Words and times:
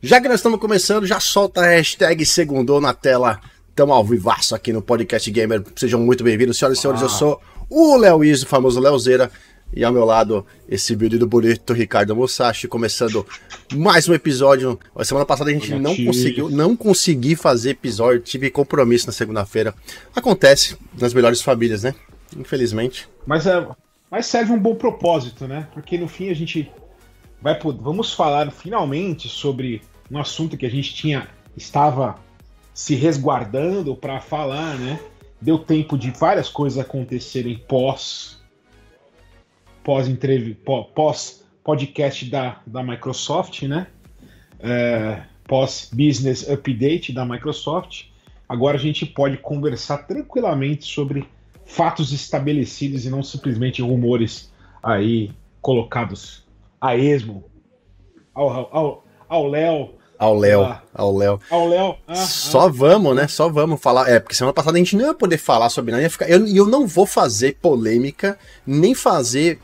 Já 0.00 0.20
que 0.20 0.28
nós 0.28 0.38
estamos 0.38 0.60
começando, 0.60 1.04
já 1.04 1.18
solta 1.18 1.60
a 1.60 1.66
hashtag 1.70 2.24
Segundou 2.24 2.80
na 2.80 2.94
tela. 2.94 3.40
Tamo 3.74 3.92
ao 3.92 4.04
vivaço 4.04 4.54
aqui 4.54 4.72
no 4.72 4.80
Podcast 4.80 5.28
Gamer. 5.28 5.64
Sejam 5.74 5.98
muito 5.98 6.22
bem-vindos, 6.22 6.56
senhoras 6.56 6.78
e 6.78 6.80
senhores. 6.80 7.02
Eu 7.02 7.08
sou 7.08 7.40
o 7.68 7.96
Léo 7.96 8.22
Iso, 8.22 8.46
o 8.46 8.48
famoso 8.48 8.78
Leozeira. 8.78 9.28
E 9.74 9.82
ao 9.82 9.92
meu 9.92 10.04
lado, 10.04 10.46
esse 10.68 10.94
do 10.94 11.26
bonito 11.26 11.72
Ricardo 11.72 12.14
Musashi, 12.14 12.68
começando 12.68 13.26
mais 13.74 14.08
um 14.08 14.14
episódio. 14.14 14.78
A 14.94 15.04
semana 15.04 15.26
passada 15.26 15.50
a 15.50 15.52
gente 15.52 15.74
não 15.74 15.96
conseguiu, 15.96 16.48
não 16.48 16.76
consegui 16.76 17.34
fazer 17.34 17.70
episódio, 17.70 18.20
tive 18.20 18.52
compromisso 18.52 19.08
na 19.08 19.12
segunda-feira. 19.12 19.74
Acontece 20.14 20.76
nas 20.96 21.12
melhores 21.12 21.42
famílias, 21.42 21.82
né? 21.82 21.92
Infelizmente. 22.36 23.08
Mas, 23.26 23.48
é, 23.48 23.66
mas 24.08 24.26
serve 24.26 24.52
um 24.52 24.60
bom 24.60 24.76
propósito, 24.76 25.48
né? 25.48 25.66
Porque 25.74 25.98
no 25.98 26.06
fim 26.06 26.30
a 26.30 26.34
gente 26.34 26.70
vai 27.40 27.58
vamos 27.60 28.12
falar 28.12 28.50
finalmente 28.50 29.28
sobre 29.28 29.82
um 30.10 30.18
assunto 30.18 30.56
que 30.56 30.66
a 30.66 30.70
gente 30.70 30.94
tinha 30.94 31.28
estava 31.56 32.18
se 32.72 32.94
resguardando 32.94 33.96
para 33.96 34.20
falar, 34.20 34.76
né? 34.78 35.00
Deu 35.40 35.58
tempo 35.58 35.96
de 35.96 36.10
várias 36.10 36.48
coisas 36.48 36.78
acontecerem 36.78 37.58
pós 37.68 38.40
pós 39.84 40.08
pós 40.94 41.44
podcast 41.64 42.24
da, 42.26 42.60
da 42.66 42.82
Microsoft, 42.82 43.62
né? 43.62 43.86
É, 44.60 45.22
pós 45.44 45.90
business 45.92 46.48
update 46.48 47.12
da 47.12 47.24
Microsoft. 47.24 48.06
Agora 48.48 48.76
a 48.76 48.80
gente 48.80 49.04
pode 49.04 49.36
conversar 49.38 49.98
tranquilamente 49.98 50.86
sobre 50.86 51.28
fatos 51.64 52.12
estabelecidos 52.12 53.04
e 53.04 53.10
não 53.10 53.22
simplesmente 53.22 53.82
rumores 53.82 54.50
aí 54.82 55.30
colocados 55.60 56.47
a 56.80 56.96
esmo 56.96 57.44
ao 58.34 59.46
Léo 59.48 59.97
ao 60.18 60.36
Léo, 60.36 60.62
ah. 60.62 60.82
ao 60.92 61.16
Léo. 61.16 61.40
Ao 61.48 61.68
Léo. 61.68 61.94
Ah, 62.08 62.14
Só 62.16 62.62
ah. 62.62 62.68
vamos, 62.68 63.14
né? 63.14 63.28
Só 63.28 63.48
vamos 63.48 63.80
falar. 63.80 64.08
É, 64.08 64.18
porque 64.18 64.34
semana 64.34 64.52
passada 64.52 64.76
a 64.76 64.78
gente 64.78 64.96
não 64.96 65.06
ia 65.06 65.14
poder 65.14 65.38
falar 65.38 65.68
sobre 65.68 65.92
nada. 65.92 66.02
Ia 66.02 66.10
ficar, 66.10 66.28
eu, 66.28 66.44
eu 66.44 66.66
não 66.66 66.88
vou 66.88 67.06
fazer 67.06 67.56
polêmica, 67.62 68.36
nem 68.66 68.96
fazer 68.96 69.60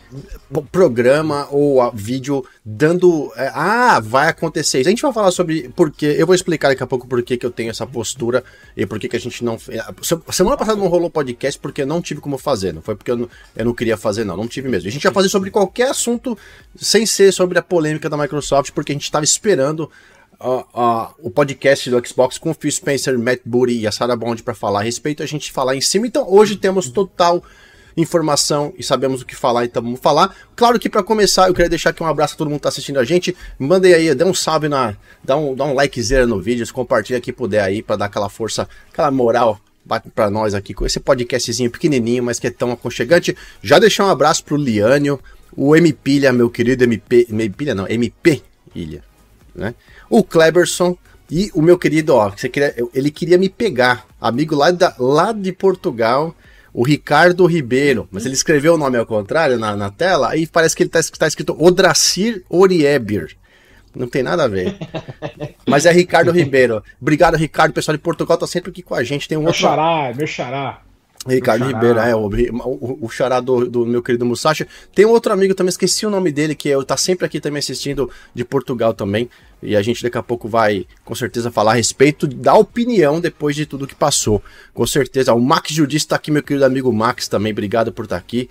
programa 0.71 1.49
ou 1.51 1.91
vídeo 1.93 2.45
dando. 2.65 3.33
É, 3.37 3.51
ah, 3.53 3.99
vai 3.99 4.29
acontecer 4.29 4.81
isso. 4.81 4.89
A 4.89 4.91
gente 4.91 5.03
vai 5.03 5.13
falar 5.13 5.33
sobre 5.33 5.73
porque. 5.75 6.07
Eu 6.07 6.25
vou 6.25 6.37
explicar 6.37 6.69
daqui 6.69 6.85
a 6.85 6.87
pouco 6.87 7.09
por 7.09 7.21
que, 7.25 7.37
eu 7.43 7.51
tenho 7.51 7.71
essa 7.71 7.85
postura 7.85 8.45
e 8.77 8.87
por 8.87 9.01
que, 9.01 9.09
que 9.09 9.17
a 9.17 9.21
gente 9.21 9.45
não. 9.45 9.59
É, 9.69 9.83
semana 10.31 10.57
passada 10.57 10.79
não 10.79 10.87
rolou 10.87 11.11
podcast 11.11 11.59
porque 11.59 11.83
eu 11.83 11.87
não 11.87 12.01
tive 12.01 12.21
como 12.21 12.39
fazer. 12.39 12.73
Não 12.73 12.81
foi 12.81 12.95
porque 12.95 13.11
eu 13.11 13.17
não, 13.17 13.29
eu 13.57 13.65
não 13.65 13.75
queria 13.75 13.97
fazer, 13.97 14.23
não. 14.23 14.37
Não 14.37 14.47
tive 14.47 14.69
mesmo. 14.69 14.89
A 14.89 14.93
gente 14.93 15.03
ia 15.03 15.13
fazer 15.13 15.29
sobre 15.29 15.51
qualquer 15.51 15.91
assunto 15.91 16.39
sem 16.77 17.05
ser 17.05 17.33
sobre 17.33 17.59
a 17.59 17.63
polêmica 17.63 18.09
da 18.09 18.17
Microsoft, 18.17 18.71
porque 18.71 18.93
a 18.93 18.95
gente 18.95 19.03
estava 19.03 19.25
esperando 19.25 19.91
o 21.23 21.31
podcast 21.31 21.89
do 21.89 22.07
Xbox 22.07 22.37
com 22.37 22.51
o 22.51 22.55
Phil 22.55 22.71
Spencer, 22.71 23.19
Matt 23.19 23.41
Booty 23.45 23.81
e 23.81 23.87
a 23.87 23.93
Sarah 23.93 24.17
Bond 24.17 24.43
para 24.43 24.55
falar 24.55 24.81
a 24.81 24.83
respeito, 24.83 25.23
a 25.23 25.27
gente 25.27 25.51
falar 25.51 25.75
em 25.75 25.81
cima. 25.81 26.07
Então 26.07 26.27
hoje 26.29 26.57
temos 26.57 26.91
total 26.91 27.43
informação 27.97 28.75
e 28.77 28.83
sabemos 28.83 29.23
o 29.23 29.27
que 29.27 29.35
falar, 29.35 29.65
então 29.65 29.83
vamos 29.83 30.01
falar. 30.01 30.35
Claro 30.55 30.79
que 30.79 30.89
para 30.89 31.03
começar, 31.03 31.49
eu 31.49 31.55
queria 31.55 31.69
deixar 31.69 31.91
aqui 31.91 32.03
um 32.03 32.07
abraço 32.07 32.35
a 32.35 32.37
todo 32.37 32.49
mundo 32.49 32.59
que 32.59 32.65
tá 32.65 32.69
assistindo 32.69 32.99
a 32.99 33.05
gente. 33.05 33.35
Mandem 33.59 33.95
aí, 33.95 34.15
dê 34.15 34.25
um 34.25 34.35
salve 34.35 34.69
na, 34.69 34.97
dá 35.23 35.37
um, 35.37 35.55
dá 35.55 35.65
um 35.65 35.75
likezero 35.75 36.27
no 36.27 36.41
vídeo, 36.41 36.71
compartilha 36.73 37.19
aqui 37.19 37.33
puder 37.33 37.63
aí 37.63 37.83
para 37.83 37.97
dar 37.97 38.07
aquela 38.07 38.29
força, 38.29 38.69
aquela 38.93 39.11
moral 39.11 39.59
para 40.15 40.31
nós 40.31 40.55
aqui 40.55 40.73
com 40.73 40.87
esse 40.87 40.99
podcastzinho 40.99 41.71
pequenininho, 41.71 42.23
mas 42.23 42.39
que 42.39 42.47
é 42.47 42.51
tão 42.51 42.73
aconchegante. 42.73 43.37
Já 43.63 43.79
deixar 43.79 44.07
um 44.07 44.11
abraço 44.11 44.45
pro 44.45 44.57
Liânio, 44.57 45.21
o 45.57 45.77
MP 45.77 46.33
meu 46.33 46.51
querido 46.51 46.85
MP, 46.85 47.27
MP 47.31 47.75
não, 47.75 47.89
MP 47.89 48.43
Ilha, 48.75 49.05
né? 49.55 49.75
o 50.09 50.23
Kleberson 50.23 50.97
e 51.31 51.51
o 51.55 51.63
meu 51.63 51.79
querido, 51.79 52.15
ó, 52.15 52.31
queria, 52.31 52.75
ele 52.93 53.11
queria 53.11 53.39
me 53.39 53.49
pegar, 53.49 54.07
amigo 54.21 54.55
lá, 54.55 54.71
da, 54.71 54.95
lá 54.99 55.33
de 55.33 55.53
Portugal, 55.53 56.35
o 56.73 56.85
Ricardo 56.85 57.47
Ribeiro, 57.47 58.09
mas 58.11 58.27
ele 58.27 58.35
escreveu 58.35 58.75
o 58.75 58.79
nome 58.79 58.99
ao 58.99 59.07
contrário 59.07 59.59
na, 59.59 59.75
na 59.77 59.91
tela, 59.91 60.31
aí 60.31 60.47
parece 60.47 60.77
que 60.77 60.83
ele 60.83 60.91
tá, 60.91 61.01
tá 61.19 61.27
escrito 61.27 61.57
Odracir 61.59 62.45
Orieber. 62.49 63.37
Não 63.95 64.09
tem 64.09 64.23
nada 64.25 64.45
a 64.45 64.49
ver. 64.49 64.77
Mas 65.69 65.87
é 65.87 65.93
Ricardo 65.93 66.33
Ribeiro. 66.33 66.83
Obrigado, 67.01 67.37
Ricardo. 67.37 67.71
O 67.71 67.75
pessoal 67.75 67.97
de 67.97 68.03
Portugal 68.03 68.37
tá 68.37 68.45
sempre 68.45 68.73
aqui 68.73 68.83
com 68.83 68.93
a 68.93 69.05
gente. 69.05 69.29
Tem 69.29 69.39
um 69.39 69.43
meu 69.43 69.49
outro... 69.49 69.63
xará, 69.63 70.13
meu 70.13 70.27
xará. 70.27 70.83
Ricardo 71.27 71.65
Ribeiro, 71.65 71.99
é, 71.99 72.15
o, 72.15 72.29
o, 72.29 72.99
o 73.03 73.09
xará 73.09 73.41
do, 73.41 73.69
do, 73.69 73.87
meu 73.87 74.03
querido 74.03 74.25
Musashi. 74.25 74.67
Tem 74.95 75.07
um 75.07 75.11
outro 75.11 75.33
amigo 75.33 75.55
também, 75.55 75.71
esqueci 75.71 76.05
o 76.05 76.11
nome 76.11 76.31
dele, 76.31 76.55
que 76.55 76.71
é, 76.71 76.85
tá 76.85 76.97
sempre 76.97 77.25
aqui 77.25 77.41
também 77.41 77.59
assistindo 77.59 78.11
de 78.35 78.45
Portugal 78.45 78.93
também. 78.93 79.29
E 79.63 79.75
a 79.75 79.83
gente 79.83 80.03
daqui 80.03 80.19
a 80.19 80.23
pouco 80.23 80.47
vai, 80.47 80.87
com 81.05 81.15
certeza, 81.15 81.51
falar 81.51 81.73
a 81.73 81.75
respeito 81.75 82.27
da 82.27 82.55
opinião 82.55 83.21
depois 83.21 83.57
de 83.57 83.65
tudo 83.65 83.87
que 83.87 83.95
passou. 83.95 84.43
Com 84.75 84.87
certeza. 84.87 85.33
O 85.33 85.41
Max 85.41 85.73
Judis 85.73 86.03
está 86.03 86.17
aqui, 86.17 86.31
meu 86.31 86.43
querido 86.43 86.67
amigo 86.67 86.93
Max 86.93 87.29
também. 87.29 87.53
Obrigado 87.53 87.91
por 87.91 88.05
estar 88.05 88.17
tá 88.17 88.21
aqui 88.21 88.49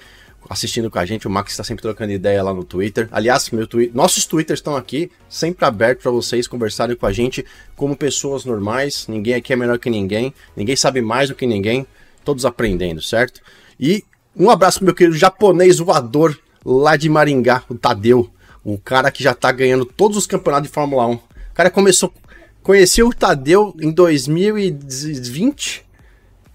assistindo 0.50 0.90
com 0.90 1.00
a 1.00 1.06
gente. 1.06 1.28
O 1.28 1.30
Max 1.30 1.52
está 1.52 1.64
sempre 1.64 1.82
trocando 1.82 2.12
ideia 2.12 2.42
lá 2.44 2.54
no 2.54 2.64
Twitter. 2.64 3.08
Aliás, 3.12 3.50
meu 3.52 3.68
twi 3.68 3.92
nossos 3.94 4.26
Twitters 4.26 4.60
estão 4.60 4.76
aqui, 4.76 5.12
sempre 5.30 5.66
abertos 5.66 6.04
para 6.04 6.12
vocês 6.12 6.48
conversarem 6.48 6.96
com 6.96 7.06
a 7.06 7.12
gente 7.12 7.46
como 7.76 7.96
pessoas 7.96 8.46
normais. 8.46 9.06
Ninguém 9.08 9.36
aqui 9.36 9.54
é 9.54 9.56
melhor 9.56 9.78
que 9.78 9.90
ninguém. 9.90 10.34
Ninguém 10.56 10.76
sabe 10.76 11.02
mais 11.02 11.30
do 11.30 11.36
que 11.36 11.46
ninguém 11.46 11.86
todos 12.24 12.46
aprendendo, 12.46 13.02
certo? 13.02 13.42
E 13.80 14.04
um 14.36 14.50
abraço 14.50 14.80
pro 14.80 14.86
meu 14.86 14.96
querido 14.96 15.18
japonês 15.18 15.78
voador 15.78 16.38
lá 16.66 16.96
de 16.96 17.10
Maringá, 17.10 17.64
o 17.70 17.76
Tadeu, 17.76 18.30
o 18.64 18.78
cara 18.78 19.12
que 19.12 19.22
já 19.22 19.34
tá 19.34 19.52
ganhando 19.52 19.86
todos 19.86 20.18
os 20.18 20.26
campeonatos 20.26 20.70
de 20.70 20.74
Fórmula 20.74 21.06
1. 21.08 21.14
O 21.14 21.22
cara 21.54 21.70
começou, 21.70 22.14
conheceu 22.62 23.08
o 23.08 23.14
Tadeu 23.14 23.76
em 23.82 23.92
2020. 23.92 25.86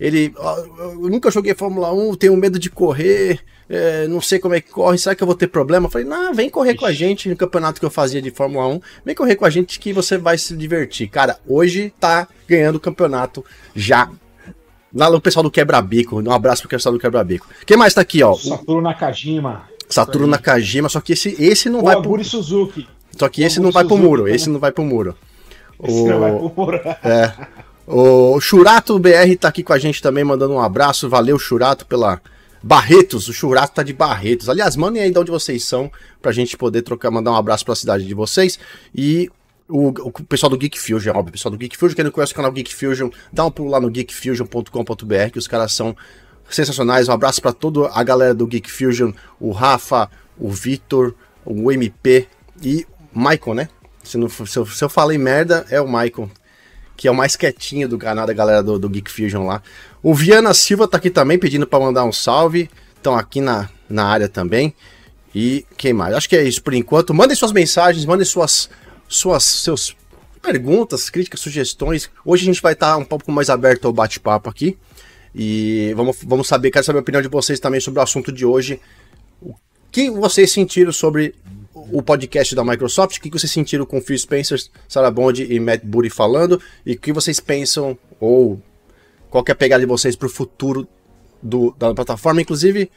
Ele, 0.01 0.33
eu 0.79 1.09
nunca 1.09 1.31
joguei 1.31 1.55
Fórmula 1.55 1.93
1, 1.93 2.15
tenho 2.15 2.37
medo 2.37 2.59
de 2.59 2.71
correr, 2.71 3.41
é, 3.69 4.07
não 4.07 4.21
sei 4.21 4.39
como 4.39 4.55
é 4.55 4.61
que 4.61 4.71
corre, 4.71 4.97
será 4.97 5.15
que 5.15 5.23
eu 5.23 5.27
vou 5.27 5.35
ter 5.35 5.49
problema? 5.49 5.87
Eu 5.87 5.91
falei, 5.91 6.07
não, 6.07 6.33
vem 6.33 6.49
correr 6.49 6.75
com 6.75 6.87
a 6.87 6.93
gente 6.93 7.29
no 7.29 7.37
campeonato 7.37 7.81
que 7.81 7.87
eu 7.87 7.91
fazia 7.91 8.23
de 8.23 8.31
Fórmula 8.31 8.67
1, 8.69 8.81
vem 9.05 9.15
correr 9.15 9.35
com 9.35 9.45
a 9.45 9.51
gente 9.51 9.79
que 9.79 9.93
você 9.93 10.17
vai 10.17 10.39
se 10.39 10.57
divertir. 10.57 11.09
Cara, 11.09 11.39
hoje 11.47 11.93
tá 11.99 12.29
ganhando 12.47 12.77
o 12.77 12.81
campeonato 12.81 13.45
já 13.75 14.09
Lá 14.95 15.09
o 15.09 15.21
pessoal 15.21 15.43
do 15.43 15.51
Quebra-Bico. 15.51 16.21
Um 16.21 16.33
abraço 16.33 16.63
pro 16.63 16.71
pessoal 16.71 16.93
do 16.93 16.99
Quebra-Bico. 16.99 17.47
Quem 17.67 17.77
mais 17.77 17.95
tá 17.95 18.01
aqui, 18.01 18.23
ó? 18.23 18.35
Saturno 18.35 18.83
Nakajima. 18.83 19.63
Saturno 19.89 20.27
Nakajima, 20.27 20.89
só 20.89 21.01
que 21.01 21.13
esse, 21.13 21.37
esse 21.39 21.69
não 21.69 21.81
o 21.81 21.85
vai 21.85 21.97
Aguri 21.97 22.23
pro... 22.23 22.31
Suzuki. 22.31 22.87
Só 23.17 23.29
que 23.29 23.43
esse 23.43 23.61
não 23.61 23.71
vai 23.71 23.85
Suzuki, 23.85 24.01
pro 24.01 24.09
muro. 24.09 24.29
Esse 24.29 24.49
não 24.49 24.61
vai 24.61 24.73
pro 24.73 24.85
muro. 24.85 25.17
Esse 25.83 26.01
o... 26.01 26.09
não 26.09 26.21
vai 26.21 26.33
pro 26.33 26.53
muro. 26.57 26.81
É. 27.05 27.33
O 27.87 28.39
Churato 28.41 28.99
BR 28.99 29.35
tá 29.41 29.49
aqui 29.49 29.63
com 29.63 29.73
a 29.73 29.79
gente 29.79 30.03
também, 30.03 30.23
mandando 30.23 30.53
um 30.53 30.61
abraço. 30.61 31.09
Valeu, 31.09 31.39
Churato, 31.39 31.87
pela. 31.87 32.21
Barretos, 32.63 33.29
o 33.29 33.33
Churato 33.33 33.75
tá 33.75 33.83
de 33.83 33.93
Barretos. 33.93 34.49
Aliás, 34.49 34.75
mandem 34.75 35.01
aí 35.01 35.13
de 35.13 35.19
onde 35.19 35.31
vocês 35.31 35.65
são, 35.65 35.91
pra 36.21 36.33
gente 36.33 36.57
poder 36.57 36.83
trocar, 36.83 37.11
mandar 37.11 37.31
um 37.31 37.37
abraço 37.37 37.65
pra 37.65 37.75
cidade 37.75 38.05
de 38.05 38.15
vocês. 38.15 38.59
E 38.93 39.31
o, 39.69 39.89
o, 39.89 40.11
pessoal 40.25 40.49
do 40.49 40.57
Geek 40.57 40.81
Fusion, 40.81 41.13
óbvio, 41.15 41.29
o 41.29 41.33
pessoal 41.33 41.53
do 41.53 41.59
Geek 41.59 41.77
Fusion, 41.77 41.95
quem 41.95 42.05
não 42.05 42.11
conhece 42.11 42.33
o 42.33 42.37
canal 42.37 42.51
Geek 42.51 42.75
Fusion, 42.75 43.11
dá 43.33 43.45
um 43.45 43.51
pulo 43.51 43.71
lá 43.71 43.79
no 43.79 43.91
geekfusion.com.br, 43.91 45.31
que 45.33 45.39
os 45.39 45.47
caras 45.47 45.73
são 45.73 45.95
sensacionais. 46.49 47.09
Um 47.09 47.13
abraço 47.13 47.43
para 47.43 47.53
toda 47.53 47.89
a 47.93 48.03
galera 48.03 48.35
do 48.35 48.47
Geek 48.47 48.71
Fusion, 48.71 49.13
o 49.39 49.53
Rafa, 49.53 50.11
o 50.39 50.51
Vitor, 50.51 51.15
o 51.45 51.71
MP 51.71 52.27
e 52.63 52.87
o 53.15 53.55
né? 53.55 53.69
Se, 54.03 54.17
não, 54.17 54.29
se, 54.29 54.57
eu, 54.57 54.65
se 54.65 54.83
eu 54.83 54.89
falei 54.89 55.19
merda, 55.19 55.67
é 55.69 55.81
o 55.81 55.87
Michael, 55.87 56.31
que 56.97 57.07
é 57.07 57.11
o 57.11 57.15
mais 57.15 57.37
quietinho 57.37 57.89
do 57.89 57.99
canal 57.99 58.27
da 58.27 58.33
galera 58.33 58.63
do, 58.63 58.79
do 58.79 58.89
Geek 58.89 59.11
Fusion 59.11 59.47
lá. 59.47 59.63
O 60.03 60.15
Viana 60.15 60.55
Silva 60.55 60.89
tá 60.89 60.97
aqui 60.97 61.11
também 61.11 61.39
pedindo 61.39 61.67
para 61.67 61.81
mandar 61.81 62.05
um 62.05 62.13
salve. 62.13 62.71
Estão 62.97 63.17
aqui 63.17 63.41
na, 63.41 63.69
na 63.89 64.07
área 64.07 64.29
também. 64.29 64.75
E 65.35 65.67
quem 65.77 65.93
mais? 65.93 66.15
Acho 66.15 66.29
que 66.29 66.37
é 66.37 66.43
isso 66.43 66.63
por 66.63 66.73
enquanto. 66.73 67.13
Mandem 67.13 67.37
suas 67.37 67.53
mensagens, 67.53 68.07
mandem 68.07 68.25
suas 68.25 68.71
suas 69.09 69.43
seus 69.45 69.97
perguntas, 70.41 71.11
críticas, 71.11 71.41
sugestões. 71.41 72.11
Hoje 72.25 72.43
a 72.43 72.47
gente 72.47 72.63
vai 72.63 72.75
estar 72.75 72.97
um 72.97 73.05
pouco 73.05 73.33
mais 73.33 73.51
aberto 73.51 73.87
ao 73.87 73.93
bate-papo 73.93 74.49
aqui. 74.49 74.77
E 75.35 75.93
vamos, 75.97 76.19
vamos 76.23 76.49
saber, 76.49 76.71
quero 76.71 76.85
saber 76.85 76.99
a 76.99 77.03
opinião 77.03 77.23
de 77.23 77.29
vocês 77.29 77.59
também 77.59 77.81
sobre 77.81 78.01
o 78.01 78.03
assunto 78.03 78.31
de 78.31 78.45
hoje. 78.45 78.81
O 79.41 79.55
que 79.91 80.11
vocês 80.11 80.53
sentiram 80.53 80.93
sobre 80.93 81.35
o 81.75 82.03
podcast 82.03 82.55
da 82.55 82.65
Microsoft? 82.65 83.17
O 83.17 83.21
que 83.21 83.31
vocês 83.31 83.51
sentiram 83.51 83.85
com 83.85 84.01
Phil 84.01 84.19
Spencer, 84.19 84.59
Sarah 84.89 85.11
Bond 85.11 85.43
e 85.43 85.59
Matt 85.59 85.83
Booty 85.85 86.11
falando? 86.11 86.61
E 86.85 86.93
o 86.93 86.99
que 86.99 87.13
vocês 87.13 87.41
pensam, 87.41 87.99
ou 88.21 88.61
qual 89.31 89.45
é 89.47 89.53
a 89.53 89.55
pegada 89.55 89.81
de 89.81 89.87
vocês 89.87 90.17
para 90.17 90.27
o 90.27 90.31
futuro 90.31 90.89
do, 91.43 91.75
da 91.79 91.95
plataforma? 91.95 92.41
Inclusive, 92.41 92.91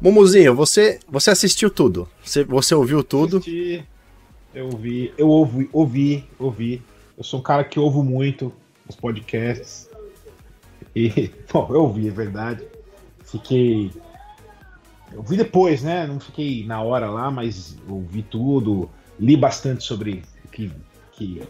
Mumuzinho, 0.00 0.54
você, 0.54 0.98
você 1.08 1.30
assistiu 1.30 1.70
tudo? 1.70 2.08
Você, 2.24 2.42
você 2.42 2.74
ouviu 2.74 3.04
tudo? 3.04 3.36
Assisti. 3.36 3.84
Eu 4.52 4.66
ouvi, 4.66 5.14
eu 5.16 5.28
ouvi, 5.28 5.70
ouvi, 5.72 6.24
ouvi. 6.38 6.82
Eu 7.16 7.22
sou 7.22 7.38
um 7.38 7.42
cara 7.42 7.62
que 7.62 7.78
ouvo 7.78 8.02
muito 8.02 8.52
os 8.88 8.96
podcasts. 8.96 9.88
E, 10.94 11.30
bom, 11.52 11.68
eu 11.70 11.82
ouvi, 11.82 12.08
é 12.08 12.10
verdade. 12.10 12.64
Fiquei. 13.24 13.92
Eu 15.12 15.22
vi 15.22 15.36
depois, 15.36 15.82
né? 15.82 16.06
Não 16.06 16.18
fiquei 16.18 16.66
na 16.66 16.82
hora 16.82 17.08
lá, 17.08 17.30
mas 17.30 17.78
ouvi 17.88 18.22
tudo, 18.22 18.90
li 19.18 19.36
bastante 19.36 19.84
sobre 19.84 20.22
o 20.44 20.48
que, 20.48 20.72
que, 21.12 21.42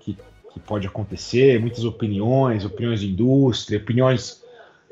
que, 0.00 0.18
que 0.52 0.60
pode 0.60 0.86
acontecer, 0.86 1.60
muitas 1.60 1.84
opiniões, 1.84 2.64
opiniões 2.64 3.00
de 3.00 3.10
indústria, 3.10 3.78
opiniões, 3.78 4.42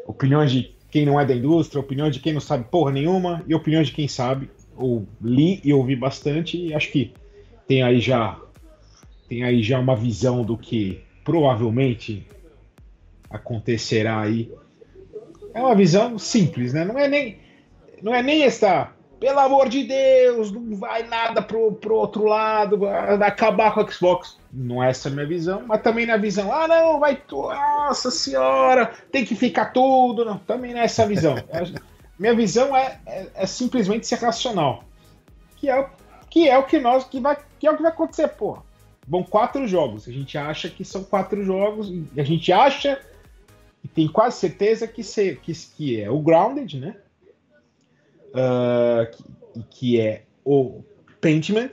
opiniões 0.07 0.53
de 0.53 0.75
quem 0.91 1.07
não 1.07 1.19
é 1.19 1.25
da 1.25 1.35
indústria, 1.35 1.81
opiniões 1.81 2.15
de 2.15 2.21
quem 2.21 2.33
não 2.33 2.41
sabe 2.41 2.65
porra 2.71 2.93
nenhuma 2.93 3.43
e 3.49 3.55
opiniões 3.55 3.89
de 3.89 3.95
quem 3.95 4.07
sabe. 4.07 4.49
Ou 4.77 5.07
li 5.21 5.61
e 5.65 5.73
ouvi 5.73 5.97
bastante 5.97 6.57
e 6.57 6.75
acho 6.75 6.91
que 6.91 7.13
tem 7.73 7.83
aí 7.83 8.01
já 8.01 8.39
tem 9.27 9.45
aí 9.45 9.63
já 9.63 9.79
uma 9.79 9.97
visão 9.97 10.45
do 10.45 10.59
que 10.59 11.03
provavelmente 11.25 12.27
acontecerá 13.31 14.21
aí. 14.21 14.53
É 15.55 15.61
uma 15.61 15.75
visão 15.75 16.19
simples, 16.19 16.75
né? 16.75 16.85
Não 16.85 16.99
é 16.99 17.09
nem 17.09 17.39
não 18.03 18.15
é 18.15 18.23
nem 18.23 18.43
esta 18.43 18.93
pelo 19.19 19.39
amor 19.39 19.71
de 19.71 19.85
Deus, 19.85 20.53
não 20.53 20.77
vai 20.77 21.05
nada 21.05 21.41
pro, 21.41 21.73
pro 21.73 21.95
outro 21.95 22.25
lado, 22.25 22.77
vai 22.77 23.23
acabar 23.23 23.73
com 23.73 23.81
o 23.81 23.91
Xbox. 23.91 24.37
Não 24.53 24.83
é 24.83 24.91
essa 24.91 25.09
a 25.09 25.13
minha 25.13 25.27
visão, 25.27 25.63
mas 25.67 25.81
também 25.81 26.05
na 26.05 26.19
visão, 26.19 26.53
ah 26.53 26.69
não, 26.69 27.01
vai, 27.01 27.23
nossa 27.31 28.11
senhora, 28.11 28.93
tem 29.11 29.25
que 29.25 29.35
ficar 29.35 29.67
tudo, 29.67 30.25
não, 30.27 30.39
também 30.39 30.75
não 30.75 30.81
é 30.81 30.85
essa 30.85 31.05
a 31.05 31.07
visão. 31.07 31.39
É, 31.49 31.63
minha 32.19 32.35
visão 32.35 32.77
é, 32.77 32.99
é, 33.07 33.27
é, 33.35 33.47
simplesmente 33.47 34.07
ser 34.07 34.17
racional, 34.17 34.85
que 35.57 35.71
é, 35.71 35.89
que 36.33 36.49
é 36.49 36.57
o 36.57 36.65
que 36.65 36.81
nós, 36.81 37.05
que 37.05 37.21
vai, 37.21 37.37
que 37.61 37.67
é 37.67 37.71
o 37.71 37.77
que 37.77 37.83
vai 37.83 37.93
acontecer, 37.93 38.27
pô. 38.29 38.57
Bom, 39.07 39.23
quatro 39.23 39.69
jogos, 39.69 40.09
a 40.09 40.11
gente 40.11 40.39
acha 40.39 40.71
que 40.71 40.83
são 40.83 41.05
quatro 41.05 41.45
jogos, 41.45 41.91
e 41.91 42.19
a 42.19 42.25
gente 42.25 42.51
acha 42.51 42.99
e 43.85 43.89
tem 43.89 44.09
quase 44.09 44.39
certeza 44.39 44.89
que, 44.89 45.03
ser, 45.03 45.41
que, 45.41 45.53
que 45.53 46.01
é 46.01 46.11
o 46.11 46.21
Grounded, 46.21 46.81
né? 46.81 46.97
uh, 48.33 49.11
que, 49.11 49.63
que, 49.69 50.01
é 50.01 50.23
o 50.43 50.83
Pentiment, 51.21 51.73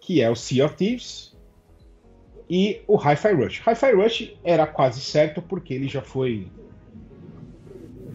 que 0.00 0.20
é 0.20 0.28
o 0.28 0.34
Sea 0.34 0.66
of 0.66 0.74
Thieves, 0.74 1.32
e 2.50 2.82
o 2.88 2.96
Hi-Fi 2.96 3.32
Rush. 3.32 3.62
Hi-Fi 3.64 3.92
Rush 3.92 4.34
era 4.42 4.66
quase 4.66 5.00
certo 5.00 5.40
porque 5.40 5.72
ele 5.72 5.86
já 5.86 6.02
foi. 6.02 6.48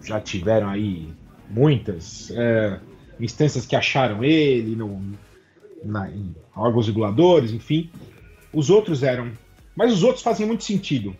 Já 0.04 0.20
tiveram 0.20 0.68
aí 0.70 1.08
muitas 1.50 2.32
uh, 2.32 2.82
instâncias 3.18 3.66
que 3.66 3.78
acharam 3.78 4.24
ele 4.26 4.76
no, 4.76 5.18
na, 5.84 6.10
em 6.10 6.36
órgãos 6.56 6.88
reguladores, 6.88 7.52
enfim. 7.52 7.90
Os 8.54 8.70
outros 8.70 9.04
eram. 9.04 9.32
Mas 9.76 9.94
os 9.94 10.04
outros 10.04 10.24
fazem 10.24 10.46
muito 10.46 10.64
sentido. 10.64 11.16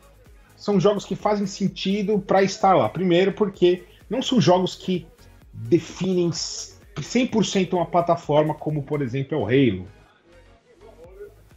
São 0.56 0.80
jogos 0.80 1.06
que 1.06 1.16
fazem 1.16 1.46
sentido 1.46 2.20
para 2.20 2.42
estar 2.42 2.76
lá. 2.76 2.90
Primeiro, 2.90 3.32
porque 3.32 3.84
não 4.10 4.22
são 4.22 4.42
jogos 4.42 4.76
que 4.76 5.06
definem 5.54 6.30
100% 6.30 7.74
uma 7.74 7.86
plataforma, 7.86 8.54
como 8.54 8.84
por 8.84 9.02
exemplo 9.02 9.38
é 9.38 9.40
o 9.40 9.46
Halo. 9.46 9.88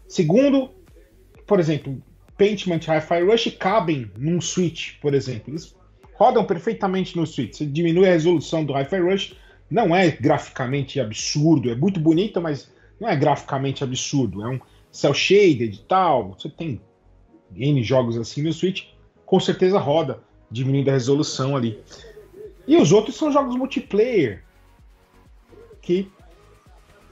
Segundo, 0.06 0.70
por 1.47 1.61
exemplo, 1.61 2.02
Paintment 2.37 2.81
Hi-Fi 2.87 3.23
Rush 3.23 3.56
cabem 3.58 4.11
num 4.17 4.41
Switch, 4.41 4.99
por 5.00 5.14
exemplo. 5.14 5.52
Eles 5.52 5.75
rodam 6.14 6.44
perfeitamente 6.44 7.17
no 7.17 7.26
Switch. 7.26 7.55
Você 7.55 7.67
diminui 7.67 8.08
a 8.08 8.12
resolução 8.12 8.64
do 8.64 8.73
Hi-Fi 8.73 8.99
Rush, 8.99 9.37
não 9.70 9.94
é 9.94 10.11
graficamente 10.11 10.99
absurdo, 10.99 11.70
é 11.70 11.75
muito 11.75 12.00
bonito, 12.00 12.41
mas 12.41 12.70
não 13.00 13.08
é 13.08 13.17
graficamente 13.17 13.82
absurdo. 13.82 14.43
É 14.44 14.49
um 14.49 14.61
cel 14.93 15.14
shaded 15.14 15.75
e 15.75 15.85
tal. 15.88 16.35
Você 16.35 16.49
tem 16.49 16.81
N 17.56 17.82
jogos 17.82 18.19
assim 18.19 18.43
no 18.43 18.52
Switch, 18.52 18.88
com 19.25 19.41
certeza 19.41 19.79
roda, 19.79 20.23
diminuindo 20.50 20.91
a 20.91 20.93
resolução 20.93 21.56
ali. 21.56 21.82
E 22.67 22.76
os 22.76 22.93
outros 22.93 23.17
são 23.17 23.32
jogos 23.32 23.56
multiplayer 23.56 24.44
que 25.81 26.11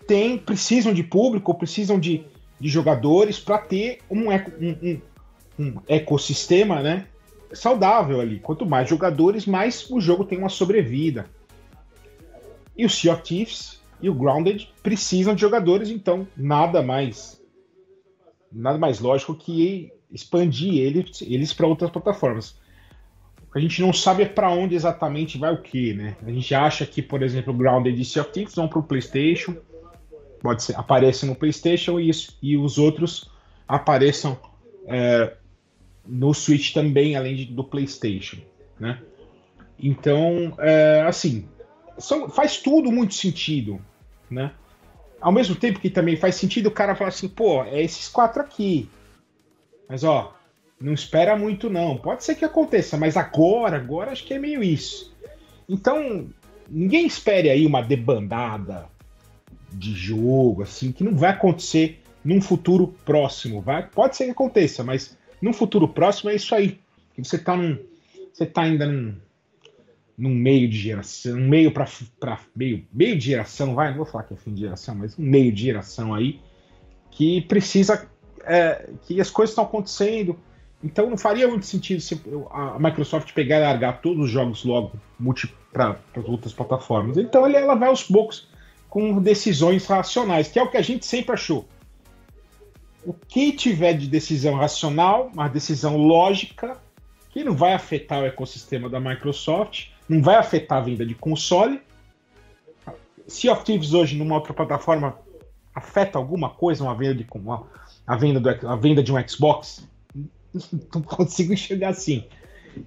tem, 0.06 0.38
precisam 0.38 0.92
de 0.92 1.02
público, 1.02 1.54
precisam 1.54 1.98
de, 1.98 2.24
de 2.60 2.68
jogadores 2.68 3.38
para 3.38 3.58
ter 3.58 4.00
um, 4.10 4.30
eco, 4.30 4.52
um, 4.60 4.70
um, 4.82 5.00
um, 5.58 5.80
ecossistema 5.88 6.82
né, 6.82 7.06
saudável 7.52 8.20
ali. 8.20 8.38
Quanto 8.40 8.66
mais 8.66 8.88
jogadores, 8.88 9.46
mais 9.46 9.88
o 9.90 10.00
jogo 10.00 10.24
tem 10.24 10.38
uma 10.38 10.48
sobrevida. 10.48 11.26
E 12.76 12.84
o 12.84 12.90
Sea 12.90 13.14
of 13.14 13.22
Thieves 13.22 13.77
e 14.00 14.08
o 14.08 14.14
Grounded 14.14 14.70
precisam 14.82 15.34
de 15.34 15.40
jogadores, 15.40 15.90
então 15.90 16.26
nada 16.36 16.82
mais 16.82 17.40
nada 18.50 18.78
mais 18.78 19.00
lógico 19.00 19.34
que 19.34 19.92
expandir 20.10 20.74
eles, 20.76 21.20
eles 21.22 21.52
para 21.52 21.66
outras 21.66 21.90
plataformas 21.90 22.56
a 23.54 23.58
gente 23.58 23.80
não 23.80 23.92
sabe 23.92 24.26
para 24.26 24.50
onde 24.50 24.74
exatamente 24.74 25.38
vai 25.38 25.52
o 25.52 25.62
que, 25.62 25.94
né? 25.94 26.16
A 26.24 26.30
gente 26.30 26.54
acha 26.54 26.84
que, 26.84 27.00
por 27.00 27.22
exemplo, 27.22 27.54
Grounded 27.54 27.98
e 27.98 28.04
Sea 28.04 28.22
of 28.22 28.32
Thieves 28.32 28.54
vão 28.54 28.68
para 28.68 28.78
o 28.78 28.82
PlayStation, 28.82 29.56
pode 30.40 30.62
ser, 30.62 30.76
aparecem 30.76 31.28
no 31.28 31.34
PlayStation 31.34 31.98
e, 31.98 32.10
e 32.42 32.56
os 32.56 32.78
outros 32.78 33.30
apareçam 33.66 34.38
é, 34.86 35.32
no 36.06 36.34
Switch 36.34 36.72
também, 36.72 37.16
além 37.16 37.34
de, 37.34 37.44
do 37.46 37.64
PlayStation, 37.64 38.38
né? 38.78 39.00
Então, 39.80 40.54
é, 40.58 41.04
assim, 41.06 41.48
são, 41.98 42.28
faz 42.28 42.58
tudo 42.58 42.90
muito 42.90 43.14
sentido, 43.14 43.80
né? 44.30 44.52
Ao 45.20 45.32
mesmo 45.32 45.56
tempo 45.56 45.80
que 45.80 45.90
também 45.90 46.16
faz 46.16 46.36
sentido 46.36 46.66
o 46.66 46.72
cara 46.72 46.94
falar 46.94 47.08
assim, 47.08 47.28
pô, 47.28 47.62
é 47.64 47.82
esses 47.82 48.08
quatro 48.08 48.40
aqui. 48.40 48.88
Mas 49.88 50.04
ó, 50.04 50.34
não 50.80 50.92
espera 50.92 51.36
muito, 51.36 51.68
não. 51.68 51.96
Pode 51.96 52.22
ser 52.22 52.36
que 52.36 52.44
aconteça, 52.44 52.96
mas 52.96 53.16
agora, 53.16 53.76
agora 53.76 54.12
acho 54.12 54.24
que 54.24 54.34
é 54.34 54.38
meio 54.38 54.62
isso. 54.62 55.14
Então, 55.68 56.28
ninguém 56.68 57.06
espere 57.06 57.50
aí 57.50 57.66
uma 57.66 57.82
debandada 57.82 58.86
de 59.72 59.92
jogo, 59.92 60.62
assim, 60.62 60.92
que 60.92 61.02
não 61.04 61.14
vai 61.14 61.30
acontecer 61.30 62.00
num 62.24 62.40
futuro 62.40 62.94
próximo. 63.04 63.60
Vai, 63.60 63.86
pode 63.86 64.16
ser 64.16 64.26
que 64.26 64.30
aconteça, 64.30 64.84
mas 64.84 65.16
num 65.42 65.52
futuro 65.52 65.88
próximo 65.88 66.30
é 66.30 66.36
isso 66.36 66.54
aí. 66.54 66.78
Você 67.16 67.36
está 67.36 67.56
num, 67.56 67.76
você 68.32 68.46
tá 68.46 68.62
ainda 68.62 68.86
num, 68.86 69.16
num 70.18 70.34
meio 70.34 70.68
de 70.68 70.76
geração, 70.76 71.36
um 71.36 71.48
meio 71.48 71.70
para 71.70 71.86
meio, 72.54 72.84
meio 72.92 73.16
de 73.16 73.26
geração, 73.26 73.74
vai, 73.76 73.90
não 73.90 73.98
vou 73.98 74.06
falar 74.06 74.24
que 74.24 74.34
é 74.34 74.36
fim 74.36 74.52
de 74.52 74.62
geração, 74.62 74.96
mas 74.96 75.16
um 75.16 75.22
meio 75.22 75.52
de 75.52 75.62
geração 75.62 76.12
aí 76.12 76.40
que 77.12 77.42
precisa 77.42 78.08
é, 78.44 78.90
que 79.06 79.20
as 79.20 79.30
coisas 79.30 79.52
estão 79.52 79.64
acontecendo, 79.64 80.36
então 80.82 81.08
não 81.08 81.16
faria 81.16 81.46
muito 81.46 81.66
sentido 81.66 82.00
se 82.00 82.20
a 82.50 82.78
Microsoft 82.80 83.32
pegar 83.32 83.58
e 83.58 83.62
largar 83.62 84.00
todos 84.00 84.24
os 84.24 84.30
jogos 84.30 84.64
logo 84.64 84.92
para 85.72 85.98
as 86.16 86.24
outras 86.24 86.52
plataformas. 86.52 87.16
Então 87.16 87.46
ela 87.46 87.74
vai 87.76 87.88
aos 87.88 88.02
poucos 88.02 88.48
com 88.88 89.20
decisões 89.20 89.86
racionais, 89.86 90.48
que 90.48 90.58
é 90.58 90.62
o 90.62 90.70
que 90.70 90.76
a 90.76 90.82
gente 90.82 91.06
sempre 91.06 91.34
achou. 91.34 91.68
O 93.04 93.12
que 93.12 93.52
tiver 93.52 93.92
de 93.94 94.08
decisão 94.08 94.54
racional, 94.54 95.30
uma 95.32 95.48
decisão 95.48 95.96
lógica, 95.96 96.76
que 97.30 97.44
não 97.44 97.54
vai 97.54 97.72
afetar 97.72 98.22
o 98.22 98.26
ecossistema 98.26 98.88
da 98.88 98.98
Microsoft, 98.98 99.88
não 100.08 100.22
vai 100.22 100.36
afetar 100.36 100.78
a 100.78 100.80
venda 100.80 101.04
de 101.04 101.14
console. 101.14 101.80
Sea 103.26 103.52
of 103.52 103.64
Thieves 103.64 103.92
hoje 103.92 104.16
numa 104.16 104.34
outra 104.34 104.54
plataforma 104.54 105.18
afeta 105.74 106.18
alguma 106.18 106.50
coisa 106.50 106.82
uma 106.82 106.94
venda 106.94 107.14
de 107.14 107.26
uma, 107.34 107.66
a 108.06 108.16
venda 108.16 108.40
do, 108.40 108.68
a 108.68 108.76
venda 108.76 109.02
de 109.02 109.12
um 109.12 109.28
Xbox? 109.28 109.86
não 110.94 111.02
consigo 111.02 111.52
enxergar 111.52 111.90
assim. 111.90 112.24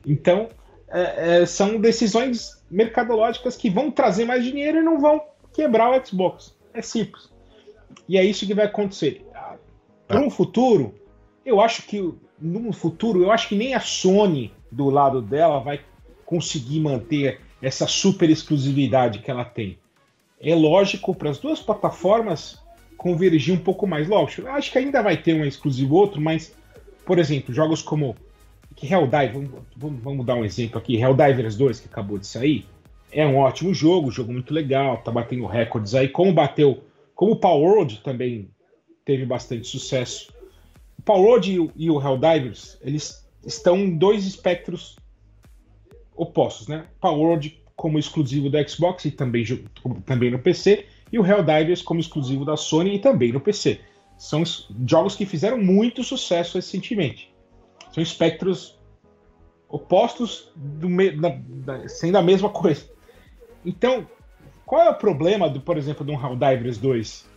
Então, 0.06 0.50
é, 0.90 1.42
é, 1.42 1.46
são 1.46 1.80
decisões 1.80 2.62
mercadológicas 2.70 3.56
que 3.56 3.70
vão 3.70 3.92
trazer 3.92 4.26
mais 4.26 4.44
dinheiro 4.44 4.80
e 4.80 4.84
não 4.84 5.00
vão 5.00 5.22
quebrar 5.54 5.92
o 5.92 6.06
Xbox. 6.06 6.56
É 6.74 6.82
simples. 6.82 7.30
E 8.08 8.18
é 8.18 8.24
isso 8.24 8.46
que 8.46 8.54
vai 8.54 8.66
acontecer. 8.66 9.26
Para 10.08 10.20
um 10.20 10.30
futuro, 10.30 10.94
eu 11.46 11.62
acho 11.62 11.84
que 11.84 12.14
no 12.40 12.74
futuro, 12.74 13.22
eu 13.22 13.32
acho 13.32 13.48
que 13.48 13.56
nem 13.56 13.74
a 13.74 13.80
Sony 13.80 14.54
do 14.72 14.90
lado 14.90 15.22
dela 15.22 15.60
vai 15.60 15.80
conseguir 16.32 16.80
manter 16.80 17.42
essa 17.62 17.86
super 17.86 18.30
exclusividade 18.30 19.20
que 19.20 19.30
ela 19.30 19.44
tem. 19.44 19.78
É 20.40 20.56
lógico 20.56 21.14
para 21.14 21.30
as 21.30 21.38
duas 21.38 21.60
plataformas 21.60 22.58
convergir 22.96 23.54
um 23.54 23.58
pouco 23.58 23.86
mais. 23.86 24.08
Lógico, 24.08 24.48
acho 24.48 24.72
que 24.72 24.78
ainda 24.78 25.02
vai 25.02 25.18
ter 25.18 25.34
um 25.34 25.44
exclusivo 25.44 25.96
outro, 25.96 26.22
mas 26.22 26.56
por 27.06 27.20
exemplo, 27.20 27.54
jogos 27.54 27.82
como 27.82 28.16
que 28.78 28.88
Helldivers, 28.88 29.50
vamos, 29.76 30.02
vamos 30.02 30.26
dar 30.26 30.36
um 30.36 30.46
exemplo 30.46 30.78
aqui, 30.78 30.96
Helldivers 30.96 31.58
2, 31.58 31.82
que 31.82 31.88
acabou 31.90 32.18
de 32.18 32.26
sair, 32.26 32.66
é 33.12 33.28
um 33.28 33.36
ótimo 33.36 33.74
jogo, 33.74 34.10
jogo 34.10 34.32
muito 34.32 34.54
legal, 34.54 35.00
tá 35.00 35.12
batendo 35.12 35.46
recordes 35.46 35.94
aí, 35.94 36.08
como 36.08 36.32
bateu, 36.32 36.82
como 37.14 37.34
o 37.34 37.36
Power 37.36 37.70
World 37.70 38.00
também 38.06 38.48
teve 39.04 39.26
bastante 39.26 39.68
sucesso. 39.68 40.34
O 40.98 41.02
Power 41.02 41.22
World 41.22 41.72
e 41.76 41.90
o, 41.90 42.02
Helldivers, 42.02 42.78
eles 42.82 43.28
estão 43.46 43.78
em 43.78 43.98
dois 43.98 44.26
espectros 44.26 44.96
opostos, 46.16 46.68
né? 46.68 46.86
Power 47.00 47.20
World 47.20 47.62
como 47.76 47.98
exclusivo 47.98 48.50
da 48.50 48.66
Xbox 48.68 49.06
e 49.06 49.12
também, 49.12 49.44
também 50.06 50.30
no 50.30 50.40
PC, 50.40 50.86
e 51.12 51.18
o 51.18 51.26
Helldivers 51.26 51.82
como 51.82 52.00
exclusivo 52.00 52.46
da 52.46 52.56
Sony 52.56 52.96
e 52.96 53.00
também 53.00 53.32
no 53.32 53.40
PC 53.40 53.80
são 54.22 54.44
jogos 54.86 55.16
que 55.16 55.26
fizeram 55.26 55.58
muito 55.58 56.04
sucesso 56.04 56.56
recentemente. 56.56 57.34
São 57.92 58.04
espectros 58.04 58.80
opostos 59.68 60.52
do 60.56 60.88
da, 61.20 61.40
da, 61.40 61.90
sendo 61.90 62.20
a 62.20 62.22
mesma 62.22 62.50
coisa. 62.50 62.88
Então, 63.66 64.08
qual 64.64 64.84
é 64.84 64.90
o 64.92 64.94
problema, 64.94 65.50
do, 65.50 65.60
por 65.60 65.76
exemplo, 65.76 66.06
de 66.06 66.12
um 66.12 66.22
Helldivers 66.22 66.78
2 66.78 67.28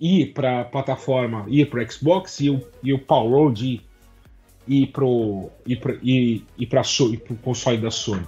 ir 0.00 0.32
para 0.32 0.64
plataforma, 0.66 1.44
ir 1.48 1.68
para 1.68 1.86
Xbox 1.90 2.38
e 2.38 2.50
o, 2.50 2.60
e 2.80 2.92
o 2.92 2.98
Paul 2.98 3.30
Road 3.30 3.66
ir, 3.66 3.89
ir 4.66 4.88
pro 4.88 5.50
ir 5.66 5.76
para 5.76 5.94
ir, 6.02 6.44
ir 6.58 6.66
para 6.66 6.82
o 6.82 7.36
console 7.36 7.78
da 7.78 7.90
Sony. 7.90 8.26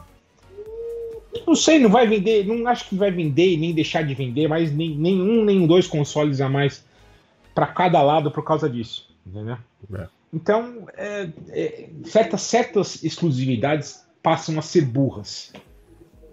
Não 1.47 1.55
sei, 1.55 1.79
não 1.79 1.89
vai 1.89 2.07
vender, 2.07 2.47
não 2.47 2.67
acho 2.67 2.89
que 2.89 2.95
vai 2.95 3.11
vender 3.11 3.57
nem 3.57 3.73
deixar 3.75 4.03
de 4.03 4.15
vender, 4.15 4.49
mas 4.49 4.71
nem, 4.71 4.95
nenhum 4.97 5.45
nem 5.45 5.67
dois 5.67 5.87
consoles 5.87 6.41
a 6.41 6.49
mais 6.49 6.85
para 7.55 7.67
cada 7.67 8.03
lado 8.03 8.31
por 8.31 8.45
causa 8.45 8.69
disso, 8.69 9.09
entendeu? 9.27 9.57
É. 9.95 10.09
Então, 10.33 10.89
é, 10.95 11.29
é, 11.51 11.89
certas, 12.05 12.43
certas 12.43 13.05
exclusividades 13.05 14.03
passam 14.23 14.59
a 14.59 14.63
ser 14.63 14.83
burras. 14.83 15.53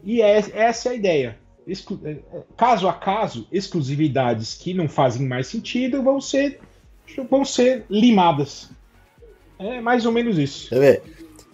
E 0.04 0.22
é, 0.22 0.38
essa 0.38 0.90
é 0.90 0.92
a 0.92 0.96
ideia. 0.96 1.38
Exclu 1.68 2.00
é, 2.06 2.12
é, 2.12 2.44
caso 2.56 2.88
a 2.88 2.94
caso, 2.94 3.48
exclusividades 3.52 4.56
que 4.56 4.74
não 4.74 4.88
fazem 4.88 5.28
mais 5.28 5.48
sentido 5.48 6.02
vão 6.02 6.22
ser, 6.22 6.60
vão 7.30 7.44
ser 7.44 7.86
limadas. 7.90 8.70
É 9.60 9.82
mais 9.82 10.06
ou 10.06 10.12
menos 10.12 10.38
isso. 10.38 10.74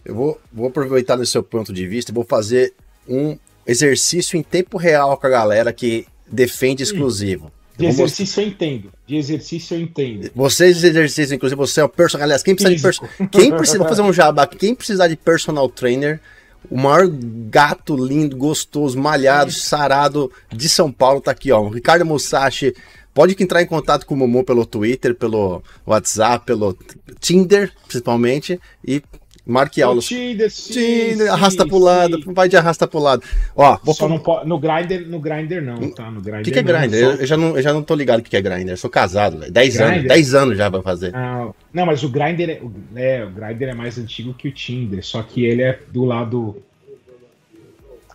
Eu 0.05 0.13
vou, 0.13 0.39
vou 0.53 0.67
aproveitar 0.67 1.15
do 1.15 1.25
seu 1.25 1.41
ponto 1.41 1.73
de 1.73 1.87
vista 1.87 2.11
e 2.11 2.13
vou 2.13 2.23
fazer 2.23 2.73
um 3.07 3.37
exercício 3.65 4.37
em 4.37 4.43
tempo 4.43 4.77
real 4.77 5.17
com 5.17 5.25
a 5.25 5.29
galera 5.29 5.73
que 5.73 6.05
defende 6.27 6.83
exclusivo. 6.83 7.51
De 7.77 7.87
exercício 7.87 8.41
eu 8.41 8.47
entendo. 8.47 8.91
De 9.05 9.17
exercício 9.17 9.75
eu 9.75 9.81
entendo. 9.81 10.31
Vocês 10.33 10.79
de 10.79 10.87
exercício, 10.87 11.35
inclusive, 11.35 11.57
você 11.57 11.81
é 11.81 11.83
o 11.83 11.89
personal. 11.89 12.23
Aliás, 12.23 12.41
quem 12.41 12.55
precisa 12.55 12.75
Físico. 12.75 13.09
de 13.19 13.27
Quem 13.27 13.51
precisa. 13.51 13.79
Vou 13.79 13.87
fazer 13.87 14.01
um 14.01 14.13
jabá 14.13 14.47
Quem 14.47 14.73
precisar 14.73 15.07
de 15.07 15.17
personal 15.17 15.67
trainer, 15.67 16.21
o 16.69 16.77
maior 16.77 17.07
gato 17.09 17.97
lindo, 17.97 18.37
gostoso, 18.37 18.97
malhado, 18.97 19.51
sarado 19.51 20.31
de 20.49 20.69
São 20.69 20.91
Paulo 20.91 21.19
tá 21.19 21.31
aqui, 21.31 21.51
ó. 21.51 21.61
O 21.61 21.69
Ricardo 21.69 22.05
Musashi. 22.05 22.73
Pode 23.15 23.35
entrar 23.41 23.61
em 23.61 23.65
contato 23.65 24.05
com 24.05 24.13
o 24.13 24.17
Momo 24.17 24.43
pelo 24.43 24.65
Twitter, 24.65 25.15
pelo 25.15 25.63
WhatsApp, 25.87 26.45
pelo 26.45 26.77
Tinder, 27.19 27.71
principalmente, 27.87 28.59
e 28.85 29.01
Marque 29.45 29.81
aulas. 29.81 30.05
Tinder, 30.05 30.51
sim, 30.51 30.73
Tinder, 30.73 31.31
arrasta 31.31 31.63
sim, 31.63 31.69
pro 31.69 31.77
lado, 31.77 32.21
sim. 32.21 32.33
vai 32.33 32.49
de 32.49 32.57
arrasta 32.57 32.87
pro 32.87 32.99
lado. 32.99 33.23
Ó, 33.55 33.77
vou 33.83 33.93
Só 33.93 34.17
pode, 34.17 34.49
no 34.49 34.57
Grinder, 34.57 35.07
no 35.07 35.19
Grinder 35.19 35.61
não, 35.61 35.91
tá? 35.91 36.09
No 36.09 36.19
Grinder. 36.19 36.41
O 36.41 36.43
que, 36.43 36.51
que 36.51 36.59
é 36.59 36.63
Grinder? 36.63 36.99
Eu, 36.99 37.11
eu, 37.11 37.25
já 37.27 37.37
não, 37.37 37.55
eu 37.55 37.61
já 37.61 37.71
não 37.71 37.83
tô 37.83 37.93
ligado 37.93 38.19
o 38.19 38.23
que, 38.23 38.31
que 38.31 38.37
é 38.37 38.41
Grinder. 38.41 38.73
Eu 38.73 38.77
sou 38.77 38.89
casado, 38.89 39.37
velho. 39.37 39.51
10 39.51 39.81
anos, 39.81 40.07
10 40.07 40.33
anos 40.33 40.57
já 40.57 40.67
vai 40.67 40.81
fazer. 40.81 41.15
Ah, 41.15 41.51
não, 41.71 41.85
mas 41.85 42.03
o 42.03 42.09
Grinder 42.09 42.49
é, 42.49 42.61
é, 42.95 43.23
o 43.23 43.29
Grinder 43.29 43.69
é 43.69 43.73
mais 43.75 43.99
antigo 43.99 44.33
que 44.33 44.47
o 44.47 44.51
Tinder, 44.51 45.05
só 45.05 45.21
que 45.21 45.45
ele 45.45 45.61
é 45.61 45.79
do 45.91 46.03
lado 46.03 46.61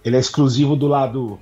ele 0.05 0.17
é 0.17 0.21
exclusivo 0.21 0.75
do 0.75 0.89
lado 0.89 1.39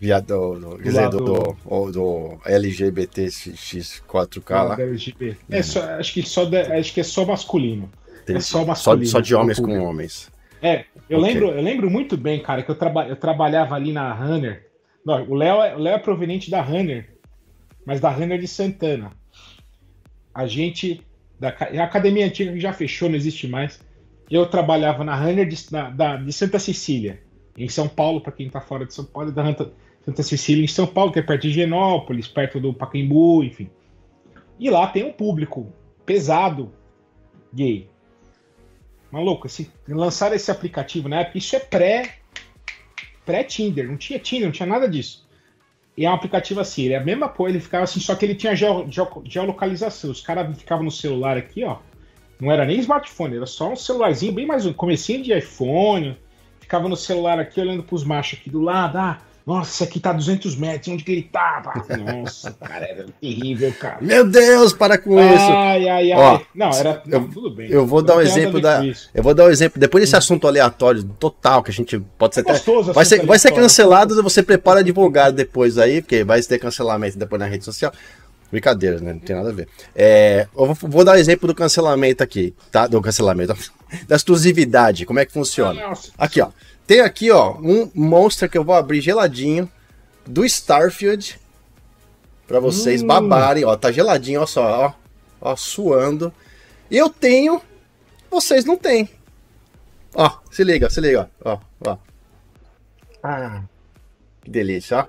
Viado, 0.00 0.26
do, 0.26 0.54
do, 0.54 0.78
do, 0.78 1.10
do, 1.10 1.56
do, 1.64 1.90
do 1.90 2.38
LGBTX4K 2.44 4.50
lá. 4.50 4.80
LGBT. 4.80 5.36
É, 5.50 5.60
só, 5.60 5.82
acho 5.94 6.12
que 6.12 6.22
só 6.22 6.48
acho 6.78 6.94
que 6.94 7.00
é 7.00 7.04
só 7.04 7.24
masculino. 7.24 7.90
É 8.28 8.38
só 8.38 8.64
masculino. 8.64 9.06
Só, 9.06 9.18
só 9.18 9.20
de 9.20 9.34
homens 9.34 9.58
com 9.58 9.76
homens. 9.80 10.30
É, 10.62 10.84
eu, 11.08 11.18
okay. 11.18 11.32
lembro, 11.32 11.48
eu 11.48 11.62
lembro 11.62 11.90
muito 11.90 12.16
bem, 12.16 12.40
cara, 12.40 12.62
que 12.62 12.70
eu, 12.70 12.76
traba, 12.76 13.08
eu 13.08 13.16
trabalhava 13.16 13.74
ali 13.74 13.92
na 13.92 14.12
Runner. 14.12 14.68
Não, 15.04 15.28
o 15.28 15.34
Léo 15.34 15.62
é, 15.62 15.74
o 15.74 15.78
Léo 15.78 15.94
é 15.94 15.98
proveniente 15.98 16.48
da 16.50 16.60
Runner, 16.60 17.08
mas 17.84 18.00
da 18.00 18.10
Runner 18.10 18.38
de 18.38 18.46
Santana. 18.46 19.10
A 20.32 20.46
gente, 20.46 21.04
da, 21.40 21.48
a 21.48 21.84
academia 21.84 22.26
antiga 22.26 22.52
que 22.52 22.60
já 22.60 22.72
fechou, 22.72 23.08
não 23.08 23.16
existe 23.16 23.48
mais. 23.48 23.80
Eu 24.30 24.46
trabalhava 24.46 25.02
na 25.02 25.16
Runner 25.16 25.48
de, 25.48 25.56
na, 25.72 25.90
da, 25.90 26.16
de 26.16 26.32
Santa 26.32 26.60
Cecília, 26.60 27.20
em 27.56 27.68
São 27.68 27.88
Paulo, 27.88 28.20
para 28.20 28.32
quem 28.32 28.48
tá 28.48 28.60
fora 28.60 28.86
de 28.86 28.94
São 28.94 29.04
Paulo, 29.04 29.32
da 29.32 29.42
Santa 30.08 30.22
Cecília 30.22 30.64
em 30.64 30.68
São 30.68 30.86
Paulo, 30.86 31.12
que 31.12 31.18
é 31.18 31.22
perto 31.22 31.42
de 31.42 31.50
Genópolis, 31.50 32.26
perto 32.26 32.58
do 32.58 32.72
Pacaembu, 32.72 33.44
enfim. 33.44 33.68
E 34.58 34.70
lá 34.70 34.86
tem 34.86 35.04
um 35.04 35.12
público 35.12 35.70
pesado 36.06 36.72
gay. 37.52 37.90
Maluco, 39.12 39.46
esse, 39.46 39.70
lançaram 39.86 40.34
esse 40.34 40.50
aplicativo 40.50 41.10
na 41.10 41.20
época, 41.20 41.36
isso 41.36 41.54
é 41.54 41.60
pré 41.60 42.14
pré-Tinder, 43.26 43.86
não 43.86 43.98
tinha 43.98 44.18
Tinder, 44.18 44.46
não 44.46 44.52
tinha 44.52 44.66
nada 44.66 44.88
disso. 44.88 45.28
E 45.94 46.06
é 46.06 46.10
um 46.10 46.14
aplicativo 46.14 46.60
assim, 46.60 46.84
ele 46.84 46.94
é 46.94 46.96
a 46.96 47.04
mesma 47.04 47.28
coisa, 47.28 47.58
ele 47.58 47.62
ficava 47.62 47.84
assim, 47.84 48.00
só 48.00 48.14
que 48.14 48.24
ele 48.24 48.34
tinha 48.34 48.56
geo, 48.56 48.90
geo, 48.90 49.22
geolocalização. 49.26 50.10
Os 50.10 50.22
caras 50.22 50.56
ficavam 50.56 50.84
no 50.84 50.90
celular 50.90 51.36
aqui, 51.36 51.64
ó. 51.64 51.80
Não 52.40 52.50
era 52.50 52.64
nem 52.64 52.78
smartphone, 52.78 53.36
era 53.36 53.44
só 53.44 53.70
um 53.70 53.76
celularzinho 53.76 54.32
bem 54.32 54.46
mais 54.46 54.64
um 54.64 54.72
comecinho 54.72 55.22
de 55.22 55.36
iPhone. 55.36 56.16
Ficava 56.60 56.88
no 56.88 56.96
celular 56.96 57.38
aqui 57.38 57.60
olhando 57.60 57.82
pros 57.82 58.04
machos 58.04 58.38
aqui 58.38 58.48
do 58.48 58.62
lado, 58.62 58.96
ah, 58.96 59.18
nossa, 59.48 59.84
aqui 59.84 59.98
tá 59.98 60.12
200 60.12 60.56
metros, 60.56 60.88
onde 60.88 61.02
que 61.02 61.10
ele 61.10 61.22
tá? 61.22 61.62
Nossa, 61.98 62.52
cara, 62.52 62.84
era 62.84 63.06
terrível, 63.18 63.72
cara. 63.80 63.96
Meu 63.98 64.28
Deus, 64.28 64.74
para 64.74 64.98
com 64.98 65.18
ai, 65.18 65.34
isso. 65.34 65.44
Ai, 65.50 65.88
ai, 65.88 66.12
ai. 66.12 66.46
Não, 66.54 66.70
era. 66.70 67.02
Não, 67.06 67.22
eu, 67.22 67.28
tudo 67.28 67.50
bem. 67.54 67.70
Eu 67.70 67.86
vou 67.86 68.02
dar 68.02 68.18
um 68.18 68.20
exemplo 68.20 68.60
da. 68.60 68.84
Eu 69.14 69.22
vou 69.22 69.32
dar 69.32 69.46
um 69.46 69.50
exemplo. 69.50 69.80
Depois 69.80 70.02
desse 70.02 70.14
hum. 70.14 70.18
assunto 70.18 70.46
aleatório 70.46 71.02
total, 71.02 71.62
que 71.62 71.70
a 71.70 71.72
gente 71.72 71.98
pode 72.18 72.34
ser. 72.34 72.46
É 72.46 72.52
até, 72.52 72.92
vai, 72.92 73.06
ser 73.06 73.24
vai 73.24 73.38
ser 73.38 73.50
cancelado, 73.52 74.22
você 74.22 74.42
prepara 74.42 74.80
advogado 74.80 75.34
depois 75.34 75.78
aí, 75.78 76.02
porque 76.02 76.22
vai 76.24 76.42
ter 76.42 76.58
cancelamento 76.58 77.18
depois 77.18 77.40
na 77.40 77.46
rede 77.46 77.64
social. 77.64 77.90
Brincadeira, 78.50 79.00
né? 79.00 79.14
Não 79.14 79.20
tem 79.20 79.34
nada 79.34 79.48
a 79.48 79.52
ver. 79.52 79.66
É, 79.96 80.46
eu 80.54 80.66
vou, 80.66 80.74
vou 80.74 81.04
dar 81.04 81.12
um 81.12 81.18
exemplo 81.18 81.46
do 81.46 81.54
cancelamento 81.54 82.22
aqui, 82.22 82.54
tá? 82.70 82.86
Do 82.86 83.00
cancelamento. 83.00 83.54
Da 84.06 84.16
exclusividade. 84.16 85.06
Como 85.06 85.18
é 85.18 85.24
que 85.24 85.32
funciona? 85.32 85.80
Aqui, 86.18 86.42
ó. 86.42 86.50
Tem 86.88 87.00
aqui, 87.00 87.30
ó, 87.30 87.54
um 87.58 87.90
monstro 87.94 88.48
que 88.48 88.56
eu 88.56 88.64
vou 88.64 88.74
abrir 88.74 89.02
geladinho 89.02 89.70
do 90.26 90.42
Starfield 90.46 91.38
para 92.46 92.60
vocês 92.60 93.02
hum. 93.02 93.06
babarem, 93.06 93.62
ó, 93.62 93.76
tá 93.76 93.92
geladinho, 93.92 94.40
ó 94.40 94.46
só, 94.46 94.86
ó, 94.86 94.92
ó, 95.38 95.54
suando. 95.54 96.32
Eu 96.90 97.10
tenho, 97.10 97.60
vocês 98.30 98.64
não 98.64 98.74
têm. 98.74 99.06
Ó, 100.14 100.38
se 100.50 100.64
liga, 100.64 100.88
se 100.88 100.98
liga, 101.02 101.30
ó, 101.44 101.58
ó. 101.86 101.98
Ah, 103.22 103.64
que 104.40 104.50
delícia, 104.50 105.00
ó. 105.00 105.06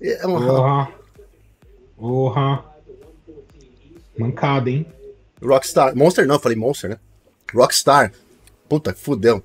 É 0.00 0.24
uma... 0.28 0.92
Porra. 1.96 2.64
Mancada, 4.16 4.70
hein? 4.70 4.86
Rockstar. 5.42 5.96
Monster 5.96 6.24
não, 6.24 6.38
falei 6.38 6.56
Monster, 6.56 6.90
né? 6.90 7.00
Rockstar. 7.52 8.12
Puta, 8.68 8.94
fudeu. 8.94 9.42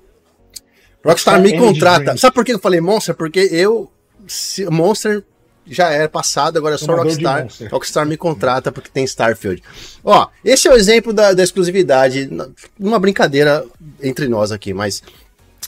Rockstar 1.04 1.40
me 1.40 1.56
contrata. 1.56 2.16
Sabe 2.16 2.34
por 2.34 2.44
que 2.44 2.52
eu 2.52 2.58
falei 2.58 2.80
Monster? 2.80 3.14
Porque 3.14 3.40
eu. 3.50 3.90
Monster 4.70 5.24
já 5.66 5.90
era 5.90 6.08
passado, 6.08 6.56
agora 6.56 6.74
é 6.74 6.78
só 6.78 6.94
Rockstar. 6.94 7.48
Rockstar 7.70 8.06
me 8.06 8.16
contrata 8.16 8.70
porque 8.70 8.90
tem 8.90 9.04
Starfield. 9.04 9.62
Ó, 10.04 10.28
esse 10.44 10.68
é 10.68 10.70
o 10.70 10.76
exemplo 10.76 11.12
da, 11.12 11.32
da 11.32 11.42
exclusividade. 11.42 12.30
Uma 12.78 12.98
brincadeira 12.98 13.64
entre 14.02 14.28
nós 14.28 14.52
aqui, 14.52 14.72
mas. 14.72 15.02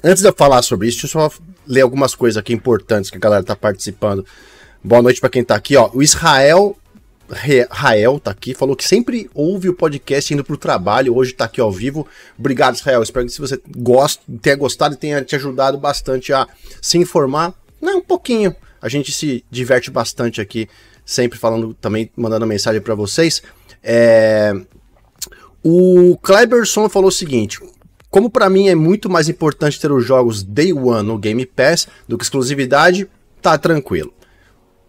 Antes 0.03 0.23
de 0.23 0.29
eu 0.29 0.35
falar 0.35 0.61
sobre 0.63 0.89
isso, 0.89 1.01
deixa 1.01 1.17
eu 1.17 1.31
só 1.31 1.37
ler 1.67 1.81
algumas 1.81 2.15
coisas 2.15 2.37
aqui 2.37 2.53
importantes 2.53 3.11
que 3.11 3.17
a 3.17 3.21
galera 3.21 3.43
tá 3.43 3.57
participando. 3.57 4.27
Boa 4.83 5.01
noite 5.01 5.19
para 5.19 5.31
quem 5.31 5.43
tá 5.43 5.55
aqui, 5.55 5.77
ó. 5.77 5.89
O 5.95 6.03
Israel 6.03 6.77
Rael 7.71 8.21
tá 8.21 8.31
aqui, 8.31 8.55
falou 8.55 8.77
que 8.77 8.87
sempre 8.87 9.31
ouve 9.35 9.69
o 9.69 9.75
podcast 9.75 10.33
indo 10.33 10.45
pro 10.45 10.57
trabalho, 10.57 11.17
hoje 11.17 11.33
tá 11.33 11.47
aqui 11.47 11.61
ao 11.61 11.73
vivo. 11.73 12.07
Obrigado, 12.39 12.75
Israel. 12.75 13.03
Espero 13.03 13.27
que 13.27 13.41
você 13.41 13.61
gosta, 13.77 14.23
tenha 14.43 14.57
gostado 14.57 14.95
e 14.95 14.99
tenha 14.99 15.23
te 15.23 15.35
ajudado 15.35 15.79
bastante 15.79 16.33
a 16.33 16.47
se 16.83 16.99
informar. 16.99 17.55
Não, 17.81 17.99
um 17.99 18.03
pouquinho. 18.03 18.55
A 18.81 18.89
gente 18.89 19.13
se 19.13 19.45
diverte 19.51 19.91
bastante 19.91 20.41
aqui, 20.41 20.69
sempre 21.05 21.39
falando 21.39 21.73
também, 21.75 22.11
mandando 22.17 22.47
mensagem 22.47 22.81
para 22.81 22.95
vocês. 22.95 23.43
É... 23.83 24.53
O 25.63 26.19
Kleberson 26.19 26.89
falou 26.91 27.09
o 27.09 27.13
seguinte: 27.13 27.59
como 28.11 28.31
para 28.31 28.51
mim 28.51 28.69
é 28.69 28.75
muito 28.75 29.11
mais 29.11 29.29
importante 29.29 29.81
ter 29.81 29.91
os 29.91 30.05
jogos 30.05 30.43
Day 30.43 30.73
One 30.73 31.09
no 31.09 31.19
Game 31.19 31.45
Pass 31.47 31.89
do 32.07 32.19
que 32.19 32.25
exclusividade, 32.25 33.09
tá 33.41 33.57
tranquilo. 33.59 34.13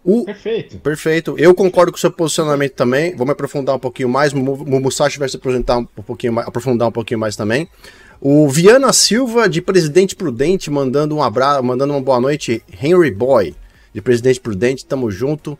O... 0.06 0.24
Perfeito. 0.24 0.78
Perfeito. 0.78 1.34
Eu 1.36 1.52
concordo 1.52 1.90
com 1.90 1.98
o 1.98 2.00
seu 2.00 2.12
posicionamento 2.12 2.74
também. 2.74 3.16
Vamos 3.16 3.32
aprofundar 3.32 3.74
um 3.74 3.78
pouquinho 3.78 4.08
mais. 4.08 4.32
O 4.32 4.80
Musashi 4.80 5.18
vai 5.18 5.28
se 5.28 5.36
apresentar 5.36 5.78
um 5.78 5.84
pouquinho 5.84 6.32
mais, 6.32 6.46
aprofundar 6.46 6.86
um 6.86 6.92
pouquinho 6.92 7.18
mais 7.18 7.34
também. 7.34 7.68
O 8.20 8.48
Viana 8.48 8.92
Silva, 8.92 9.48
de 9.48 9.60
Presidente 9.60 10.14
Prudente, 10.14 10.70
mandando 10.70 11.16
um 11.16 11.22
abraço, 11.22 11.62
mandando 11.64 11.92
uma 11.92 12.00
boa 12.00 12.20
noite. 12.20 12.62
Henry 12.80 13.10
Boy, 13.10 13.56
de 13.92 14.00
Presidente 14.00 14.40
Prudente, 14.40 14.86
tamo 14.86 15.10
junto. 15.10 15.58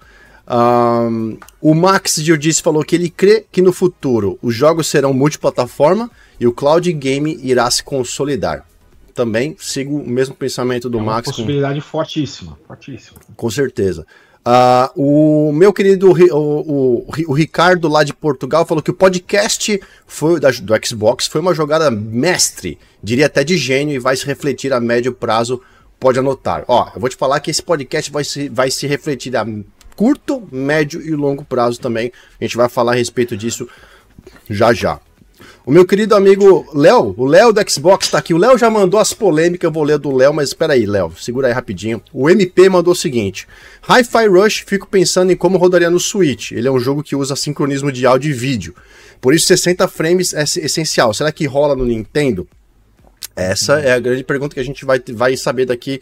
Um, 0.48 1.36
o 1.60 1.74
Max 1.74 2.14
Giudice 2.22 2.62
falou 2.62 2.84
que 2.84 2.94
ele 2.94 3.10
crê 3.10 3.44
que 3.50 3.60
no 3.60 3.72
futuro 3.72 4.38
os 4.40 4.54
jogos 4.54 4.86
serão 4.86 5.12
multiplataforma 5.12 6.08
e 6.38 6.46
o 6.46 6.52
cloud 6.52 6.90
game 6.92 7.36
irá 7.42 7.68
se 7.68 7.82
consolidar. 7.82 8.64
Também 9.12 9.56
sigo 9.58 9.96
o 9.96 10.08
mesmo 10.08 10.36
pensamento 10.36 10.88
do 10.88 10.98
é 10.98 11.00
uma 11.00 11.14
Max. 11.14 11.28
Possibilidade 11.30 11.80
com... 11.80 11.86
fortíssima, 11.86 12.56
fortíssima. 12.64 13.18
Com 13.34 13.50
certeza. 13.50 14.06
Uh, 14.46 15.48
o 15.48 15.52
meu 15.52 15.72
querido 15.72 16.08
o, 16.08 17.00
o, 17.02 17.06
o, 17.26 17.32
Ricardo 17.32 17.88
lá 17.88 18.04
de 18.04 18.14
Portugal 18.14 18.64
falou 18.64 18.80
que 18.80 18.92
o 18.92 18.94
podcast 18.94 19.80
foi 20.06 20.38
da, 20.38 20.52
do 20.52 20.86
Xbox 20.86 21.26
foi 21.26 21.40
uma 21.40 21.52
jogada 21.52 21.90
mestre, 21.90 22.78
diria 23.02 23.26
até 23.26 23.42
de 23.42 23.58
gênio, 23.58 23.96
e 23.96 23.98
vai 23.98 24.16
se 24.16 24.24
refletir 24.24 24.72
a 24.72 24.78
médio 24.78 25.12
prazo. 25.12 25.60
Pode 25.98 26.20
anotar. 26.20 26.64
Ó, 26.68 26.88
eu 26.94 27.00
vou 27.00 27.08
te 27.08 27.16
falar 27.16 27.40
que 27.40 27.50
esse 27.50 27.62
podcast 27.62 28.08
vai 28.12 28.22
se, 28.22 28.48
vai 28.48 28.70
se 28.70 28.86
refletir 28.86 29.36
a 29.36 29.44
curto, 29.96 30.46
médio 30.52 31.00
e 31.00 31.10
longo 31.16 31.44
prazo 31.44 31.80
também. 31.80 32.12
A 32.40 32.44
gente 32.44 32.56
vai 32.56 32.68
falar 32.68 32.92
a 32.92 32.96
respeito 32.96 33.36
disso 33.36 33.68
já 34.48 34.72
já. 34.72 35.00
O 35.66 35.72
meu 35.72 35.84
querido 35.84 36.14
amigo 36.14 36.64
Léo, 36.72 37.12
o 37.18 37.26
Léo 37.26 37.52
do 37.52 37.60
Xbox 37.68 38.08
tá 38.08 38.18
aqui. 38.18 38.32
O 38.32 38.38
Léo 38.38 38.56
já 38.56 38.70
mandou 38.70 39.00
as 39.00 39.12
polêmicas, 39.12 39.66
eu 39.66 39.72
vou 39.72 39.82
ler 39.82 39.98
do 39.98 40.14
Léo, 40.14 40.32
mas 40.32 40.50
espera 40.50 40.74
aí, 40.74 40.86
Léo, 40.86 41.12
segura 41.18 41.48
aí 41.48 41.52
rapidinho. 41.52 42.00
O 42.12 42.30
MP 42.30 42.68
mandou 42.68 42.92
o 42.92 42.96
seguinte: 42.96 43.48
Hi-Fi 43.82 44.28
Rush, 44.28 44.64
fico 44.64 44.86
pensando 44.86 45.32
em 45.32 45.36
como 45.36 45.58
rodaria 45.58 45.90
no 45.90 45.98
Switch. 45.98 46.52
Ele 46.52 46.68
é 46.68 46.70
um 46.70 46.78
jogo 46.78 47.02
que 47.02 47.16
usa 47.16 47.34
sincronismo 47.34 47.90
de 47.90 48.06
áudio 48.06 48.30
e 48.30 48.32
vídeo. 48.32 48.76
Por 49.20 49.34
isso 49.34 49.48
60 49.48 49.88
frames 49.88 50.32
é 50.32 50.44
essencial. 50.44 51.12
Será 51.12 51.32
que 51.32 51.46
rola 51.46 51.74
no 51.74 51.84
Nintendo? 51.84 52.46
Essa 53.34 53.80
é 53.80 53.90
a 53.90 53.98
grande 53.98 54.22
pergunta 54.22 54.54
que 54.54 54.60
a 54.60 54.64
gente 54.64 54.84
vai, 54.84 55.02
vai 55.14 55.36
saber 55.36 55.66
daqui 55.66 56.00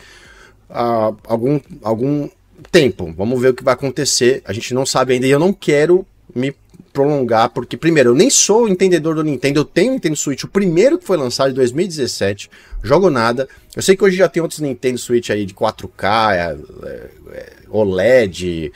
a 0.69 1.11
algum, 1.27 1.59
algum 1.83 2.29
tempo. 2.71 3.15
Vamos 3.17 3.41
ver 3.41 3.49
o 3.49 3.55
que 3.55 3.65
vai 3.65 3.73
acontecer. 3.73 4.43
A 4.45 4.53
gente 4.53 4.75
não 4.75 4.85
sabe 4.85 5.15
ainda 5.15 5.27
e 5.27 5.31
eu 5.31 5.39
não 5.39 5.55
quero 5.55 6.07
me 6.35 6.55
prolongar, 6.95 7.51
porque, 7.51 7.77
primeiro, 7.77 8.11
eu 8.11 8.15
nem 8.15 8.31
sou 8.31 8.69
entendedor 8.69 9.17
do 9.17 9.25
Nintendo, 9.25 9.61
eu 9.61 9.65
tenho 9.65 9.91
o 9.91 9.95
Nintendo 9.95 10.15
Switch, 10.15 10.45
o 10.45 10.49
primeiro 10.49 10.97
que 10.97 11.05
foi 11.05 11.17
lançado 11.17 11.51
em 11.51 11.55
2017, 11.55 12.49
jogo 12.85 13.11
nada. 13.11 13.49
Eu 13.75 13.83
sei 13.83 13.97
que 13.97 14.05
hoje 14.05 14.17
já 14.17 14.29
tem 14.29 14.41
outros 14.41 14.61
Nintendo 14.61 14.97
Switch 14.97 15.29
aí 15.31 15.45
de 15.45 15.53
4K, 15.53 16.33
é, 16.33 16.57
é, 16.87 17.11
é 17.33 17.53
OLED 17.69 18.47
e 18.47 18.73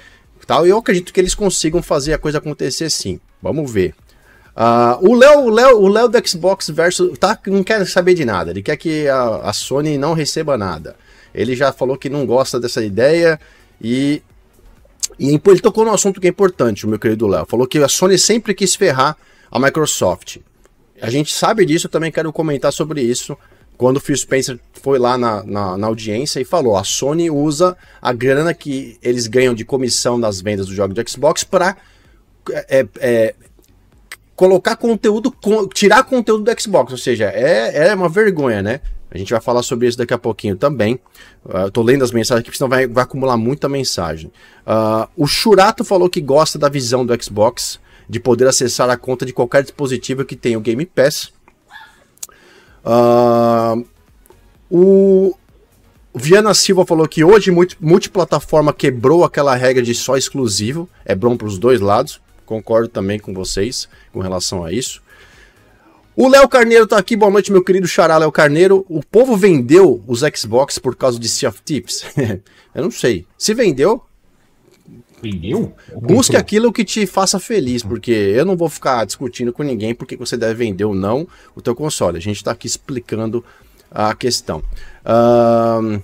tal, 0.46 0.66
e 0.66 0.70
eu 0.70 0.78
acredito 0.78 1.12
que 1.12 1.20
eles 1.20 1.34
consigam 1.34 1.80
fazer 1.80 2.12
a 2.12 2.18
coisa 2.18 2.38
acontecer 2.38 2.90
sim. 2.90 3.20
Vamos 3.40 3.70
ver. 3.72 3.94
Uh, 4.56 5.08
o 5.08 5.14
Léo 5.14 5.40
o 5.44 5.50
Léo, 5.50 5.78
o 5.78 5.88
Léo 5.88 6.08
do 6.08 6.28
Xbox 6.28 6.68
versus 6.70 7.16
tá, 7.16 7.38
não 7.46 7.62
quer 7.62 7.87
saber 7.87 8.14
de 8.14 8.25
nada, 8.25 8.50
ele 8.50 8.60
quer 8.60 8.76
que 8.76 9.06
a, 9.06 9.37
a 9.44 9.52
Sony 9.52 9.96
não 9.96 10.12
receba 10.12 10.58
nada. 10.58 10.96
Ele 11.32 11.54
já 11.54 11.72
falou 11.72 11.96
que 11.96 12.10
não 12.10 12.26
gosta 12.26 12.58
dessa 12.58 12.84
ideia 12.84 13.38
e 13.80 14.20
e 15.18 15.30
ele 15.30 15.60
tocou 15.60 15.84
num 15.84 15.92
assunto 15.92 16.20
que 16.20 16.26
é 16.26 16.30
importante, 16.30 16.87
o 16.87 16.88
meu 16.88 16.98
querido 16.98 17.26
Léo. 17.26 17.44
Falou 17.46 17.66
que 17.66 17.78
a 17.78 17.88
Sony 17.88 18.16
sempre 18.16 18.54
quis 18.54 18.75
ferrar 18.75 19.16
a 19.50 19.58
Microsoft. 19.58 20.38
A 21.00 21.10
gente 21.10 21.32
sabe 21.32 21.64
disso, 21.66 21.87
eu 21.87 21.90
também 21.90 22.12
quero 22.12 22.32
comentar 22.32 22.72
sobre 22.72 23.02
isso. 23.02 23.37
Quando 23.76 23.98
o 23.98 24.00
Phil 24.00 24.16
Spencer 24.16 24.58
foi 24.82 24.98
lá 24.98 25.16
na, 25.16 25.42
na, 25.44 25.78
na, 25.78 25.87
audiência 25.87 26.40
e 26.40 26.44
falou: 26.44 26.76
a 26.76 26.84
Sony 26.84 27.30
usa 27.30 27.76
a 28.02 28.12
grana 28.12 28.52
que 28.52 28.98
eles 29.02 29.26
ganham 29.26 29.54
de 29.54 29.64
comissão 29.64 30.18
das 30.18 30.40
vendas 30.40 30.66
do 30.66 30.75
jogo 30.75 30.94
de 30.94 31.10
Xbox 31.10 31.44
para 31.44 31.76
é, 32.68 32.87
é, 32.98 33.34
colocar 34.34 34.76
conteúdo, 34.76 35.32
tirar 35.72 36.02
conteúdo 36.04 36.44
do 36.44 36.60
Xbox. 36.60 36.92
Ou 36.92 36.98
seja, 36.98 37.26
é, 37.26 37.88
é 37.88 37.94
uma 37.94 38.08
vergonha, 38.08 38.62
né? 38.62 38.80
A 39.10 39.16
gente 39.16 39.30
vai 39.32 39.40
falar 39.40 39.62
sobre 39.62 39.88
isso 39.88 39.96
daqui 39.96 40.12
a 40.12 40.18
pouquinho 40.18 40.56
também. 40.56 41.00
Uh, 41.44 41.70
tô 41.70 41.82
lendo 41.82 42.04
as 42.04 42.12
mensagens 42.12 42.46
aqui, 42.46 42.56
senão 42.56 42.68
vai, 42.68 42.86
vai 42.86 43.04
acumular 43.04 43.36
muita 43.36 43.68
mensagem. 43.68 44.30
Uh, 44.66 45.08
o 45.16 45.26
Churato 45.26 45.84
falou 45.84 46.10
que 46.10 46.20
gosta 46.20 46.58
da 46.58 46.68
visão 46.68 47.06
do 47.06 47.22
Xbox, 47.22 47.80
de 48.08 48.20
poder 48.20 48.46
acessar 48.46 48.90
a 48.90 48.96
conta 48.96 49.24
de 49.24 49.32
qualquer 49.32 49.62
dispositivo 49.62 50.24
que 50.24 50.36
tenha 50.36 50.58
o 50.58 50.60
Game 50.60 50.84
Pass. 50.84 51.32
Uh, 52.84 53.84
o 54.70 55.34
Viana 56.14 56.52
Silva 56.52 56.84
falou 56.84 57.06
que 57.08 57.24
hoje 57.24 57.50
multiplataforma 57.80 58.72
quebrou 58.72 59.24
aquela 59.24 59.54
regra 59.54 59.82
de 59.82 59.94
só 59.94 60.16
exclusivo. 60.16 60.88
É 61.04 61.14
bom 61.14 61.36
para 61.36 61.46
os 61.46 61.58
dois 61.58 61.80
lados. 61.80 62.20
Concordo 62.44 62.88
também 62.88 63.18
com 63.18 63.34
vocês 63.34 63.88
com 64.12 64.20
relação 64.20 64.64
a 64.64 64.72
isso. 64.72 65.02
O 66.20 66.26
Léo 66.26 66.48
Carneiro 66.48 66.84
tá 66.84 66.98
aqui, 66.98 67.14
boa 67.14 67.30
noite, 67.30 67.52
meu 67.52 67.62
querido 67.62 67.87
Xará 67.87 68.18
Léo 68.18 68.32
Carneiro. 68.32 68.84
O 68.88 69.04
povo 69.04 69.37
vendeu 69.37 70.02
os 70.04 70.22
Xbox 70.37 70.76
por 70.76 70.96
causa 70.96 71.16
de 71.16 71.28
Sea 71.28 71.48
of 71.48 71.60
Tips? 71.64 72.04
eu 72.75 72.82
não 72.82 72.90
sei. 72.90 73.25
Se 73.38 73.54
vendeu. 73.54 74.02
Vendeu? 75.22 75.72
Busque 75.94 76.37
aquilo 76.37 76.72
que 76.72 76.84
te 76.84 77.06
faça 77.06 77.38
feliz, 77.38 77.84
porque 77.84 78.10
eu 78.10 78.44
não 78.44 78.56
vou 78.56 78.68
ficar 78.68 79.04
discutindo 79.04 79.52
com 79.52 79.62
ninguém 79.62 79.94
porque 79.94 80.16
você 80.16 80.37
deve 80.37 80.54
vender 80.54 80.84
ou 80.84 80.92
não 80.92 81.25
o 81.54 81.62
teu 81.62 81.72
console. 81.72 82.18
A 82.18 82.20
gente 82.20 82.42
tá 82.42 82.50
aqui 82.50 82.66
explicando 82.66 83.44
a 83.88 84.12
questão. 84.12 84.59
Uh, 85.04 86.02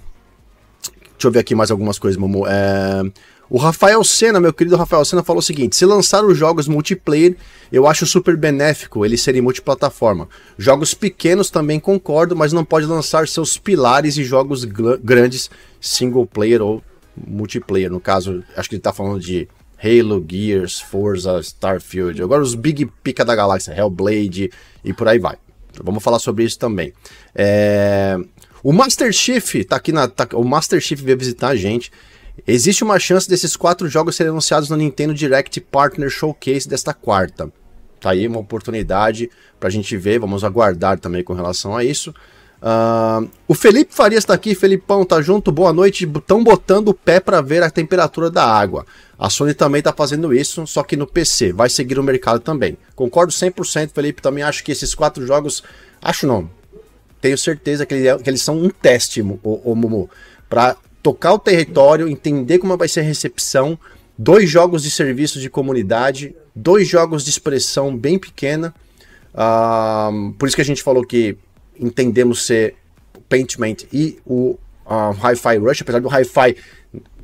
deixa 1.11 1.25
eu 1.25 1.33
ver 1.33 1.41
aqui 1.41 1.57
mais 1.57 1.73
algumas 1.73 1.99
coisas, 1.99 2.17
Momo. 2.17 2.47
É. 2.47 3.03
O 3.49 3.59
Rafael 3.59 4.03
Senna, 4.03 4.41
meu 4.41 4.53
querido 4.53 4.77
Rafael 4.77 5.05
Senna, 5.05 5.23
falou 5.23 5.41
o 5.41 5.43
seguinte: 5.43 5.77
se 5.77 5.85
lançar 5.85 6.25
os 6.25 6.37
jogos 6.37 6.67
multiplayer, 6.67 7.37
eu 7.71 7.87
acho 7.87 8.07
super 8.07 8.37
benéfico 8.37 9.05
eles 9.05 9.21
serem 9.21 9.43
multiplataforma. 9.43 10.29
Jogos 10.57 10.95
pequenos 10.95 11.51
também 11.51 11.79
concordo, 11.79 12.35
mas 12.35 12.53
não 12.53 12.65
pode 12.65 12.87
lançar 12.87 13.29
seus 13.29 13.59
pilares 13.59 14.17
e 14.17 14.25
jogos 14.25 14.65
grandes 14.65 15.51
single 15.81 16.27
player 16.27 16.63
ou 16.63 16.83
multiplayer. 17.17 17.91
No 17.91 18.01
caso, 18.01 18.43
acho 18.57 18.69
que 18.69 18.75
ele 18.75 18.81
está 18.81 18.93
falando 18.93 19.21
de 19.21 19.49
Halo, 19.83 20.25
Gears, 20.27 20.81
Forza, 20.81 21.39
Starfield. 21.41 22.23
Agora 22.23 22.43
os 22.43 22.55
Big 22.55 22.87
Pica 23.03 23.25
da 23.25 23.35
galáxia, 23.35 23.75
Hellblade 23.77 24.51
e 24.83 24.93
por 24.93 25.09
aí 25.09 25.19
vai. 25.19 25.37
Vamos 25.83 26.03
falar 26.03 26.19
sobre 26.19 26.45
isso 26.45 26.59
também. 26.59 26.93
É... 27.35 28.17
O 28.63 28.73
Master 28.73 29.13
Chief 29.13 29.63
tá 29.69 29.77
aqui 29.77 29.93
na. 29.93 30.09
Tá... 30.09 30.27
o 30.33 30.45
Master 30.45 30.81
Chief 30.81 31.01
veio 31.01 31.19
visitar 31.19 31.49
a 31.49 31.57
gente. 31.57 31.93
Existe 32.47 32.83
uma 32.83 32.99
chance 32.99 33.29
desses 33.29 33.57
quatro 33.57 33.89
jogos 33.89 34.17
serem 34.17 34.31
anunciados 34.31 34.69
no 34.69 34.77
Nintendo 34.77 35.15
Direct 35.15 35.61
Partner 35.61 36.11
Showcase 36.11 36.69
desta 36.69 36.93
quarta. 36.93 37.51
Tá 38.01 38.11
aí 38.11 38.27
uma 38.27 38.41
oportunidade 38.41 39.31
para 39.59 39.69
a 39.69 39.73
gente 39.73 39.97
ver, 39.97 40.19
vamos 40.19 40.45
aguardar 40.45 40.99
também 40.99 41.25
com 41.25 41.33
relação 41.33 41.77
a 41.77 41.85
isso. 41.85 42.15
Uh, 42.61 43.29
o 43.47 43.55
Felipe 43.55 43.95
Farias 43.95 44.25
está 44.25 44.33
aqui, 44.33 44.55
Felipão, 44.55 45.05
tá 45.05 45.21
junto, 45.21 45.53
boa 45.53 45.73
noite. 45.73 46.05
Estão 46.05 46.43
botando 46.43 46.89
o 46.89 46.95
pé 46.95 47.21
para 47.21 47.41
ver 47.41 47.63
a 47.63 47.71
temperatura 47.71 48.31
da 48.31 48.45
água. 48.45 48.87
A 49.19 49.31
Sony 49.31 49.55
também 49.55 49.81
está 49.81 49.93
fazendo 49.93 50.35
isso, 50.35 50.67
só 50.67 50.83
que 50.83 50.97
no 50.97 51.07
PC. 51.07 51.53
Vai 51.53 51.69
seguir 51.69 51.99
o 51.99 52.03
mercado 52.03 52.41
também. 52.41 52.77
Concordo 52.95 53.33
100%, 53.33 53.91
Felipe. 53.95 54.23
Também 54.23 54.43
acho 54.43 54.65
que 54.65 54.73
esses 54.73 54.95
quatro 54.95 55.27
jogos. 55.27 55.63
Acho 56.01 56.27
não. 56.27 56.51
Tenho 57.21 57.37
certeza 57.39 57.87
que, 57.87 57.95
que 58.19 58.31
eles 58.31 58.43
são 58.43 58.59
um 58.59 58.69
teste, 58.69 59.23
o, 59.23 59.39
o 59.43 59.75
Mumu, 59.75 60.11
para 60.49 60.77
tocar 61.05 61.35
o 61.35 61.39
território, 61.39 62.09
entender 62.09 62.59
como 62.59 62.75
vai 62.79 62.89
ser 62.89 63.01
a 63.01 63.03
recepção, 63.03 63.79
dois 64.17 64.49
jogos 64.49 64.83
de 64.83 64.91
serviço 64.91 65.39
de 65.39 65.51
comunidade, 65.51 66.35
dois 66.57 66.89
jogos 66.89 67.23
de 67.23 67.29
expressão 67.29 67.95
bem 67.95 68.19
pequena. 68.19 68.75
Uh, 69.35 70.33
por 70.33 70.49
isso 70.49 70.57
que 70.57 70.63
a 70.63 70.65
gente 70.65 70.83
falou 70.83 71.05
que 71.05 71.37
entendemos 71.79 72.47
ser 72.47 72.77
Paintment 73.29 73.77
e 73.93 74.17
o 74.25 74.57
uh, 74.87 75.11
Hi-Fi 75.23 75.59
Rush, 75.59 75.83
apesar 75.83 76.01
do 76.01 76.09
Hi-Fi 76.09 76.57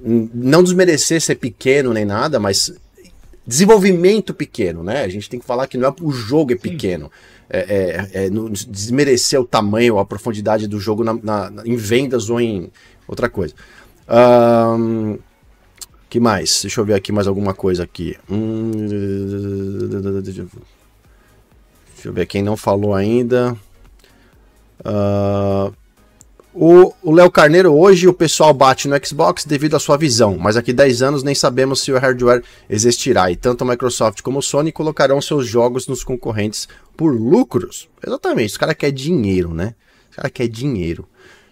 não 0.03 0.63
desmerecer 0.63 1.19
ser 1.19 1.37
pequeno 1.37 1.95
nem 1.95 2.05
nada, 2.05 2.39
mas 2.39 2.71
desenvolvimento 3.47 4.35
pequeno, 4.35 4.85
né? 4.85 5.05
A 5.05 5.09
gente 5.09 5.31
tem 5.31 5.41
que 5.41 5.47
falar 5.47 5.67
que 5.67 5.79
não 5.79 5.89
é 5.89 5.95
o 6.03 6.13
jogo 6.13 6.53
é 6.53 6.57
pequeno. 6.57 7.11
É, 7.49 8.09
é, 8.13 8.27
é 8.27 8.31
desmerecer 8.69 9.41
o 9.41 9.45
tamanho, 9.45 9.99
a 9.99 10.05
profundidade 10.05 10.69
do 10.69 10.79
jogo 10.79 11.03
na, 11.03 11.15
na, 11.15 11.63
em 11.65 11.77
vendas 11.77 12.31
ou 12.31 12.41
em, 12.41 12.71
outra 13.11 13.29
coisa. 13.29 13.55
Um, 14.09 15.19
que 16.09 16.21
mais? 16.21 16.63
Deixa 16.63 16.81
eu 16.81 16.85
ver 16.85 16.95
aqui 16.95 17.13
mais 17.13 17.27
alguma 17.27 17.53
coisa 17.53 17.83
aqui. 17.83 18.17
Hum, 18.31 18.71
deixa 21.95 22.09
eu 22.09 22.13
ver 22.13 22.27
quem 22.27 22.43
não 22.43 22.57
falou 22.57 22.95
ainda. 22.95 23.57
Uh, 24.81 25.73
o 26.53 27.13
Léo 27.13 27.31
Carneiro, 27.31 27.73
hoje 27.73 28.09
o 28.09 28.13
pessoal 28.13 28.53
bate 28.53 28.89
no 28.89 29.07
Xbox 29.07 29.45
devido 29.45 29.77
à 29.77 29.79
sua 29.79 29.97
visão, 29.97 30.37
mas 30.37 30.57
aqui 30.57 30.73
10 30.73 31.01
anos 31.01 31.23
nem 31.23 31.35
sabemos 31.35 31.81
se 31.81 31.93
o 31.93 31.99
hardware 31.99 32.43
existirá 32.69 33.31
e 33.31 33.37
tanto 33.37 33.63
a 33.63 33.67
Microsoft 33.67 34.21
como 34.23 34.41
a 34.41 34.43
Sony 34.43 34.73
colocarão 34.73 35.21
seus 35.21 35.47
jogos 35.47 35.87
nos 35.87 36.03
concorrentes 36.03 36.67
por 36.97 37.15
lucros. 37.15 37.89
Exatamente, 38.05 38.51
os 38.51 38.57
caras 38.57 38.75
querem 38.75 38.95
dinheiro, 38.95 39.55
né? 39.55 39.75
Os 40.11 40.17
caras 40.17 40.33
querem 40.33 40.51
dinheiro. 40.51 41.09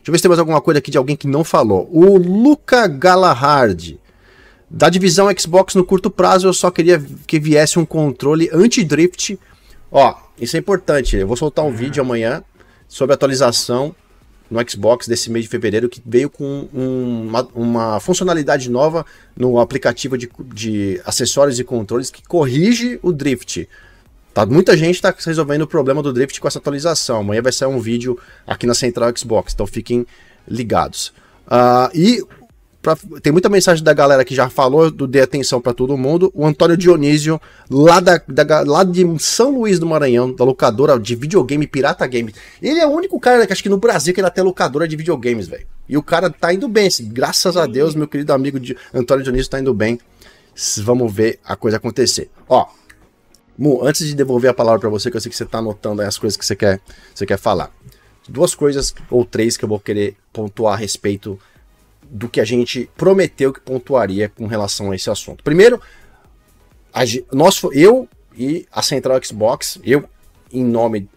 Eu 0.09 0.13
ver 0.13 0.19
se 0.19 0.23
tem 0.23 0.29
mais 0.31 0.39
alguma 0.39 0.61
coisa 0.61 0.79
aqui 0.79 0.91
de 0.91 0.97
alguém 0.97 1.15
que 1.15 1.29
não 1.29 1.45
falou. 1.45 1.87
O 1.93 2.17
Luca 2.17 2.87
Galahard. 2.87 4.01
Da 4.71 4.89
divisão 4.89 5.29
Xbox 5.39 5.75
no 5.75 5.85
curto 5.85 6.11
prazo, 6.11 6.49
eu 6.49 6.53
só 6.53 6.71
queria 6.71 7.03
que 7.27 7.39
viesse 7.39 7.79
um 7.79 7.85
controle 7.85 8.49
anti-drift. 8.51 9.39
Ó, 9.93 10.15
isso 10.41 10.57
é 10.57 10.61
importante. 10.61 11.17
Eu 11.17 11.27
vou 11.27 11.37
soltar 11.37 11.65
um 11.65 11.71
vídeo 11.71 12.03
amanhã 12.03 12.43
sobre 12.87 13.15
atualização 13.15 13.95
no 14.51 14.59
Xbox 14.67 15.07
desse 15.07 15.31
mês 15.31 15.45
de 15.45 15.51
fevereiro 15.51 15.91
que 15.91 16.03
veio 16.05 16.31
com 16.31 16.69
um, 16.73 17.27
uma, 17.29 17.49
uma, 17.55 18.01
funcionalidade 18.01 18.71
nova 18.71 19.05
no 19.37 19.61
aplicativo 19.61 20.17
de, 20.17 20.31
de 20.55 21.01
acessórios 21.05 21.59
e 21.59 21.65
controles 21.65 22.11
que 22.11 22.23
corrige 22.27 22.99
o 23.03 23.13
drift. 23.13 23.69
Tá, 24.39 24.47
muita 24.47 24.77
gente 24.77 24.95
está 24.95 25.13
resolvendo 25.27 25.63
o 25.63 25.67
problema 25.67 26.01
do 26.01 26.13
drift 26.13 26.41
com 26.41 26.47
essa 26.47 26.61
atualização. 26.61 27.19
Amanhã 27.19 27.43
vai 27.43 27.51
sair 27.51 27.67
um 27.67 27.81
vídeo 27.81 28.17
aqui 28.47 28.69
na 28.69 28.75
Central 28.75 29.11
Xbox, 29.17 29.53
então 29.53 29.67
fiquem 29.67 30.07
ligados. 30.47 31.13
Uh, 31.49 31.91
e 31.93 32.25
pra, 32.81 32.97
tem 33.21 33.33
muita 33.33 33.49
mensagem 33.49 33.83
da 33.83 33.93
galera 33.93 34.25
que 34.25 34.37
já 34.37 34.49
falou 34.49 34.93
do 34.93 35.09
Dê 35.09 35.23
Atenção 35.23 35.61
para 35.61 35.75
Todo 35.75 35.97
Mundo. 35.97 36.31
O 36.33 36.47
Antônio 36.47 36.77
Dionísio, 36.77 37.41
lá, 37.69 37.99
da, 37.99 38.23
da, 38.29 38.61
lá 38.61 38.85
de 38.85 39.05
São 39.19 39.51
Luís 39.59 39.81
do 39.81 39.87
Maranhão, 39.87 40.33
da 40.33 40.45
locadora 40.45 40.97
de 41.01 41.17
videogame 41.17 41.67
Pirata 41.67 42.07
Games. 42.07 42.35
Ele 42.63 42.79
é 42.79 42.87
o 42.87 42.91
único 42.91 43.19
cara 43.19 43.45
que 43.45 43.53
acho 43.53 43.63
que 43.65 43.69
no 43.69 43.79
Brasil 43.79 44.15
que 44.15 44.21
ainda 44.21 44.31
tem 44.31 44.45
locadora 44.45 44.87
de 44.87 44.95
videogames, 44.95 45.49
velho. 45.49 45.67
E 45.89 45.97
o 45.97 46.03
cara 46.03 46.31
tá 46.31 46.55
indo 46.55 46.69
bem, 46.69 46.87
assim, 46.87 47.09
graças 47.09 47.57
a 47.57 47.67
Deus, 47.67 47.97
meu 47.97 48.07
querido 48.07 48.33
amigo 48.33 48.61
de 48.61 48.77
Antônio 48.95 49.25
Dionísio 49.25 49.51
tá 49.51 49.59
indo 49.59 49.75
bem. 49.75 49.99
vamos 50.85 51.13
ver 51.13 51.41
a 51.45 51.57
coisa 51.57 51.79
acontecer. 51.79 52.31
Ó, 52.49 52.69
Mu, 53.59 53.85
antes 53.85 54.07
de 54.07 54.15
devolver 54.15 54.49
a 54.49 54.55
palavra 54.55 54.79
para 54.79 54.89
você, 54.89 55.11
que 55.11 55.17
eu 55.17 55.21
sei 55.21 55.29
que 55.29 55.37
você 55.37 55.45
tá 55.45 55.59
anotando 55.59 56.01
as 56.01 56.17
coisas 56.17 56.37
que 56.37 56.47
você 56.47 56.55
quer, 56.55 56.81
você 57.13 57.27
quer 57.27 57.39
falar. 57.39 57.75
Duas 58.29 58.55
coisas 58.55 58.95
ou 59.11 59.25
três 59.25 59.57
que 59.57 59.65
eu 59.65 59.69
vou 59.69 59.81
querer 59.81 60.17
pontuar 60.33 60.75
a 60.75 60.77
respeito 60.77 61.39
do 62.09 62.29
que 62.29 62.41
a 62.41 62.45
gente 62.45 62.89
prometeu 62.97 63.53
que 63.53 63.61
pontuaria 63.61 64.29
com 64.29 64.47
relação 64.47 64.93
a 64.93 64.95
esse 64.97 65.11
assunto. 65.11 65.43
Primeiro, 65.43 65.81
a, 66.93 67.01
nós, 67.33 67.61
eu 67.73 68.09
e 68.37 68.67
a 68.71 68.81
Central 68.81 69.21
Xbox, 69.23 69.81
eu 69.83 70.09
em 70.53 70.65
nome 70.65 71.09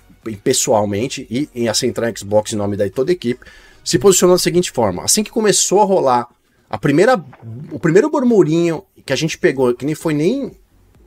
pessoalmente 0.43 1.27
e 1.29 1.47
em 1.53 1.67
a 1.67 1.73
Central 1.73 2.11
Xbox 2.17 2.53
em 2.53 2.55
nome 2.55 2.75
da 2.75 2.89
toda 2.89 3.11
a 3.11 3.13
equipe, 3.13 3.45
se 3.83 3.99
posicionou 3.99 4.35
da 4.35 4.41
seguinte 4.41 4.71
forma: 4.71 5.03
assim 5.03 5.23
que 5.23 5.31
começou 5.31 5.81
a 5.81 5.85
rolar 5.85 6.27
a 6.69 6.77
primeira, 6.77 7.23
o 7.71 7.79
primeiro 7.79 8.09
murmurinho 8.11 8.83
que 9.05 9.13
a 9.13 9.15
gente 9.15 9.37
pegou, 9.37 9.73
que 9.73 9.85
nem 9.85 9.95
foi 9.95 10.13
nem 10.13 10.51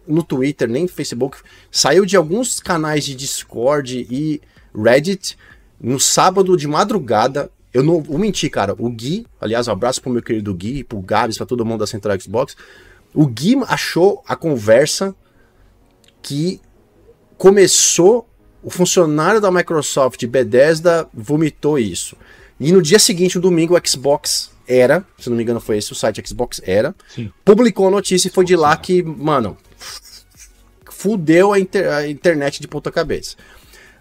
no 0.06 0.22
Twitter, 0.22 0.68
nem 0.68 0.82
no 0.82 0.88
Facebook, 0.88 1.38
saiu 1.70 2.04
de 2.04 2.16
alguns 2.16 2.60
canais 2.60 3.04
de 3.04 3.14
Discord 3.14 4.06
e 4.10 4.40
Reddit 4.74 5.36
no 5.80 5.98
sábado 6.00 6.56
de 6.56 6.66
madrugada. 6.66 7.50
Eu 7.72 7.82
não 7.82 8.00
vou 8.00 8.18
mentir, 8.18 8.50
cara. 8.50 8.74
O 8.78 8.88
Gui, 8.88 9.26
aliás, 9.40 9.68
um 9.68 9.72
abraço 9.72 10.00
pro 10.00 10.10
meu 10.10 10.22
querido 10.22 10.54
Gui, 10.54 10.84
pro 10.84 11.00
Gabs, 11.00 11.36
pra 11.36 11.46
todo 11.46 11.64
mundo 11.64 11.80
da 11.80 11.86
Central 11.86 12.18
Xbox. 12.20 12.56
O 13.12 13.26
Gui 13.26 13.56
achou 13.66 14.22
a 14.26 14.36
conversa 14.36 15.14
que 16.22 16.60
começou 17.36 18.28
o 18.62 18.70
funcionário 18.70 19.40
da 19.40 19.50
Microsoft 19.50 20.24
Bethesda 20.26 21.06
vomitou 21.12 21.78
isso. 21.78 22.16
E 22.58 22.72
no 22.72 22.80
dia 22.80 22.98
seguinte, 22.98 23.36
no 23.36 23.42
domingo, 23.42 23.76
o 23.76 23.88
Xbox 23.88 24.50
era, 24.66 25.04
se 25.18 25.28
não 25.28 25.36
me 25.36 25.42
engano 25.42 25.60
foi 25.60 25.76
esse 25.76 25.92
o 25.92 25.94
site 25.94 26.22
Xbox 26.26 26.60
era, 26.64 26.94
Sim. 27.08 27.30
publicou 27.44 27.88
a 27.88 27.90
notícia 27.90 28.28
e 28.28 28.30
foi 28.30 28.44
de 28.44 28.56
lá 28.56 28.74
que, 28.76 29.02
mano, 29.02 29.56
fudeu 30.90 31.52
a, 31.52 31.60
inter 31.60 31.92
a 31.92 32.08
internet 32.08 32.60
de 32.60 32.68
ponta 32.68 32.90
cabeça. 32.90 33.36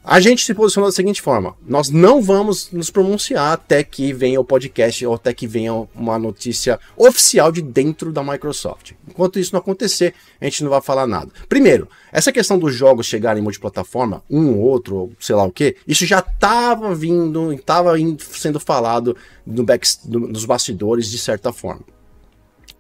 A 0.06 0.20
gente 0.20 0.46
se 0.46 0.54
posicionou 0.54 0.90
da 0.90 0.96
seguinte 0.96 1.22
forma: 1.22 1.56
nós 1.66 1.90
não 1.90 2.22
vamos 2.22 2.70
nos 2.72 2.90
pronunciar 2.90 3.54
até 3.54 3.84
que 3.84 4.12
venha 4.12 4.40
o 4.40 4.44
podcast 4.44 5.06
ou 5.06 5.14
até 5.14 5.34
que 5.34 5.48
venha 5.48 5.74
uma 5.96 6.20
notícia 6.20 6.78
oficial 6.98 7.54
de 7.54 7.62
dentro 7.62 8.12
da 8.12 8.22
Microsoft. 8.22 8.92
Enquanto 9.08 9.40
isso 9.40 9.54
não 9.54 9.60
acontecer, 9.60 10.14
a 10.42 10.46
gente 10.46 10.62
não 10.62 10.70
vai 10.70 10.82
falar 10.82 11.08
nada. 11.08 11.32
Primeiro, 11.48 11.88
essa 12.12 12.34
questão 12.34 12.60
dos 12.60 12.76
jogos 12.76 13.06
chegarem 13.06 13.42
multiplataforma, 13.42 14.22
um 14.30 14.58
ou 14.58 14.60
outro, 14.60 15.12
sei 15.22 15.36
lá 15.36 15.46
o 15.46 15.52
que, 15.52 15.78
isso 15.88 16.06
já 16.06 16.20
estava 16.20 16.94
vindo, 16.94 17.54
estava 17.54 17.94
sendo 18.20 18.60
falado 18.60 19.16
no 19.46 19.64
back, 19.64 19.88
no, 20.06 20.28
nos 20.28 20.44
bastidores 20.44 21.10
de 21.10 21.18
certa 21.18 21.54
forma. 21.54 21.93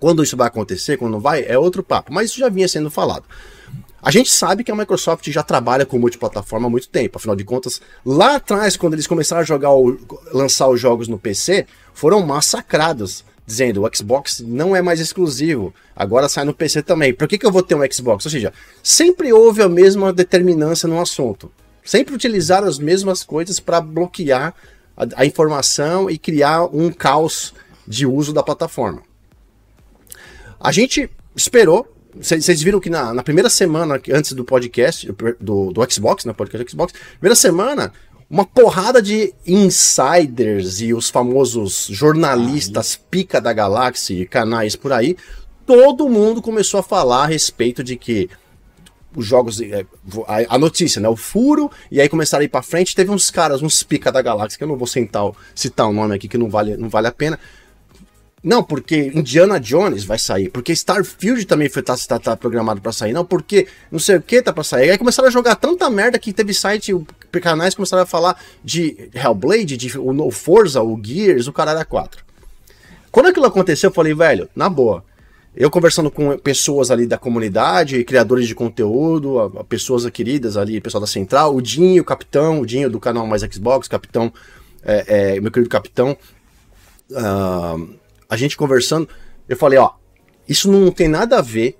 Quando 0.03 0.21
isso 0.21 0.35
vai 0.35 0.47
acontecer, 0.47 0.97
quando 0.97 1.13
não 1.13 1.21
vai, 1.21 1.45
é 1.47 1.57
outro 1.57 1.81
papo, 1.81 2.11
mas 2.11 2.29
isso 2.29 2.37
já 2.37 2.49
vinha 2.49 2.67
sendo 2.67 2.91
falado. 2.91 3.23
A 4.01 4.11
gente 4.11 4.29
sabe 4.29 4.61
que 4.61 4.69
a 4.69 4.75
Microsoft 4.75 5.25
já 5.31 5.41
trabalha 5.41 5.85
com 5.85 5.97
multiplataforma 5.97 6.67
há 6.67 6.69
muito 6.69 6.89
tempo, 6.89 7.17
afinal 7.17 7.37
de 7.37 7.45
contas, 7.45 7.81
lá 8.05 8.35
atrás, 8.35 8.75
quando 8.75 8.95
eles 8.95 9.07
começaram 9.07 9.41
a 9.41 9.45
jogar 9.45 9.71
o, 9.71 9.97
lançar 10.33 10.67
os 10.67 10.77
jogos 10.77 11.07
no 11.07 11.17
PC, 11.17 11.65
foram 11.93 12.19
massacrados, 12.19 13.23
dizendo 13.47 13.81
o 13.81 13.95
Xbox 13.95 14.41
não 14.45 14.75
é 14.75 14.81
mais 14.81 14.99
exclusivo, 14.99 15.73
agora 15.95 16.27
sai 16.27 16.43
no 16.43 16.53
PC 16.53 16.83
também. 16.83 17.13
Por 17.13 17.25
que, 17.25 17.37
que 17.37 17.45
eu 17.45 17.51
vou 17.53 17.63
ter 17.63 17.75
um 17.75 17.89
Xbox? 17.89 18.25
Ou 18.25 18.31
seja, 18.31 18.51
sempre 18.83 19.31
houve 19.31 19.61
a 19.61 19.69
mesma 19.69 20.11
determinância 20.11 20.85
no 20.85 20.99
assunto. 20.99 21.49
Sempre 21.81 22.13
utilizaram 22.13 22.67
as 22.67 22.77
mesmas 22.77 23.23
coisas 23.23 23.57
para 23.57 23.79
bloquear 23.79 24.53
a, 24.97 25.21
a 25.21 25.25
informação 25.25 26.09
e 26.09 26.17
criar 26.17 26.65
um 26.65 26.91
caos 26.91 27.53
de 27.87 28.05
uso 28.05 28.33
da 28.33 28.43
plataforma. 28.43 29.01
A 30.63 30.71
gente 30.71 31.09
esperou 31.35 31.93
vocês 32.15 32.61
viram 32.61 32.79
que 32.79 32.91
na, 32.91 33.11
na, 33.13 33.23
primeira 33.23 33.49
semana, 33.49 33.99
antes 34.11 34.33
do 34.33 34.45
podcast, 34.45 35.11
do, 35.39 35.71
do 35.71 35.91
Xbox, 35.91 36.25
né? 36.25 36.33
Podcast 36.33 36.71
Xbox, 36.71 36.93
primeira 37.19 37.35
semana, 37.35 37.91
uma 38.29 38.45
porrada 38.45 39.01
de 39.01 39.33
insiders 39.47 40.79
e 40.79 40.93
os 40.93 41.09
famosos 41.09 41.87
jornalistas 41.89 42.95
pica 42.95 43.41
da 43.41 43.51
galáxia 43.51 44.13
e 44.13 44.27
canais 44.27 44.75
por 44.75 44.93
aí, 44.93 45.17
todo 45.65 46.07
mundo 46.07 46.41
começou 46.41 46.79
a 46.79 46.83
falar 46.83 47.23
a 47.23 47.27
respeito 47.27 47.83
de 47.83 47.95
que 47.95 48.29
os 49.15 49.25
jogos, 49.25 49.59
é, 49.61 49.85
a, 50.49 50.57
notícia, 50.57 51.01
né? 51.01 51.09
O 51.09 51.15
furo, 51.15 51.71
e 51.91 51.99
aí 51.99 52.09
começaram 52.09 52.41
a 52.41 52.45
ir 52.45 52.49
pra 52.49 52.61
frente. 52.61 52.95
Teve 52.95 53.11
uns 53.11 53.31
caras, 53.31 53.61
uns 53.61 53.81
pica 53.81 54.11
da 54.11 54.21
galáxia, 54.21 54.57
que 54.57 54.63
eu 54.63 54.67
não 54.67 54.77
vou 54.77 54.87
sentar, 54.87 55.31
citar 55.55 55.87
o 55.87 55.93
nome 55.93 56.15
aqui, 56.15 56.27
que 56.27 56.37
não 56.37 56.49
vale, 56.49 56.77
não 56.77 56.89
vale 56.89 57.07
a 57.07 57.11
pena 57.11 57.39
não, 58.43 58.61
porque 58.61 59.09
Indiana 59.15 59.57
Jones 59.57 60.03
vai 60.03 60.19
sair, 60.19 60.49
porque 60.49 60.73
Starfield 60.73 61.45
também 61.45 61.69
foi 61.69 61.81
tá, 61.81 61.95
tá, 61.95 62.19
tá 62.19 62.35
programado 62.35 62.81
para 62.81 62.91
sair, 62.91 63.13
não, 63.13 63.23
porque 63.23 63.67
não 63.89 63.99
sei 63.99 64.17
o 64.17 64.21
que 64.21 64.41
tá 64.41 64.51
para 64.51 64.65
sair. 64.65 64.91
Aí 64.91 64.97
começaram 64.97 65.29
a 65.29 65.31
jogar 65.31 65.55
tanta 65.55 65.89
merda 65.89 66.19
que 66.19 66.33
teve 66.33 66.53
site, 66.53 66.93
canais 67.41 67.73
começaram 67.73 68.03
a 68.03 68.05
falar 68.05 68.37
de 68.61 69.09
Hellblade, 69.13 69.77
de 69.77 69.97
o 69.97 70.29
Forza, 70.29 70.83
o 70.83 70.99
Gears, 71.01 71.47
o 71.47 71.53
caralho 71.53 71.85
4. 71.85 72.21
Quando 73.09 73.27
aquilo 73.27 73.45
aconteceu, 73.45 73.89
eu 73.89 73.93
falei, 73.93 74.13
velho, 74.13 74.49
na 74.53 74.67
boa. 74.67 75.05
Eu 75.55 75.69
conversando 75.69 76.11
com 76.11 76.37
pessoas 76.37 76.91
ali 76.91 77.05
da 77.05 77.17
comunidade, 77.17 78.03
criadores 78.03 78.47
de 78.47 78.55
conteúdo, 78.55 79.39
a, 79.39 79.61
a 79.61 79.63
pessoas 79.63 80.09
queridas 80.09 80.57
ali, 80.57 80.81
pessoal 80.81 81.01
da 81.01 81.07
Central, 81.07 81.55
o 81.55 81.61
Dinho, 81.61 82.01
o 82.01 82.05
Capitão, 82.05 82.59
o 82.59 82.65
Dinho 82.65 82.89
do 82.89 82.99
canal 82.99 83.25
Mais 83.25 83.41
Xbox, 83.43 83.87
Capitão, 83.87 84.33
é, 84.83 85.35
é, 85.35 85.39
meu 85.39 85.51
querido 85.51 85.69
Capitão. 85.69 86.17
Uh, 87.11 88.02
a 88.33 88.37
gente 88.37 88.57
conversando, 88.57 89.07
eu 89.47 89.55
falei, 89.55 89.77
ó, 89.77 89.91
isso 90.49 90.71
não 90.71 90.91
tem 90.91 91.07
nada 91.07 91.37
a 91.37 91.41
ver. 91.41 91.77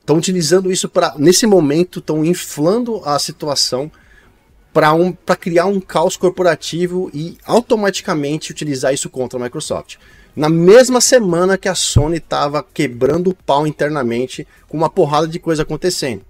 Estão 0.00 0.16
utilizando 0.16 0.72
isso 0.72 0.88
para 0.88 1.14
nesse 1.18 1.46
momento 1.46 1.98
estão 1.98 2.24
inflando 2.24 3.02
a 3.04 3.18
situação 3.18 3.92
para 4.72 4.94
um, 4.94 5.12
criar 5.38 5.66
um 5.66 5.80
caos 5.80 6.16
corporativo 6.16 7.10
e 7.12 7.36
automaticamente 7.44 8.50
utilizar 8.50 8.94
isso 8.94 9.10
contra 9.10 9.38
a 9.38 9.42
Microsoft. 9.42 9.96
Na 10.34 10.48
mesma 10.48 11.00
semana 11.00 11.58
que 11.58 11.68
a 11.68 11.74
Sony 11.74 12.16
estava 12.16 12.62
quebrando 12.62 13.30
o 13.30 13.34
pau 13.34 13.66
internamente 13.66 14.46
com 14.66 14.78
uma 14.78 14.88
porrada 14.88 15.28
de 15.28 15.38
coisa 15.38 15.62
acontecendo. 15.62 16.22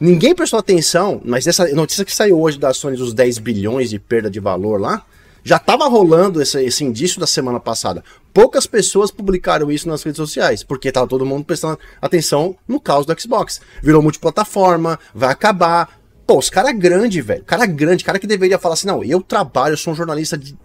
Ninguém 0.00 0.34
prestou 0.34 0.58
atenção, 0.58 1.20
mas 1.24 1.46
essa 1.46 1.68
notícia 1.72 2.04
que 2.04 2.14
saiu 2.14 2.40
hoje 2.40 2.58
da 2.58 2.74
Sony 2.74 2.96
dos 2.96 3.14
10 3.14 3.38
bilhões 3.38 3.90
de 3.90 4.00
perda 4.00 4.28
de 4.28 4.40
valor 4.40 4.80
lá, 4.80 5.06
já 5.46 5.58
estava 5.58 5.86
rolando 5.86 6.42
esse, 6.42 6.60
esse 6.60 6.82
indício 6.82 7.20
da 7.20 7.26
semana 7.26 7.60
passada. 7.60 8.02
Poucas 8.34 8.66
pessoas 8.66 9.12
publicaram 9.12 9.70
isso 9.70 9.86
nas 9.86 10.02
redes 10.02 10.16
sociais, 10.16 10.64
porque 10.64 10.88
estava 10.88 11.06
todo 11.06 11.24
mundo 11.24 11.44
prestando 11.44 11.78
atenção 12.02 12.56
no 12.66 12.80
caos 12.80 13.06
do 13.06 13.20
Xbox. 13.20 13.60
Virou 13.80 14.02
multiplataforma, 14.02 14.98
vai 15.14 15.30
acabar. 15.30 16.00
Pô, 16.26 16.36
os 16.36 16.50
cara 16.50 16.72
grande, 16.72 17.20
velho. 17.20 17.44
Cara 17.44 17.64
grande, 17.64 18.02
cara 18.02 18.18
que 18.18 18.26
deveria 18.26 18.58
falar 18.58 18.74
assim: 18.74 18.88
não, 18.88 19.04
eu 19.04 19.22
trabalho, 19.22 19.74
eu 19.74 19.76
sou 19.76 19.92
um 19.92 19.96
jornalista 19.96 20.36
de... 20.36 20.58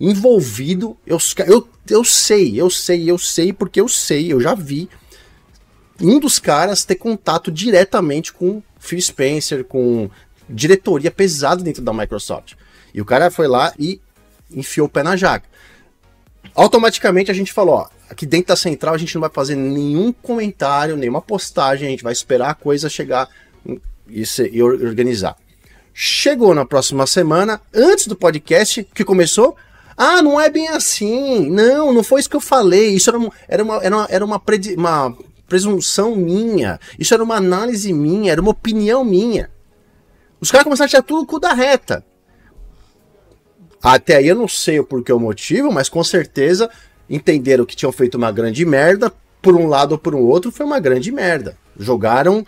envolvido. 0.00 0.96
Eu, 1.06 1.18
eu, 1.46 1.68
eu 1.88 2.02
sei, 2.02 2.60
eu 2.60 2.68
sei, 2.68 3.08
eu 3.08 3.16
sei, 3.16 3.52
porque 3.52 3.80
eu 3.80 3.86
sei, 3.86 4.32
eu 4.32 4.40
já 4.40 4.52
vi 4.52 4.90
um 6.00 6.18
dos 6.18 6.40
caras 6.40 6.84
ter 6.84 6.96
contato 6.96 7.52
diretamente 7.52 8.32
com 8.32 8.60
Phil 8.80 9.00
Spencer, 9.00 9.62
com 9.62 10.10
diretoria 10.50 11.12
pesada 11.12 11.62
dentro 11.62 11.84
da 11.84 11.92
Microsoft. 11.92 12.54
E 12.92 13.00
o 13.00 13.04
cara 13.04 13.30
foi 13.30 13.46
lá 13.46 13.72
e 13.78 14.00
enfiou 14.50 14.86
o 14.86 14.90
pé 14.90 15.02
na 15.02 15.16
jaca. 15.16 15.46
Automaticamente 16.54 17.30
a 17.30 17.34
gente 17.34 17.52
falou, 17.52 17.76
ó, 17.76 17.88
aqui 18.10 18.26
dentro 18.26 18.48
da 18.48 18.56
central 18.56 18.94
a 18.94 18.98
gente 18.98 19.14
não 19.14 19.20
vai 19.20 19.30
fazer 19.30 19.54
nenhum 19.54 20.12
comentário, 20.12 20.96
nenhuma 20.96 21.22
postagem, 21.22 21.88
a 21.88 21.90
gente 21.90 22.04
vai 22.04 22.12
esperar 22.12 22.50
a 22.50 22.54
coisa 22.54 22.88
chegar 22.88 23.28
e, 24.08 24.26
se, 24.26 24.50
e 24.52 24.62
organizar. 24.62 25.36
Chegou 25.94 26.54
na 26.54 26.64
próxima 26.64 27.06
semana, 27.06 27.60
antes 27.72 28.06
do 28.06 28.16
podcast 28.16 28.86
que 28.94 29.04
começou, 29.04 29.56
ah, 29.96 30.22
não 30.22 30.40
é 30.40 30.48
bem 30.50 30.68
assim. 30.68 31.50
Não, 31.50 31.92
não 31.92 32.02
foi 32.02 32.20
isso 32.20 32.30
que 32.30 32.36
eu 32.36 32.40
falei. 32.40 32.94
Isso 32.94 33.10
era, 33.10 33.18
uma, 33.18 33.32
era, 33.46 33.62
uma, 33.62 33.76
era, 33.82 33.96
uma, 33.96 34.06
era 34.10 34.24
uma, 34.24 34.42
uma 34.76 35.16
presunção 35.46 36.16
minha. 36.16 36.80
Isso 36.98 37.12
era 37.12 37.22
uma 37.22 37.36
análise 37.36 37.92
minha, 37.92 38.32
era 38.32 38.40
uma 38.40 38.50
opinião 38.50 39.04
minha. 39.04 39.50
Os 40.40 40.50
caras 40.50 40.64
começaram 40.64 40.86
a 40.86 40.90
tirar 40.90 41.02
tudo 41.02 41.22
o 41.22 41.26
cu 41.26 41.38
da 41.38 41.52
reta. 41.52 42.04
Até 43.82 44.16
aí 44.16 44.28
eu 44.28 44.36
não 44.36 44.46
sei 44.46 44.78
o 44.78 44.84
porquê 44.84 45.12
o 45.12 45.18
motivo, 45.18 45.72
mas 45.72 45.88
com 45.88 46.04
certeza 46.04 46.70
entenderam 47.10 47.66
que 47.66 47.74
tinham 47.74 47.92
feito 47.92 48.16
uma 48.16 48.30
grande 48.30 48.64
merda. 48.64 49.12
Por 49.40 49.56
um 49.56 49.66
lado 49.66 49.92
ou 49.92 49.98
por 49.98 50.14
um 50.14 50.20
outro, 50.20 50.52
foi 50.52 50.64
uma 50.64 50.78
grande 50.78 51.10
merda. 51.10 51.56
Jogaram 51.76 52.46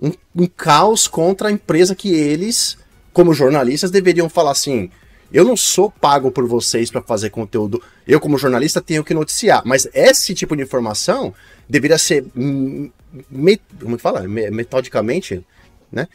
um, 0.00 0.12
um 0.34 0.46
caos 0.46 1.08
contra 1.08 1.48
a 1.48 1.52
empresa 1.52 1.94
que 1.94 2.14
eles, 2.14 2.78
como 3.12 3.34
jornalistas, 3.34 3.90
deveriam 3.90 4.28
falar 4.28 4.52
assim: 4.52 4.88
eu 5.32 5.44
não 5.44 5.56
sou 5.56 5.90
pago 5.90 6.30
por 6.30 6.46
vocês 6.46 6.90
para 6.90 7.02
fazer 7.02 7.30
conteúdo. 7.30 7.82
Eu, 8.06 8.20
como 8.20 8.38
jornalista, 8.38 8.80
tenho 8.80 9.02
que 9.02 9.12
noticiar. 9.12 9.62
Mas 9.64 9.88
esse 9.92 10.34
tipo 10.34 10.56
de 10.56 10.62
informação 10.62 11.34
deveria 11.68 11.98
ser. 11.98 12.24
Me, 12.34 13.60
como 13.80 13.98
fala? 13.98 14.22
Metodicamente, 14.28 15.44
né? 15.90 16.06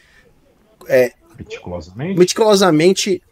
É, 0.88 1.12
meticulosamente. 1.38 2.18
Meticulosamente 2.18 3.22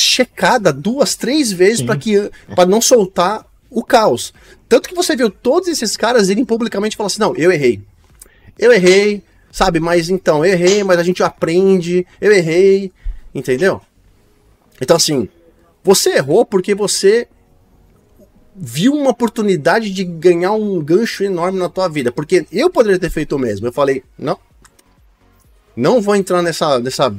checada 0.00 0.72
duas, 0.72 1.14
três 1.14 1.52
vezes 1.52 1.82
para 1.82 1.96
que 1.96 2.30
para 2.54 2.66
não 2.66 2.80
soltar 2.80 3.46
o 3.70 3.82
caos. 3.82 4.32
Tanto 4.68 4.88
que 4.88 4.94
você 4.94 5.14
viu 5.16 5.30
todos 5.30 5.68
esses 5.68 5.96
caras 5.96 6.28
irem 6.28 6.44
publicamente 6.44 6.96
falar 6.96 7.08
assim: 7.08 7.20
não, 7.20 7.34
eu 7.36 7.52
errei. 7.52 7.82
Eu 8.58 8.72
errei, 8.72 9.22
sabe? 9.52 9.80
Mas 9.80 10.08
então, 10.08 10.44
eu 10.44 10.52
errei, 10.52 10.82
mas 10.82 10.98
a 10.98 11.02
gente 11.02 11.22
aprende, 11.22 12.06
eu 12.20 12.32
errei, 12.32 12.92
entendeu? 13.34 13.80
Então, 14.80 14.96
assim, 14.96 15.28
você 15.82 16.16
errou 16.16 16.44
porque 16.44 16.74
você 16.74 17.28
viu 18.54 18.94
uma 18.94 19.10
oportunidade 19.10 19.90
de 19.90 20.02
ganhar 20.04 20.52
um 20.52 20.82
gancho 20.82 21.22
enorme 21.22 21.58
na 21.58 21.68
tua 21.68 21.88
vida. 21.88 22.10
Porque 22.10 22.46
eu 22.50 22.70
poderia 22.70 22.98
ter 22.98 23.10
feito 23.10 23.36
o 23.36 23.38
mesmo. 23.38 23.66
Eu 23.66 23.72
falei, 23.72 24.02
não. 24.18 24.38
Não 25.76 26.00
vou 26.00 26.16
entrar 26.16 26.42
nessa, 26.42 26.80
nessa 26.80 27.14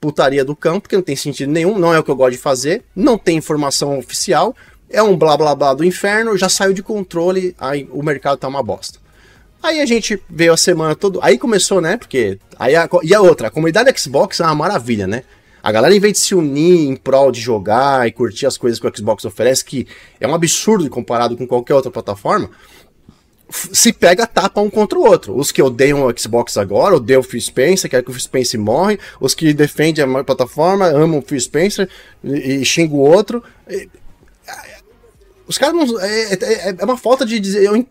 putaria 0.00 0.44
do 0.44 0.54
campo, 0.54 0.82
porque 0.82 0.96
não 0.96 1.02
tem 1.02 1.16
sentido 1.16 1.50
nenhum, 1.50 1.78
não 1.78 1.92
é 1.92 1.98
o 1.98 2.04
que 2.04 2.10
eu 2.10 2.16
gosto 2.16 2.32
de 2.32 2.38
fazer, 2.38 2.84
não 2.94 3.16
tem 3.16 3.36
informação 3.38 3.98
oficial, 3.98 4.54
é 4.90 5.02
um 5.02 5.16
blá 5.16 5.36
blá 5.36 5.54
blá 5.54 5.74
do 5.74 5.84
inferno, 5.84 6.36
já 6.36 6.48
saiu 6.48 6.72
de 6.72 6.82
controle, 6.82 7.54
aí 7.58 7.88
o 7.90 8.02
mercado 8.02 8.38
tá 8.38 8.48
uma 8.48 8.62
bosta. 8.62 8.98
Aí 9.62 9.80
a 9.80 9.86
gente 9.86 10.22
veio 10.28 10.52
a 10.52 10.56
semana 10.56 10.94
toda. 10.94 11.18
Aí 11.22 11.38
começou, 11.38 11.80
né? 11.80 11.96
Porque. 11.96 12.38
Aí 12.56 12.76
a, 12.76 12.88
e 13.02 13.12
a 13.12 13.20
outra, 13.20 13.48
a 13.48 13.50
comunidade 13.50 13.92
Xbox 13.98 14.38
é 14.38 14.44
uma 14.44 14.54
maravilha, 14.54 15.06
né? 15.06 15.24
A 15.60 15.72
galera, 15.72 15.92
em 15.92 15.98
vez 15.98 16.12
de 16.12 16.18
se 16.20 16.34
unir 16.34 16.88
em 16.88 16.94
prol 16.94 17.32
de 17.32 17.40
jogar 17.40 18.06
e 18.06 18.12
curtir 18.12 18.46
as 18.46 18.56
coisas 18.56 18.78
que 18.78 18.86
o 18.86 18.96
Xbox 18.96 19.24
oferece, 19.24 19.64
que 19.64 19.88
é 20.20 20.28
um 20.28 20.34
absurdo 20.34 20.88
comparado 20.88 21.36
com 21.36 21.44
qualquer 21.44 21.74
outra 21.74 21.90
plataforma, 21.90 22.48
se 23.48 23.92
pega 23.92 24.26
tapa 24.26 24.60
um 24.60 24.68
contra 24.68 24.98
o 24.98 25.02
outro. 25.02 25.36
Os 25.36 25.52
que 25.52 25.62
odeiam 25.62 26.04
o 26.04 26.18
Xbox 26.18 26.56
agora, 26.56 26.96
odeiam 26.96 27.20
o 27.20 27.24
Phil 27.24 27.40
Spencer, 27.40 27.88
querem 27.88 28.04
que 28.04 28.10
o 28.10 28.14
Phil 28.14 28.22
Spencer 28.22 28.60
morre. 28.60 28.98
Os 29.20 29.34
que 29.34 29.54
defendem 29.54 30.04
a 30.04 30.24
plataforma, 30.24 30.86
amam 30.86 31.20
o 31.20 31.22
Phil 31.22 31.40
Spencer 31.40 31.88
e, 32.24 32.60
e 32.60 32.64
xingam 32.64 32.98
o 32.98 33.00
outro. 33.00 33.42
E, 33.68 33.88
os 35.46 35.58
caras 35.58 35.74
não. 35.76 36.00
É, 36.00 36.32
é, 36.32 36.76
é, 36.80 36.84
uma 36.84 36.96
falta 36.96 37.24
de 37.24 37.40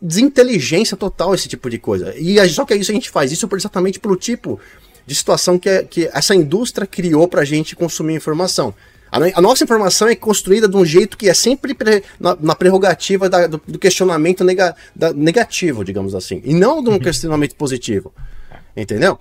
desinteligência 0.02 0.98
total 0.98 1.34
esse 1.34 1.48
tipo 1.48 1.70
de 1.70 1.78
coisa. 1.78 2.14
E 2.18 2.38
só 2.50 2.66
que 2.66 2.74
é 2.74 2.78
isso 2.78 2.92
a 2.92 2.94
gente 2.94 3.10
faz 3.10 3.32
isso 3.32 3.48
exatamente 3.54 4.00
pelo 4.00 4.18
tipo 4.18 4.60
de 5.06 5.16
situação 5.16 5.58
que, 5.58 5.70
é, 5.70 5.84
que 5.84 6.10
essa 6.12 6.36
indústria 6.36 6.86
criou 6.86 7.28
pra 7.28 7.46
gente 7.46 7.76
consumir 7.76 8.16
informação. 8.16 8.74
A, 9.12 9.42
nossa 9.42 9.64
informação 9.64 10.08
é 10.08 10.16
construída 10.16 10.68
de 10.68 10.76
um 10.76 10.84
jeito 10.84 11.18
que 11.18 11.30
é 11.30 11.34
sempre 11.34 11.74
pre, 11.74 12.04
na, 12.20 12.36
na, 12.40 12.56
prerrogativa 12.56 13.30
da, 13.30 13.48
do, 13.48 13.62
do, 13.66 13.80
questionamento 13.80 14.44
nega, 14.44 14.76
da, 14.94 15.14
negativo, 15.14 15.86
digamos 15.86 16.14
assim, 16.14 16.42
e 16.44 16.54
não 16.54 16.84
de 16.84 16.90
um 16.90 16.94
uhum. 16.94 17.00
questionamento 17.00 17.56
positivo. 17.56 18.14
Entendeu? 18.76 19.18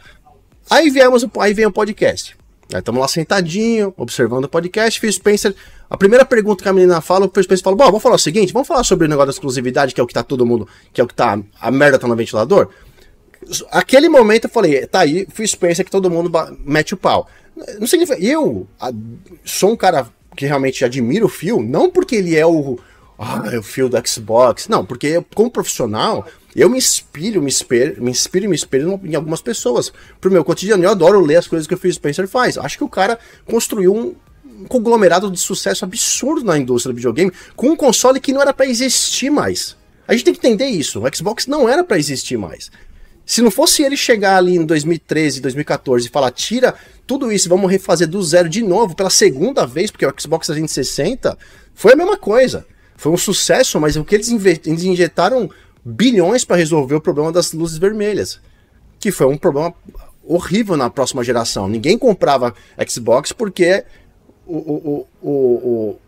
Aí 0.69 0.91
viemos, 0.91 1.25
aí 1.39 1.55
vem 1.55 1.67
o 1.67 1.73
podcast. 1.73 2.37
Estamos 2.73 3.01
lá 3.01 3.07
sentadinho, 3.07 3.95
observando 3.97 4.45
o 4.45 4.49
podcast. 4.49 4.99
Phil 4.99 5.13
Spencer, 5.13 5.55
a 5.89 5.97
primeira 5.97 6.25
pergunta 6.25 6.63
que 6.63 6.69
a 6.69 6.73
menina 6.73 7.01
fala, 7.01 7.27
o 7.27 7.31
Phil 7.31 7.43
Spencer 7.43 7.63
fala: 7.63 7.77
Bom, 7.77 7.85
vamos 7.85 8.03
falar 8.03 8.17
o 8.17 8.19
seguinte, 8.19 8.53
vamos 8.53 8.67
falar 8.67 8.83
sobre 8.83 9.07
o 9.07 9.09
negócio 9.09 9.27
da 9.27 9.33
exclusividade, 9.33 9.95
que 9.95 10.01
é 10.01 10.05
o 10.05 10.07
que 10.07 10.15
tá 10.15 10.23
todo 10.23 10.45
mundo, 10.47 10.67
que 10.93 11.01
é 11.01 11.05
o 11.05 11.07
que 11.07 11.15
tá. 11.15 11.39
A 11.61 11.71
merda 11.71 11.99
tá 11.99 12.09
no 12.09 12.17
ventilador. 12.17 12.69
Aquele 13.71 14.09
momento 14.09 14.47
eu 14.47 14.51
falei, 14.51 14.87
tá 14.87 15.01
aí, 15.01 15.27
Phil 15.33 15.47
Spencer 15.47 15.85
que 15.85 15.91
todo 15.91 16.11
mundo 16.11 16.33
mete 16.65 16.95
o 16.95 16.97
pau. 16.97 17.29
Não 17.79 17.87
significa. 17.87 18.19
Eu 18.21 18.67
a, 18.81 18.93
sou 19.45 19.73
um 19.73 19.77
cara 19.77 20.09
que 20.37 20.47
realmente 20.47 20.85
admira 20.85 21.25
o 21.25 21.29
Phil, 21.29 21.63
não 21.63 21.91
porque 21.91 22.17
ele 22.17 22.37
é 22.37 22.47
o. 22.47 22.79
Ah, 23.19 23.45
é 23.53 23.59
o 23.59 23.63
Phil 23.63 23.89
do 23.89 24.09
Xbox. 24.09 24.69
Não, 24.69 24.85
porque 24.85 25.25
como 25.35 25.51
profissional, 25.51 26.27
eu 26.55 26.69
me 26.69 26.79
inspiro, 26.79 27.41
me 27.41 27.49
inspiro, 27.49 28.03
me 28.03 28.11
inspiro 28.11 28.45
e 28.45 28.49
me 28.49 28.57
espelho 28.57 29.01
em 29.05 29.15
algumas 29.15 29.41
pessoas. 29.41 29.93
Pro 30.21 30.31
meu 30.31 30.45
cotidiano, 30.45 30.83
eu 30.83 30.91
adoro 30.91 31.21
ler 31.21 31.37
as 31.37 31.47
coisas 31.47 31.67
que 31.67 31.75
o 31.75 31.79
Phil 31.79 31.93
Spencer 31.93 32.27
faz. 32.27 32.59
Acho 32.59 32.79
que 32.79 32.85
o 32.85 32.89
cara 32.89 33.19
construiu 33.47 33.95
um, 33.95 34.15
conglomerado 34.69 35.31
de 35.31 35.39
sucesso 35.39 35.85
absurdo 35.85 36.45
na 36.45 36.59
indústria 36.59 36.93
do 36.93 36.97
videogame 36.97 37.33
com 37.57 37.71
um 37.71 37.77
console 37.77 38.21
que 38.21 38.33
não 38.33 38.41
era 38.41 38.53
para 38.53 38.67
existir 38.67 39.31
mais. 39.31 39.77
A 40.07 40.13
gente 40.13 40.25
tem 40.25 40.35
que 40.35 40.47
entender 40.47 40.67
isso. 40.67 41.01
O 41.03 41.15
Xbox 41.15 41.47
não 41.47 41.69
era 41.69 41.83
para 41.83 41.99
existir 41.99 42.37
mais. 42.37 42.71
Se 43.27 43.41
não 43.41 43.51
fosse 43.51 43.83
ele 43.83 43.97
chegar 43.97 44.37
ali 44.37 44.57
em 44.57 44.67
2013, 44.67 45.41
2014 45.41 46.07
e 46.07 46.11
falar, 46.11 46.31
tira 46.31 46.75
tudo 47.07 47.31
isso, 47.31 47.49
vamos 47.49 47.71
refazer 47.71 48.09
do 48.09 48.23
zero 48.23 48.49
de 48.49 48.63
novo 48.63 48.95
pela 48.95 49.11
segunda 49.11 49.67
vez, 49.67 49.91
porque 49.91 50.07
o 50.07 50.15
Xbox 50.19 50.47
360 50.47 51.37
foi 51.75 51.93
a 51.93 51.97
mesma 51.97 52.17
coisa. 52.17 52.67
Foi 52.97 53.13
um 53.13 53.17
sucesso, 53.17 53.79
mas 53.81 53.97
o 53.97 54.05
que 54.05 54.15
eles, 54.15 54.29
eles 54.31 54.85
injetaram 54.85 55.51
bilhões 55.85 56.45
para 56.45 56.57
resolver 56.57 56.95
o 56.95 57.01
problema 57.01 57.31
das 57.31 57.53
luzes 57.53 57.77
vermelhas, 57.77 58.41
que 58.99 59.11
foi 59.11 59.27
um 59.27 59.37
problema 59.37 59.75
horrível 60.23 60.77
na 60.77 60.89
próxima 60.89 61.23
geração. 61.23 61.69
Ninguém 61.69 61.99
comprava 61.99 62.55
Xbox 62.89 63.33
porque 63.33 63.85
o, 64.47 64.57
o, 64.57 65.07
o, 65.21 65.31
o, 65.31 65.99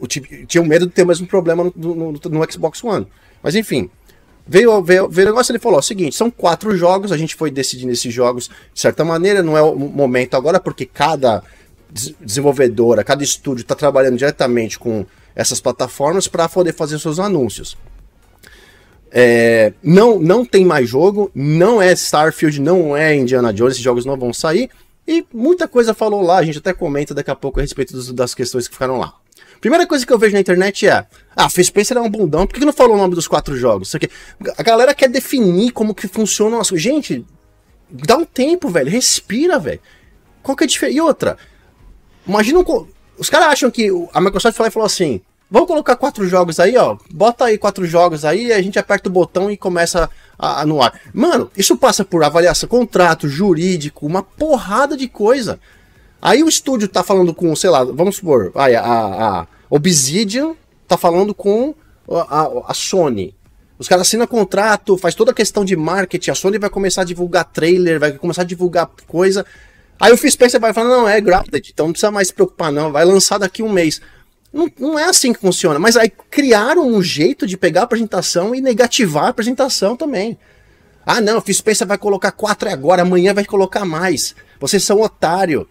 o 0.00 0.06
tinha 0.06 0.62
medo 0.62 0.86
de 0.86 0.92
ter 0.92 1.02
o 1.02 1.06
mesmo 1.06 1.26
problema 1.26 1.72
no, 1.74 1.94
no, 1.94 2.12
no 2.12 2.52
Xbox 2.52 2.84
One. 2.84 3.06
Mas 3.42 3.54
enfim, 3.54 3.88
veio, 4.50 4.82
veio, 4.82 5.08
veio 5.08 5.28
o 5.28 5.30
negócio 5.30 5.52
ele 5.52 5.60
falou: 5.60 5.78
o 5.78 5.82
seguinte, 5.82 6.16
são 6.16 6.28
quatro 6.28 6.76
jogos, 6.76 7.12
a 7.12 7.16
gente 7.16 7.36
foi 7.36 7.52
decidindo 7.52 7.92
esses 7.92 8.12
jogos 8.12 8.50
de 8.74 8.80
certa 8.80 9.04
maneira, 9.04 9.44
não 9.44 9.56
é 9.56 9.62
o 9.62 9.76
momento 9.76 10.36
agora, 10.36 10.58
porque 10.58 10.84
cada 10.84 11.44
desenvolvedora, 12.20 13.04
cada 13.04 13.22
estúdio 13.22 13.62
está 13.62 13.76
trabalhando 13.76 14.16
diretamente 14.16 14.76
com 14.76 15.06
essas 15.36 15.60
plataformas 15.60 16.26
para 16.26 16.48
poder 16.48 16.74
fazer 16.74 16.98
seus 16.98 17.20
anúncios. 17.20 17.76
É, 19.12 19.72
não, 19.82 20.18
não 20.18 20.44
tem 20.44 20.64
mais 20.64 20.88
jogo, 20.88 21.30
não 21.32 21.80
é 21.80 21.92
Starfield, 21.92 22.60
não 22.60 22.96
é 22.96 23.14
Indiana 23.14 23.52
Jones, 23.52 23.74
esses 23.74 23.84
jogos 23.84 24.04
não 24.04 24.16
vão 24.16 24.32
sair. 24.32 24.68
E 25.06 25.24
muita 25.32 25.66
coisa 25.68 25.94
falou 25.94 26.22
lá, 26.22 26.38
a 26.38 26.44
gente 26.44 26.58
até 26.58 26.72
comenta 26.72 27.14
daqui 27.14 27.30
a 27.30 27.36
pouco 27.36 27.60
a 27.60 27.62
respeito 27.62 28.12
das 28.12 28.34
questões 28.34 28.66
que 28.66 28.74
ficaram 28.74 28.98
lá. 28.98 29.14
Primeira 29.60 29.86
coisa 29.86 30.06
que 30.06 30.12
eu 30.12 30.18
vejo 30.18 30.34
na 30.34 30.40
internet 30.40 30.86
é: 30.86 31.06
ah, 31.36 31.48
Phil 31.48 31.64
Spencer 31.64 31.96
é 31.96 32.00
um 32.00 32.10
bundão, 32.10 32.46
por 32.46 32.58
que 32.58 32.64
não 32.64 32.72
falou 32.72 32.94
o 32.94 32.98
nome 32.98 33.14
dos 33.14 33.28
quatro 33.28 33.56
jogos? 33.56 33.94
Aqui. 33.94 34.08
A 34.56 34.62
galera 34.62 34.94
quer 34.94 35.08
definir 35.08 35.72
como 35.72 35.94
que 35.94 36.08
funciona 36.08 36.58
o 36.58 36.76
Gente, 36.76 37.24
dá 37.90 38.16
um 38.16 38.24
tempo, 38.24 38.68
velho, 38.68 38.90
respira, 38.90 39.58
velho. 39.58 39.80
Qual 40.42 40.56
que 40.56 40.64
é 40.64 40.66
a 40.66 40.68
diferença? 40.68 40.96
E 40.96 41.00
outra, 41.00 41.36
imagina 42.26 42.58
um... 42.58 42.86
Os 43.18 43.28
caras 43.28 43.48
acham 43.48 43.70
que 43.70 43.90
a 44.14 44.20
Microsoft 44.20 44.56
falou 44.56 44.86
assim: 44.86 45.20
Vamos 45.50 45.66
colocar 45.66 45.96
quatro 45.96 46.26
jogos 46.28 46.60
aí, 46.60 46.76
ó. 46.76 46.96
Bota 47.10 47.46
aí 47.46 47.58
quatro 47.58 47.84
jogos 47.84 48.24
aí, 48.24 48.52
a 48.52 48.62
gente 48.62 48.78
aperta 48.78 49.08
o 49.08 49.12
botão 49.12 49.50
e 49.50 49.56
começa 49.56 50.08
a, 50.38 50.60
a 50.60 50.66
no 50.66 50.80
ar. 50.80 50.98
Mano, 51.12 51.50
isso 51.56 51.76
passa 51.76 52.04
por 52.04 52.22
avaliação, 52.22 52.68
contrato, 52.68 53.28
jurídico, 53.28 54.06
uma 54.06 54.22
porrada 54.22 54.96
de 54.96 55.08
coisa. 55.08 55.58
Aí 56.20 56.42
o 56.42 56.48
estúdio 56.48 56.88
tá 56.88 57.02
falando 57.02 57.32
com, 57.32 57.54
sei 57.56 57.70
lá, 57.70 57.82
vamos 57.84 58.16
supor, 58.16 58.52
a, 58.54 58.66
a, 58.66 59.40
a 59.40 59.46
Obsidian 59.70 60.54
tá 60.86 60.96
falando 60.96 61.34
com 61.34 61.74
a, 62.10 62.40
a, 62.40 62.50
a 62.68 62.74
Sony. 62.74 63.34
Os 63.78 63.88
caras 63.88 64.06
assinam 64.06 64.26
contrato, 64.26 64.98
faz 64.98 65.14
toda 65.14 65.30
a 65.30 65.34
questão 65.34 65.64
de 65.64 65.74
marketing, 65.74 66.30
a 66.30 66.34
Sony 66.34 66.58
vai 66.58 66.68
começar 66.68 67.02
a 67.02 67.04
divulgar 67.04 67.46
trailer, 67.46 67.98
vai 67.98 68.12
começar 68.12 68.42
a 68.42 68.44
divulgar 68.44 68.90
coisa. 69.06 69.46
Aí 69.98 70.12
o 70.12 70.16
Phil 70.18 70.30
Spencer 70.30 70.60
vai 70.60 70.74
falar, 70.74 70.88
não, 70.88 71.08
é 71.08 71.20
grounded, 71.20 71.70
então 71.72 71.86
não 71.86 71.92
precisa 71.92 72.10
mais 72.10 72.28
se 72.28 72.34
preocupar 72.34 72.70
não, 72.70 72.92
vai 72.92 73.04
lançar 73.04 73.38
daqui 73.38 73.62
um 73.62 73.72
mês. 73.72 74.00
Não, 74.52 74.68
não 74.78 74.98
é 74.98 75.04
assim 75.04 75.32
que 75.32 75.40
funciona. 75.40 75.78
Mas 75.78 75.96
aí 75.96 76.10
criaram 76.30 76.86
um 76.86 77.02
jeito 77.02 77.46
de 77.46 77.56
pegar 77.56 77.82
a 77.82 77.84
apresentação 77.84 78.54
e 78.54 78.60
negativar 78.60 79.24
a 79.24 79.28
apresentação 79.28 79.96
também. 79.96 80.38
Ah, 81.06 81.20
não, 81.20 81.38
o 81.38 81.40
Phil 81.40 81.54
Spencer 81.54 81.86
vai 81.86 81.96
colocar 81.96 82.32
quatro 82.32 82.68
agora, 82.68 83.02
amanhã 83.02 83.32
vai 83.32 83.44
colocar 83.44 83.84
mais. 83.84 84.34
Vocês 84.58 84.84
são 84.84 85.00
otário. 85.00 85.66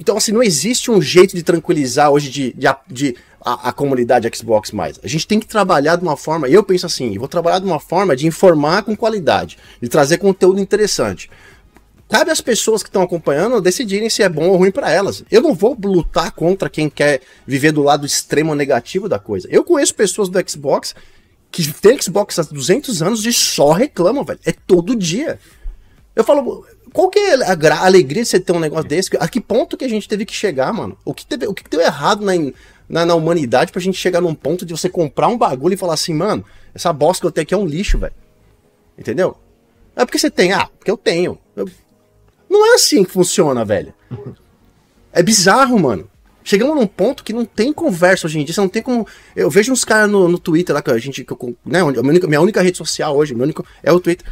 Então, 0.00 0.16
assim, 0.16 0.32
não 0.32 0.42
existe 0.42 0.90
um 0.90 1.02
jeito 1.02 1.36
de 1.36 1.42
tranquilizar 1.42 2.10
hoje 2.10 2.30
de, 2.30 2.54
de, 2.54 2.66
de 2.88 3.16
a, 3.38 3.68
a, 3.68 3.72
comunidade 3.72 4.30
Xbox 4.34 4.72
mais. 4.72 4.98
A 5.04 5.06
gente 5.06 5.26
tem 5.26 5.38
que 5.38 5.46
trabalhar 5.46 5.96
de 5.96 6.02
uma 6.02 6.16
forma, 6.16 6.48
eu 6.48 6.64
penso 6.64 6.86
assim, 6.86 7.18
vou 7.18 7.28
trabalhar 7.28 7.58
de 7.58 7.66
uma 7.66 7.78
forma 7.78 8.16
de 8.16 8.26
informar 8.26 8.82
com 8.82 8.96
qualidade, 8.96 9.58
de 9.80 9.90
trazer 9.90 10.16
conteúdo 10.16 10.58
interessante. 10.58 11.30
Cabe 12.08 12.30
às 12.30 12.40
pessoas 12.40 12.82
que 12.82 12.88
estão 12.88 13.02
acompanhando 13.02 13.60
decidirem 13.60 14.08
se 14.08 14.22
é 14.22 14.28
bom 14.28 14.48
ou 14.48 14.56
ruim 14.56 14.70
para 14.70 14.90
elas. 14.90 15.22
Eu 15.30 15.42
não 15.42 15.54
vou 15.54 15.76
lutar 15.84 16.32
contra 16.32 16.70
quem 16.70 16.88
quer 16.88 17.20
viver 17.46 17.70
do 17.70 17.82
lado 17.82 18.06
extremo 18.06 18.54
negativo 18.54 19.06
da 19.06 19.18
coisa. 19.18 19.46
Eu 19.50 19.62
conheço 19.62 19.94
pessoas 19.94 20.30
do 20.30 20.50
Xbox 20.50 20.94
que 21.52 21.70
tem 21.74 22.00
Xbox 22.00 22.38
há 22.38 22.42
200 22.42 23.02
anos 23.02 23.26
e 23.26 23.32
só 23.34 23.72
reclamam, 23.72 24.24
velho. 24.24 24.40
É 24.46 24.52
todo 24.52 24.96
dia. 24.96 25.38
Eu 26.16 26.24
falo, 26.24 26.66
qual 26.92 27.08
que 27.08 27.18
é 27.18 27.34
a, 27.34 27.84
alegria 27.84 28.22
de 28.22 28.28
você 28.28 28.40
ter 28.40 28.52
um 28.52 28.60
negócio 28.60 28.88
desse? 28.88 29.10
A 29.18 29.28
que 29.28 29.40
ponto 29.40 29.76
que 29.76 29.84
a 29.84 29.88
gente 29.88 30.08
teve 30.08 30.24
que 30.24 30.34
chegar, 30.34 30.72
mano? 30.72 30.96
O 31.04 31.14
que, 31.14 31.26
teve, 31.26 31.46
o 31.46 31.54
que 31.54 31.68
deu 31.68 31.80
errado 31.80 32.24
na, 32.24 32.32
na, 32.88 33.06
na, 33.06 33.14
humanidade 33.14 33.72
pra 33.72 33.80
gente 33.80 33.98
chegar 33.98 34.20
num 34.20 34.34
ponto 34.34 34.64
de 34.64 34.72
você 34.72 34.88
comprar 34.88 35.28
um 35.28 35.38
bagulho 35.38 35.74
e 35.74 35.76
falar 35.76 35.94
assim, 35.94 36.14
mano, 36.14 36.44
essa 36.74 36.92
bosta 36.92 37.22
que 37.22 37.26
eu 37.26 37.32
tenho 37.32 37.42
aqui 37.44 37.54
é 37.54 37.56
um 37.56 37.66
lixo, 37.66 37.98
velho. 37.98 38.14
Entendeu? 38.98 39.36
É 39.96 40.04
porque 40.04 40.18
você 40.18 40.30
tem, 40.30 40.52
ah, 40.52 40.68
porque 40.78 40.90
eu 40.90 40.96
tenho. 40.96 41.38
Eu, 41.54 41.68
não 42.48 42.72
é 42.72 42.74
assim 42.74 43.04
que 43.04 43.10
funciona, 43.10 43.64
velho. 43.64 43.94
É 45.12 45.24
bizarro, 45.24 45.76
mano. 45.76 46.08
Chegamos 46.44 46.74
num 46.76 46.86
ponto 46.86 47.24
que 47.24 47.32
não 47.32 47.44
tem 47.44 47.72
conversa 47.72 48.26
hoje 48.26 48.38
em 48.38 48.44
dia. 48.44 48.54
Você 48.54 48.60
não 48.60 48.68
tem 48.68 48.82
como. 48.82 49.06
Eu 49.34 49.50
vejo 49.50 49.72
uns 49.72 49.84
caras 49.84 50.10
no, 50.10 50.28
no 50.28 50.38
Twitter 50.38 50.74
lá 50.74 50.80
que 50.80 50.90
a 50.90 50.98
gente. 50.98 51.24
Que 51.24 51.32
eu, 51.32 51.56
né, 51.66 51.82
minha, 51.82 52.00
única, 52.00 52.26
minha 52.26 52.40
única 52.40 52.62
rede 52.62 52.78
social 52.78 53.16
hoje, 53.16 53.34
meu 53.34 53.42
único, 53.44 53.66
é 53.82 53.92
o 53.92 54.00
Twitter. 54.00 54.24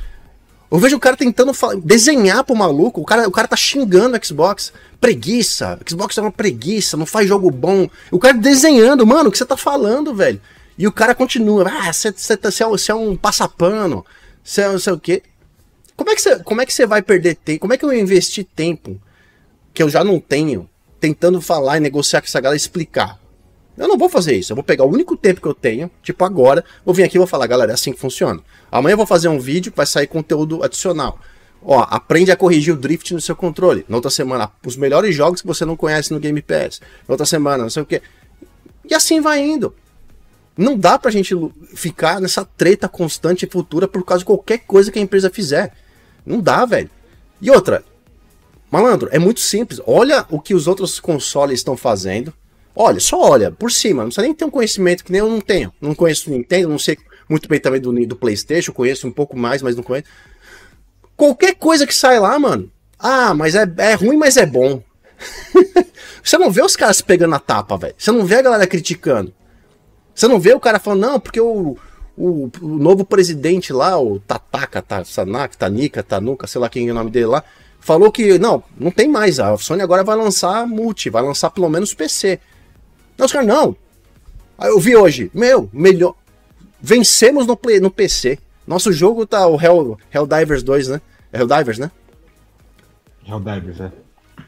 Eu 0.70 0.78
vejo 0.78 0.96
o 0.96 1.00
cara 1.00 1.16
tentando 1.16 1.52
desenhar 1.82 2.44
pro 2.44 2.54
maluco, 2.54 3.00
o 3.00 3.04
cara, 3.04 3.26
o 3.26 3.32
cara 3.32 3.48
tá 3.48 3.56
xingando 3.56 4.16
o 4.16 4.24
Xbox. 4.24 4.72
Preguiça, 5.00 5.78
Xbox 5.88 6.18
é 6.18 6.20
uma 6.20 6.32
preguiça, 6.32 6.96
não 6.96 7.06
faz 7.06 7.26
jogo 7.26 7.50
bom. 7.50 7.88
O 8.10 8.18
cara 8.18 8.36
desenhando, 8.36 9.06
mano, 9.06 9.28
o 9.28 9.32
que 9.32 9.38
você 9.38 9.46
tá 9.46 9.56
falando, 9.56 10.14
velho? 10.14 10.40
E 10.76 10.86
o 10.86 10.92
cara 10.92 11.14
continua, 11.14 11.66
ah, 11.68 11.92
você 11.92 12.12
tá, 12.12 12.48
é, 12.50 12.90
é 12.90 12.94
um 12.94 13.16
passapano, 13.16 14.04
você 14.44 14.62
é 14.62 14.68
não 14.68 14.78
sei 14.78 14.92
o 14.92 15.00
quê. 15.00 15.22
Como 15.96 16.10
é 16.10 16.14
que 16.14 16.22
você, 16.22 16.38
como 16.44 16.60
é 16.60 16.66
que 16.66 16.72
você 16.72 16.86
vai 16.86 17.02
perder 17.02 17.34
tempo? 17.36 17.60
Como 17.60 17.72
é 17.72 17.78
que 17.78 17.84
eu 17.84 17.92
investi 17.92 18.44
tempo 18.44 19.00
que 19.72 19.82
eu 19.82 19.88
já 19.88 20.04
não 20.04 20.20
tenho 20.20 20.68
tentando 21.00 21.40
falar 21.40 21.78
e 21.78 21.80
negociar 21.80 22.20
com 22.20 22.26
essa 22.26 22.40
galera 22.40 22.56
explicar? 22.56 23.18
Eu 23.78 23.86
não 23.86 23.96
vou 23.96 24.08
fazer 24.08 24.34
isso. 24.34 24.52
Eu 24.52 24.56
vou 24.56 24.64
pegar 24.64 24.84
o 24.84 24.90
único 24.90 25.16
tempo 25.16 25.40
que 25.40 25.46
eu 25.46 25.54
tenho, 25.54 25.90
tipo 26.02 26.24
agora, 26.24 26.64
vou 26.84 26.94
vir 26.94 27.04
aqui 27.04 27.16
e 27.16 27.18
vou 27.18 27.26
falar, 27.26 27.46
galera, 27.46 27.70
é 27.70 27.74
assim 27.74 27.92
que 27.92 28.00
funciona. 28.00 28.40
Amanhã 28.70 28.94
eu 28.94 28.96
vou 28.96 29.06
fazer 29.06 29.28
um 29.28 29.38
vídeo 29.38 29.70
que 29.70 29.76
vai 29.76 29.86
sair 29.86 30.06
conteúdo 30.06 30.64
adicional. 30.64 31.18
Ó, 31.62 31.86
aprende 31.88 32.30
a 32.30 32.36
corrigir 32.36 32.74
o 32.74 32.76
drift 32.76 33.14
no 33.14 33.20
seu 33.20 33.36
controle. 33.36 33.84
Na 33.88 33.96
outra 33.96 34.10
semana, 34.10 34.50
os 34.64 34.76
melhores 34.76 35.14
jogos 35.14 35.40
que 35.40 35.46
você 35.46 35.64
não 35.64 35.76
conhece 35.76 36.12
no 36.12 36.20
Game 36.20 36.40
Pass. 36.42 36.80
Na 37.06 37.12
outra 37.12 37.26
semana, 37.26 37.64
não 37.64 37.70
sei 37.70 37.82
o 37.82 37.86
quê. 37.86 38.02
E 38.88 38.94
assim 38.94 39.20
vai 39.20 39.40
indo. 39.40 39.74
Não 40.56 40.76
dá 40.76 40.98
pra 40.98 41.10
gente 41.10 41.34
ficar 41.74 42.20
nessa 42.20 42.44
treta 42.44 42.88
constante 42.88 43.44
e 43.44 43.48
futura 43.48 43.86
por 43.86 44.04
causa 44.04 44.20
de 44.20 44.24
qualquer 44.24 44.58
coisa 44.58 44.90
que 44.90 44.98
a 44.98 45.02
empresa 45.02 45.30
fizer. 45.30 45.72
Não 46.26 46.40
dá, 46.40 46.64
velho. 46.64 46.90
E 47.40 47.50
outra, 47.50 47.84
malandro, 48.70 49.08
é 49.12 49.18
muito 49.18 49.38
simples. 49.38 49.80
Olha 49.86 50.26
o 50.30 50.40
que 50.40 50.54
os 50.54 50.66
outros 50.66 50.98
consoles 50.98 51.60
estão 51.60 51.76
fazendo. 51.76 52.32
Olha, 52.80 53.00
só 53.00 53.20
olha, 53.20 53.50
por 53.50 53.72
cima. 53.72 54.02
Não 54.02 54.08
precisa 54.08 54.24
nem 54.24 54.32
ter 54.32 54.44
um 54.44 54.50
conhecimento 54.50 55.04
que 55.04 55.10
nem 55.10 55.18
eu 55.18 55.28
não 55.28 55.40
tenho. 55.40 55.72
Não 55.80 55.96
conheço 55.96 56.30
Nintendo, 56.30 56.68
não 56.68 56.78
sei 56.78 56.96
muito 57.28 57.48
bem 57.48 57.58
também 57.58 57.80
do, 57.80 57.92
do 58.06 58.14
PlayStation, 58.14 58.72
conheço 58.72 59.06
um 59.06 59.10
pouco 59.10 59.36
mais, 59.36 59.60
mas 59.60 59.74
não 59.74 59.82
conheço. 59.82 60.06
Qualquer 61.16 61.56
coisa 61.56 61.84
que 61.84 61.94
sai 61.94 62.20
lá, 62.20 62.38
mano. 62.38 62.70
Ah, 62.96 63.34
mas 63.34 63.56
é, 63.56 63.66
é 63.78 63.94
ruim, 63.94 64.16
mas 64.16 64.36
é 64.36 64.46
bom. 64.46 64.80
Você 66.22 66.38
não 66.38 66.52
vê 66.52 66.62
os 66.62 66.76
caras 66.76 67.00
pegando 67.00 67.34
a 67.34 67.40
tapa, 67.40 67.76
velho. 67.76 67.94
Você 67.98 68.12
não 68.12 68.24
vê 68.24 68.36
a 68.36 68.42
galera 68.42 68.66
criticando. 68.66 69.34
Você 70.14 70.28
não 70.28 70.38
vê 70.38 70.54
o 70.54 70.60
cara 70.60 70.78
falando, 70.78 71.00
não, 71.00 71.20
porque 71.20 71.40
o, 71.40 71.76
o, 72.16 72.50
o 72.62 72.78
novo 72.78 73.04
presidente 73.04 73.72
lá, 73.72 74.00
o 74.00 74.20
Tataka, 74.20 74.80
Tasanak, 74.80 75.56
Tanika, 75.56 76.02
Tanuka, 76.04 76.46
sei 76.46 76.60
lá 76.60 76.68
quem 76.68 76.88
é 76.88 76.92
o 76.92 76.94
nome 76.94 77.10
dele 77.10 77.26
lá, 77.26 77.42
falou 77.80 78.12
que, 78.12 78.38
não, 78.38 78.62
não 78.78 78.92
tem 78.92 79.08
mais. 79.08 79.40
A 79.40 79.56
Sony 79.58 79.82
agora 79.82 80.04
vai 80.04 80.16
lançar 80.16 80.64
multi, 80.64 81.10
vai 81.10 81.22
lançar 81.22 81.50
pelo 81.50 81.68
menos 81.68 81.92
PC. 81.92 82.38
Não, 83.18 83.26
os 83.26 83.32
caras, 83.32 83.48
não. 83.48 83.76
Aí 84.56 84.70
eu 84.70 84.78
vi 84.78 84.96
hoje, 84.96 85.30
meu, 85.34 85.68
melhor. 85.72 86.14
Vencemos 86.80 87.46
no, 87.46 87.56
play, 87.56 87.80
no 87.80 87.90
PC. 87.90 88.38
Nosso 88.66 88.92
jogo 88.92 89.26
tá 89.26 89.46
o 89.46 89.60
Hell, 89.60 89.98
Helldivers 90.12 90.62
2, 90.62 90.88
né? 90.88 91.00
É 91.32 91.40
Helldivers, 91.40 91.78
né? 91.78 91.90
Helldivers, 93.26 93.80
é. 93.80 93.92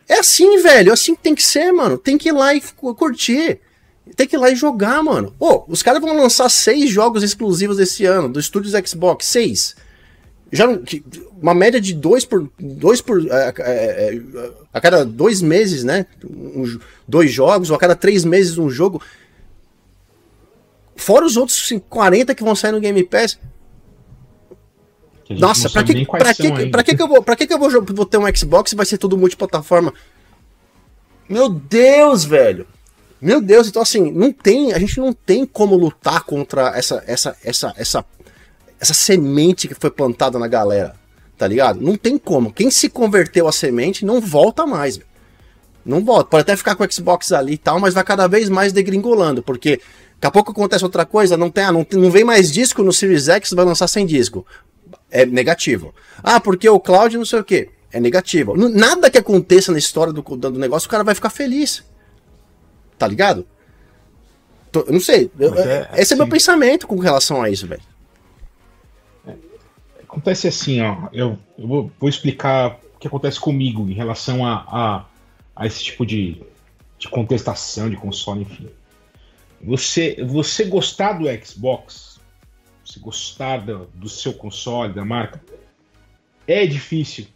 É 0.08 0.18
assim, 0.20 0.62
velho. 0.62 0.90
É 0.90 0.92
assim 0.92 1.14
que 1.14 1.22
tem 1.22 1.34
que 1.34 1.42
ser, 1.42 1.72
mano. 1.72 1.98
Tem 1.98 2.16
que 2.16 2.28
ir 2.28 2.32
lá 2.32 2.54
e 2.54 2.60
curtir. 2.60 3.60
Tem 4.16 4.26
que 4.26 4.36
ir 4.36 4.38
lá 4.38 4.50
e 4.50 4.56
jogar, 4.56 5.02
mano. 5.02 5.34
Ô, 5.38 5.64
os 5.68 5.82
caras 5.82 6.00
vão 6.00 6.16
lançar 6.16 6.48
seis 6.48 6.90
jogos 6.90 7.22
exclusivos 7.22 7.78
esse 7.78 8.04
ano, 8.04 8.28
do 8.28 8.40
estúdios 8.40 8.74
Xbox. 8.88 9.26
Seis. 9.26 9.76
Já, 10.52 10.66
uma 11.40 11.54
média 11.54 11.80
de 11.80 11.94
dois 11.94 12.24
por. 12.24 12.50
Dois 12.58 13.00
por. 13.00 13.24
É, 13.26 13.54
é, 13.58 14.14
é, 14.14 14.50
a 14.72 14.80
cada 14.80 15.04
dois 15.04 15.40
meses, 15.40 15.84
né? 15.84 16.06
Um, 16.24 16.78
dois 17.06 17.30
jogos, 17.30 17.70
ou 17.70 17.76
a 17.76 17.78
cada 17.78 17.94
três 17.94 18.24
meses 18.24 18.58
um 18.58 18.68
jogo. 18.68 19.00
Fora 20.96 21.24
os 21.24 21.36
outros 21.36 21.72
40 21.88 22.34
que 22.34 22.42
vão 22.42 22.54
sair 22.54 22.72
no 22.72 22.80
Game 22.80 23.02
Pass. 23.04 23.38
Nossa, 25.30 25.70
pra 25.70 25.84
que, 25.84 26.04
pra, 26.04 26.34
que, 26.34 26.66
pra 26.66 26.82
que, 26.82 26.96
que 26.96 27.02
eu, 27.02 27.08
vou, 27.08 27.22
pra 27.22 27.36
que, 27.36 27.46
que 27.46 27.54
eu 27.54 27.58
vou, 27.58 27.70
vou 27.70 28.04
ter 28.04 28.18
um 28.18 28.36
Xbox 28.36 28.72
e 28.72 28.76
vai 28.76 28.84
ser 28.84 28.98
tudo 28.98 29.16
multiplataforma? 29.16 29.94
Meu 31.28 31.48
Deus, 31.48 32.24
velho. 32.24 32.66
Meu 33.20 33.40
Deus, 33.40 33.68
então 33.68 33.82
assim, 33.82 34.10
não 34.10 34.32
tem, 34.32 34.72
a 34.72 34.78
gente 34.78 34.98
não 34.98 35.12
tem 35.12 35.46
como 35.46 35.76
lutar 35.76 36.24
contra 36.24 36.76
essa 36.76 37.04
essa 37.06 37.36
essa 37.44 37.72
essa 37.76 38.04
essa 38.80 38.94
semente 38.94 39.68
que 39.68 39.74
foi 39.74 39.90
plantada 39.90 40.38
na 40.38 40.48
galera, 40.48 40.94
tá 41.36 41.46
ligado? 41.46 41.80
Não 41.80 41.96
tem 41.96 42.16
como. 42.16 42.52
Quem 42.52 42.70
se 42.70 42.88
converteu 42.88 43.46
a 43.46 43.52
semente 43.52 44.04
não 44.04 44.20
volta 44.20 44.66
mais. 44.66 44.96
Véio. 44.96 45.08
Não 45.84 46.04
volta. 46.04 46.30
Pode 46.30 46.42
até 46.42 46.56
ficar 46.56 46.74
com 46.74 46.84
o 46.84 46.92
Xbox 46.92 47.30
ali 47.32 47.54
e 47.54 47.58
tal, 47.58 47.78
mas 47.78 47.94
vai 47.94 48.02
cada 48.04 48.26
vez 48.26 48.48
mais 48.48 48.72
degringolando, 48.72 49.42
porque 49.42 49.80
daqui 50.14 50.26
a 50.26 50.30
pouco 50.30 50.52
acontece 50.52 50.84
outra 50.84 51.04
coisa, 51.04 51.36
não 51.36 51.50
tem, 51.50 51.64
ah, 51.64 51.72
não, 51.72 51.86
não 51.92 52.10
vem 52.10 52.24
mais 52.24 52.50
disco 52.50 52.82
no 52.82 52.92
Series 52.92 53.28
X, 53.28 53.50
vai 53.52 53.64
lançar 53.64 53.86
sem 53.86 54.06
disco. 54.06 54.46
É 55.10 55.26
negativo. 55.26 55.94
Ah, 56.22 56.40
porque 56.40 56.68
o 56.68 56.80
cloud 56.80 57.16
não 57.16 57.24
sei 57.24 57.40
o 57.40 57.44
que. 57.44 57.68
É 57.92 57.98
negativo. 57.98 58.56
Nada 58.56 59.10
que 59.10 59.18
aconteça 59.18 59.72
na 59.72 59.78
história 59.78 60.12
do, 60.12 60.22
do 60.22 60.58
negócio, 60.58 60.86
o 60.86 60.90
cara 60.90 61.02
vai 61.02 61.14
ficar 61.14 61.30
feliz. 61.30 61.82
Tá 62.96 63.06
ligado? 63.06 63.44
Tô, 64.70 64.80
eu 64.80 64.92
não 64.92 65.00
sei. 65.00 65.30
Eu, 65.38 65.52
é, 65.54 65.88
esse 65.94 66.00
assim, 66.02 66.14
é 66.14 66.16
meu 66.16 66.24
assim- 66.24 66.30
pensamento 66.30 66.86
com 66.86 66.96
relação 66.98 67.42
a 67.42 67.50
isso, 67.50 67.66
velho. 67.66 67.82
Acontece 70.10 70.48
assim, 70.48 70.80
ó. 70.80 71.08
Eu, 71.12 71.38
eu 71.56 71.66
vou, 71.98 72.08
explicar 72.08 72.78
o 72.94 72.98
que 72.98 73.06
acontece 73.06 73.38
comigo 73.38 73.88
em 73.88 73.94
relação 73.94 74.44
a, 74.44 74.64
a 74.68 75.04
a 75.60 75.66
esse 75.66 75.84
tipo 75.84 76.06
de, 76.06 76.42
de 76.98 77.06
contestação 77.08 77.90
de 77.90 77.96
console, 77.96 78.40
enfim. 78.40 78.70
Você, 79.60 80.16
você 80.24 80.64
gostar 80.64 81.12
do 81.12 81.26
Xbox, 81.44 82.18
você 82.82 82.98
gostar 82.98 83.58
do, 83.58 83.86
do 83.88 84.08
seu 84.08 84.32
console, 84.32 84.94
da 84.94 85.04
marca, 85.04 85.38
é 86.46 86.66
difícil. 86.66 87.26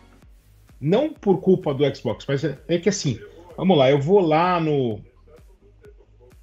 Não 0.81 1.13
por 1.13 1.43
culpa 1.43 1.75
do 1.75 1.85
Xbox, 1.95 2.25
mas 2.27 2.43
é, 2.45 2.59
é 2.67 2.79
que 2.79 2.89
assim, 2.89 3.21
vamos 3.59 3.77
lá, 3.77 3.91
eu 3.91 4.01
vou 4.01 4.21
lá 4.21 4.59
no 4.59 4.99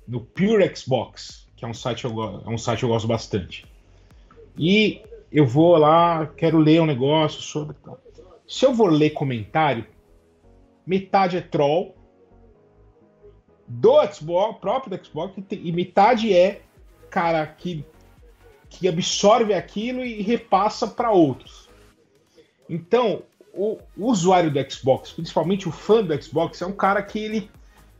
no 0.07 0.19
Pure 0.21 0.75
Xbox, 0.75 1.47
que 1.55 1.65
é 1.65 1.67
um 1.67 1.73
site 1.73 2.05
eu, 2.05 2.43
é 2.45 2.49
um 2.49 2.59
site 2.59 2.83
eu 2.83 2.89
gosto 2.89 3.07
bastante. 3.07 3.65
E 4.55 5.01
eu 5.31 5.45
vou 5.45 5.77
lá, 5.77 6.27
quero 6.35 6.57
ler 6.57 6.81
um 6.81 6.85
negócio 6.85 7.41
sobre. 7.41 7.75
Se 8.47 8.65
eu 8.65 8.73
vou 8.73 8.87
ler 8.87 9.11
comentário, 9.11 9.85
metade 10.85 11.37
é 11.37 11.41
troll 11.41 11.95
do 13.65 14.05
Xbox, 14.11 14.59
próprio 14.59 14.97
do 14.97 15.05
Xbox, 15.05 15.33
e 15.49 15.71
metade 15.71 16.33
é 16.33 16.61
cara 17.09 17.47
que, 17.47 17.85
que 18.69 18.89
absorve 18.89 19.53
aquilo 19.53 20.03
e 20.03 20.21
repassa 20.21 20.85
para 20.85 21.11
outros. 21.11 21.69
Então, 22.69 23.23
o, 23.53 23.77
o, 23.97 24.07
usuário 24.07 24.51
do 24.51 24.71
Xbox, 24.71 25.11
principalmente 25.11 25.69
o 25.69 25.71
fã 25.71 26.03
do 26.03 26.21
Xbox, 26.21 26.61
é 26.61 26.65
um 26.65 26.73
cara 26.73 27.01
que 27.01 27.19
ele, 27.19 27.49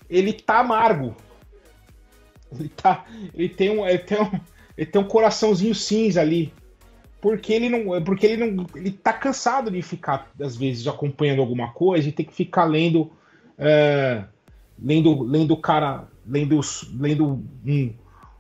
ele 0.10 0.34
tá 0.34 0.60
amargo. 0.60 1.16
Ele, 2.54 2.68
tá, 2.68 3.06
ele, 3.34 3.48
tem 3.48 3.70
um, 3.70 3.88
ele, 3.88 4.00
tem 4.00 4.22
um, 4.22 4.40
ele 4.78 4.92
tem 4.92 5.02
um 5.02 5.08
coraçãozinho 5.08 5.74
cinza 5.74 6.20
ali 6.20 6.54
porque 7.22 7.54
ele 7.54 7.70
não, 7.70 8.04
porque 8.04 8.26
ele 8.26 8.52
não, 8.52 8.66
ele 8.76 8.92
tá 8.92 9.14
cansado 9.14 9.70
de 9.70 9.82
ficar 9.84 10.32
às 10.42 10.58
vezes 10.58 10.88
acompanhando 10.88 11.40
alguma 11.40 11.72
coisa 11.72 12.10
e 12.10 12.12
ter 12.12 12.24
que 12.24 12.34
ficar 12.34 12.66
lendo, 12.66 13.12
é, 13.58 14.24
lendo, 14.82 15.22
lendo 15.22 15.56
cara, 15.56 16.08
lendo, 16.26 16.60
lendo 17.00 17.46
um, 17.64 17.94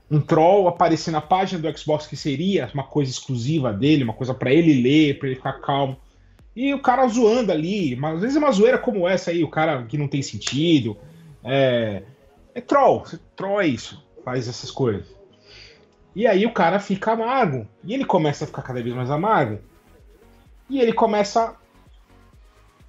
um 0.09 0.19
troll 0.19 0.67
aparecer 0.67 1.11
na 1.11 1.21
página 1.21 1.61
do 1.61 1.77
Xbox 1.77 2.07
que 2.07 2.17
seria 2.17 2.71
uma 2.73 2.83
coisa 2.83 3.11
exclusiva 3.11 3.71
dele, 3.71 4.03
uma 4.03 4.13
coisa 4.13 4.33
para 4.33 4.51
ele 4.51 4.81
ler, 4.81 5.19
para 5.19 5.27
ele 5.27 5.35
ficar 5.35 5.53
calmo. 5.61 5.95
E 6.55 6.73
o 6.73 6.81
cara 6.81 7.07
zoando 7.07 7.51
ali, 7.51 7.95
mas 7.95 8.15
às 8.15 8.21
vezes 8.21 8.35
é 8.35 8.39
uma 8.39 8.51
zoeira 8.51 8.79
como 8.79 9.07
essa 9.07 9.29
aí, 9.29 9.43
o 9.43 9.49
cara 9.49 9.83
que 9.83 9.97
não 9.97 10.07
tem 10.07 10.23
sentido. 10.23 10.97
É, 11.43 12.01
é 12.55 12.59
troll, 12.59 13.03
troll 13.35 13.61
é 13.61 13.67
isso, 13.67 14.03
faz 14.25 14.47
essas 14.47 14.71
coisas. 14.71 15.20
E 16.15 16.27
aí 16.27 16.45
o 16.45 16.51
cara 16.51 16.79
fica 16.79 17.13
amargo. 17.13 17.67
E 17.83 17.93
ele 17.93 18.05
começa 18.05 18.43
a 18.43 18.47
ficar 18.47 18.61
cada 18.61 18.81
vez 18.81 18.95
mais 18.95 19.09
amargo. 19.09 19.59
E 20.69 20.79
ele 20.79 20.93
começa 20.93 21.55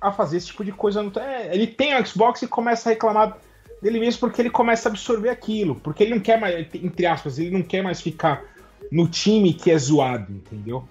a 0.00 0.10
fazer 0.10 0.38
esse 0.38 0.48
tipo 0.48 0.64
de 0.64 0.72
coisa. 0.72 1.02
No... 1.02 1.12
É, 1.18 1.54
ele 1.54 1.66
tem 1.66 1.94
o 1.94 2.06
Xbox 2.06 2.42
e 2.42 2.48
começa 2.48 2.88
a 2.88 2.92
reclamar 2.92 3.38
dele 3.80 4.00
mesmo 4.00 4.20
porque 4.20 4.42
ele 4.42 4.50
começa 4.50 4.88
a 4.88 4.90
absorver 4.90 5.28
aquilo. 5.28 5.76
Porque 5.76 6.02
ele 6.02 6.14
não 6.14 6.20
quer 6.20 6.38
mais, 6.38 6.66
entre 6.74 7.06
aspas, 7.06 7.38
ele 7.38 7.50
não 7.50 7.62
quer 7.62 7.82
mais 7.82 8.00
ficar 8.00 8.44
no 8.90 9.08
time 9.08 9.54
que 9.54 9.70
é 9.70 9.78
zoado, 9.78 10.32
entendeu? 10.32 10.86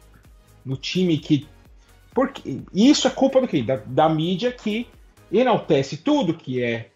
No 0.66 0.78
time 0.78 1.18
que. 1.18 1.48
Porque 2.14 2.62
isso 2.74 3.08
é 3.08 3.12
culpa 3.12 3.40
do 3.40 3.48
quê? 3.48 3.62
Da, 3.64 3.78
da 3.86 4.10
mídia 4.10 4.52
que 4.52 4.88
enaltece 5.32 5.98
tudo 5.98 6.34
que 6.34 6.62
é 6.62 6.90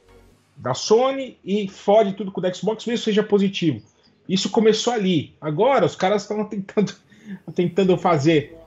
da 0.58 0.74
Sony 0.74 1.38
e 1.44 1.68
fode 1.68 2.14
tudo 2.14 2.32
com 2.32 2.42
o 2.42 2.56
Xbox, 2.56 2.86
mesmo 2.86 3.04
seja 3.04 3.24
positivo. 3.24 3.82
Isso 4.28 4.50
começou 4.50 4.94
ali. 4.94 5.36
Agora 5.40 5.86
os 5.86 5.96
caras 5.96 6.24
estão 6.24 6.44
tentando, 6.46 6.94
tentando 7.54 7.98
fazer, 7.98 8.58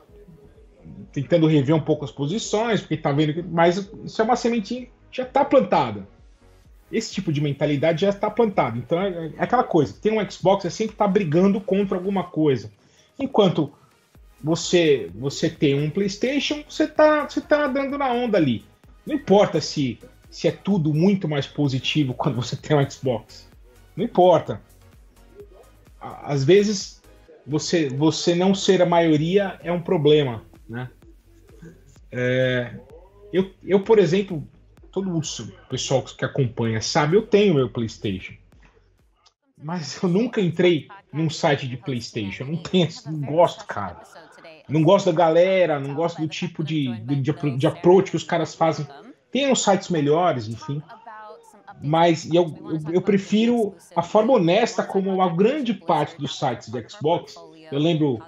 tentando 1.13 1.47
rever 1.47 1.75
um 1.75 1.81
pouco 1.81 2.05
as 2.05 2.11
posições, 2.11 2.81
porque 2.81 2.97
tá 2.97 3.13
vendo 3.13 3.35
que. 3.35 3.43
Mas 3.43 3.91
isso 4.05 4.21
é 4.21 4.25
uma 4.25 4.37
sementinha 4.37 4.83
que 4.83 4.91
já 5.11 5.25
está 5.25 5.45
plantada. 5.45 6.07
Esse 6.91 7.13
tipo 7.13 7.33
de 7.33 7.41
mentalidade 7.41 8.03
já 8.03 8.09
está 8.09 8.31
plantada. 8.31 8.79
Então 8.79 9.01
é, 9.01 9.33
é 9.37 9.43
aquela 9.43 9.65
coisa: 9.65 9.95
tem 10.01 10.19
um 10.19 10.31
Xbox, 10.31 10.65
é 10.65 10.71
sempre 10.71 10.97
tá 10.97 11.07
brigando 11.07 11.61
contra 11.61 11.97
alguma 11.97 12.25
coisa. 12.25 12.71
Enquanto 13.19 13.73
você 14.43 15.11
você 15.15 15.51
tem 15.51 15.75
um 15.75 15.91
PlayStation, 15.91 16.63
você 16.69 16.87
tá, 16.87 17.29
você 17.29 17.41
tá 17.41 17.67
dando 17.67 17.99
na 17.99 18.13
onda 18.13 18.39
ali. 18.39 18.65
Não 19.05 19.15
importa 19.15 19.61
se, 19.61 19.99
se 20.31 20.47
é 20.47 20.53
tudo 20.53 20.95
muito 20.95 21.29
mais 21.29 21.47
positivo 21.47 22.13
quando 22.15 22.37
você 22.37 22.57
tem 22.57 22.77
um 22.77 22.91
Xbox. 22.91 23.49
Não 23.97 24.05
importa. 24.05 24.61
Às 26.01 26.45
vezes 26.45 27.03
você, 27.47 27.89
você 27.89 28.35
não 28.35 28.55
ser 28.55 28.83
a 28.83 28.87
maioria 28.87 29.59
é 29.63 29.73
um 29.73 29.81
problema, 29.81 30.45
né? 30.69 30.91
É, 32.11 32.79
eu, 33.33 33.51
eu, 33.63 33.81
por 33.81 33.99
exemplo, 33.99 34.47
todo 34.91 35.17
o 35.17 35.23
pessoal 35.69 36.03
que 36.03 36.25
acompanha 36.25 36.81
sabe, 36.81 37.17
eu 37.17 37.27
tenho 37.27 37.55
meu 37.55 37.71
PlayStation. 37.71 38.35
Mas 39.61 40.01
eu 40.03 40.09
nunca 40.09 40.41
entrei 40.41 40.89
num 41.13 41.29
site 41.29 41.67
de 41.67 41.77
PlayStation. 41.77 42.45
Não 42.45 42.63
tenho, 42.63 42.89
não 43.07 43.21
gosto, 43.21 43.67
cara. 43.67 44.03
Não 44.69 44.83
gosto 44.83 45.07
da 45.07 45.13
galera, 45.13 45.81
não 45.81 45.95
gosto 45.95 46.21
do 46.21 46.29
tipo 46.29 46.63
de, 46.63 46.95
de, 47.01 47.57
de 47.57 47.67
approach 47.67 48.11
que 48.11 48.17
os 48.17 48.23
caras 48.23 48.55
fazem. 48.55 48.87
Tem 49.33 49.51
uns 49.51 49.63
sites 49.63 49.89
melhores, 49.89 50.49
enfim. 50.49 50.83
Mas 51.83 52.29
eu, 52.33 52.55
eu, 52.61 52.95
eu, 52.95 53.03
prefiro 53.03 53.75
a 53.95 54.03
forma 54.03 54.33
honesta 54.33 54.83
como 54.83 55.23
a 55.23 55.29
grande 55.29 55.73
parte 55.73 56.19
dos 56.19 56.39
sites 56.39 56.69
de 56.69 56.89
Xbox. 56.89 57.35
Eu 57.71 57.79
lembro 57.79 58.19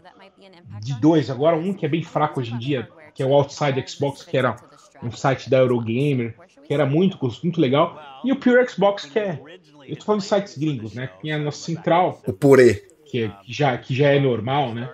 de 0.81 0.99
dois 1.01 1.31
agora, 1.31 1.57
um 1.57 1.73
que 1.73 1.85
é 1.85 1.89
bem 1.89 2.03
fraco 2.03 2.41
hoje 2.41 2.55
em 2.55 2.59
dia, 2.59 2.89
que 3.15 3.23
é 3.23 3.27
o 3.27 3.35
Outside 3.35 3.85
Xbox, 3.89 4.23
que 4.23 4.37
era 4.37 4.57
um 5.03 5.11
site 5.11 5.51
da 5.51 5.59
Eurogamer, 5.59 6.37
que 6.65 6.73
era 6.73 6.87
muito, 6.87 7.19
muito 7.43 7.61
legal. 7.61 8.01
E 8.25 8.33
o 8.33 8.37
Pure 8.37 8.69
Xbox, 8.69 9.05
que 9.05 9.19
é. 9.19 9.41
Eu 9.87 9.97
tô 9.97 10.05
falando 10.05 10.21
de 10.21 10.27
sites 10.27 10.57
gringos, 10.57 10.95
né? 10.95 11.11
Tinha 11.21 11.37
a 11.37 11.39
nossa 11.39 11.59
central. 11.59 12.21
O 12.27 12.33
Purê. 12.33 12.87
Que, 13.07 13.25
é, 13.25 13.29
que, 13.29 13.53
já, 13.53 13.77
que 13.77 13.93
já 13.93 14.11
é 14.11 14.21
normal, 14.21 14.73
né? 14.73 14.89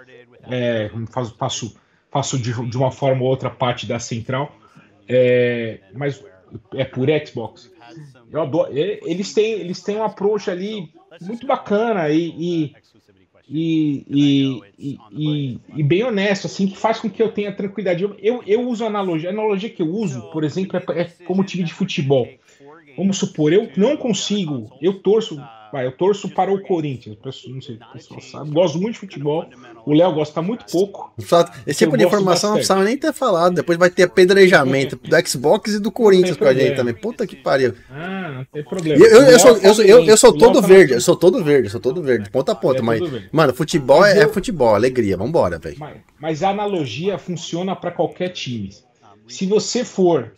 é, 0.49 0.91
faço, 1.11 1.35
faço, 1.37 1.77
faço 2.11 2.39
de, 2.39 2.53
de, 2.69 2.77
uma 2.77 2.91
forma 2.91 3.23
ou 3.23 3.29
outra 3.29 3.51
parte 3.51 3.87
da 3.87 3.99
central, 3.99 4.55
é, 5.09 5.81
mas 5.95 6.25
é 6.75 6.85
por 6.85 7.09
Xbox. 7.27 7.71
Adoro, 8.33 8.71
eles 8.77 9.33
têm 9.33 9.53
eles 9.53 9.83
têm 9.83 9.97
um 9.97 10.03
approach 10.03 10.51
ali 10.51 10.93
muito 11.21 11.47
bacana 11.47 12.11
e, 12.11 12.75
e, 13.49 14.05
e, 14.09 14.61
e, 15.13 15.61
e, 15.77 15.83
bem 15.83 16.03
honesto, 16.03 16.47
assim, 16.47 16.67
que 16.67 16.77
faz 16.77 16.99
com 16.99 17.09
que 17.09 17.23
eu 17.23 17.33
tenha 17.33 17.55
tranquilidade. 17.55 18.03
Eu, 18.03 18.17
eu, 18.19 18.43
eu 18.47 18.69
uso 18.69 18.85
analogia. 18.85 19.31
A 19.31 19.33
analogia 19.33 19.71
que 19.71 19.83
eu 19.83 19.89
uso, 19.89 20.31
por 20.31 20.43
exemplo, 20.45 20.77
é, 20.77 21.01
é 21.01 21.05
como 21.25 21.45
time 21.45 21.63
de 21.63 21.73
futebol. 21.73 22.29
Vamos 22.97 23.19
supor, 23.19 23.53
eu 23.53 23.71
não 23.77 23.97
consigo, 23.97 24.75
eu 24.81 25.01
torço 25.01 25.39
Vai, 25.77 25.85
eu 25.85 25.93
torço 25.93 26.31
para 26.31 26.51
o 26.51 26.63
Corinthians. 26.63 27.19
Não 27.23 27.61
sei, 27.61 27.75
o 27.75 27.93
pessoal 27.93 28.21
sabe. 28.23 28.51
Gosto 28.51 28.79
muito 28.79 28.95
de 28.95 29.01
futebol. 29.01 29.45
O 29.85 29.93
Léo 29.93 30.11
gosta 30.15 30.41
muito 30.41 30.65
pouco. 30.73 31.13
Esse 31.67 31.81
tipo 31.81 31.99
de 31.99 32.05
informação 32.07 32.49
não 32.49 32.57
precisava 32.57 32.83
nem 32.83 32.97
ter 32.97 33.13
falado. 33.13 33.57
Depois 33.57 33.77
vai 33.77 33.91
ter 33.91 34.05
apedrejamento 34.05 34.97
do 34.97 35.29
Xbox 35.29 35.75
e 35.75 35.79
do 35.79 35.93
Corinthians 35.93 36.39
com 36.39 36.47
a 36.47 36.55
gente 36.55 36.77
também. 36.77 36.95
Puta 36.95 37.27
que 37.27 37.37
pariu. 37.37 37.75
Ah, 37.91 38.37
não 38.37 38.45
tem 38.47 38.65
problema. 38.65 39.05
Eu, 39.05 39.21
eu, 39.21 39.23
eu 39.33 39.39
sou, 39.39 39.57
eu, 39.59 39.75
sou, 39.75 39.85
eu, 39.85 40.05
eu 40.07 40.17
sou 40.17 40.33
todo 40.33 40.63
verde. 40.63 40.95
Eu 40.95 41.01
sou 41.03 41.15
todo 41.15 41.45
verde. 41.45 41.67
Eu 41.67 41.73
sou 41.73 41.81
todo 41.81 42.03
verde. 42.03 42.31
Ponta 42.31 42.53
a 42.53 42.55
ponta. 42.55 42.79
É 42.79 42.83
mas, 42.83 43.01
mano, 43.31 43.53
futebol 43.53 44.03
é, 44.03 44.21
é 44.21 44.29
futebol. 44.29 44.75
Alegria. 44.75 45.19
Vambora, 45.19 45.59
velho. 45.59 45.77
Mas, 46.19 46.43
a 46.43 46.49
analogia 46.49 47.19
funciona 47.19 47.77
para 47.77 47.91
qualquer 47.91 48.31
time. 48.31 48.71
Se 49.29 49.45
você 49.45 49.85
for. 49.85 50.33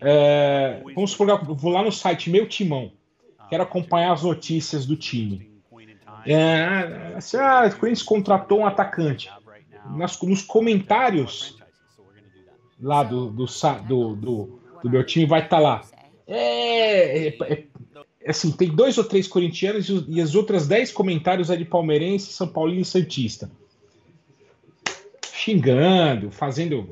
É, 0.00 0.80
vamos 0.94 1.10
supor, 1.10 1.44
vou 1.44 1.72
lá 1.72 1.82
no 1.82 1.92
site 1.92 2.30
Meu 2.30 2.48
Timão 2.48 2.92
quero 3.48 3.62
acompanhar 3.62 4.12
as 4.12 4.22
notícias 4.22 4.86
do 4.86 4.96
time. 4.96 5.50
É, 6.26 7.14
assim, 7.16 7.36
ah, 7.36 7.66
o 7.66 7.78
Corinthians 7.78 8.02
contratou 8.02 8.60
um 8.60 8.66
atacante. 8.66 9.30
Nas, 9.90 10.20
nos 10.20 10.42
comentários 10.42 11.56
lá 12.80 13.02
do, 13.02 13.30
do, 13.30 13.46
do, 13.86 14.16
do, 14.16 14.60
do 14.82 14.90
meu 14.90 15.04
time 15.04 15.26
vai 15.26 15.42
estar 15.42 15.56
tá 15.56 15.62
lá. 15.62 15.82
É, 16.26 17.28
é, 17.28 17.36
é, 17.40 17.64
assim, 18.26 18.52
tem 18.52 18.68
dois 18.68 18.98
ou 18.98 19.04
três 19.04 19.26
corintianos 19.26 19.88
e, 19.88 20.04
e 20.08 20.20
as 20.20 20.34
outras 20.34 20.68
dez 20.68 20.92
comentários 20.92 21.50
é 21.50 21.56
de 21.56 21.64
palmeirense, 21.64 22.32
São 22.32 22.46
Paulino 22.46 22.82
e 22.82 22.84
Santista. 22.84 23.50
Xingando, 25.32 26.30
fazendo 26.30 26.90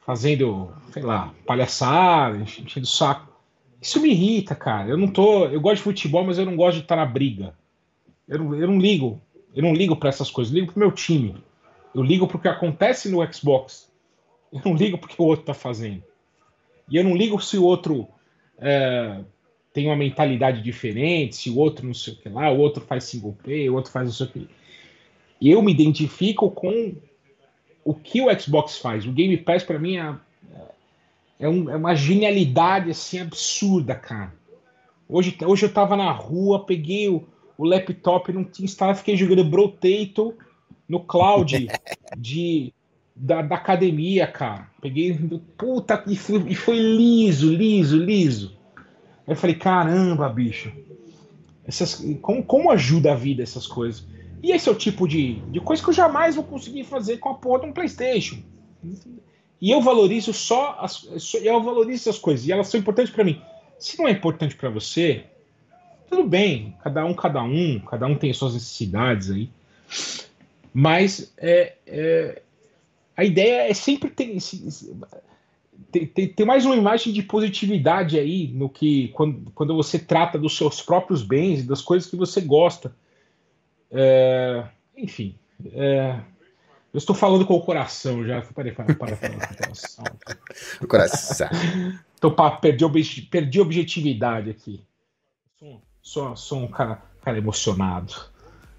fazendo, 0.00 0.72
sei 0.92 1.02
lá, 1.02 1.32
palhaçada, 1.46 2.36
enchendo 2.38 2.84
o 2.84 2.88
saco. 2.88 3.29
Isso 3.80 4.00
me 4.00 4.10
irrita, 4.10 4.54
cara. 4.54 4.88
Eu 4.88 4.96
não 4.96 5.08
tô. 5.08 5.46
Eu 5.46 5.60
gosto 5.60 5.76
de 5.76 5.82
futebol, 5.82 6.24
mas 6.24 6.38
eu 6.38 6.44
não 6.44 6.56
gosto 6.56 6.76
de 6.76 6.82
estar 6.82 6.96
na 6.96 7.06
briga. 7.06 7.54
Eu 8.28 8.38
não, 8.38 8.54
eu 8.54 8.66
não 8.66 8.78
ligo. 8.78 9.20
Eu 9.54 9.62
não 9.62 9.72
ligo 9.72 9.96
para 9.96 10.08
essas 10.08 10.30
coisas. 10.30 10.52
Eu 10.52 10.60
ligo 10.60 10.72
pro 10.72 10.80
meu 10.80 10.92
time. 10.92 11.36
Eu 11.94 12.02
ligo 12.02 12.26
pro 12.26 12.38
que 12.38 12.48
acontece 12.48 13.08
no 13.10 13.20
Xbox. 13.32 13.90
Eu 14.52 14.60
não 14.64 14.74
ligo 14.74 14.98
porque 14.98 15.14
o 15.18 15.24
outro 15.24 15.46
tá 15.46 15.54
fazendo. 15.54 16.02
E 16.88 16.96
eu 16.96 17.04
não 17.04 17.16
ligo 17.16 17.40
se 17.40 17.56
o 17.56 17.64
outro 17.64 18.08
é, 18.58 19.20
tem 19.72 19.86
uma 19.86 19.96
mentalidade 19.96 20.62
diferente, 20.62 21.36
se 21.36 21.50
o 21.50 21.56
outro 21.56 21.86
não 21.86 21.94
sei 21.94 22.14
o 22.14 22.16
que 22.16 22.28
lá, 22.28 22.50
o 22.50 22.58
outro 22.58 22.84
faz 22.84 23.04
single 23.04 23.36
play, 23.42 23.70
o 23.70 23.74
outro 23.74 23.92
faz 23.92 24.06
não 24.06 24.12
sei 24.12 24.26
o 24.26 24.30
que. 24.30 24.48
Eu 25.40 25.62
me 25.62 25.72
identifico 25.72 26.50
com 26.50 26.94
o 27.84 27.94
que 27.94 28.20
o 28.20 28.38
Xbox 28.38 28.78
faz. 28.78 29.06
O 29.06 29.12
Game 29.12 29.36
Pass 29.38 29.62
para 29.62 29.78
mim 29.78 29.96
é 29.96 30.14
é, 31.40 31.48
um, 31.48 31.70
é, 31.70 31.76
uma 31.76 31.94
genialidade 31.94 32.90
assim 32.90 33.18
absurda, 33.18 33.94
cara. 33.94 34.32
Hoje, 35.08 35.36
hoje 35.44 35.66
eu 35.66 35.72
tava 35.72 35.96
na 35.96 36.12
rua, 36.12 36.64
peguei 36.64 37.08
o, 37.08 37.26
o 37.56 37.64
laptop, 37.64 38.30
não 38.32 38.44
tinha 38.44 38.66
instalado, 38.66 38.98
fiquei 38.98 39.16
jogando 39.16 39.42
Brotato 39.42 40.34
no 40.86 41.00
cloud 41.00 41.66
de, 42.16 42.72
da, 43.16 43.40
da, 43.40 43.56
academia, 43.56 44.26
cara. 44.26 44.68
Peguei, 44.82 45.18
puta, 45.56 46.04
e 46.06 46.14
foi, 46.14 46.44
e 46.46 46.54
foi 46.54 46.78
liso, 46.78 47.50
liso, 47.50 47.96
liso. 47.96 48.56
Aí 49.26 49.32
eu 49.32 49.36
falei, 49.36 49.56
caramba, 49.56 50.28
bicho. 50.28 50.70
Essas, 51.66 52.04
como, 52.20 52.44
como 52.44 52.70
ajuda 52.70 53.12
a 53.12 53.16
vida 53.16 53.42
essas 53.42 53.66
coisas? 53.66 54.06
E 54.42 54.52
esse 54.52 54.68
é 54.68 54.72
o 54.72 54.74
tipo 54.74 55.08
de, 55.08 55.40
de 55.50 55.60
coisa 55.60 55.82
que 55.82 55.88
eu 55.88 55.94
jamais 55.94 56.34
vou 56.34 56.44
conseguir 56.44 56.84
fazer 56.84 57.16
com 57.16 57.30
a 57.30 57.34
porra 57.34 57.60
de 57.60 57.66
um 57.66 57.72
PlayStation. 57.72 58.38
E 59.60 59.70
eu 59.70 59.80
valorizo 59.80 60.32
só 60.32 60.78
as, 60.80 61.34
eu 61.34 61.62
valorizo 61.62 62.08
essas 62.08 62.18
coisas 62.18 62.46
e 62.46 62.52
elas 62.52 62.68
são 62.68 62.80
importantes 62.80 63.12
para 63.12 63.24
mim. 63.24 63.40
Se 63.78 63.98
não 63.98 64.08
é 64.08 64.10
importante 64.10 64.56
para 64.56 64.70
você, 64.70 65.24
tudo 66.08 66.24
bem, 66.24 66.74
cada 66.82 67.04
um, 67.04 67.14
cada 67.14 67.42
um, 67.42 67.78
cada 67.80 68.06
um 68.06 68.14
tem 68.14 68.32
suas 68.32 68.54
necessidades 68.54 69.30
aí. 69.30 69.50
Mas 70.72 71.32
é, 71.36 71.74
é 71.86 72.42
a 73.16 73.24
ideia 73.24 73.68
é 73.68 73.74
sempre 73.74 74.08
ter, 74.08 74.38
ter, 75.92 76.28
ter, 76.28 76.44
mais 76.46 76.64
uma 76.64 76.74
imagem 76.74 77.12
de 77.12 77.22
positividade 77.22 78.18
aí 78.18 78.48
no 78.48 78.66
que 78.66 79.08
quando, 79.08 79.50
quando 79.54 79.74
você 79.74 79.98
trata 79.98 80.38
dos 80.38 80.56
seus 80.56 80.80
próprios 80.80 81.22
bens, 81.22 81.66
das 81.66 81.82
coisas 81.82 82.08
que 82.08 82.16
você 82.16 82.40
gosta. 82.40 82.96
É, 83.90 84.64
enfim, 84.96 85.34
é, 85.72 86.18
eu 86.92 86.98
estou 86.98 87.14
falando 87.14 87.46
com 87.46 87.54
o 87.54 87.60
coração 87.60 88.24
já. 88.26 88.42
Parei 88.42 88.72
para, 88.72 88.94
para 88.94 89.16
falar 89.16 89.38
com 89.38 89.54
o 89.54 89.56
coração. 89.56 90.04
o 90.82 90.86
coração. 90.86 91.48
Tô, 92.20 92.30
pá, 92.32 92.50
perdi, 92.50 93.22
perdi 93.30 93.60
objetividade 93.60 94.50
aqui. 94.50 94.84
Sou, 95.58 95.82
sou, 96.02 96.36
sou 96.36 96.58
um 96.62 96.68
cara, 96.68 97.02
cara 97.22 97.38
emocionado. 97.38 98.14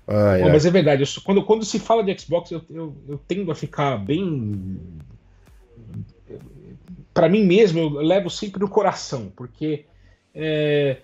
Ai, 0.07 0.39
Bom, 0.39 0.45
ai. 0.45 0.51
Mas 0.51 0.66
é 0.66 0.72
verdade, 0.72 1.05
sou, 1.05 1.24
quando, 1.24 1.43
quando 1.43 1.64
se 1.64 1.80
fala 1.80 2.03
de 2.03 2.18
Xbox, 2.20 2.51
eu, 2.51 2.62
eu, 2.70 2.95
eu 3.07 3.18
tendo 3.28 3.51
a 3.51 3.55
ficar 3.55 3.97
bem. 3.97 4.78
Para 7.14 7.30
mim 7.30 7.45
mesmo, 7.45 7.80
eu 7.80 7.89
levo 8.01 8.30
sempre 8.30 8.59
no 8.59 8.70
coração, 8.70 9.32
porque 9.36 9.86
é, 10.34 10.97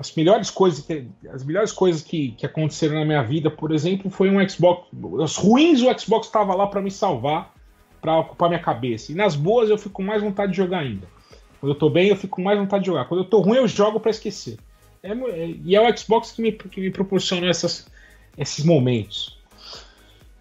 as 0.00 0.14
melhores 0.14 0.48
coisas 0.48 0.82
que, 0.82 1.06
as 1.30 1.44
melhores 1.44 1.72
coisas 1.72 2.00
que, 2.00 2.30
que 2.32 2.46
aconteceram 2.46 2.94
na 2.94 3.04
minha 3.04 3.22
vida, 3.22 3.50
por 3.50 3.70
exemplo, 3.70 4.10
foi 4.10 4.30
um 4.30 4.48
Xbox. 4.48 4.88
As 5.22 5.36
ruins 5.36 5.82
o 5.82 5.98
Xbox 5.98 6.26
estava 6.26 6.54
lá 6.54 6.66
para 6.66 6.80
me 6.80 6.90
salvar, 6.90 7.54
para 8.00 8.18
ocupar 8.18 8.48
minha 8.48 8.62
cabeça. 8.62 9.12
E 9.12 9.14
nas 9.14 9.36
boas 9.36 9.68
eu 9.68 9.76
fico 9.76 9.96
com 9.96 10.02
mais 10.02 10.22
vontade 10.22 10.52
de 10.52 10.56
jogar 10.56 10.78
ainda. 10.78 11.06
Quando 11.60 11.72
eu 11.72 11.78
tô 11.78 11.90
bem, 11.90 12.08
eu 12.08 12.16
fico 12.16 12.36
com 12.36 12.42
mais 12.42 12.58
vontade 12.58 12.84
de 12.84 12.86
jogar. 12.86 13.04
Quando 13.04 13.24
eu 13.24 13.28
tô 13.28 13.40
ruim, 13.40 13.58
eu 13.58 13.68
jogo 13.68 14.00
para 14.00 14.10
esquecer. 14.10 14.56
É, 15.02 15.12
é, 15.12 15.54
e 15.62 15.76
é 15.76 15.80
o 15.82 15.98
Xbox 15.98 16.32
que 16.32 16.40
me, 16.40 16.52
que 16.52 16.80
me 16.80 16.90
proporciona 16.90 17.50
essas, 17.50 17.86
esses 18.38 18.64
momentos. 18.64 19.38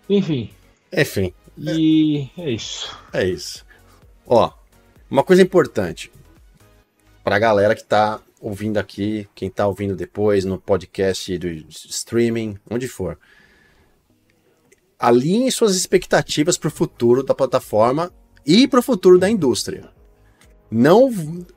Enfim. 0.10 0.52
Enfim. 0.94 1.34
E 1.58 2.30
é 2.38 2.50
isso. 2.50 2.98
É 3.12 3.26
isso. 3.26 3.66
Ó, 4.26 4.50
uma 5.12 5.24
coisa 5.24 5.42
importante 5.42 6.10
para 7.26 7.36
a 7.36 7.40
galera 7.40 7.76
que 7.76 7.84
tá 7.84 8.22
ouvindo 8.40 8.78
aqui, 8.78 9.28
quem 9.36 9.48
está 9.48 9.68
ouvindo 9.68 9.96
depois 9.96 10.46
no 10.46 10.58
podcast 10.58 11.38
do 11.38 11.48
streaming, 11.70 12.58
onde 12.70 12.88
for. 12.88 13.18
Alinhe 14.98 15.52
suas 15.52 15.76
expectativas 15.76 16.58
para 16.58 16.68
o 16.68 16.72
futuro 16.72 17.24
da 17.24 17.34
plataforma 17.34 18.12
e 18.46 18.68
para 18.68 18.80
o 18.80 18.84
futuro 18.84 19.18
da 19.18 19.30
indústria. 19.30 19.90
Não 20.70 21.10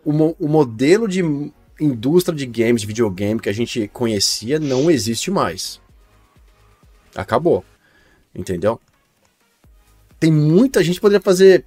o, 0.05 0.37
o 0.39 0.49
modelo 0.49 1.07
de 1.07 1.23
indústria 1.81 2.37
de 2.37 2.47
games, 2.47 2.83
de 2.83 2.87
videogame 2.87 3.41
que 3.41 3.49
a 3.49 3.55
gente 3.55 3.89
conhecia 3.89 4.59
não 4.59 4.91
existe 4.91 5.31
mais. 5.31 5.81
Acabou. 7.15 7.65
Entendeu? 8.35 8.81
tem 10.23 10.31
muita 10.31 10.85
gente 10.85 11.01
poderia 11.01 11.21
fazer 11.21 11.65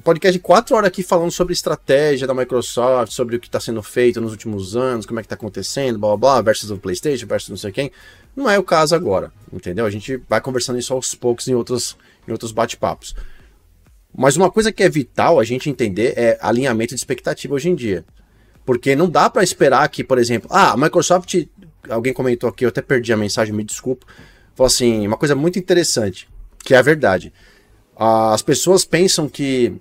podcast 0.00 0.36
de 0.36 0.42
quatro 0.42 0.74
horas 0.74 0.88
aqui 0.88 1.02
falando 1.02 1.30
sobre 1.30 1.52
estratégia 1.52 2.26
da 2.26 2.34
Microsoft, 2.34 3.12
sobre 3.12 3.36
o 3.36 3.40
que 3.40 3.46
está 3.46 3.60
sendo 3.60 3.82
feito 3.82 4.20
nos 4.20 4.32
últimos 4.32 4.76
anos, 4.76 5.06
como 5.06 5.20
é 5.20 5.22
que 5.22 5.26
está 5.26 5.36
acontecendo, 5.36 5.98
blá 5.98 6.16
blá 6.16 6.16
blá, 6.16 6.42
versus 6.42 6.70
o 6.70 6.76
PlayStation, 6.76 7.26
versus 7.26 7.50
não 7.50 7.56
sei 7.56 7.70
quem. 7.70 7.92
Não 8.34 8.50
é 8.50 8.58
o 8.58 8.64
caso 8.64 8.94
agora, 8.94 9.32
entendeu? 9.52 9.86
A 9.86 9.90
gente 9.90 10.16
vai 10.28 10.40
conversando 10.40 10.78
isso 10.78 10.92
aos 10.92 11.14
poucos 11.14 11.46
em 11.46 11.54
outros, 11.54 11.96
em 12.26 12.32
outros 12.32 12.50
bate-papos. 12.50 13.14
Mas 14.16 14.36
uma 14.36 14.50
coisa 14.50 14.72
que 14.72 14.82
é 14.82 14.88
vital 14.88 15.38
a 15.38 15.44
gente 15.44 15.70
entender 15.70 16.14
é 16.16 16.38
alinhamento 16.40 16.94
de 16.94 17.00
expectativa 17.00 17.54
hoje 17.54 17.68
em 17.68 17.74
dia. 17.74 18.04
Porque 18.64 18.96
não 18.96 19.08
dá 19.08 19.28
para 19.28 19.42
esperar 19.42 19.88
que, 19.88 20.02
por 20.02 20.18
exemplo, 20.18 20.48
ah, 20.52 20.72
a 20.72 20.76
Microsoft, 20.76 21.46
alguém 21.88 22.12
comentou 22.12 22.48
aqui, 22.48 22.64
eu 22.64 22.68
até 22.68 22.80
perdi 22.80 23.12
a 23.12 23.16
mensagem, 23.16 23.54
me 23.54 23.62
desculpa. 23.62 24.06
Falou 24.54 24.68
assim, 24.68 25.06
uma 25.06 25.16
coisa 25.16 25.34
muito 25.34 25.58
interessante, 25.58 26.28
que 26.64 26.74
é 26.74 26.78
a 26.78 26.82
verdade. 26.82 27.32
As 27.96 28.42
pessoas 28.42 28.84
pensam 28.84 29.28
que 29.28 29.74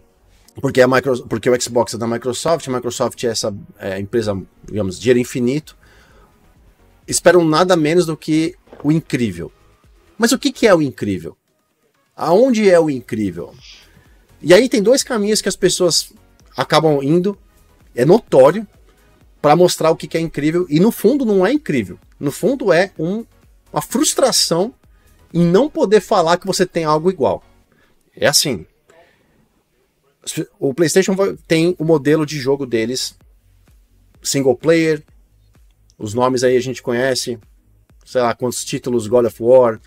porque, 0.62 0.82
a 0.82 0.88
Microsoft, 0.88 1.28
porque 1.28 1.50
o 1.50 1.62
Xbox 1.62 1.94
é 1.94 1.98
da 1.98 2.08
Microsoft, 2.08 2.68
a 2.68 2.72
Microsoft 2.72 3.24
é 3.24 3.28
essa 3.28 3.56
é, 3.80 4.00
empresa, 4.00 4.40
digamos, 4.66 5.00
dinheiro 5.00 5.20
infinito, 5.20 5.76
esperam 7.08 7.44
nada 7.44 7.76
menos 7.76 8.06
do 8.06 8.16
que 8.16 8.56
o 8.84 8.92
incrível. 8.92 9.52
Mas 10.18 10.32
o 10.32 10.40
que, 10.40 10.52
que 10.52 10.68
é 10.68 10.76
o 10.76 10.82
incrível? 10.82 11.36
Aonde 12.16 12.70
é 12.70 12.80
o 12.80 12.90
incrível? 12.90 13.54
E 14.42 14.54
aí 14.54 14.70
tem 14.70 14.84
dois 14.84 15.04
caminhos 15.04 15.42
que 15.42 15.50
as 15.50 15.56
pessoas 15.56 16.14
acabam 16.56 17.02
indo, 17.02 17.38
é 17.96 18.06
notório, 18.06 18.68
para 19.42 19.56
mostrar 19.56 19.90
o 19.90 19.96
que, 19.96 20.08
que 20.08 20.18
é 20.18 20.22
incrível, 20.22 20.66
e 20.70 20.80
no 20.80 20.92
fundo 20.92 21.26
não 21.26 21.46
é 21.46 21.52
incrível. 21.52 22.00
No 22.20 22.32
fundo 22.32 22.72
é 22.72 22.92
um, 22.98 23.26
uma 23.72 23.82
frustração 23.82 24.74
em 25.34 25.44
não 25.44 25.70
poder 25.70 26.00
falar 26.00 26.38
que 26.38 26.46
você 26.46 26.66
tem 26.66 26.86
algo 26.86 27.10
igual. 27.10 27.44
É 28.16 28.28
assim. 28.28 28.66
O 30.60 30.74
PlayStation 30.74 31.16
tem 31.48 31.76
o 31.78 31.84
modelo 31.84 32.26
de 32.26 32.40
jogo 32.40 32.66
deles 32.66 33.16
single 34.24 34.56
player. 34.56 35.04
Os 35.98 36.14
nomes 36.14 36.44
aí 36.44 36.56
a 36.58 36.62
gente 36.62 36.82
conhece. 36.82 37.38
Sei 38.06 38.22
lá 38.22 38.34
quantos 38.34 38.64
títulos: 38.66 39.08
God 39.08 39.26
of 39.26 39.44
War, 39.44 39.80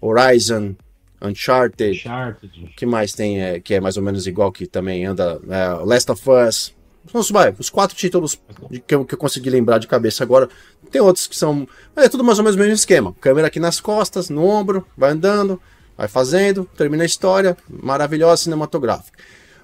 Horizon, 0.00 0.74
Uncharted. 1.22 1.98
Uncharted. 1.98 2.74
que 2.76 2.84
mais 2.84 3.12
tem 3.12 3.40
é, 3.40 3.60
que 3.60 3.74
é 3.74 3.80
mais 3.80 3.96
ou 3.96 4.02
menos 4.02 4.26
igual 4.26 4.52
que 4.52 4.66
também 4.66 5.06
anda? 5.06 5.40
É, 5.48 5.68
Last 5.84 6.10
of 6.10 6.22
Us. 6.28 6.76
Vamos, 7.10 7.30
vai, 7.30 7.54
os 7.58 7.70
quatro 7.70 7.96
títulos 7.96 8.38
que 8.86 8.94
eu, 8.94 9.02
que 9.02 9.14
eu 9.14 9.18
consegui 9.18 9.48
lembrar 9.48 9.78
de 9.78 9.86
cabeça 9.86 10.22
agora. 10.22 10.48
Tem 10.90 11.00
outros 11.00 11.26
que 11.26 11.36
são. 11.36 11.66
É 11.96 12.08
tudo 12.08 12.22
mais 12.22 12.38
ou 12.38 12.44
menos 12.44 12.56
o 12.56 12.58
mesmo 12.58 12.74
esquema. 12.74 13.14
Câmera 13.20 13.46
aqui 13.46 13.58
nas 13.58 13.80
costas, 13.80 14.28
no 14.28 14.44
ombro, 14.44 14.86
vai 14.96 15.12
andando. 15.12 15.60
Vai 15.98 16.06
fazendo, 16.06 16.64
termina 16.76 17.02
a 17.02 17.06
história, 17.06 17.56
maravilhosa 17.68 18.44
cinematográfica. 18.44 19.18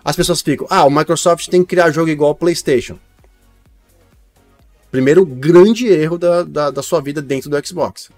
As 0.05 0.17
pessoas 0.17 0.43
ficam, 0.43 0.67
ah, 0.69 0.85
o 0.85 0.91
Microsoft 0.91 1.49
tem 1.49 1.63
que 1.63 1.69
criar 1.69 1.93
jogo 1.93 2.11
igual 2.11 2.31
ao 2.31 2.35
PlayStation. 2.35 2.99
Primeiro 4.91 5.25
grande 5.25 5.87
erro 5.87 6.19
da, 6.19 6.43
da, 6.43 6.71
da 6.73 6.83
sua 6.83 7.01
vida 7.01 7.23
dentro 7.23 7.49
do 7.49 7.67
Xbox. 7.67 8.11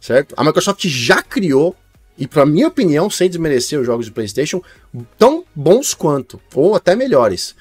Certo? 0.00 0.34
A 0.38 0.42
Microsoft 0.42 0.86
já 0.88 1.22
criou, 1.22 1.76
e 2.16 2.26
para 2.26 2.46
minha 2.46 2.68
opinião, 2.68 3.10
sem 3.10 3.28
desmerecer 3.28 3.78
os 3.78 3.84
jogos 3.84 4.06
de 4.06 4.12
PlayStation, 4.12 4.62
tão 5.18 5.44
bons 5.54 5.92
quanto, 5.92 6.40
ou 6.54 6.74
até 6.74 6.96
melhores. 6.96 7.54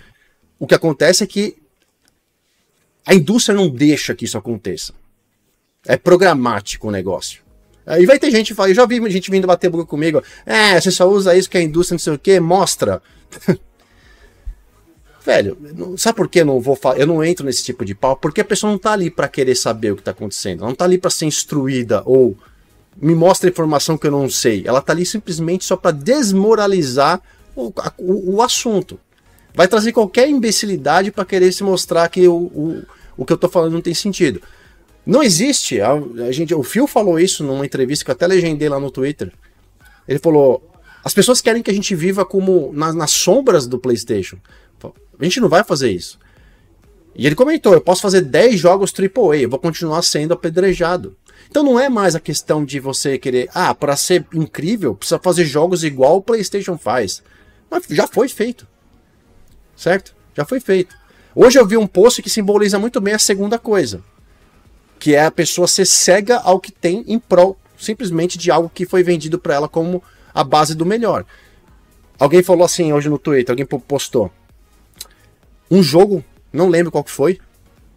O 0.58 0.66
que 0.66 0.76
acontece 0.76 1.26
é 1.26 1.28
que 1.28 1.58
a 3.06 3.14
indústria 3.14 3.56
não 3.56 3.70
deixa 3.70 4.16
que 4.16 4.24
isso 4.24 4.38
aconteça. 4.38 4.94
É 5.86 5.98
programático 5.98 6.88
o 6.88 6.92
negócio. 6.92 7.49
Aí 7.90 8.06
vai 8.06 8.20
ter 8.20 8.30
gente, 8.30 8.54
eu 8.56 8.74
já 8.74 8.86
vi 8.86 9.02
gente 9.10 9.32
vindo 9.32 9.48
bater 9.48 9.68
boca 9.68 9.84
comigo. 9.84 10.22
É, 10.46 10.80
você 10.80 10.92
só 10.92 11.10
usa 11.10 11.36
isso 11.36 11.50
que 11.50 11.58
a 11.58 11.62
indústria 11.62 11.96
não 11.96 12.00
sei 12.00 12.14
o 12.14 12.20
que, 12.20 12.40
mostra. 12.40 13.02
Velho, 15.26 15.58
sabe 15.98 16.16
por 16.16 16.30
que 16.30 16.42
eu 16.42 16.46
não 16.46 16.62
vou 16.62 16.80
Eu 16.96 17.08
não 17.08 17.24
entro 17.24 17.46
nesse 17.46 17.64
tipo 17.64 17.84
de 17.84 17.96
pau? 17.96 18.16
Porque 18.16 18.42
a 18.42 18.46
pessoa 18.46 18.72
não 18.72 18.78
tá 18.78 18.94
ali 18.94 19.10
para 19.10 19.28
querer 19.28 19.56
saber 19.56 19.92
o 19.92 19.96
que 19.96 20.04
tá 20.04 20.12
acontecendo. 20.12 20.60
Ela 20.60 20.70
não 20.70 20.76
tá 20.76 20.86
ali 20.86 21.00
para 21.00 21.10
ser 21.10 21.26
instruída 21.26 22.04
ou 22.06 22.38
me 22.96 23.16
mostra 23.16 23.50
informação 23.50 23.98
que 23.98 24.06
eu 24.06 24.12
não 24.12 24.30
sei. 24.30 24.64
Ela 24.66 24.82
tá 24.82 24.94
ali 24.94 25.06
simplesmente 25.06 25.66
só 25.66 25.76
para 25.76 25.92
desmoralizar 25.92 27.20
o, 27.56 27.74
o, 27.98 28.36
o, 28.36 28.42
assunto. 28.42 29.00
Vai 29.54 29.68
trazer 29.68 29.92
qualquer 29.94 30.30
imbecilidade 30.30 31.12
para 31.12 31.26
querer 31.26 31.52
se 31.52 31.64
mostrar 31.64 32.08
que 32.10 32.28
o, 32.28 32.36
o, 32.36 32.84
o 33.18 33.26
que 33.26 33.34
eu 33.34 33.38
tô 33.38 33.50
falando 33.50 33.74
não 33.74 33.82
tem 33.82 33.96
sentido. 33.96 34.42
Não 35.10 35.24
existe. 35.24 35.82
A, 35.82 35.94
a, 35.94 36.32
gente, 36.32 36.54
o 36.54 36.62
Phil 36.62 36.86
falou 36.86 37.20
isso 37.20 37.44
numa 37.44 37.66
entrevista 37.66 38.06
que 38.06 38.12
eu 38.12 38.14
até 38.14 38.28
legendei 38.28 38.70
lá 38.70 38.80
no 38.80 38.92
Twitter. 38.92 39.34
Ele 40.08 40.20
falou: 40.20 40.72
as 41.04 41.16
pessoas 41.16 41.42
querem 41.42 41.64
que 41.64 41.72
a 41.72 41.74
gente 41.74 41.96
viva 41.96 42.24
como 42.24 42.72
na, 42.74 42.94
nas 42.94 43.10
sombras 43.10 43.66
do 43.66 43.80
PlayStation. 43.80 44.38
A 44.84 45.24
gente 45.24 45.42
não 45.42 45.50
vai 45.50 45.64
fazer 45.64 45.90
isso. 45.90 46.20
E 47.16 47.26
ele 47.26 47.34
comentou: 47.34 47.74
eu 47.74 47.82
posso 47.82 48.04
fazer 48.04 48.22
10 48.22 48.60
jogos 48.60 48.94
AAA, 48.94 49.38
eu 49.38 49.50
vou 49.50 49.58
continuar 49.58 50.04
sendo 50.04 50.36
apedrejado. 50.36 51.18
Então 51.50 51.64
não 51.64 51.80
é 51.80 51.90
mais 51.90 52.14
a 52.14 52.20
questão 52.20 52.64
de 52.64 52.80
você 52.80 53.18
querer, 53.18 53.50
ah, 53.52 53.74
para 53.74 53.96
ser 53.96 54.28
incrível, 54.32 54.94
precisa 54.94 55.18
fazer 55.18 55.46
jogos 55.46 55.84
igual 55.84 56.18
o 56.18 56.22
PlayStation 56.22 56.78
faz. 56.78 57.24
Mas 57.68 57.84
já 57.90 58.06
foi 58.06 58.30
feito. 58.30 58.68
Certo? 59.76 60.14
Já 60.36 60.46
foi 60.46 60.60
feito. 60.60 60.96
Hoje 61.34 61.58
eu 61.58 61.66
vi 61.66 61.78
um 61.78 61.88
post 61.88 62.22
que 62.22 62.30
simboliza 62.30 62.78
muito 62.78 63.02
bem 63.02 63.16
a 63.16 63.20
segunda 63.20 63.58
coisa 63.58 64.04
que 65.00 65.16
é 65.16 65.26
a 65.26 65.32
pessoa 65.32 65.68
ser 65.68 65.86
cega 65.86 66.38
ao 66.38 66.60
que 66.60 66.72
tem 66.72 67.04
em 67.08 67.18
prol 67.18 67.58
simplesmente 67.78 68.38
de 68.38 68.52
algo 68.52 68.70
que 68.74 68.86
foi 68.86 69.02
vendido 69.02 69.40
para 69.40 69.56
ela 69.56 69.70
como 69.70 70.04
a 70.34 70.44
base 70.44 70.76
do 70.76 70.86
melhor. 70.86 71.26
Alguém 72.20 72.44
falou 72.44 72.66
assim 72.66 72.92
hoje 72.92 73.08
no 73.08 73.18
Twitter, 73.18 73.54
alguém 73.54 73.66
postou 73.66 74.30
um 75.72 75.82
jogo, 75.82 76.24
não 76.52 76.68
lembro 76.68 76.92
qual 76.92 77.04
que 77.04 77.12
foi, 77.12 77.40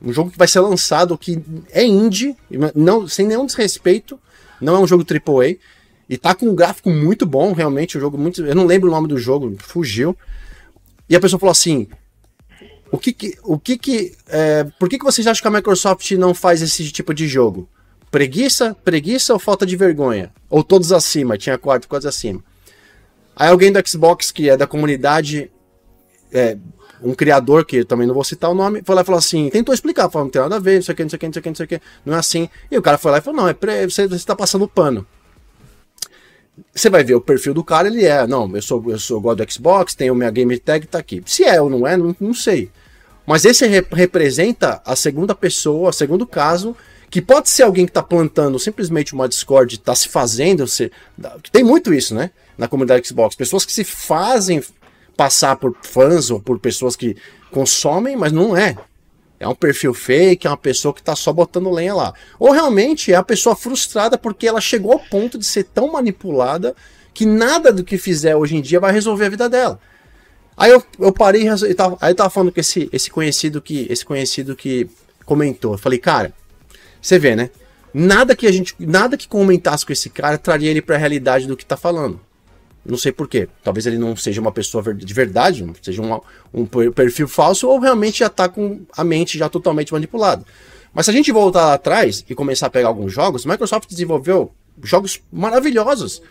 um 0.01 0.13
jogo 0.13 0.31
que 0.31 0.39
vai 0.39 0.47
ser 0.47 0.61
lançado 0.61 1.19
que 1.19 1.43
é 1.73 1.85
indie, 1.85 2.37
não 2.75 3.09
sem 3.09 3.27
nenhum 3.27 3.47
desrespeito, 3.47 4.19
não 4.61 4.77
é 4.77 4.79
um 4.79 4.87
jogo 4.87 5.05
AAA 5.05 5.57
e 6.09 6.17
tá 6.17 6.35
com 6.35 6.47
um 6.47 6.55
gráfico 6.55 6.91
muito 6.91 7.27
bom, 7.27 7.53
realmente, 7.53 7.99
um 7.99 8.01
jogo 8.01 8.17
muito, 8.17 8.45
eu 8.45 8.55
não 8.55 8.67
lembro 8.67 8.89
o 8.89 8.93
nome 8.93 9.09
do 9.09 9.19
jogo, 9.19 9.57
fugiu. 9.59 10.17
E 11.09 11.17
a 11.17 11.21
pessoa 11.21 11.41
falou 11.41 11.53
assim: 11.53 11.89
o 12.93 12.99
que 12.99 13.11
que, 13.11 13.38
o 13.43 13.59
que, 13.59 13.78
que 13.78 14.14
é, 14.28 14.64
por 14.78 14.86
que, 14.86 14.99
que 14.99 15.05
vocês 15.05 15.26
acham 15.26 15.40
que 15.40 15.49
a 15.49 15.51
Microsoft 15.51 16.11
não 16.12 16.34
faz 16.34 16.61
esse 16.61 16.93
tipo 16.93 17.14
de 17.14 17.26
jogo? 17.26 17.66
Preguiça, 18.11 18.76
preguiça 18.84 19.32
ou 19.32 19.38
falta 19.38 19.64
de 19.64 19.74
vergonha? 19.74 20.30
Ou 20.51 20.62
todos 20.62 20.93
acima, 20.93 21.38
tinha 21.38 21.57
quatro 21.57 21.88
coisas 21.88 22.14
acima. 22.14 22.45
Aí 23.34 23.49
alguém 23.49 23.72
do 23.72 23.88
Xbox, 23.88 24.30
que 24.30 24.51
é 24.51 24.59
da 24.59 24.66
comunidade, 24.66 25.51
é, 26.30 26.59
um 27.03 27.14
criador, 27.14 27.64
que 27.64 27.82
também 27.82 28.07
não 28.07 28.12
vou 28.12 28.24
citar 28.24 28.51
o 28.51 28.55
nome, 28.55 28.82
foi 28.84 28.95
lá 28.95 29.01
e 29.01 29.05
falou 29.07 29.18
assim, 29.18 29.49
tentou 29.49 29.74
explicar, 29.74 30.11
falou, 30.11 30.26
não 30.26 30.30
tem 30.30 30.43
nada 30.43 30.57
a 30.57 30.61
ver, 30.61 30.74
não 30.74 30.82
sei 30.82 30.93
o 30.93 30.97
que, 30.97 31.03
não 31.03 31.09
sei 31.09 31.16
o 31.16 31.20
que, 31.20 31.26
não 31.26 31.32
sei 31.32 31.40
o 31.40 31.43
que, 31.43 31.49
não 31.49 31.57
sei 31.57 31.64
o 31.64 31.68
que, 31.68 31.80
não 32.05 32.14
é 32.14 32.18
assim. 32.18 32.49
E 32.70 32.76
o 32.76 32.82
cara 32.82 32.99
foi 32.99 33.11
lá 33.11 33.18
e 33.18 33.20
falou, 33.22 33.40
não, 33.40 33.49
é 33.49 33.55
pre... 33.55 33.88
você, 33.88 34.03
está 34.05 34.36
passando 34.36 34.68
pano. 34.68 35.07
Você 36.74 36.90
vai 36.90 37.03
ver 37.03 37.14
o 37.14 37.22
perfil 37.22 37.55
do 37.55 37.64
cara, 37.64 37.88
ele 37.88 38.05
é, 38.05 38.26
não, 38.26 38.55
eu 38.55 38.61
sou, 38.61 38.84
eu 38.90 38.99
sou 38.99 39.18
God 39.18 39.38
do 39.38 39.51
Xbox, 39.51 39.95
tenho 39.95 40.14
minha 40.14 40.30
game 40.30 40.59
tag, 40.59 40.86
tá 40.86 40.99
aqui. 40.99 41.22
Se 41.24 41.43
é 41.43 41.59
ou 41.59 41.70
não 41.70 41.86
é, 41.86 41.97
não, 41.97 42.14
não 42.20 42.34
sei. 42.34 42.70
Mas 43.27 43.45
esse 43.45 43.66
rep 43.66 43.95
representa 43.95 44.83
a 44.85 44.97
segunda 44.97 45.35
pessoa, 45.35 45.91
o 45.91 45.93
segundo 45.93 46.27
caso, 46.27 46.77
que 47.11 47.20
pode 47.20 47.51
ser 47.51 47.62
alguém 47.62 47.85
que 47.85 47.91
está 47.91 48.03
plantando 48.03 48.59
simplesmente 48.59 49.14
uma 49.14 49.29
Discord, 49.29 49.75
está 49.75 49.95
se 49.95 50.09
fazendo. 50.09 50.66
Se... 50.66 50.91
Tem 51.53 51.62
muito 51.62 51.93
isso, 51.93 52.14
né? 52.14 52.31
Na 52.57 52.66
comunidade 52.66 53.07
Xbox. 53.07 53.37
Pessoas 53.37 53.64
que 53.64 53.73
se 53.73 53.85
fazem 53.85 54.62
passar 55.16 55.57
por 55.57 55.77
fãs 55.83 56.31
ou 56.31 56.41
por 56.41 56.59
pessoas 56.59 56.97
que 56.97 57.16
consomem, 57.51 58.16
mas 58.16 58.33
não 58.33 58.57
é. 58.57 58.77
É 59.39 59.47
um 59.47 59.55
perfil 59.55 59.93
fake, 59.93 60.47
é 60.47 60.51
uma 60.51 60.57
pessoa 60.57 60.95
que 60.95 61.01
está 61.01 61.16
só 61.16 61.33
botando 61.33 61.70
lenha 61.70 61.95
lá. 61.95 62.14
Ou 62.39 62.51
realmente 62.53 63.12
é 63.12 63.16
a 63.16 63.23
pessoa 63.23 63.55
frustrada 63.55 64.16
porque 64.16 64.47
ela 64.47 64.61
chegou 64.61 64.93
ao 64.93 64.99
ponto 65.01 65.37
de 65.37 65.45
ser 65.45 65.64
tão 65.64 65.93
manipulada 65.93 66.75
que 67.12 67.27
nada 67.27 67.73
do 67.73 67.85
que 67.85 67.99
fizer 67.99 68.35
hoje 68.37 68.57
em 68.57 68.62
dia 68.62 68.81
vai 68.81 68.93
resolver 68.93 69.27
a 69.27 69.31
vida 69.31 69.49
dela. 69.49 69.81
Aí 70.57 70.71
eu, 70.71 70.83
eu 70.99 71.13
parei 71.13 71.49
e 71.49 71.75
tava, 71.75 71.97
aí 72.01 72.13
eu 72.13 72.17
tava 72.17 72.31
falando 72.31 72.53
com 72.53 72.61
esse, 72.61 72.89
esse 72.93 73.11
conhecido 73.11 73.61
que 73.61 73.87
esse 73.91 74.05
conhecido 74.05 74.55
que 74.55 74.89
comentou. 75.25 75.73
Eu 75.73 75.79
falei, 75.79 75.99
cara, 75.99 76.33
você 77.01 77.19
vê, 77.19 77.35
né? 77.35 77.51
Nada 77.93 78.35
que 78.35 78.47
a 78.47 78.53
gente, 78.53 78.75
nada 78.79 79.17
que 79.17 79.29
comentasse 79.29 79.85
com 79.85 79.93
esse 79.93 80.09
cara 80.09 80.39
traria 80.39 80.71
ele 80.71 80.81
para 80.81 80.97
a 80.97 80.99
realidade 80.99 81.47
do 81.47 81.57
que 81.57 81.65
tá 81.65 81.77
falando. 81.77 82.21
Não 82.85 82.97
sei 82.97 83.13
porquê. 83.13 83.49
Talvez 83.63 83.87
ele 83.87 83.99
não 83.99 84.17
seja 84.17 84.41
uma 84.41 84.51
pessoa 84.51 84.95
de 84.95 85.15
verdade, 85.15 85.65
seja 85.83 86.03
um, 86.03 86.21
um 86.53 86.67
perfil 86.67 87.29
falso, 87.29 87.69
ou 87.69 87.79
realmente 87.79 88.21
já 88.21 88.29
tá 88.29 88.49
com 88.49 88.81
a 88.97 89.05
mente 89.05 89.39
já 89.39 89.49
totalmente 89.49 89.93
manipulada. 89.93 90.45
Mas 90.93 91.07
se 91.07 91.11
a 91.11 91.15
gente 91.15 91.31
voltar 91.33 91.67
lá 91.67 91.75
atrás 91.75 92.25
e 92.29 92.35
começar 92.35 92.67
a 92.67 92.71
pegar 92.71 92.89
alguns 92.89 93.13
jogos, 93.13 93.47
Microsoft 93.47 93.89
desenvolveu 93.89 94.53
jogos 94.83 95.21
maravilhosos 95.33 96.23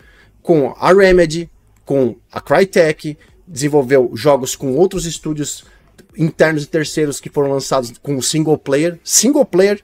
com 0.42 0.74
a 0.78 0.92
Remedy, 0.92 1.50
com 1.84 2.16
a 2.30 2.40
Crytek, 2.40 3.16
desenvolveu 3.46 4.10
jogos 4.14 4.54
com 4.56 4.74
outros 4.74 5.06
estúdios 5.06 5.64
internos 6.16 6.64
e 6.64 6.66
terceiros 6.66 7.20
que 7.20 7.30
foram 7.30 7.50
lançados 7.50 7.92
com 8.02 8.20
single 8.20 8.58
player, 8.58 8.98
single 9.02 9.44
player, 9.44 9.82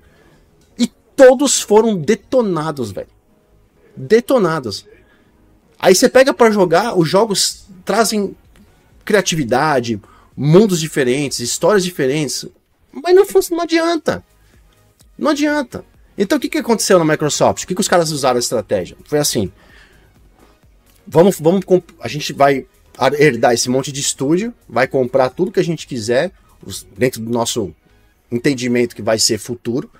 e 0.78 0.86
todos 1.16 1.61
foram 1.61 1.96
detonados, 1.96 2.90
velho. 2.90 3.09
Detonados. 3.96 4.86
Aí 5.78 5.94
você 5.94 6.09
pega 6.09 6.34
para 6.34 6.50
jogar, 6.50 6.98
os 6.98 7.09
jogos 7.09 7.66
trazem 7.84 8.36
criatividade, 9.04 10.00
mundos 10.36 10.80
diferentes, 10.80 11.40
histórias 11.40 11.84
diferentes, 11.84 12.46
mas 12.92 13.14
não, 13.14 13.24
não 13.50 13.61
adianta. 13.61 14.24
Não 15.16 15.30
adianta. 15.30 15.84
Então 16.16 16.36
o 16.36 16.40
que, 16.40 16.48
que 16.48 16.59
aconteceu 16.59 16.98
na 16.98 17.04
Microsoft? 17.04 17.62
O 17.62 17.66
que, 17.66 17.74
que 17.74 17.80
os 17.80 17.88
caras 17.88 18.11
usaram 18.11 18.36
a 18.36 18.40
estratégia? 18.40 18.96
Foi 19.04 19.18
assim: 19.18 19.52
vamos, 21.06 21.40
vamos, 21.40 21.64
a 22.00 22.09
gente 22.09 22.32
vai 22.32 22.66
herdar 23.18 23.55
esse 23.55 23.68
monte 23.68 23.92
de 23.92 24.01
estúdio, 24.01 24.53
vai 24.68 24.86
comprar 24.86 25.30
tudo 25.30 25.53
que 25.53 25.61
a 25.61 25.64
gente 25.64 25.86
quiser, 25.86 26.32
dentro 26.96 27.20
do 27.20 27.30
nosso 27.30 27.74
entendimento 28.30 28.94
que 28.94 29.03
vai 29.03 29.18
ser 29.18 29.38
futuro, 29.38 29.90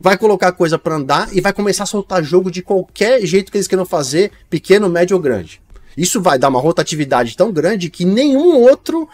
vai 0.00 0.16
colocar 0.16 0.52
coisa 0.52 0.78
para 0.78 0.96
andar 0.96 1.34
e 1.34 1.40
vai 1.40 1.52
começar 1.52 1.84
a 1.84 1.86
soltar 1.86 2.22
jogo 2.22 2.50
de 2.50 2.62
qualquer 2.62 3.24
jeito 3.24 3.50
que 3.50 3.58
eles 3.58 3.66
queiram 3.66 3.86
fazer, 3.86 4.32
pequeno, 4.48 4.88
médio 4.88 5.16
ou 5.16 5.22
grande. 5.22 5.60
Isso 5.96 6.20
vai 6.20 6.38
dar 6.38 6.48
uma 6.48 6.60
rotatividade 6.60 7.36
tão 7.36 7.52
grande 7.52 7.90
que 7.90 8.04
nenhum 8.04 8.60
outro, 8.62 9.08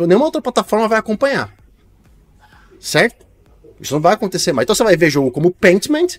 nenhuma 0.00 0.24
outra 0.24 0.40
plataforma 0.40 0.88
vai 0.88 0.98
acompanhar. 0.98 1.54
Certo? 2.78 3.26
Isso 3.80 3.92
não 3.92 4.00
vai 4.00 4.14
acontecer 4.14 4.52
mais. 4.52 4.64
Então 4.64 4.74
você 4.74 4.84
vai 4.84 4.96
ver 4.96 5.10
jogo 5.10 5.30
como 5.30 5.50
Paintment, 5.50 6.18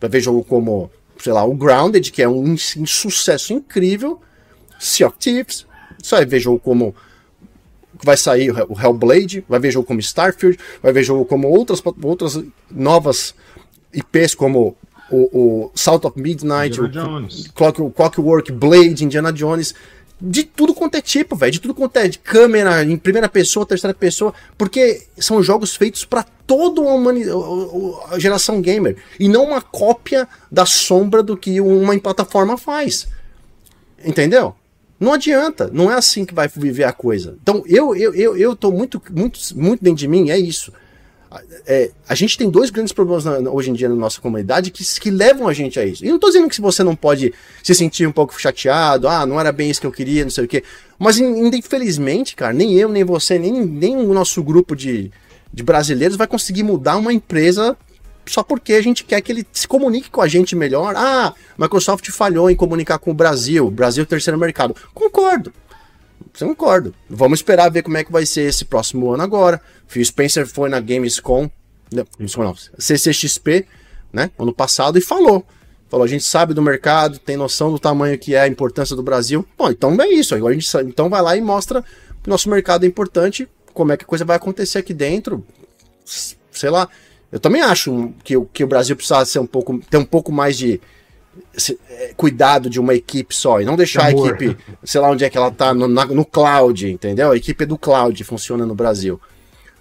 vai 0.00 0.08
ver 0.08 0.20
jogo 0.20 0.44
como, 0.44 0.90
sei 1.18 1.32
lá, 1.32 1.44
o 1.44 1.54
Grounded, 1.54 2.12
que 2.12 2.22
é 2.22 2.28
um, 2.28 2.52
um 2.52 2.86
sucesso 2.86 3.52
incrível, 3.52 4.20
Sea 4.78 5.08
of 5.08 5.16
Thieves, 5.18 5.66
você 6.02 6.16
vai 6.16 6.26
ver 6.26 6.40
jogo 6.40 6.60
como 6.60 6.94
vai 8.02 8.16
sair 8.16 8.50
o 8.50 8.80
Hellblade, 8.80 9.44
vai 9.48 9.58
ver 9.58 9.70
jogo 9.70 9.86
como 9.86 10.00
Starfield, 10.00 10.58
vai 10.82 10.92
ver 10.92 11.02
jogo 11.02 11.24
como 11.24 11.48
outras, 11.48 11.82
outras 12.02 12.40
novas 12.70 13.34
IPs 13.92 14.34
como 14.34 14.76
o, 15.10 15.16
o 15.66 15.70
South 15.74 16.02
of 16.04 16.20
Midnight, 16.20 16.80
o 16.80 16.88
Clock, 17.54 17.90
Clockwork 17.90 18.52
Blade, 18.52 19.04
Indiana 19.04 19.32
Jones, 19.32 19.74
de 20.20 20.42
tudo 20.42 20.74
quanto 20.74 20.96
é 20.96 21.00
tipo, 21.00 21.36
velho, 21.36 21.52
de 21.52 21.60
tudo 21.60 21.74
quanto 21.74 21.96
é 21.96 22.08
de 22.08 22.18
câmera, 22.18 22.82
em 22.82 22.96
primeira 22.96 23.28
pessoa, 23.28 23.64
terceira 23.64 23.94
pessoa, 23.94 24.34
porque 24.56 25.06
são 25.16 25.42
jogos 25.42 25.76
feitos 25.76 26.04
para 26.04 26.24
toda 26.46 26.82
a, 26.82 28.14
a 28.14 28.18
geração 28.18 28.60
gamer 28.60 28.96
e 29.18 29.28
não 29.28 29.44
uma 29.44 29.60
cópia 29.60 30.26
da 30.50 30.66
sombra 30.66 31.22
do 31.22 31.36
que 31.36 31.60
uma 31.60 31.98
plataforma 31.98 32.56
faz. 32.56 33.06
Entendeu? 34.04 34.54
Não 34.98 35.12
adianta, 35.12 35.70
não 35.72 35.90
é 35.90 35.94
assim 35.94 36.24
que 36.24 36.34
vai 36.34 36.48
viver 36.48 36.84
a 36.84 36.92
coisa. 36.92 37.36
Então, 37.40 37.62
eu 37.66 37.94
eu, 37.94 38.14
eu, 38.14 38.36
eu 38.36 38.56
tô 38.56 38.70
muito, 38.70 39.00
muito, 39.10 39.38
muito 39.54 39.82
dentro 39.82 39.98
de 39.98 40.08
mim, 40.08 40.30
é 40.30 40.38
isso. 40.38 40.72
É, 41.66 41.90
a 42.08 42.14
gente 42.14 42.38
tem 42.38 42.48
dois 42.48 42.70
grandes 42.70 42.92
problemas 42.92 43.24
na, 43.24 43.50
hoje 43.50 43.70
em 43.70 43.74
dia 43.74 43.88
na 43.88 43.94
nossa 43.94 44.18
comunidade 44.18 44.70
que, 44.70 44.82
que 44.98 45.10
levam 45.10 45.46
a 45.46 45.52
gente 45.52 45.78
a 45.78 45.84
isso. 45.84 46.04
E 46.04 46.08
não 46.08 46.14
estou 46.16 46.30
dizendo 46.30 46.48
que 46.48 46.60
você 46.60 46.82
não 46.82 46.96
pode 46.96 47.34
se 47.62 47.74
sentir 47.74 48.06
um 48.08 48.12
pouco 48.12 48.40
chateado, 48.40 49.06
ah, 49.06 49.26
não 49.26 49.38
era 49.38 49.52
bem 49.52 49.70
isso 49.70 49.80
que 49.80 49.86
eu 49.86 49.92
queria, 49.92 50.24
não 50.24 50.30
sei 50.30 50.44
o 50.44 50.48
quê. 50.48 50.64
Mas 50.98 51.18
infelizmente, 51.18 52.34
cara, 52.34 52.52
nem 52.52 52.74
eu, 52.74 52.88
nem 52.88 53.04
você, 53.04 53.38
nem, 53.38 53.52
nem 53.66 53.96
o 53.96 54.14
nosso 54.14 54.42
grupo 54.42 54.74
de, 54.74 55.12
de 55.52 55.62
brasileiros 55.62 56.16
vai 56.16 56.26
conseguir 56.26 56.62
mudar 56.62 56.96
uma 56.96 57.12
empresa 57.12 57.76
só 58.30 58.42
porque 58.42 58.74
a 58.74 58.82
gente 58.82 59.04
quer 59.04 59.20
que 59.20 59.32
ele 59.32 59.46
se 59.52 59.66
comunique 59.66 60.10
com 60.10 60.20
a 60.20 60.28
gente 60.28 60.54
melhor. 60.54 60.94
Ah, 60.96 61.34
Microsoft 61.56 62.08
falhou 62.10 62.50
em 62.50 62.56
comunicar 62.56 62.98
com 62.98 63.10
o 63.10 63.14
Brasil, 63.14 63.70
Brasil 63.70 64.06
terceiro 64.06 64.38
mercado. 64.38 64.74
Concordo. 64.94 65.52
Concordo. 66.38 66.94
Vamos 67.08 67.40
esperar 67.40 67.70
ver 67.70 67.82
como 67.82 67.96
é 67.96 68.04
que 68.04 68.12
vai 68.12 68.24
ser 68.24 68.42
esse 68.42 68.64
próximo 68.64 69.10
ano 69.10 69.22
agora. 69.22 69.60
Phil 69.86 70.04
Spencer 70.04 70.46
foi 70.46 70.68
na 70.68 70.80
Gamescom, 70.80 71.50
não, 71.92 72.06
não, 72.18 72.54
CCXP, 72.78 73.66
né, 74.12 74.30
ano 74.38 74.52
passado 74.52 74.98
e 74.98 75.00
falou. 75.00 75.44
Falou, 75.88 76.04
a 76.04 76.08
gente 76.08 76.24
sabe 76.24 76.52
do 76.52 76.60
mercado, 76.60 77.18
tem 77.18 77.36
noção 77.36 77.72
do 77.72 77.78
tamanho 77.78 78.18
que 78.18 78.34
é 78.34 78.42
a 78.42 78.48
importância 78.48 78.94
do 78.94 79.02
Brasil. 79.02 79.46
Bom, 79.56 79.70
então 79.70 79.96
é 80.00 80.08
isso. 80.08 80.34
Agora 80.34 80.54
a 80.54 80.58
gente 80.58 80.70
então 80.86 81.08
vai 81.08 81.22
lá 81.22 81.36
e 81.36 81.40
mostra 81.40 81.82
que 82.22 82.28
nosso 82.28 82.50
mercado 82.50 82.84
é 82.84 82.86
importante, 82.86 83.48
como 83.72 83.92
é 83.92 83.96
que 83.96 84.04
a 84.04 84.06
coisa 84.06 84.24
vai 84.24 84.36
acontecer 84.36 84.78
aqui 84.78 84.92
dentro. 84.92 85.44
Sei 86.04 86.68
lá. 86.68 86.88
Eu 87.30 87.38
também 87.38 87.60
acho 87.60 88.12
que, 88.24 88.34
que 88.52 88.64
o 88.64 88.66
Brasil 88.66 88.96
precisa 88.96 89.24
ser 89.24 89.38
um 89.38 89.46
pouco, 89.46 89.78
ter 89.90 89.98
um 89.98 90.04
pouco 90.04 90.32
mais 90.32 90.56
de 90.56 90.80
é, 91.90 92.14
cuidado 92.16 92.70
de 92.70 92.80
uma 92.80 92.94
equipe 92.94 93.34
só 93.34 93.60
e 93.60 93.64
não 93.64 93.76
deixar 93.76 94.06
a 94.06 94.10
equipe, 94.10 94.56
sei 94.82 95.00
lá 95.00 95.10
onde 95.10 95.24
é 95.24 95.30
que 95.30 95.36
ela 95.36 95.50
tá, 95.50 95.74
no, 95.74 95.86
na, 95.86 96.06
no 96.06 96.24
cloud, 96.24 96.90
entendeu? 96.90 97.30
A 97.30 97.36
equipe 97.36 97.64
é 97.64 97.66
do 97.66 97.78
cloud 97.78 98.22
funciona 98.24 98.64
no 98.64 98.74
Brasil. 98.74 99.20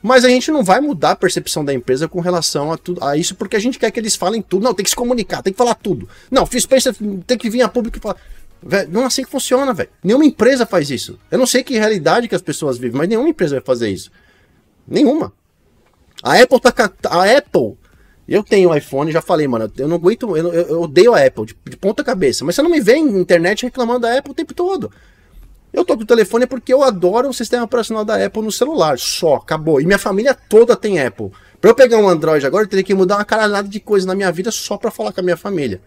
Mas 0.01 0.23
a 0.23 0.29
gente 0.29 0.51
não 0.51 0.63
vai 0.63 0.79
mudar 0.79 1.11
a 1.11 1.15
percepção 1.15 1.65
da 1.65 1.73
empresa 1.73 2.07
com 2.07 2.19
relação 2.19 2.71
a, 2.71 2.77
tudo, 2.77 3.03
a 3.03 3.17
isso, 3.17 3.35
porque 3.35 3.55
a 3.55 3.59
gente 3.59 3.79
quer 3.79 3.89
que 3.91 3.99
eles 3.99 4.15
falem 4.15 4.41
tudo. 4.41 4.63
Não, 4.63 4.73
tem 4.73 4.83
que 4.83 4.89
se 4.89 4.95
comunicar, 4.95 5.41
tem 5.41 5.51
que 5.51 5.57
falar 5.57 5.75
tudo. 5.75 6.07
Não, 6.29 6.45
fiz 6.45 6.65
pensa, 6.65 6.95
tem 7.25 7.37
que 7.37 7.49
vir 7.49 7.61
a 7.61 7.67
público 7.67 7.97
e 7.97 8.01
falar. 8.01 8.17
Véio, 8.61 8.89
não 8.89 9.03
é 9.03 9.05
assim 9.05 9.23
que 9.23 9.29
funciona, 9.29 9.73
velho. 9.73 9.89
Nenhuma 10.03 10.25
empresa 10.25 10.65
faz 10.65 10.89
isso. 10.89 11.17
Eu 11.31 11.37
não 11.37 11.47
sei 11.47 11.63
que 11.63 11.77
realidade 11.77 12.27
que 12.27 12.35
as 12.35 12.41
pessoas 12.41 12.77
vivem, 12.77 12.97
mas 12.97 13.09
nenhuma 13.09 13.29
empresa 13.29 13.55
vai 13.55 13.63
fazer 13.63 13.89
isso. 13.89 14.11
Nenhuma. 14.87 15.33
A 16.27 16.41
Apple 16.41 16.59
tá. 16.59 16.73
A 17.09 17.37
Apple 17.37 17.77
eu 18.27 18.43
tenho 18.43 18.75
iPhone, 18.75 19.11
já 19.11 19.21
falei, 19.21 19.47
mano, 19.47 19.71
eu 19.77 19.87
não 19.87 19.95
aguento, 19.95 20.35
eu, 20.35 20.53
eu 20.53 20.81
odeio 20.81 21.13
a 21.13 21.25
Apple 21.25 21.45
de, 21.45 21.55
de, 21.69 21.77
ponta 21.77 22.03
cabeça. 22.03 22.43
Mas 22.43 22.55
você 22.55 22.61
não 22.61 22.69
me 22.69 22.81
vem 22.81 23.09
na 23.09 23.19
internet 23.19 23.63
reclamando 23.63 24.01
da 24.01 24.17
Apple 24.17 24.31
o 24.31 24.35
tempo 24.35 24.53
todo. 24.53 24.91
Eu 25.71 25.85
tô 25.85 25.95
com 25.95 26.03
o 26.03 26.05
telefone 26.05 26.45
porque 26.45 26.73
eu 26.73 26.83
adoro 26.83 27.29
o 27.29 27.33
sistema 27.33 27.63
operacional 27.63 28.03
da 28.03 28.25
Apple 28.25 28.41
no 28.41 28.51
celular, 28.51 28.99
só, 28.99 29.35
acabou. 29.35 29.79
E 29.79 29.85
minha 29.85 29.97
família 29.97 30.33
toda 30.33 30.75
tem 30.75 30.99
Apple. 30.99 31.31
Pra 31.61 31.71
eu 31.71 31.75
pegar 31.75 31.99
um 31.99 32.09
Android 32.09 32.45
agora, 32.45 32.65
eu 32.65 32.67
teria 32.67 32.83
que 32.83 32.93
mudar 32.93 33.15
uma 33.15 33.25
caralhada 33.25 33.67
de 33.67 33.79
coisa 33.79 34.05
na 34.05 34.13
minha 34.13 34.31
vida 34.31 34.51
só 34.51 34.75
pra 34.75 34.91
falar 34.91 35.13
com 35.13 35.21
a 35.21 35.23
minha 35.23 35.37
família. 35.37 35.81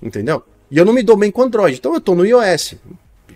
Entendeu? 0.00 0.44
E 0.70 0.78
eu 0.78 0.84
não 0.84 0.92
me 0.92 1.02
dou 1.02 1.16
bem 1.16 1.30
com 1.30 1.42
Android, 1.42 1.76
então 1.78 1.94
eu 1.94 2.00
tô 2.00 2.14
no 2.14 2.24
iOS. 2.24 2.76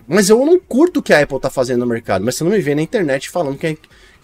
Mas 0.06 0.30
eu 0.30 0.44
não 0.46 0.58
curto 0.60 1.00
o 1.00 1.02
que 1.02 1.12
a 1.12 1.20
Apple 1.20 1.40
tá 1.40 1.50
fazendo 1.50 1.80
no 1.80 1.86
mercado. 1.86 2.24
Mas 2.24 2.36
você 2.36 2.44
não 2.44 2.50
me 2.52 2.60
vê 2.60 2.74
na 2.74 2.82
internet 2.82 3.28
falando 3.28 3.58
que, 3.58 3.76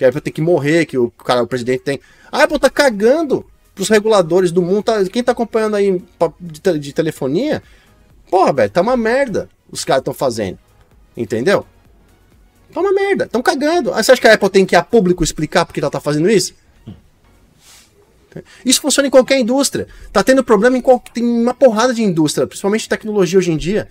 que 0.03 0.07
a 0.07 0.09
Apple 0.09 0.21
tem 0.21 0.33
que 0.33 0.41
morrer, 0.41 0.85
que 0.85 0.99
o 0.99 1.11
cara, 1.11 1.43
o 1.43 1.47
presidente 1.47 1.85
tem. 1.85 2.01
A 2.31 2.43
Apple 2.43 2.59
tá 2.59 2.69
cagando 2.69 3.47
pros 3.73 3.89
reguladores 3.89 4.51
do 4.51 4.61
mundo. 4.61 4.83
Tá, 4.83 5.05
quem 5.05 5.23
tá 5.23 5.31
acompanhando 5.31 5.77
aí 5.77 6.03
de, 6.41 6.79
de 6.79 6.93
telefonia, 6.93 7.63
porra, 8.29 8.53
velho, 8.53 8.71
tá 8.71 8.81
uma 8.81 8.97
merda 8.97 9.49
os 9.71 9.85
caras 9.85 10.01
estão 10.01 10.13
fazendo. 10.13 10.59
Entendeu? 11.17 11.65
Tá 12.73 12.81
uma 12.81 12.93
merda, 12.93 13.25
estão 13.25 13.41
cagando. 13.41 13.95
Aí 13.95 14.03
você 14.03 14.13
acha 14.13 14.21
que 14.21 14.27
a 14.27 14.35
Apple 14.35 14.51
tem 14.51 14.67
que 14.67 14.75
ir 14.75 14.79
a 14.79 14.83
público 14.83 15.23
explicar 15.23 15.65
porque 15.65 15.79
ela 15.79 15.91
tá 15.91 16.01
fazendo 16.01 16.29
isso? 16.29 16.53
Isso 18.65 18.81
funciona 18.81 19.07
em 19.07 19.11
qualquer 19.11 19.39
indústria. 19.39 19.87
Tá 20.13 20.25
tendo 20.25 20.43
problema 20.43 20.77
em 20.77 20.81
qual... 20.81 20.99
tem 21.13 21.23
uma 21.23 21.55
porrada 21.55 21.95
de 21.95 22.03
indústria, 22.03 22.47
principalmente 22.47 22.89
tecnologia 22.89 23.39
hoje 23.39 23.53
em 23.53 23.57
dia. 23.57 23.89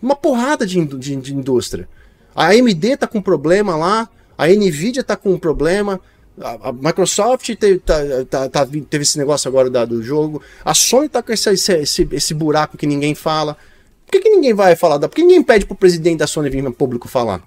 Uma 0.00 0.16
porrada 0.16 0.64
de, 0.64 0.82
de, 0.86 1.16
de 1.16 1.34
indústria. 1.34 1.88
A 2.34 2.52
AMD 2.52 2.96
tá 2.96 3.06
com 3.06 3.20
problema 3.20 3.76
lá, 3.76 4.08
a 4.44 4.46
Nvidia 4.46 5.04
tá 5.04 5.16
com 5.16 5.38
problema, 5.38 6.00
a, 6.40 6.72
Microsoft 6.72 7.54
teve, 7.56 7.78
tá, 7.80 7.96
tá, 8.28 8.48
tá, 8.48 8.66
teve 8.66 9.02
esse 9.02 9.18
negócio 9.18 9.48
agora 9.48 9.68
da, 9.68 9.84
do 9.84 10.02
jogo. 10.02 10.42
A 10.64 10.74
Sony 10.74 11.08
tá 11.08 11.22
com 11.22 11.32
esse, 11.32 11.50
esse, 11.50 12.08
esse 12.10 12.34
buraco 12.34 12.76
que 12.76 12.86
ninguém 12.86 13.14
fala. 13.14 13.56
Por 14.06 14.12
que, 14.12 14.20
que 14.20 14.30
ninguém 14.30 14.54
vai 14.54 14.74
falar? 14.74 14.98
Da, 14.98 15.08
por 15.08 15.14
que 15.14 15.22
ninguém 15.22 15.42
pede 15.42 15.66
pro 15.66 15.76
presidente 15.76 16.18
da 16.18 16.26
Sony 16.26 16.48
vir 16.48 16.62
no 16.62 16.72
público 16.72 17.08
falar? 17.08 17.42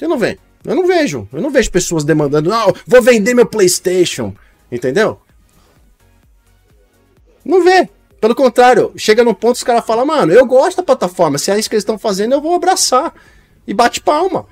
Eu 0.00 0.08
não 0.08 0.18
vejo. 0.18 0.38
Eu 0.64 0.74
não 0.74 0.86
vejo. 0.86 1.28
Eu 1.32 1.40
não 1.40 1.50
vejo 1.50 1.70
pessoas 1.70 2.04
demandando, 2.04 2.50
não, 2.50 2.74
vou 2.86 3.00
vender 3.00 3.34
meu 3.34 3.46
PlayStation. 3.46 4.34
Entendeu? 4.70 5.20
Não 7.44 7.62
vê. 7.64 7.88
Pelo 8.20 8.34
contrário, 8.34 8.92
chega 8.96 9.24
no 9.24 9.34
ponto 9.34 9.56
os 9.56 9.64
caras 9.64 9.86
falam, 9.86 10.04
mano, 10.04 10.32
eu 10.32 10.44
gosto 10.44 10.76
da 10.76 10.82
plataforma. 10.82 11.38
Se 11.38 11.50
é 11.50 11.58
isso 11.58 11.70
que 11.70 11.74
eles 11.74 11.82
estão 11.82 11.98
fazendo, 11.98 12.34
eu 12.34 12.40
vou 12.40 12.54
abraçar. 12.54 13.14
E 13.66 13.72
bate 13.72 14.00
palma. 14.00 14.46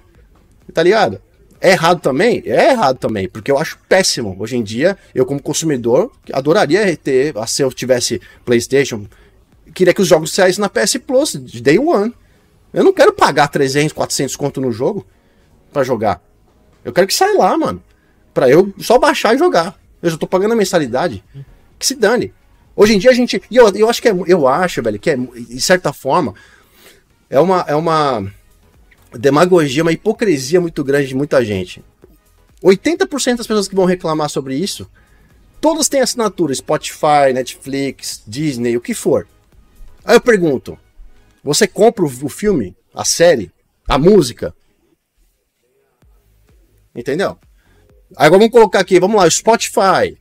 Tá 0.73 0.83
ligado? 0.83 1.21
É 1.61 1.71
errado 1.71 2.01
também? 2.01 2.43
É 2.47 2.71
errado 2.71 2.99
também, 2.99 3.29
porque 3.29 3.51
eu 3.51 3.59
acho 3.59 3.79
péssimo. 3.89 4.37
Hoje 4.39 4.57
em 4.57 4.63
dia, 4.63 4.97
eu 5.15 5.27
como 5.27 5.43
consumidor, 5.43 6.13
adoraria 6.33 6.97
ter, 6.97 7.35
se 7.47 7.63
eu 7.63 7.73
tivesse 7.73 8.21
PlayStation, 8.45 9.07
queria 9.75 9.93
que 9.93 10.01
os 10.01 10.07
jogos 10.09 10.33
saíssem 10.33 10.61
na 10.61 10.69
PS 10.69 10.99
Plus, 10.99 11.33
de 11.33 11.61
day 11.61 11.79
one. 11.79 12.15
Eu 12.73 12.85
não 12.85 12.93
quero 12.93 13.13
pagar 13.13 13.49
300, 13.49 13.93
400 13.93 14.37
conto 14.37 14.61
no 14.61 14.71
jogo 14.71 15.07
para 15.73 15.83
jogar. 15.83 16.23
Eu 16.85 16.93
quero 16.93 17.07
que 17.07 17.15
saia 17.15 17.37
lá, 17.37 17.57
mano. 17.57 17.83
Pra 18.33 18.49
eu 18.49 18.73
só 18.79 18.99
baixar 18.99 19.35
e 19.35 19.39
jogar. 19.39 19.79
Eu 20.01 20.11
já 20.11 20.17
tô 20.17 20.27
pagando 20.27 20.53
a 20.53 20.57
mensalidade. 20.57 21.25
Que 21.79 21.87
se 21.87 21.95
dane. 21.95 22.33
Hoje 22.77 22.95
em 22.95 22.99
dia 22.99 23.11
a 23.11 23.15
gente. 23.15 23.43
E 23.51 23.57
eu, 23.57 23.69
eu 23.75 23.89
acho 23.89 24.01
que 24.01 24.09
é. 24.09 24.15
Eu 24.27 24.47
acho, 24.47 24.83
velho, 24.83 24.99
que 24.99 25.11
é, 25.11 25.17
de 25.17 25.61
certa 25.61 25.93
forma, 25.93 26.35
é 27.29 27.41
uma. 27.41 27.65
É 27.67 27.75
uma 27.75 28.33
demagogia, 29.19 29.83
uma 29.83 29.93
hipocrisia 29.93 30.61
muito 30.61 30.85
grande 30.85 31.09
de 31.09 31.15
muita 31.15 31.45
gente. 31.45 31.85
80% 32.63 33.37
das 33.37 33.47
pessoas 33.47 33.69
que 33.69 33.75
vão 33.75 33.85
reclamar 33.85 34.31
sobre 34.31 34.55
isso, 34.55 34.89
todas 35.61 35.89
têm 35.89 36.01
assinatura, 36.01 36.55
Spotify, 36.55 37.33
Netflix, 37.35 38.23
Disney, 38.27 38.77
o 38.77 38.81
que 38.81 38.95
for. 38.95 39.27
Aí 40.05 40.17
eu 40.17 40.21
pergunto: 40.21 40.79
você 41.43 41.67
compra 41.67 42.05
o 42.05 42.29
filme, 42.29 42.77
a 42.95 43.05
série, 43.05 43.51
a 43.87 43.99
música? 43.99 44.55
Entendeu? 46.95 47.39
Agora 48.17 48.39
vamos 48.39 48.53
colocar 48.53 48.81
aqui, 48.81 48.99
vamos 48.99 49.17
lá, 49.17 49.29
Spotify, 49.29 50.19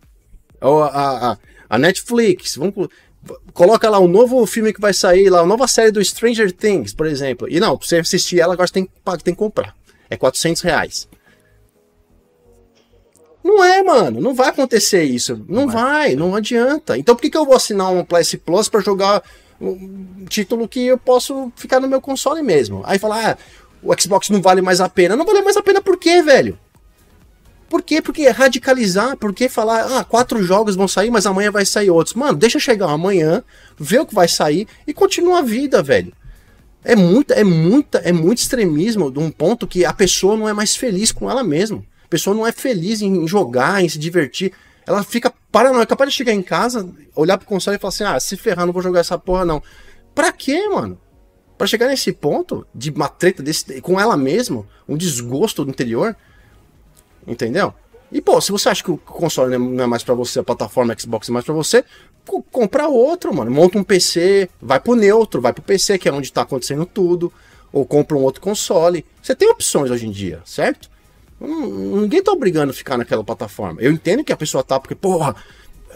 a, 0.59 1.31
a, 1.31 1.37
a 1.69 1.77
Netflix, 1.77 2.55
vamos, 2.55 2.89
coloca 3.53 3.89
lá 3.89 3.99
um 3.99 4.07
novo 4.07 4.45
filme 4.45 4.73
que 4.73 4.81
vai 4.81 4.93
sair, 4.93 5.29
lá, 5.29 5.41
a 5.41 5.45
nova 5.45 5.67
série 5.67 5.91
do 5.91 6.03
Stranger 6.03 6.51
Things, 6.51 6.93
por 6.93 7.05
exemplo. 7.05 7.47
E 7.49 7.59
não, 7.59 7.77
pra 7.77 7.87
você 7.87 7.97
assistir 7.97 8.39
ela, 8.39 8.53
agora 8.53 8.67
você 8.67 8.73
tem 8.73 8.85
que, 8.85 9.23
tem 9.23 9.33
que 9.33 9.39
comprar. 9.39 9.75
É 10.09 10.15
400 10.15 10.61
reais. 10.61 11.07
Não 13.43 13.63
é, 13.63 13.81
mano. 13.81 14.19
Não 14.19 14.33
vai 14.33 14.49
acontecer 14.49 15.03
isso. 15.03 15.37
Não, 15.47 15.65
não 15.65 15.67
vai, 15.69 16.15
não 16.15 16.35
adianta. 16.35 16.97
Então 16.97 17.15
por 17.15 17.21
que, 17.21 17.29
que 17.29 17.37
eu 17.37 17.45
vou 17.45 17.55
assinar 17.55 17.91
um 17.91 18.03
PS 18.03 18.35
Plus 18.35 18.67
para 18.67 18.81
jogar 18.81 19.23
um 19.59 20.25
título 20.29 20.67
que 20.67 20.85
eu 20.85 20.97
posso 20.97 21.51
ficar 21.55 21.79
no 21.79 21.87
meu 21.87 22.01
console 22.01 22.41
mesmo? 22.41 22.81
Aí 22.85 22.99
falar, 22.99 23.31
ah, 23.31 23.37
o 23.81 23.93
Xbox 23.99 24.29
não 24.29 24.41
vale 24.41 24.61
mais 24.61 24.81
a 24.81 24.89
pena. 24.89 25.15
Não 25.15 25.25
vale 25.25 25.41
mais 25.41 25.55
a 25.55 25.63
pena 25.63 25.81
por 25.81 25.97
quê, 25.97 26.21
velho? 26.21 26.59
Por 27.69 27.81
quê? 27.81 28.01
Porque 28.01 28.29
radicalizar, 28.29 29.17
por 29.17 29.33
que 29.33 29.49
falar, 29.49 29.99
ah, 29.99 30.03
quatro 30.03 30.41
jogos 30.41 30.75
vão 30.75 30.87
sair, 30.87 31.11
mas 31.11 31.25
amanhã 31.25 31.51
vai 31.51 31.65
sair 31.65 31.89
outros. 31.89 32.15
Mano, 32.15 32.37
deixa 32.37 32.59
chegar 32.59 32.89
amanhã, 32.89 33.43
ver 33.77 33.99
o 33.99 34.05
que 34.05 34.15
vai 34.15 34.27
sair 34.27 34.67
e 34.85 34.93
continua 34.93 35.39
a 35.39 35.41
vida, 35.41 35.83
velho. 35.83 36.13
É 36.83 36.95
muita, 36.95 37.33
é 37.33 37.43
muita, 37.43 37.97
é 37.99 38.13
muito 38.13 38.37
extremismo 38.37 39.11
de 39.11 39.19
um 39.19 39.29
ponto 39.29 39.67
que 39.67 39.83
a 39.83 39.91
pessoa 39.91 40.37
não 40.37 40.47
é 40.47 40.53
mais 40.53 40.75
feliz 40.75 41.11
com 41.11 41.29
ela 41.29 41.43
mesma. 41.43 41.83
A 42.05 42.07
pessoa 42.07 42.33
não 42.33 42.47
é 42.47 42.53
feliz 42.53 43.01
em 43.01 43.27
jogar, 43.27 43.83
em 43.83 43.89
se 43.89 43.99
divertir. 43.99 44.53
Ela 44.85 45.03
fica 45.03 45.33
paranoica, 45.51 45.83
é 45.83 45.87
capaz 45.87 46.09
de 46.09 46.15
chegar 46.15 46.31
em 46.31 46.41
casa, 46.41 46.89
olhar 47.13 47.37
pro 47.37 47.45
console 47.45 47.75
e 47.75 47.79
falar 47.79 47.89
assim: 47.89 48.03
ah, 48.05 48.17
se 48.17 48.37
ferrar, 48.37 48.65
não 48.65 48.71
vou 48.71 48.81
jogar 48.81 49.01
essa 49.01 49.17
porra 49.17 49.43
não. 49.43 49.61
Pra 50.15 50.31
quê, 50.31 50.69
mano? 50.69 50.97
Pra 51.57 51.67
chegar 51.67 51.87
nesse 51.87 52.13
ponto 52.13 52.65
de 52.73 52.89
uma 52.91 53.09
treta 53.09 53.43
desse, 53.43 53.81
com 53.81 53.99
ela 53.99 54.15
mesma, 54.15 54.65
um 54.87 54.95
desgosto 54.95 55.65
do 55.65 55.71
interior. 55.71 56.15
Entendeu? 57.27 57.73
E, 58.11 58.21
pô, 58.21 58.39
se 58.39 58.51
você 58.51 58.69
acha 58.69 58.83
que 58.83 58.91
o 58.91 58.97
console 58.97 59.57
não 59.57 59.83
é 59.83 59.87
mais 59.87 60.03
para 60.03 60.15
você, 60.15 60.39
a 60.39 60.43
plataforma 60.43 60.95
Xbox 60.97 61.27
é 61.27 61.31
mais 61.31 61.43
para 61.43 61.53
você, 61.53 61.83
compra 62.51 62.87
outro, 62.87 63.33
mano. 63.33 63.51
Monta 63.51 63.77
um 63.77 63.83
PC, 63.83 64.49
vai 64.61 64.79
pro 64.79 64.95
neutro, 64.95 65.41
vai 65.41 65.51
pro 65.51 65.61
PC, 65.61 65.97
que 65.97 66.07
é 66.07 66.11
onde 66.11 66.31
tá 66.31 66.43
acontecendo 66.43 66.85
tudo. 66.85 67.31
Ou 67.73 67.85
compra 67.85 68.15
um 68.15 68.21
outro 68.21 68.41
console. 68.41 69.05
Você 69.21 69.35
tem 69.35 69.49
opções 69.49 69.91
hoje 69.91 70.07
em 70.07 70.11
dia, 70.11 70.41
certo? 70.45 70.89
ninguém 71.39 72.23
tá 72.23 72.31
obrigando 72.31 72.71
a 72.71 72.73
ficar 72.73 72.97
naquela 72.97 73.23
plataforma. 73.23 73.79
Eu 73.81 73.91
entendo 73.91 74.23
que 74.23 74.33
a 74.33 74.37
pessoa 74.37 74.63
tá, 74.63 74.79
porque, 74.79 74.95
porra, 74.95 75.35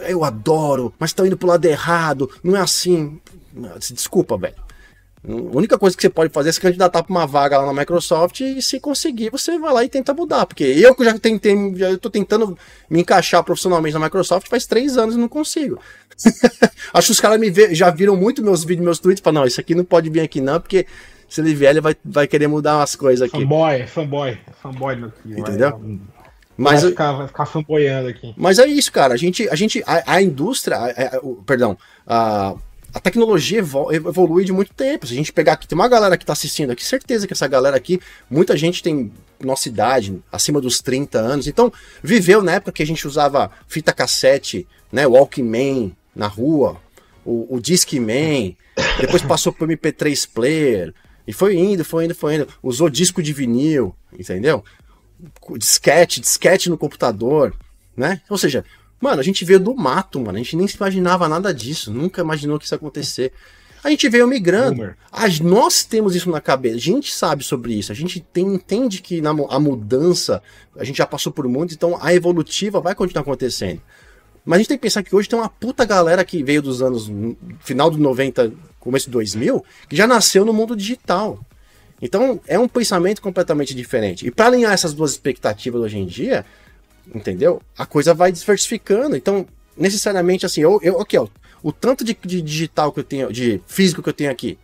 eu 0.00 0.22
adoro, 0.24 0.92
mas 0.98 1.10
estão 1.10 1.26
indo 1.26 1.36
pro 1.36 1.48
lado 1.48 1.64
errado, 1.64 2.30
não 2.42 2.56
é 2.56 2.60
assim. 2.60 3.20
Desculpa, 3.92 4.36
velho. 4.36 4.54
A 5.28 5.56
única 5.56 5.78
coisa 5.78 5.96
que 5.96 6.02
você 6.02 6.10
pode 6.10 6.32
fazer 6.32 6.48
é 6.48 6.52
se 6.52 6.60
candidatar 6.60 7.02
para 7.02 7.10
uma 7.10 7.26
vaga 7.26 7.58
lá 7.58 7.66
na 7.66 7.80
Microsoft 7.80 8.40
e 8.40 8.60
se 8.60 8.80
conseguir, 8.80 9.30
você 9.30 9.56
vai 9.56 9.72
lá 9.72 9.84
e 9.84 9.88
tenta 9.88 10.12
mudar. 10.12 10.46
Porque 10.46 10.64
eu 10.64 10.94
que 10.96 11.04
já 11.04 11.16
tentei, 11.16 11.54
já 11.76 11.92
estou 11.92 12.10
tentando 12.10 12.58
me 12.90 13.00
encaixar 13.00 13.44
profissionalmente 13.44 13.94
na 13.94 14.04
Microsoft 14.04 14.48
faz 14.48 14.66
três 14.66 14.98
anos 14.98 15.14
e 15.14 15.18
não 15.18 15.28
consigo. 15.28 15.78
Acho 16.92 17.06
que 17.06 17.12
os 17.12 17.20
caras 17.20 17.40
já 17.70 17.90
viram 17.90 18.16
muito 18.16 18.42
meus 18.42 18.64
vídeos, 18.64 18.84
meus 18.84 18.98
tweets, 18.98 19.20
para 19.20 19.32
não, 19.32 19.44
isso 19.46 19.60
aqui 19.60 19.74
não 19.76 19.84
pode 19.84 20.10
vir 20.10 20.20
aqui 20.20 20.40
não, 20.40 20.60
porque 20.60 20.86
se 21.28 21.40
ele 21.40 21.54
vier, 21.54 21.70
ele 21.70 21.80
vai, 21.80 21.96
vai 22.04 22.26
querer 22.26 22.48
mudar 22.48 22.78
umas 22.78 22.96
coisas 22.96 23.22
aqui. 23.22 23.40
Fanboy, 23.40 23.86
fanboy, 23.86 24.38
fanboy 24.60 25.04
aqui. 25.04 25.40
Entendeu? 25.40 25.70
Vai, 25.70 26.00
mas, 26.56 26.82
vai, 26.82 26.90
ficar, 26.90 27.12
vai 27.12 27.26
ficar 27.28 27.46
fanboyando 27.46 28.08
aqui. 28.08 28.34
Mas 28.36 28.58
é 28.58 28.66
isso, 28.66 28.92
cara. 28.92 29.14
A 29.14 29.16
gente, 29.16 29.48
a, 29.48 29.54
gente, 29.54 29.82
a, 29.86 30.14
a 30.14 30.22
indústria, 30.22 30.76
a, 30.76 30.86
a, 30.86 31.20
perdão, 31.46 31.78
a, 32.06 32.54
a 32.94 33.00
tecnologia 33.00 33.58
evolui 33.58 34.44
de 34.44 34.52
muito 34.52 34.72
tempo. 34.74 35.06
Se 35.06 35.12
a 35.12 35.16
gente 35.16 35.32
pegar 35.32 35.54
aqui, 35.54 35.66
tem 35.66 35.76
uma 35.76 35.88
galera 35.88 36.16
que 36.16 36.24
está 36.24 36.32
assistindo 36.32 36.70
aqui, 36.70 36.84
certeza 36.84 37.26
que 37.26 37.32
essa 37.32 37.48
galera 37.48 37.76
aqui, 37.76 38.00
muita 38.30 38.56
gente 38.56 38.82
tem 38.82 39.12
nossa 39.40 39.68
idade, 39.68 40.22
acima 40.30 40.60
dos 40.60 40.80
30 40.80 41.18
anos, 41.18 41.46
então 41.46 41.72
viveu 42.02 42.42
na 42.42 42.52
época 42.52 42.72
que 42.72 42.82
a 42.82 42.86
gente 42.86 43.06
usava 43.08 43.50
fita 43.66 43.92
cassete, 43.92 44.68
né, 44.92 45.06
Walkman 45.06 45.96
na 46.14 46.28
rua, 46.28 46.80
o, 47.24 47.56
o 47.56 47.60
Discman, 47.60 48.56
depois 49.00 49.22
passou 49.22 49.52
para 49.52 49.64
o 49.64 49.68
MP3 49.68 50.28
player, 50.32 50.94
e 51.26 51.32
foi 51.32 51.56
indo, 51.56 51.84
foi 51.84 52.04
indo, 52.04 52.14
foi 52.14 52.34
indo. 52.36 52.48
Usou 52.62 52.90
disco 52.90 53.22
de 53.22 53.32
vinil, 53.32 53.94
entendeu? 54.12 54.64
Disquete, 55.56 56.20
disquete 56.20 56.68
no 56.68 56.76
computador, 56.76 57.54
né? 57.96 58.20
Ou 58.28 58.36
seja, 58.36 58.64
mano, 59.02 59.20
a 59.20 59.24
gente 59.24 59.44
veio 59.44 59.58
do 59.58 59.74
mato, 59.74 60.20
mano. 60.20 60.38
A 60.38 60.38
gente 60.38 60.56
nem 60.56 60.68
se 60.68 60.76
imaginava 60.76 61.28
nada 61.28 61.52
disso. 61.52 61.92
Nunca 61.92 62.22
imaginou 62.22 62.56
que 62.56 62.64
isso 62.64 62.72
ia 62.72 62.76
acontecer. 62.76 63.32
A 63.82 63.90
gente 63.90 64.08
veio 64.08 64.28
migrando. 64.28 64.94
A, 65.10 65.28
nós 65.42 65.84
temos 65.84 66.14
isso 66.14 66.30
na 66.30 66.40
cabeça. 66.40 66.76
A 66.76 66.80
gente 66.80 67.12
sabe 67.12 67.42
sobre 67.42 67.74
isso. 67.74 67.90
A 67.90 67.94
gente 67.96 68.20
tem, 68.20 68.46
entende 68.46 69.02
que 69.02 69.20
na, 69.20 69.30
a 69.30 69.58
mudança, 69.58 70.40
a 70.76 70.84
gente 70.84 70.98
já 70.98 71.06
passou 71.06 71.32
por 71.32 71.48
muito, 71.48 71.74
então 71.74 71.98
a 72.00 72.14
evolutiva 72.14 72.80
vai 72.80 72.94
continuar 72.94 73.22
acontecendo. 73.22 73.82
Mas 74.44 74.56
a 74.56 74.58
gente 74.58 74.68
tem 74.68 74.78
que 74.78 74.82
pensar 74.82 75.02
que 75.02 75.14
hoje 75.14 75.28
tem 75.28 75.38
uma 75.38 75.48
puta 75.48 75.84
galera 75.84 76.24
que 76.24 76.42
veio 76.44 76.62
dos 76.62 76.80
anos 76.80 77.10
final 77.60 77.90
dos 77.90 77.98
90, 77.98 78.52
começo 78.78 79.06
de 79.06 79.12
2000, 79.12 79.64
que 79.88 79.96
já 79.96 80.06
nasceu 80.06 80.44
no 80.44 80.52
mundo 80.52 80.76
digital. 80.76 81.40
Então 82.00 82.40
é 82.46 82.58
um 82.58 82.68
pensamento 82.68 83.20
completamente 83.20 83.74
diferente. 83.74 84.26
E 84.26 84.30
para 84.30 84.46
alinhar 84.46 84.72
essas 84.72 84.92
duas 84.92 85.10
expectativas 85.12 85.80
hoje 85.80 85.98
em 85.98 86.06
dia, 86.06 86.44
entendeu? 87.14 87.60
A 87.76 87.86
coisa 87.86 88.14
vai 88.14 88.32
diversificando. 88.32 89.16
Então, 89.16 89.46
necessariamente 89.76 90.46
assim, 90.46 90.60
eu, 90.60 90.78
eu 90.82 91.00
aqui, 91.00 91.16
ó, 91.18 91.26
o 91.62 91.72
tanto 91.72 92.04
de, 92.04 92.16
de, 92.24 92.42
digital 92.42 92.92
que 92.92 93.00
eu 93.00 93.04
tenho, 93.04 93.32
de 93.32 93.60
físico 93.66 94.02
que 94.02 94.08
eu 94.08 94.14
tenho 94.14 94.30
aqui. 94.30 94.58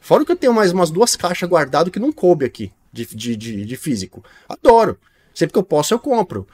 Fora 0.00 0.24
que 0.24 0.32
eu 0.32 0.36
tenho 0.36 0.52
mais 0.52 0.72
umas 0.72 0.90
duas 0.90 1.16
caixas 1.16 1.48
guardado 1.48 1.90
que 1.90 2.00
não 2.00 2.12
coube 2.12 2.44
aqui 2.44 2.72
de, 2.92 3.06
de, 3.06 3.36
de, 3.36 3.64
de 3.64 3.76
físico. 3.76 4.24
Adoro. 4.48 4.98
Sempre 5.34 5.54
que 5.54 5.58
eu 5.58 5.62
posso, 5.62 5.94
eu 5.94 5.98
compro. 5.98 6.46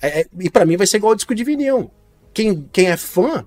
É, 0.00 0.20
é, 0.20 0.26
e 0.40 0.48
para 0.48 0.64
mim 0.64 0.76
vai 0.76 0.86
ser 0.86 0.96
igual 0.98 1.12
o 1.12 1.16
disco 1.16 1.34
de 1.34 1.44
vinil. 1.44 1.90
Quem, 2.32 2.68
quem 2.72 2.88
é 2.88 2.96
fã 2.96 3.46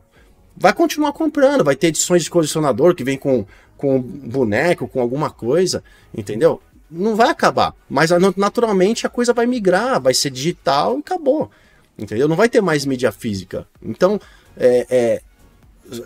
vai 0.55 0.73
continuar 0.73 1.13
comprando, 1.13 1.63
vai 1.63 1.75
ter 1.75 1.87
edições 1.87 2.23
de 2.23 2.29
colecionador 2.29 2.93
que 2.93 3.03
vem 3.03 3.17
com, 3.17 3.45
com 3.77 3.99
boneco, 3.99 4.87
com 4.87 4.99
alguma 4.99 5.29
coisa, 5.29 5.83
entendeu? 6.13 6.61
Não 6.89 7.15
vai 7.15 7.29
acabar, 7.29 7.75
mas 7.87 8.09
naturalmente 8.35 9.05
a 9.05 9.09
coisa 9.09 9.33
vai 9.33 9.45
migrar, 9.45 10.01
vai 10.01 10.13
ser 10.13 10.31
digital 10.31 10.97
e 10.97 10.99
acabou, 10.99 11.51
entendeu? 11.97 12.27
Não 12.27 12.35
vai 12.35 12.49
ter 12.49 12.61
mais 12.61 12.85
mídia 12.85 13.11
física. 13.11 13.67
Então, 13.81 14.19
é, 14.57 14.87
é, 14.89 15.21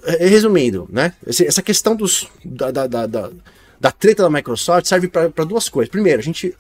é 0.06 0.28
resumindo, 0.28 0.88
né? 0.92 1.14
Essa 1.26 1.62
questão 1.62 1.96
dos, 1.96 2.28
da, 2.44 2.72
da, 2.72 2.88
da, 2.88 3.08
da, 3.80 3.92
treta 3.92 4.24
da 4.24 4.30
Microsoft 4.30 4.88
serve 4.88 5.08
para 5.08 5.46
duas 5.46 5.70
coisas. 5.70 5.90
Primeiro, 5.90 6.20
a 6.20 6.24
gente 6.24 6.56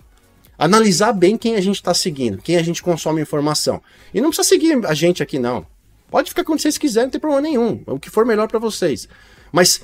analisar 0.58 1.12
bem 1.12 1.38
quem 1.38 1.56
a 1.56 1.62
gente 1.62 1.76
está 1.76 1.94
seguindo, 1.94 2.42
quem 2.42 2.56
a 2.56 2.64
gente 2.64 2.82
consome 2.82 3.22
informação. 3.22 3.82
E 4.14 4.22
não 4.22 4.30
precisa 4.30 4.48
seguir 4.48 4.86
a 4.86 4.94
gente 4.94 5.22
aqui, 5.22 5.38
não. 5.38 5.66
Pode 6.10 6.30
ficar 6.30 6.44
como 6.44 6.60
vocês 6.60 6.78
quiserem, 6.78 7.08
não 7.08 7.12
tem 7.12 7.20
problema 7.20 7.42
nenhum. 7.42 7.82
O 7.88 8.00
que 8.00 8.10
for 8.10 8.26
melhor 8.26 8.48
para 8.48 8.60
vocês. 8.60 9.10
Mas 9.52 9.82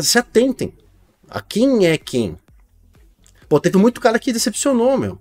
se 0.00 0.18
atentem 0.18 0.72
a 1.28 1.40
quem 1.40 1.86
é 1.86 1.98
quem. 1.98 2.36
Pô, 3.52 3.60
teve 3.60 3.76
muito 3.76 4.00
cara 4.00 4.18
que 4.18 4.32
decepcionou, 4.32 4.96
meu. 4.96 5.18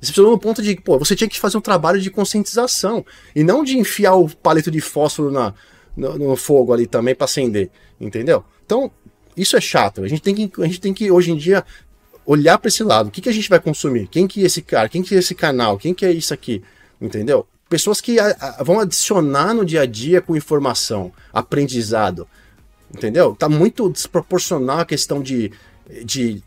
Decepcionou 0.00 0.32
no 0.32 0.38
ponto 0.38 0.62
de, 0.62 0.74
pô, 0.74 0.98
você 0.98 1.14
tinha 1.14 1.28
que 1.28 1.38
fazer 1.38 1.58
um 1.58 1.60
trabalho 1.60 2.00
de 2.00 2.10
conscientização. 2.10 3.04
E 3.36 3.44
não 3.44 3.62
de 3.62 3.76
enfiar 3.76 4.14
o 4.14 4.26
palito 4.26 4.70
de 4.70 4.80
fósforo 4.80 5.30
na, 5.30 5.52
no, 5.94 6.16
no 6.16 6.34
fogo 6.34 6.72
ali 6.72 6.86
também 6.86 7.14
para 7.14 7.26
acender. 7.26 7.70
Entendeu? 8.00 8.42
Então, 8.64 8.90
isso 9.36 9.54
é 9.54 9.60
chato. 9.60 10.02
A 10.02 10.08
gente 10.08 10.22
tem 10.22 10.34
que, 10.34 10.62
a 10.62 10.64
gente 10.64 10.80
tem 10.80 10.94
que 10.94 11.10
hoje 11.10 11.30
em 11.30 11.36
dia, 11.36 11.62
olhar 12.24 12.56
para 12.56 12.68
esse 12.68 12.82
lado. 12.82 13.08
O 13.08 13.10
que, 13.10 13.20
que 13.20 13.28
a 13.28 13.32
gente 13.32 13.50
vai 13.50 13.60
consumir? 13.60 14.08
Quem 14.08 14.26
que 14.26 14.42
é 14.42 14.46
esse 14.46 14.62
cara? 14.62 14.88
Quem 14.88 15.02
que 15.02 15.14
é 15.14 15.18
esse 15.18 15.34
canal? 15.34 15.76
Quem 15.76 15.92
que 15.92 16.06
é 16.06 16.10
isso 16.10 16.32
aqui? 16.32 16.62
Entendeu? 16.98 17.46
pessoas 17.68 18.00
que 18.00 18.18
a, 18.18 18.34
a, 18.40 18.62
vão 18.62 18.80
adicionar 18.80 19.52
no 19.52 19.62
dia 19.62 19.82
a 19.82 19.86
dia 19.86 20.22
com 20.22 20.34
informação, 20.34 21.12
aprendizado. 21.30 22.26
Entendeu? 22.90 23.36
Tá 23.36 23.46
muito 23.46 23.90
desproporcional 23.90 24.78
a 24.78 24.86
questão 24.86 25.20
de, 25.20 25.52
de 26.02 26.42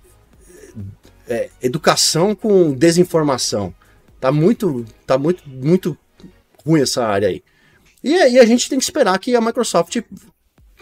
é, 1.28 1.50
educação 1.62 2.34
com 2.36 2.74
desinformação. 2.74 3.74
Tá 4.20 4.32
muito, 4.32 4.86
tá 5.06 5.18
muito, 5.18 5.48
muito 5.48 5.98
ruim 6.66 6.82
essa 6.82 7.06
área 7.06 7.28
aí. 7.28 7.44
E 8.04 8.16
aí 8.16 8.40
a 8.40 8.46
gente 8.46 8.70
tem 8.70 8.80
que 8.80 8.84
esperar 8.84 9.18
que 9.20 9.36
a 9.36 9.42
Microsoft, 9.42 10.02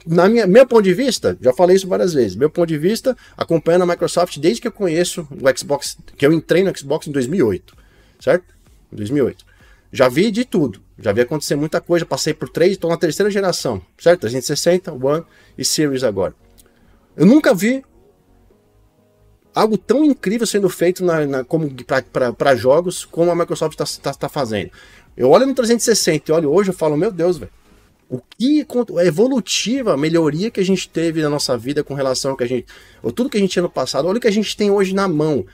na 0.06 0.30
minha 0.30 0.46
meu 0.46 0.66
ponto 0.66 0.84
de 0.84 0.94
vista, 0.94 1.38
já 1.42 1.54
falei 1.54 1.76
isso 1.76 1.88
várias 1.88 2.14
vezes, 2.14 2.36
meu 2.36 2.50
ponto 2.50 2.68
de 2.68 2.78
vista, 2.78 3.18
acompanhando 3.36 3.84
a 3.84 3.88
Microsoft 3.88 4.38
desde 4.38 4.62
que 4.62 4.68
eu 4.68 4.72
conheço 4.72 5.28
o 5.32 5.58
Xbox, 5.58 5.98
que 6.18 6.26
eu 6.26 6.32
entrei 6.32 6.64
no 6.64 6.78
Xbox 6.78 7.08
em 7.08 7.12
2008, 7.12 7.76
certo? 8.20 8.54
Em 8.92 8.96
2008. 8.96 9.46
Já 9.92 10.10
vi 10.10 10.30
de 10.30 10.44
tudo. 10.44 10.82
Já 10.98 11.12
vi 11.12 11.22
acontecer 11.22 11.56
muita 11.56 11.80
coisa. 11.82 12.06
Passei 12.06 12.34
por 12.34 12.50
três, 12.50 12.74
estou 12.74 12.90
na 12.90 12.98
terceira 12.98 13.30
geração, 13.30 13.82
certo? 13.98 14.22
360, 14.22 14.92
One 14.94 15.24
e 15.58 15.64
Series 15.64 16.04
agora. 16.04 16.34
Eu 17.16 17.26
nunca 17.26 17.54
vi 17.54 17.84
algo 19.56 19.78
tão 19.78 20.04
incrível 20.04 20.46
sendo 20.46 20.70
feito 20.70 21.04
na, 21.04 21.26
na 21.26 21.44
como 21.46 21.72
para 22.12 22.56
jogos 22.56 23.06
como 23.06 23.32
a 23.32 23.36
Microsoft 23.36 23.80
está 23.80 24.12
tá, 24.12 24.20
tá 24.20 24.30
fazendo. 24.30 24.70
Eu 25.16 25.30
olho 25.30 25.46
no 25.46 25.56
360 25.56 26.30
e 26.30 26.36
olho 26.36 26.52
hoje 26.52 26.72
eu 26.72 26.74
falo, 26.74 26.98
meu 26.98 27.12
Deus, 27.12 27.38
velho. 27.38 27.52
O 28.08 28.20
que 28.20 28.68
a 29.00 29.06
evolutiva 29.06 29.94
a 29.94 29.98
melhoria 29.98 30.52
que 30.52 30.60
a 30.60 30.66
gente 30.66 30.88
teve 30.88 31.24
na 31.24 31.30
nossa 31.30 31.58
vida 31.58 31.84
com 31.84 31.96
relação 31.96 32.32
ao 32.32 32.38
que 32.38 32.44
a 32.44 32.48
gente. 32.48 32.68
Ou 33.02 33.12
tudo 33.12 33.30
que 33.30 33.38
a 33.38 33.40
gente 33.40 33.52
tinha 33.52 33.64
no 33.64 33.70
passado, 33.70 34.08
olha 34.08 34.18
o 34.18 34.22
que 34.22 34.28
a 34.28 34.32
gente 34.32 34.56
tem 34.56 34.70
hoje 34.70 34.94
na 34.94 35.08
mão. 35.08 35.46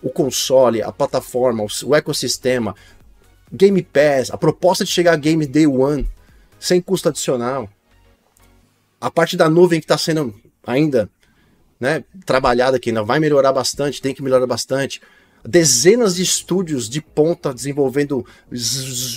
O 0.00 0.08
console, 0.08 0.82
a 0.82 0.92
plataforma, 0.92 1.64
o 1.84 1.94
ecossistema, 1.94 2.74
Game 3.50 3.82
Pass, 3.82 4.30
a 4.30 4.38
proposta 4.38 4.84
de 4.84 4.90
chegar 4.90 5.12
a 5.12 5.16
Game 5.16 5.46
Day 5.46 5.66
One, 5.66 6.06
sem 6.58 6.80
custo 6.80 7.08
adicional. 7.08 7.68
a 9.00 9.10
parte 9.10 9.36
da 9.36 9.48
nuvem 9.48 9.80
que 9.80 9.84
está 9.84 9.98
sendo 9.98 10.32
ainda 10.66 11.10
né, 11.82 12.04
trabalhada, 12.24 12.78
que 12.78 12.90
ainda 12.90 13.02
vai 13.02 13.18
melhorar 13.18 13.52
bastante, 13.52 14.00
tem 14.00 14.14
que 14.14 14.22
melhorar 14.22 14.46
bastante. 14.46 15.02
Dezenas 15.44 16.14
de 16.14 16.22
estúdios 16.22 16.88
de 16.88 17.02
ponta 17.02 17.52
desenvolvendo 17.52 18.24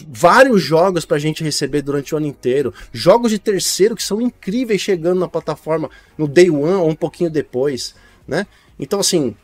vários 0.07 0.63
jogos 0.63 1.05
para 1.05 1.17
a 1.17 1.19
gente 1.19 1.43
receber 1.43 1.83
durante 1.83 2.15
o 2.15 2.17
ano 2.17 2.25
inteiro. 2.25 2.73
Jogos 2.91 3.29
de 3.29 3.37
terceiro 3.37 3.95
que 3.95 4.01
são 4.01 4.19
incríveis 4.19 4.81
chegando 4.81 5.19
na 5.19 5.27
plataforma 5.27 5.91
no 6.17 6.27
day 6.27 6.49
one 6.49 6.73
ou 6.73 6.89
um 6.89 6.95
pouquinho 6.95 7.29
depois. 7.29 7.93
Né? 8.27 8.47
Então, 8.79 8.99
assim, 8.99 9.35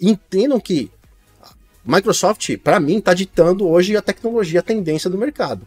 entendam 0.00 0.60
que 0.60 0.92
Microsoft, 1.84 2.56
para 2.58 2.78
mim, 2.78 2.98
está 2.98 3.12
ditando 3.12 3.66
hoje 3.66 3.96
a 3.96 4.02
tecnologia, 4.02 4.60
a 4.60 4.62
tendência 4.62 5.10
do 5.10 5.18
mercado. 5.18 5.66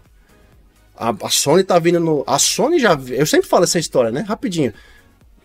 A, 0.95 1.09
a 1.09 1.29
Sony 1.29 1.65
tá 1.65 1.77
vindo 1.77 1.99
no. 1.99 2.23
A 2.25 2.39
Sony 2.39 2.79
já. 2.79 2.97
Eu 3.09 3.25
sempre 3.25 3.49
falo 3.49 3.65
essa 3.65 3.77
história, 3.77 4.09
né? 4.09 4.21
Rapidinho. 4.21 4.73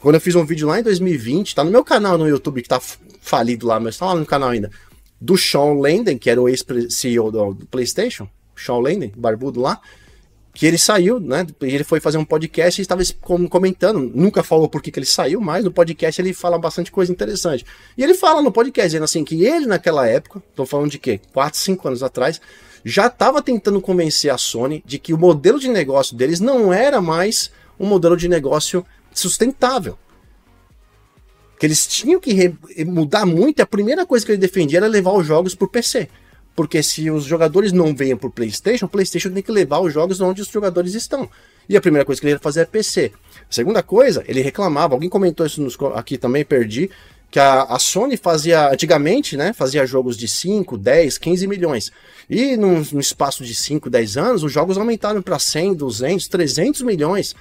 Quando 0.05 0.16
eu 0.16 0.20
fiz 0.20 0.34
um 0.34 0.44
vídeo 0.44 0.68
lá 0.68 0.78
em 0.78 0.82
2020, 0.82 1.55
tá 1.55 1.64
no 1.64 1.70
meu 1.70 1.82
canal 1.82 2.18
no 2.18 2.28
YouTube, 2.28 2.61
que 2.61 2.68
tá 2.68 2.78
falido 3.22 3.66
lá, 3.66 3.80
mas 3.80 3.96
tá 3.96 4.05
lá 4.05 4.14
no 4.14 4.26
canal 4.26 4.50
ainda. 4.50 4.70
Do 5.18 5.34
Sean 5.38 5.80
Lenden, 5.80 6.18
que 6.18 6.28
era 6.28 6.38
o 6.38 6.46
ex-CEO 6.46 7.32
do, 7.32 7.57
PlayStation. 7.70 8.28
Sean 8.55 8.80
Lenden, 8.80 9.14
barbudo 9.16 9.62
lá. 9.62 9.80
Que 10.52 10.66
ele 10.66 10.76
saiu, 10.76 11.18
né? 11.18 11.46
Ele 11.62 11.82
foi 11.84 12.00
fazer 12.00 12.18
um 12.18 12.24
podcast 12.24 12.78
e 12.78 12.82
estava 12.82 13.02
comentando. 13.48 14.12
Nunca 14.14 14.42
falou 14.42 14.68
por 14.68 14.82
que, 14.82 14.90
que 14.90 14.98
ele 14.98 15.07
saiu, 15.07 15.40
mas 15.40 15.64
no 15.64 15.72
podcast 15.72 16.20
ele 16.20 16.34
fala 16.34 16.59
bastante 16.59 16.92
coisa 16.92 17.11
interessante. 17.11 17.64
E 17.96 18.02
ele 18.02 18.12
fala 18.12 18.42
no 18.42 18.52
podcast, 18.52 18.88
dizendo 18.88 19.05
assim, 19.05 19.24
que 19.24 19.42
ele 19.42 19.64
naquela 19.64 20.07
época, 20.07 20.42
tô 20.55 20.66
falando 20.66 20.90
de 20.90 20.98
quê? 20.98 21.18
4, 21.32 21.59
5 21.59 21.88
anos 21.88 22.02
atrás, 22.02 22.42
já 22.84 23.07
estava 23.07 23.40
tentando 23.40 23.80
convencer 23.80 24.30
a 24.30 24.36
Sony 24.36 24.84
de 24.84 24.98
que 24.98 25.14
o 25.14 25.18
modelo 25.18 25.59
de 25.59 25.68
negócio 25.68 26.14
deles 26.14 26.40
não 26.40 26.74
era 26.74 27.00
mais 27.00 27.50
um 27.80 27.86
modelo 27.86 28.18
de 28.18 28.28
negócio 28.28 28.84
sustentável. 29.14 29.98
Que 31.58 31.66
eles 31.66 31.86
tinham 31.86 32.20
que 32.20 32.54
mudar 32.84 33.24
muito. 33.24 33.60
A 33.60 33.66
primeira 33.66 34.04
coisa 34.04 34.26
que 34.26 34.32
ele 34.32 34.38
defendia 34.38 34.78
era 34.78 34.86
levar 34.86 35.12
os 35.12 35.26
jogos 35.26 35.54
para 35.54 35.64
o 35.64 35.70
PC. 35.70 36.08
Porque 36.54 36.82
se 36.82 37.10
os 37.10 37.24
jogadores 37.24 37.72
não 37.72 37.94
venham 37.94 38.18
para 38.18 38.28
o 38.28 38.30
PlayStation, 38.30 38.86
o 38.86 38.88
PlayStation 38.88 39.30
tem 39.30 39.42
que 39.42 39.50
levar 39.50 39.80
os 39.80 39.92
jogos 39.92 40.20
onde 40.20 40.42
os 40.42 40.48
jogadores 40.48 40.94
estão. 40.94 41.28
E 41.68 41.76
a 41.76 41.80
primeira 41.80 42.04
coisa 42.04 42.20
que 42.20 42.26
ele 42.26 42.34
ia 42.34 42.38
fazer 42.38 42.60
é 42.60 42.64
PC. 42.64 43.12
A 43.48 43.52
segunda 43.52 43.82
coisa, 43.82 44.22
ele 44.26 44.40
reclamava, 44.40 44.94
alguém 44.94 45.08
comentou 45.08 45.44
isso 45.44 45.60
nos, 45.60 45.76
aqui 45.94 46.16
também, 46.16 46.44
perdi, 46.44 46.90
que 47.30 47.40
a, 47.40 47.62
a, 47.62 47.78
Sony 47.80 48.16
fazia 48.16 48.70
antigamente, 48.70 49.36
né, 49.36 49.52
fazia 49.52 49.84
jogos 49.84 50.16
de 50.16 50.28
5, 50.28 50.78
10, 50.78 51.18
15 51.18 51.46
milhões. 51.48 51.90
E 52.30 52.56
no, 52.56 52.80
no 52.92 53.00
espaço 53.00 53.42
de 53.42 53.54
5, 53.54 53.90
10 53.90 54.16
anos, 54.16 54.44
os 54.44 54.52
jogos 54.52 54.78
aumentaram 54.78 55.20
para 55.20 55.38
100, 55.38 55.74
200, 55.74 56.28
300 56.28 56.82
milhões. 56.82 57.34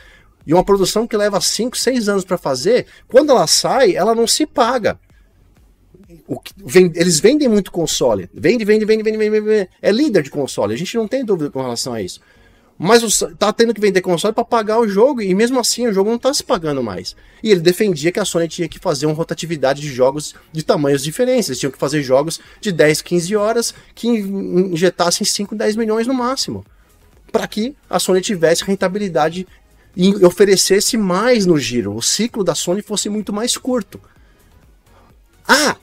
E 0.46 0.54
uma 0.54 0.64
produção 0.64 1.08
que 1.08 1.16
leva 1.16 1.40
5, 1.40 1.78
6 1.78 2.10
anos 2.10 2.26
para 2.26 2.38
fazer, 2.38 2.86
quando 3.08 3.32
ela 3.32 3.48
sai, 3.48 3.96
ela 3.96 4.14
não 4.14 4.28
se 4.28 4.46
paga. 4.46 5.00
O, 6.28 6.40
vem, 6.58 6.92
eles 6.96 7.20
vendem 7.20 7.48
muito 7.48 7.72
console. 7.72 8.30
Vende, 8.34 8.66
vende, 8.66 8.86
vende, 8.86 9.04
vende, 9.04 9.18
vende, 9.18 9.40
vende. 9.40 9.70
É 9.82 9.92
líder 9.92 10.24
de 10.24 10.30
console. 10.30 10.74
A 10.74 10.78
gente 10.78 10.96
não 10.98 11.08
tem 11.08 11.24
dúvida 11.24 11.50
com 11.50 11.62
relação 11.62 11.94
a 11.94 12.02
isso. 12.02 12.20
Mas 12.78 13.22
o, 13.22 13.36
tá 13.36 13.54
tendo 13.54 13.74
que 13.74 13.80
vender 13.80 14.02
console 14.02 14.34
para 14.34 14.44
pagar 14.44 14.80
o 14.80 14.88
jogo 14.88 15.22
e 15.22 15.34
mesmo 15.34 15.60
assim 15.60 15.88
o 15.88 15.94
jogo 15.94 16.10
não 16.10 16.18
tá 16.18 16.34
se 16.34 16.44
pagando 16.44 16.82
mais. 16.82 17.16
E 17.42 17.52
ele 17.52 17.62
defendia 17.62 18.12
que 18.12 18.20
a 18.20 18.26
Sony 18.26 18.48
tinha 18.48 18.68
que 18.68 18.80
fazer 18.80 19.06
uma 19.06 19.16
rotatividade 19.16 19.82
de 19.82 19.88
jogos 19.88 20.34
de 20.52 20.64
tamanhos 20.64 21.04
diferentes. 21.04 21.50
Eles 21.50 21.60
tinham 21.60 21.72
que 21.72 21.78
fazer 21.78 22.02
jogos 22.02 22.40
de 22.60 22.72
10, 22.72 23.02
15 23.02 23.36
horas 23.36 23.74
que 23.94 24.08
injetassem 24.08 25.26
5, 25.26 25.56
10 25.56 25.76
milhões 25.76 26.08
no 26.08 26.14
máximo. 26.14 26.66
Para 27.32 27.48
que 27.48 27.76
a 27.90 28.00
Sony 28.00 28.22
tivesse 28.22 28.64
rentabilidade 28.64 29.48
e 29.96 30.26
oferecesse 30.26 30.98
mais 30.98 31.46
no 31.46 31.58
giro. 31.58 31.96
O 31.96 32.02
ciclo 32.02 32.44
da 32.44 32.56
Sony 32.56 32.82
fosse 32.82 33.10
muito 33.10 33.32
mais 33.32 33.56
curto. 33.58 34.02
Ah, 35.48 35.76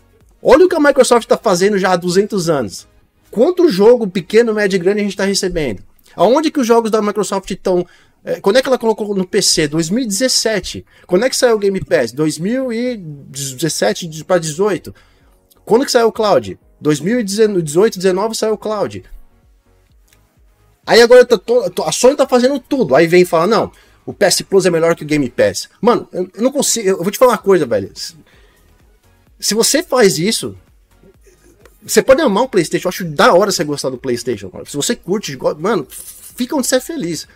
olha 0.43 0.67
o 0.67 0.69
que 0.69 0.75
a 0.75 0.81
Microsoft 0.81 1.25
está 1.25 1.37
fazendo 1.37 1.79
já 1.79 1.93
há 1.93 1.97
200 1.97 2.51
anos. 2.51 2.89
Quanto 3.31 3.69
jogo 3.69 4.09
pequeno, 4.09 4.53
médio 4.53 4.77
e 4.77 4.81
grande 4.81 5.01
a 5.01 5.03
gente 5.03 5.13
está 5.13 5.25
recebendo? 5.25 5.83
Aonde 6.17 6.51
que 6.51 6.59
os 6.59 6.67
jogos 6.67 6.91
da 6.91 7.01
Microsoft 7.01 7.49
estão? 7.51 7.87
É, 8.25 8.41
quando 8.41 8.57
é 8.57 8.63
que 8.63 8.69
ela 8.69 8.79
colocou 8.79 9.15
no 9.15 9.27
PC? 9.27 9.69
2017. 9.69 10.85
Quando 11.07 11.25
é 11.25 11.31
que 11.31 11.37
saiu 11.37 11.57
o 11.57 11.59
Game 11.59 11.83
Pass? 11.85 12.13
2017 12.13 14.25
para 14.25 14.39
18. 14.39 14.95
Quando 15.65 15.85
que 15.85 15.93
saiu 15.93 16.09
o 16.09 16.13
Cloud? 16.13 16.59
2018, 16.81 17.99
19 17.99 18.35
saiu 18.35 18.55
o 18.55 18.59
Cloud. 18.59 19.05
Aí 20.85 21.01
agora 21.01 21.29
a 21.87 21.93
Sony 21.93 22.17
tá 22.17 22.27
fazendo 22.27 22.59
tudo. 22.59 22.97
Aí 22.97 23.07
vem 23.07 23.23
e 23.23 23.27
fala: 23.27 23.47
não, 23.47 23.71
o 24.05 24.13
PS 24.13 24.43
Plus 24.43 24.67
é 24.67 24.71
melhor 24.71 24.95
que 24.95 25.05
o 25.05 25.07
Game 25.07 25.29
Pass. 25.31 25.69
Mano, 25.81 26.09
eu 26.13 26.31
não 26.37 26.53
consigo. 26.53 26.89
Eu 26.89 27.03
vou 27.03 27.11
te 27.11 27.19
falar 27.19 27.33
uma 27.33 27.39
coisa, 27.39 27.67
velho. 27.67 27.93
Se 29.39 29.55
você 29.55 29.83
faz 29.83 30.19
isso, 30.19 30.57
você 31.83 32.03
pode 32.03 32.21
amar 32.21 32.45
o 32.45 32.49
PlayStation, 32.49 32.89
eu 32.89 32.91
acho 32.91 33.05
da 33.05 33.33
hora 33.33 33.51
você 33.51 33.65
gostar 33.65 33.91
do 33.91 33.99
PlayStation. 33.99 34.51
Se 34.67 34.77
você 34.77 34.95
curte, 34.95 35.39
mano, 35.59 35.87
fica 35.91 36.55
onde 36.55 36.67
você 36.67 36.77
é 36.77 36.81
feliz. 36.81 37.27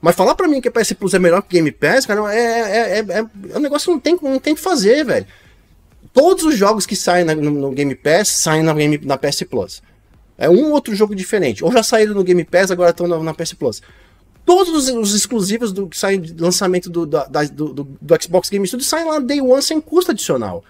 Mas 0.00 0.16
falar 0.16 0.34
pra 0.34 0.48
mim 0.48 0.60
que 0.60 0.68
a 0.68 0.72
PS 0.72 0.94
Plus 0.94 1.14
é 1.14 1.18
melhor 1.18 1.42
que 1.42 1.48
o 1.48 1.50
Game 1.52 1.70
Pass, 1.70 2.06
cara, 2.06 2.34
é, 2.34 2.40
é, 2.40 2.98
é, 2.98 2.98
é, 2.98 3.26
é 3.52 3.56
um 3.56 3.60
negócio 3.60 3.86
que 3.86 3.92
não 3.92 4.00
tem, 4.00 4.30
não 4.30 4.40
tem 4.40 4.54
que 4.54 4.60
fazer, 4.60 5.04
velho. 5.04 5.26
Todos 6.12 6.44
os 6.44 6.56
jogos 6.56 6.84
que 6.84 6.96
saem 6.96 7.24
na, 7.24 7.34
no, 7.34 7.50
no, 7.50 7.70
Game 7.70 7.94
Pass 7.94 8.28
saem 8.28 8.62
na, 8.62 8.74
Game, 8.74 8.98
na 9.04 9.16
PS 9.16 9.44
Plus. 9.44 9.82
É 10.36 10.48
um 10.50 10.72
outro 10.72 10.94
jogo 10.94 11.14
diferente. 11.14 11.64
Ou 11.64 11.70
já 11.70 11.82
saíram 11.82 12.14
no 12.14 12.24
Game 12.24 12.44
Pass, 12.44 12.70
agora 12.70 12.90
estão 12.90 13.06
na, 13.06 13.18
na 13.20 13.32
PS 13.32 13.52
Plus. 13.52 13.80
Todos 14.54 14.74
os, 14.74 14.88
os, 14.90 15.14
exclusivos 15.14 15.72
do 15.72 15.88
que 15.88 15.96
saem 15.96 16.20
de 16.20 16.34
lançamento 16.34 16.90
do, 16.90 17.06
da, 17.06 17.24
do, 17.24 17.72
do, 17.72 17.84
do, 17.98 18.22
Xbox 18.22 18.50
Game 18.50 18.66
Studios 18.66 18.86
saem 18.86 19.08
lá 19.08 19.18
Day 19.18 19.40
One 19.40 19.62
sem 19.62 19.80
custo 19.80 20.10
adicional. 20.10 20.62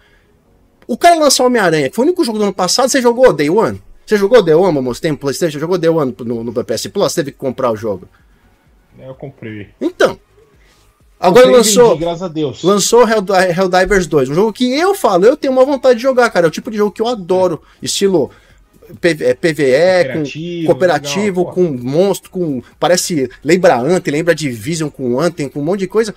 O 0.86 0.96
cara 0.96 1.18
lançou 1.18 1.46
Homem-Aranha, 1.46 1.90
que 1.90 1.96
foi 1.96 2.04
o 2.04 2.06
único 2.06 2.24
jogo 2.24 2.38
do 2.38 2.44
ano 2.44 2.52
passado, 2.52 2.88
você 2.88 3.02
jogou 3.02 3.32
Day 3.32 3.50
One? 3.50 3.82
Você 4.06 4.16
jogou 4.16 4.40
Day 4.40 4.54
One, 4.54 4.80
moço? 4.80 5.02
Tem 5.02 5.12
Playstation? 5.16 5.58
Jogou 5.58 5.76
Day 5.78 5.90
One 5.90 6.14
no, 6.24 6.44
no 6.44 6.64
PS 6.64 6.86
Plus? 6.86 7.12
Teve 7.12 7.32
que 7.32 7.38
comprar 7.38 7.72
o 7.72 7.76
jogo? 7.76 8.06
É, 8.96 9.08
eu 9.08 9.16
comprei. 9.16 9.70
Então. 9.80 10.16
Agora 11.18 11.46
comprei 11.46 11.56
lançou. 11.56 11.88
Vendi, 11.90 12.04
graças 12.04 12.22
a 12.22 12.28
Deus. 12.28 12.62
Lançou 12.62 13.04
Helldivers 13.08 14.06
2. 14.06 14.28
Um 14.28 14.34
jogo 14.34 14.52
que 14.52 14.72
eu 14.78 14.94
falo, 14.94 15.24
eu 15.24 15.36
tenho 15.36 15.52
uma 15.52 15.64
vontade 15.64 15.96
de 15.96 16.02
jogar, 16.02 16.30
cara. 16.30 16.46
É 16.46 16.48
o 16.48 16.52
tipo 16.52 16.70
de 16.70 16.76
jogo 16.76 16.92
que 16.92 17.02
eu 17.02 17.08
adoro. 17.08 17.60
É. 17.82 17.86
Estilo 17.86 18.30
PVE, 19.00 20.66
cooperativo, 20.66 20.66
com 20.66 20.66
cooperativo, 20.66 21.40
legal, 21.40 21.54
com 21.54 21.62
monstro, 21.62 22.30
com. 22.30 22.62
Parece. 22.78 23.30
Lembra 23.42 23.78
Anthem, 23.78 24.12
lembra 24.12 24.34
Division 24.34 24.88
com 24.88 25.18
Anthem, 25.20 25.48
com 25.48 25.60
um 25.60 25.64
monte 25.64 25.80
de 25.80 25.88
coisa. 25.88 26.14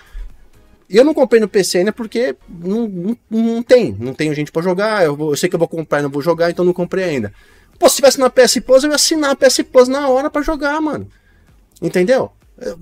E 0.90 0.98
eu 0.98 1.04
não 1.04 1.14
comprei 1.14 1.42
no 1.42 1.48
PC 1.48 1.80
ainda 1.80 1.92
porque 1.92 2.36
não, 2.48 2.88
não, 2.88 3.18
não 3.30 3.64
tem. 3.64 3.96
Não 4.00 4.14
tenho 4.14 4.34
gente 4.34 4.52
para 4.52 4.62
jogar. 4.62 5.04
Eu, 5.04 5.16
vou, 5.16 5.32
eu, 5.32 5.38
sei 5.38 5.50
que 5.50 5.56
eu 5.56 5.60
vou 5.60 5.68
comprar 5.68 6.00
e 6.00 6.04
não 6.04 6.10
vou 6.10 6.22
jogar, 6.22 6.50
então 6.50 6.64
não 6.64 6.74
comprei 6.74 7.06
ainda. 7.06 7.34
Pô, 7.80 7.90
se 7.90 7.98
tivesse 7.98 8.20
na 8.20 8.30
PS 8.30 8.60
Plus, 8.60 8.84
eu 8.84 8.90
ia 8.90 8.96
assinar 8.96 9.32
a 9.32 9.36
PS 9.36 9.62
Plus 9.64 9.88
na 9.88 10.08
hora 10.08 10.30
para 10.30 10.42
jogar, 10.42 10.80
mano. 10.80 11.08
Entendeu? 11.82 12.32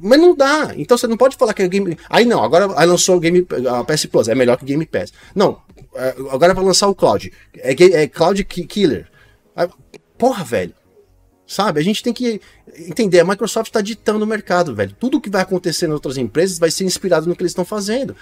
Mas 0.01 0.19
não 0.19 0.35
dá. 0.35 0.71
Então 0.75 0.97
você 0.97 1.07
não 1.07 1.17
pode 1.17 1.35
falar 1.35 1.53
que 1.53 1.63
é 1.63 1.67
Game. 1.67 1.97
Aí 2.09 2.25
não, 2.25 2.43
agora 2.43 2.67
lançou 2.85 3.17
o 3.17 3.19
Game, 3.19 3.47
a 3.69 3.83
PS 3.83 4.05
Plus, 4.05 4.27
é 4.27 4.35
melhor 4.35 4.57
que 4.57 4.63
o 4.63 4.67
Game 4.67 4.85
Pass. 4.85 5.13
Não, 5.33 5.61
é, 5.95 6.15
agora 6.29 6.53
vai 6.53 6.63
lançar 6.63 6.87
o 6.87 6.95
Cloud. 6.95 7.31
É, 7.57 7.71
é 7.71 8.07
Cloud 8.07 8.43
Killer. 8.43 9.07
Porra, 10.23 10.45
velho. 10.45 10.73
Sabe? 11.45 11.81
A 11.81 11.83
gente 11.83 12.01
tem 12.01 12.13
que 12.13 12.39
entender, 12.87 13.19
a 13.19 13.25
Microsoft 13.25 13.67
está 13.67 13.81
ditando 13.81 14.23
o 14.23 14.25
mercado, 14.25 14.73
velho. 14.73 14.95
Tudo 14.97 15.19
que 15.19 15.29
vai 15.29 15.41
acontecer 15.41 15.85
nas 15.85 15.95
outras 15.95 16.15
empresas 16.15 16.57
vai 16.57 16.71
ser 16.71 16.85
inspirado 16.85 17.27
no 17.27 17.35
que 17.35 17.41
eles 17.41 17.51
estão 17.51 17.65
fazendo. 17.65 18.15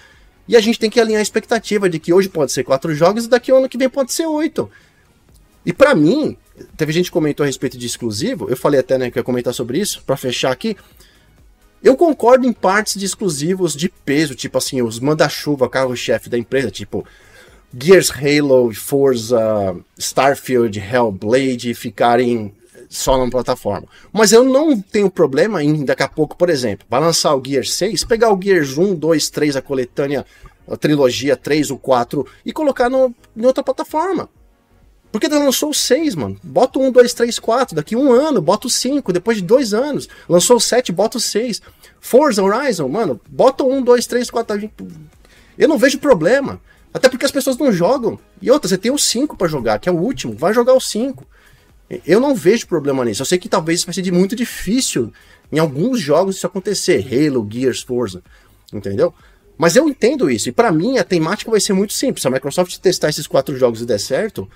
E 0.48 0.58
a 0.58 0.60
gente 0.60 0.80
tem 0.80 0.90
que 0.90 1.00
alinhar 1.00 1.20
a 1.20 1.22
expectativa 1.22 1.88
de 1.88 2.00
que 2.00 2.12
hoje 2.12 2.28
pode 2.28 2.52
ser 2.52 2.64
quatro 2.64 2.96
jogos 2.96 3.26
e 3.26 3.30
daqui 3.30 3.52
ao 3.52 3.60
ano 3.60 3.70
que 3.70 3.78
vem 3.78 3.88
pode 3.88 4.12
ser 4.14 4.26
oito. 4.26 4.68
E 5.64 5.72
para 5.72 5.94
mim, 5.94 6.36
teve 6.76 6.92
gente 6.92 7.06
que 7.06 7.12
comentou 7.12 7.44
a 7.44 7.46
respeito 7.46 7.78
de 7.78 7.86
exclusivo, 7.86 8.50
eu 8.50 8.58
falei 8.58 8.80
até 8.80 8.98
né, 8.98 9.12
que 9.12 9.20
ia 9.20 9.24
comentar 9.24 9.54
sobre 9.54 9.78
isso, 9.78 10.02
para 10.04 10.18
fechar 10.18 10.52
aqui. 10.52 10.76
Eu 11.84 11.96
concordo 11.96 12.48
em 12.48 12.52
partes 12.52 13.00
de 13.00 13.06
exclusivos 13.06 13.76
de 13.76 13.90
peso, 13.90 14.34
tipo 14.34 14.58
assim, 14.58 14.82
os 14.82 15.00
manda-chuva, 15.00 15.70
carro-chefe 15.70 16.32
da 16.32 16.38
empresa, 16.40 16.72
tipo 16.72 17.06
Gears, 17.74 18.12
Halo, 18.12 18.74
Forza, 18.74 19.76
Starfield, 19.98 20.80
Hellblade 20.80 21.74
ficarem 21.74 22.54
só 22.90 23.18
numa 23.18 23.30
plataforma. 23.30 23.88
Mas 24.12 24.32
eu 24.32 24.44
não 24.44 24.80
tenho 24.80 25.10
problema 25.10 25.64
em, 25.64 25.86
daqui 25.86 26.04
a 26.04 26.10
pouco, 26.10 26.36
por 26.36 26.50
exemplo, 26.50 26.86
vai 26.90 27.00
lançar 27.00 27.34
o 27.36 27.42
Gear 27.44 27.66
6, 27.66 28.04
pegar 28.04 28.34
o 28.34 28.42
Gears 28.42 28.78
1, 28.78 28.96
2, 28.96 29.30
3, 29.30 29.56
a 29.56 29.62
coletânea, 29.62 30.26
a 30.68 30.76
trilogia 30.76 31.38
3, 31.38 31.72
o 31.72 31.78
4 31.78 32.26
e 32.46 32.52
colocar 32.52 32.90
no, 32.90 33.16
em 33.36 33.46
outra 33.46 33.64
plataforma. 33.64 34.30
Porque 35.12 35.28
lançou 35.28 35.72
o 35.72 35.74
6, 35.74 36.16
mano. 36.16 36.38
Bota 36.42 36.80
o 36.80 36.84
1, 36.84 36.92
2, 36.92 37.14
3, 37.14 37.40
4. 37.40 37.76
Daqui 37.76 37.98
um 37.98 38.14
ano, 38.14 38.42
bota 38.42 38.68
o 38.68 38.70
5. 38.70 39.12
Depois 39.12 39.38
de 39.38 39.44
dois 39.44 39.74
anos. 39.74 40.08
Lançou 40.28 40.56
o 40.56 40.62
7, 40.62 40.90
bota 40.94 41.18
o 41.18 41.22
6. 41.22 41.62
Forza 42.00 42.42
Horizon, 42.42 42.88
mano. 42.88 43.20
Bota 43.30 43.62
o 43.62 43.74
1, 43.74 43.84
2, 43.84 44.08
3, 44.08 44.30
4. 44.32 44.72
Eu 45.58 45.68
não 45.68 45.78
vejo 45.78 46.00
problema. 46.00 46.62
Até 46.94 47.10
porque 47.10 47.26
as 47.26 47.32
pessoas 47.32 47.58
não 47.58 47.72
jogam. 47.72 48.20
E 48.42 48.52
outra, 48.52 48.68
você 48.68 48.78
tem 48.78 48.92
o 48.92 48.98
5 48.98 49.38
para 49.38 49.48
jogar, 49.48 49.80
que 49.80 49.88
é 49.88 49.92
o 49.92 49.98
último. 49.98 50.34
Vai 50.34 50.54
jogar 50.54 50.74
o 50.74 50.82
5. 50.82 51.26
Eu 52.06 52.20
não 52.20 52.36
vejo 52.36 52.68
problema 52.68 53.04
nisso. 53.04 53.22
Eu 53.22 53.26
sei 53.26 53.38
que 53.38 53.50
talvez 53.50 53.84
vai 53.84 53.94
ser 53.94 54.12
muito 54.12 54.36
difícil 54.36 55.12
em 55.52 55.60
alguns 55.60 56.00
jogos 56.00 56.38
isso 56.38 56.48
acontecer, 56.48 57.06
Halo, 57.06 57.46
Gears, 57.50 57.82
Forza, 57.82 58.24
entendeu? 58.72 59.14
Mas 59.58 59.76
eu 59.76 59.88
entendo 59.88 60.30
isso, 60.30 60.50
e 60.50 60.52
para 60.52 60.72
mim 60.72 60.98
a 60.98 61.04
temática 61.04 61.52
vai 61.52 61.60
ser 61.60 61.74
muito 61.74 61.94
simples. 61.94 62.22
Se 62.22 62.28
a 62.28 62.32
Microsoft 62.32 62.78
testar 62.78 63.10
esses 63.10 63.28
quatro 63.28 63.56
jogos 63.58 63.82
e 63.82 63.86
der 63.86 64.00
certo, 64.00 64.50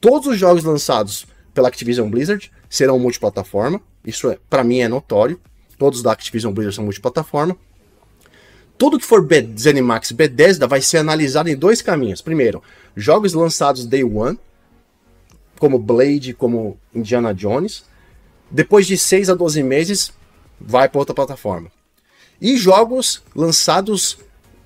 todos 0.00 0.28
os 0.28 0.38
jogos 0.38 0.62
lançados 0.62 1.26
pela 1.54 1.68
Activision 1.68 2.08
Blizzard 2.08 2.52
serão 2.68 2.98
multiplataforma. 2.98 3.80
Isso 4.04 4.30
é, 4.30 4.38
para 4.48 4.62
mim 4.62 4.80
é 4.80 4.88
notório. 4.88 5.40
Todos 5.78 6.02
da 6.02 6.12
Activision 6.12 6.52
Blizzard 6.52 6.76
são 6.76 6.84
multiplataforma. 6.84 7.56
Tudo 8.78 8.98
que 8.98 9.06
for 9.06 9.24
B 9.24 9.48
Zenimax 9.58 10.12
Bethesda 10.12 10.66
vai 10.66 10.80
ser 10.80 10.98
analisado 10.98 11.48
em 11.48 11.56
dois 11.56 11.80
caminhos. 11.80 12.20
Primeiro, 12.20 12.62
jogos 12.96 13.32
lançados 13.32 13.86
day 13.86 14.02
one, 14.02 14.38
como 15.58 15.78
Blade, 15.78 16.34
como 16.34 16.78
Indiana 16.94 17.32
Jones. 17.32 17.84
Depois 18.50 18.86
de 18.86 18.98
6 18.98 19.30
a 19.30 19.34
12 19.34 19.62
meses, 19.62 20.12
vai 20.60 20.88
para 20.88 20.98
outra 20.98 21.14
plataforma. 21.14 21.70
E 22.40 22.56
jogos 22.56 23.22
lançados 23.34 24.18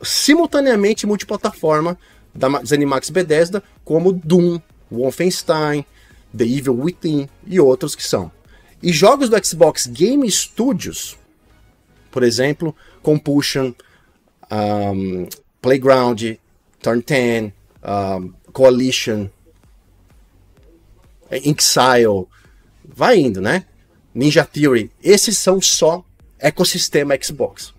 simultaneamente 0.03 1.07
multiplataforma 1.07 1.99
da 2.35 2.49
Zenimax 2.65 3.11
Bethesda, 3.11 3.63
como 3.85 4.13
Doom, 4.13 4.61
Wolfenstein, 4.91 5.85
The 6.37 6.45
Evil 6.45 6.79
Within 6.81 7.29
e 7.47 7.61
outros 7.61 7.95
que 7.95 8.05
são. 8.05 8.31
E 8.83 8.93
jogos 8.93 9.29
do 9.29 9.45
Xbox 9.45 9.87
Game 9.87 10.31
Studios, 10.31 11.17
por 12.11 12.23
exemplo, 12.23 12.75
Compulsion, 13.03 13.73
um, 14.51 15.29
Playground, 15.61 16.23
Turn 16.81 17.03
10, 17.03 17.53
um, 17.83 18.33
Coalition, 18.53 19.29
Inxile, 21.31 22.27
vai 22.85 23.19
indo, 23.19 23.41
né? 23.41 23.67
Ninja 24.15 24.45
Theory, 24.45 24.91
esses 25.03 25.37
são 25.37 25.61
só 25.61 26.05
ecossistema 26.39 27.19
Xbox. 27.23 27.75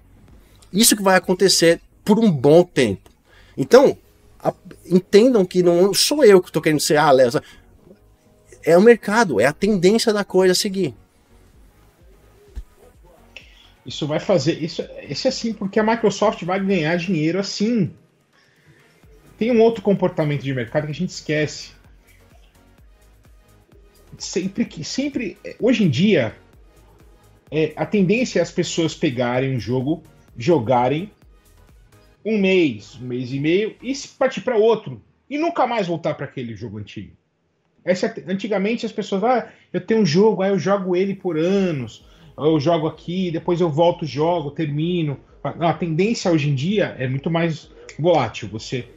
Isso 0.72 0.96
que 0.96 1.02
vai 1.02 1.16
acontecer 1.16 1.82
por 2.04 2.20
um 2.20 2.30
bom 2.30 2.64
tempo. 2.64 3.10
Então, 3.58 3.98
a, 4.40 4.54
entendam 4.86 5.46
que 5.46 5.64
não 5.64 5.94
sou 5.94 6.24
eu 6.24 6.42
que 6.42 6.50
estou 6.50 6.62
querendo 6.62 6.80
ser, 6.80 6.98
ah, 6.98 7.12
Léo, 7.12 7.32
é 8.64 8.78
o 8.78 8.82
mercado, 8.82 9.40
é 9.40 9.46
a 9.46 9.54
tendência 9.54 10.14
da 10.14 10.24
coisa 10.24 10.52
a 10.52 10.56
seguir. 10.56 10.94
Isso 13.88 14.06
vai 14.06 14.20
fazer. 14.20 14.62
Isso, 14.62 14.86
isso 15.08 15.28
é 15.28 15.30
assim, 15.30 15.54
porque 15.54 15.80
a 15.80 15.84
Microsoft 15.84 16.44
vai 16.44 16.60
ganhar 16.60 16.98
dinheiro 16.98 17.40
assim. 17.40 17.94
Tem 19.38 19.50
um 19.50 19.62
outro 19.62 19.82
comportamento 19.82 20.44
de 20.44 20.54
mercado 20.54 20.86
que 20.86 20.92
a 20.92 20.96
gente 20.96 21.12
esquece. 21.12 21.72
Sempre 24.18 24.66
que. 24.66 24.84
Sempre. 24.84 25.38
Hoje 25.58 25.86
em 25.86 25.90
dia, 25.90 26.36
é, 27.50 27.72
a 27.78 27.86
tendência 27.86 28.40
é 28.40 28.42
as 28.42 28.52
pessoas 28.52 28.94
pegarem 28.94 29.56
um 29.56 29.60
jogo, 29.60 30.04
jogarem 30.38 31.10
um 32.26 32.38
mês, 32.38 33.00
um 33.02 33.08
mês 33.08 33.32
e 33.32 33.40
meio 33.40 33.74
e 33.82 33.96
partir 34.20 34.42
para 34.42 34.58
outro. 34.58 35.02
E 35.30 35.38
nunca 35.38 35.66
mais 35.66 35.88
voltar 35.88 36.14
para 36.16 36.26
aquele 36.26 36.56
jogo 36.56 36.78
antigo. 36.78 37.16
Essa, 37.86 38.14
antigamente 38.28 38.86
as 38.86 38.92
pessoas, 38.92 39.24
ah, 39.24 39.50
eu 39.72 39.80
tenho 39.80 40.02
um 40.02 40.06
jogo, 40.06 40.42
aí 40.42 40.50
eu 40.50 40.60
jogo 40.60 40.94
ele 40.94 41.16
por 41.16 41.38
anos, 41.38 42.06
eu 42.38 42.60
jogo 42.60 42.88
aqui, 42.88 43.32
depois 43.32 43.60
eu 43.60 43.70
volto, 43.70 44.06
jogo, 44.06 44.52
termino. 44.52 45.18
A 45.44 45.74
tendência 45.74 46.32
hoje 46.32 46.50
em 46.50 46.56
dia 46.56 46.96
é 47.00 47.08
muito 47.08 47.32
mais 47.32 47.70
volátil. 47.98 48.50
Você 48.50 48.88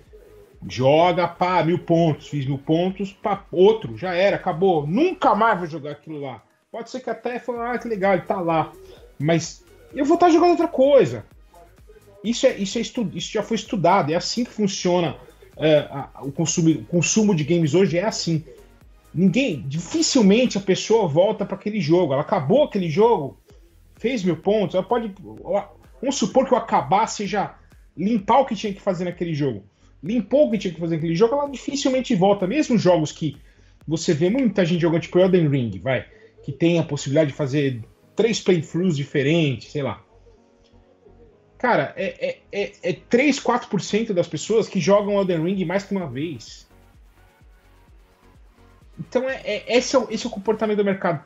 joga, 0.68 1.26
pá, 1.26 1.62
mil 1.62 1.78
pontos, 1.78 2.28
fiz 2.28 2.47
mil 2.47 2.59
pontos, 2.59 3.12
pá, 3.12 3.45
outro, 3.51 3.97
já 3.97 4.14
era, 4.14 4.36
acabou. 4.36 4.86
Nunca 4.86 5.34
mais 5.34 5.59
vou 5.59 5.66
jogar 5.66 5.93
aquilo 5.93 6.20
lá. 6.20 6.43
Pode 6.70 6.91
ser 6.91 7.01
que 7.01 7.11
até 7.11 7.38
fale, 7.38 7.59
ah, 7.61 7.78
que 7.78 7.88
legal, 7.88 8.12
ele 8.12 8.22
tá 8.22 8.41
lá. 8.41 8.72
Mas 9.18 9.64
eu 9.95 10.05
vou 10.05 10.14
estar 10.14 10.30
jogando 10.30 10.51
outra 10.51 10.68
coisa. 10.68 11.24
Isso, 12.22 12.47
é, 12.47 12.57
isso, 12.57 12.78
é 12.78 12.80
estu, 12.80 13.11
isso 13.14 13.32
já 13.32 13.43
foi 13.43 13.57
estudado, 13.57 14.12
é 14.12 14.14
assim 14.14 14.45
que 14.45 14.51
funciona 14.51 15.16
é, 15.57 15.78
a, 15.91 16.11
o, 16.22 16.30
consumo, 16.30 16.70
o 16.70 16.84
consumo 16.84 17.34
de 17.34 17.45
games 17.45 17.74
hoje, 17.74 17.99
é 17.99 18.05
assim. 18.05 18.45
Ninguém, 19.12 19.64
dificilmente 19.66 20.56
a 20.56 20.61
pessoa 20.61 21.08
volta 21.08 21.44
para 21.44 21.56
aquele 21.56 21.80
jogo. 21.80 22.12
Ela 22.12 22.22
acabou 22.22 22.64
aquele 22.64 22.88
jogo, 22.88 23.40
fez 23.96 24.22
mil 24.22 24.36
pontos. 24.36 24.74
Ela 24.74 24.84
pode, 24.84 25.12
vamos 26.00 26.16
supor 26.16 26.46
que 26.46 26.54
o 26.54 26.56
acabar 26.56 27.06
seja 27.06 27.54
limpar 27.96 28.40
o 28.40 28.46
que 28.46 28.54
tinha 28.54 28.72
que 28.72 28.80
fazer 28.80 29.04
naquele 29.04 29.34
jogo. 29.34 29.64
Limpou 30.02 30.46
o 30.46 30.50
que 30.50 30.58
tinha 30.58 30.72
que 30.72 30.80
fazer 30.80 30.96
naquele 30.96 31.14
jogo, 31.14 31.34
ela 31.34 31.48
dificilmente 31.48 32.14
volta. 32.14 32.46
Mesmo 32.46 32.78
jogos 32.78 33.12
que 33.12 33.36
você 33.86 34.14
vê 34.14 34.30
muita 34.30 34.64
gente 34.64 34.80
jogando, 34.80 35.02
tipo 35.02 35.18
Elden 35.18 35.48
Ring, 35.48 35.78
vai, 35.80 36.06
que 36.42 36.52
tem 36.52 36.78
a 36.78 36.84
possibilidade 36.84 37.30
de 37.30 37.36
fazer 37.36 37.82
três 38.14 38.40
playthroughs 38.40 38.96
diferentes, 38.96 39.72
sei 39.72 39.82
lá. 39.82 40.02
Cara, 41.58 41.92
é, 41.96 42.28
é, 42.28 42.62
é, 42.62 42.72
é 42.82 42.92
3, 42.92 43.38
4% 43.38 44.14
das 44.14 44.26
pessoas 44.26 44.66
que 44.66 44.80
jogam 44.80 45.20
Elden 45.20 45.44
Ring 45.44 45.64
mais 45.66 45.84
que 45.84 45.94
uma 45.94 46.08
vez. 46.08 46.66
Então, 49.01 49.28
é, 49.28 49.40
é, 49.44 49.78
esse, 49.78 49.96
é 49.96 49.98
o, 49.98 50.07
esse 50.11 50.26
é 50.26 50.28
o 50.28 50.32
comportamento 50.32 50.76
do 50.76 50.84
mercado. 50.84 51.24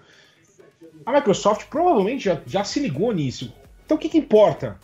A 1.05 1.13
Microsoft 1.13 1.67
provavelmente 1.69 2.25
já, 2.25 2.41
já 2.47 2.63
se 2.63 2.79
ligou 2.79 3.13
nisso. 3.13 3.53
Então, 3.85 3.97
o 3.97 4.01
que, 4.01 4.09
que 4.09 4.19
importa? 4.19 4.79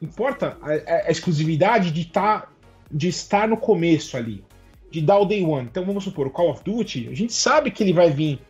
Importa 0.00 0.58
a, 0.60 1.08
a, 1.08 1.10
exclusividade 1.10 1.90
de, 1.90 2.04
tá, 2.04 2.48
de 2.90 3.08
estar 3.08 3.48
no 3.48 3.56
começo 3.56 4.16
ali, 4.16 4.44
de 4.90 5.00
dar 5.00 5.18
o 5.18 5.24
day 5.24 5.42
one. 5.42 5.66
Então, 5.66 5.84
vamos 5.84 6.04
supor, 6.04 6.26
o 6.26 6.30
Call 6.30 6.50
of 6.50 6.62
Duty, 6.62 7.08
a 7.10 7.14
gente 7.14 7.32
sabe 7.32 7.70
que 7.70 7.82
ele 7.82 7.92
vai 7.92 8.10
vir 8.10 8.40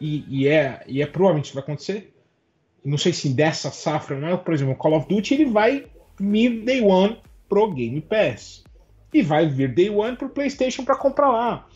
e, 0.00 0.24
e 0.28 0.48
é, 0.48 0.82
e 0.86 1.00
é 1.00 1.06
provavelmente 1.06 1.46
isso 1.46 1.54
vai 1.54 1.62
acontecer. 1.62 2.12
Não 2.84 2.98
sei 2.98 3.12
se 3.12 3.28
dessa 3.30 3.70
safra, 3.70 4.16
é? 4.28 4.36
Por 4.36 4.52
exemplo, 4.52 4.74
o 4.74 4.76
Call 4.76 4.96
of 4.96 5.08
Duty 5.08 5.34
ele 5.34 5.46
vai 5.46 5.86
vir 6.18 6.62
day 6.64 6.82
one 6.82 7.20
pro 7.48 7.72
Game 7.72 8.00
Pass. 8.00 8.64
E 9.12 9.22
vai 9.22 9.48
vir 9.48 9.72
day 9.72 9.88
one 9.88 10.16
pro 10.16 10.28
PlayStation 10.28 10.84
para 10.84 10.96
comprar 10.96 11.30
lá. 11.30 11.66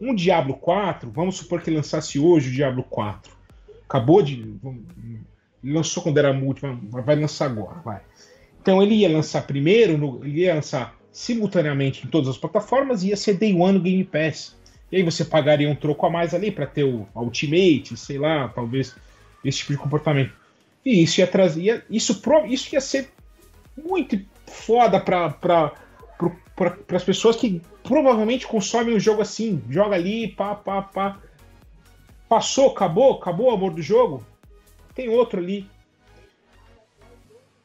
Um 0.00 0.14
Diablo 0.14 0.54
4, 0.54 1.10
vamos 1.10 1.36
supor 1.36 1.60
que 1.60 1.70
lançasse 1.70 2.18
hoje 2.18 2.48
o 2.48 2.52
Diablo 2.52 2.82
4. 2.84 3.32
Acabou 3.88 4.22
de. 4.22 4.54
Lançou 5.62 6.02
quando 6.02 6.16
era 6.16 6.32
multi, 6.32 6.62
vai 6.88 7.16
lançar 7.16 7.46
agora, 7.46 7.80
vai. 7.84 8.00
Então 8.62 8.82
ele 8.82 8.94
ia 8.94 9.10
lançar 9.10 9.46
primeiro, 9.46 9.98
no, 9.98 10.24
ele 10.24 10.40
ia 10.40 10.54
lançar 10.54 10.96
simultaneamente 11.12 12.06
em 12.06 12.10
todas 12.10 12.28
as 12.28 12.38
plataformas 12.38 13.02
e 13.02 13.08
ia 13.08 13.16
ser 13.16 13.34
Day 13.34 13.54
One 13.54 13.78
Game 13.78 14.04
Pass. 14.04 14.56
E 14.90 14.96
aí 14.96 15.02
você 15.02 15.24
pagaria 15.24 15.68
um 15.68 15.74
troco 15.74 16.06
a 16.06 16.10
mais 16.10 16.34
ali 16.34 16.50
para 16.50 16.66
ter 16.66 16.84
o 16.84 17.06
Ultimate, 17.14 17.96
sei 17.96 18.18
lá, 18.18 18.48
talvez 18.48 18.96
esse 19.44 19.58
tipo 19.58 19.72
de 19.72 19.78
comportamento. 19.78 20.32
E 20.84 21.02
isso 21.02 21.20
ia 21.20 21.26
trazer. 21.26 21.84
Isso, 21.90 22.20
isso 22.48 22.74
ia 22.74 22.80
ser 22.80 23.10
muito 23.76 24.18
foda 24.46 24.98
para 24.98 25.72
para 26.60 26.96
as 26.96 27.04
pessoas 27.04 27.36
que 27.36 27.62
provavelmente 27.82 28.46
consomem 28.46 28.94
o 28.94 29.00
jogo 29.00 29.22
assim, 29.22 29.62
joga 29.70 29.94
ali, 29.94 30.28
pá, 30.28 30.54
pá, 30.54 30.82
pá. 30.82 31.18
Passou, 32.28 32.70
acabou, 32.70 33.14
acabou 33.14 33.46
o 33.46 33.54
amor 33.54 33.72
do 33.72 33.80
jogo. 33.80 34.22
Tem 34.94 35.08
outro 35.08 35.40
ali. 35.40 35.66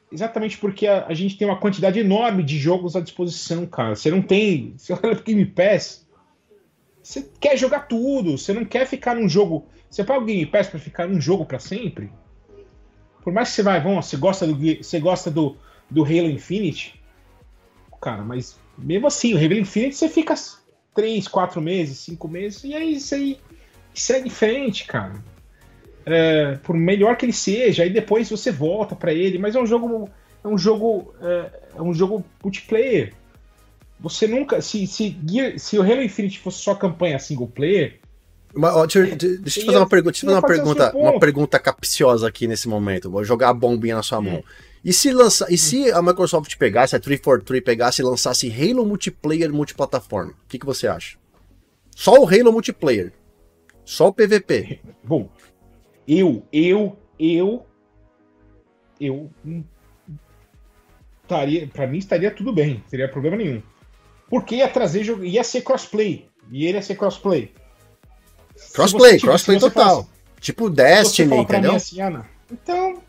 Exatamente 0.10 0.58
porque 0.58 0.88
a, 0.88 1.08
a, 1.08 1.14
gente 1.14 1.38
tem 1.38 1.46
uma 1.46 1.60
quantidade 1.60 2.00
enorme 2.00 2.41
de 2.41 2.58
jogos 2.58 2.96
à 2.96 3.02
disposição, 3.02 3.66
cara. 3.66 3.96
Você 3.96 4.10
não 4.10 4.22
tem. 4.22 4.74
Você 4.80 4.93
olha 4.93 5.14
pro 5.14 5.26
Game 5.26 5.46
Pass. 5.46 6.08
Você 7.04 7.30
quer 7.39 7.58
jogar 7.58 7.88
tudo. 7.88 8.38
Você 8.38 8.54
não 8.54 8.64
quer 8.64 8.88
ficar 8.88 9.16
num 9.16 9.28
jogo. 9.28 9.68
Você 9.89 10.06
paga 10.06 10.22
o 10.22 10.26
Game 10.26 10.46
Pass 10.46 10.68
para 10.68 10.80
ficar 10.80 11.06
num 11.06 11.20
jogo 11.20 11.46
para 11.46 11.60
sempre? 11.60 12.10
Por 13.22 13.34
mais 13.34 13.50
que 13.50 13.56
você 13.56 13.64
vai, 13.64 13.82
vamos, 13.82 14.06
você 14.06 14.16
gosta 14.16 14.48
do, 14.48 14.56
você 14.56 15.00
gosta 15.00 15.30
do, 15.30 15.58
do 15.89 16.04
Halo 16.04 16.30
Infinite, 16.30 17.02
cara, 18.00 18.24
mas 18.24 18.60
mesmo 18.78 19.08
assim, 19.08 19.34
o 19.34 19.38
Halo 19.38 19.54
Infinite 19.54 19.96
você 19.96 20.10
fica 20.10 20.34
3, 20.94 21.28
4 21.28 21.62
meses, 21.62 22.00
5 22.00 22.28
meses, 22.28 22.64
e 22.64 22.74
aí 22.74 22.96
isso 22.96 23.16
aí 23.16 23.40
segue 23.94 24.28
em 24.28 24.32
frente, 24.32 24.86
cara. 24.86 25.14
É, 26.06 26.58
por 26.64 26.76
melhor 26.76 27.18
que 27.18 27.26
ele 27.26 27.34
seja, 27.34 27.84
aí 27.84 27.90
depois 27.90 28.30
você 28.30 28.52
volta 28.52 28.96
para 28.96 29.14
ele, 29.14 29.38
mas 29.40 29.56
é 29.56 29.60
um 29.60 29.66
jogo. 29.66 30.10
É 30.44 30.48
um 30.48 30.58
jogo. 30.58 31.14
É, 31.22 31.50
é, 31.78 31.82
um 31.82 31.94
jogo 31.94 32.24
multiplayer. 32.44 33.14
Você 34.00 34.28
nunca. 34.28 34.62
Se, 34.62 34.86
se, 34.86 35.18
se 35.58 35.80
o 35.80 35.82
Halo 35.82 36.04
Infinite 36.04 36.40
fosse 36.40 36.60
só 36.60 36.76
campanha 36.76 37.18
single 37.18 37.48
player. 37.48 38.00
Mas, 38.54 38.74
ó, 38.74 38.86
deixa, 38.86 39.04
deixa, 39.04 39.26
eu 39.26 39.64
te 39.64 39.66
fazer 39.66 39.78
uma 39.78 39.90
pergunta, 39.90 40.12
deixa 40.12 40.26
eu 40.26 40.30
fazer 40.30 40.40
uma 40.40 40.48
pergunta, 40.48 40.98
uma 40.98 41.20
pergunta 41.20 41.60
capciosa 41.60 42.28
aqui 42.28 42.48
nesse 42.48 42.70
momento. 42.70 43.10
Vou 43.10 43.24
jogar 43.24 43.50
a 43.50 43.54
bombinha 43.54 43.96
na 43.96 44.04
sua 44.04 44.22
mão. 44.22 44.38
Hum. 44.38 44.44
E 44.86 44.94
se, 44.94 45.12
lança, 45.12 45.48
e 45.50 45.58
se 45.58 45.92
a 45.92 46.00
Microsoft 46.00 46.56
pegasse, 46.58 46.96
a 46.96 47.00
343 47.00 47.64
pegasse 47.64 48.04
e 48.04 48.06
lançasse 48.06 48.52
Halo 48.52 48.86
Multiplayer 48.86 49.52
multiplataforma, 49.52 50.34
o 50.34 50.48
que, 50.48 50.60
que 50.60 50.66
você 50.66 50.88
acha? 50.88 51.18
Só 51.96 52.22
o 52.22 52.30
Halo 52.30 52.54
Multiplayer. 52.54 53.12
Só 53.84 54.10
o 54.10 54.14
PVP. 54.14 54.80
Bom, 55.04 55.28
eu, 56.08 56.46
eu, 56.54 56.96
eu, 57.20 57.66
eu 59.02 59.32
estaria, 61.24 61.68
para 61.68 61.88
mim 61.88 61.98
estaria 61.98 62.30
tudo 62.30 62.54
bem, 62.54 62.76
não 62.76 62.82
teria 62.82 63.10
problema 63.10 63.38
nenhum. 63.38 63.64
Porque 64.30 64.58
ia 64.58 64.68
trazer 64.68 65.04
jogo, 65.04 65.26
ia 65.26 65.44
ser 65.44 65.62
crossplay, 65.62 66.30
e 66.52 66.64
ele 66.64 66.78
ia 66.78 66.84
ser 66.84 66.94
crossplay. 66.94 67.52
Crossplay, 68.72 69.20
crossplay 69.20 69.58
total. 69.58 70.02
Assim, 70.02 70.10
tipo 70.40 70.70
Destiny, 70.70 71.38
entendeu? 71.38 71.74
Assim, 71.74 71.98
Então, 72.52 73.02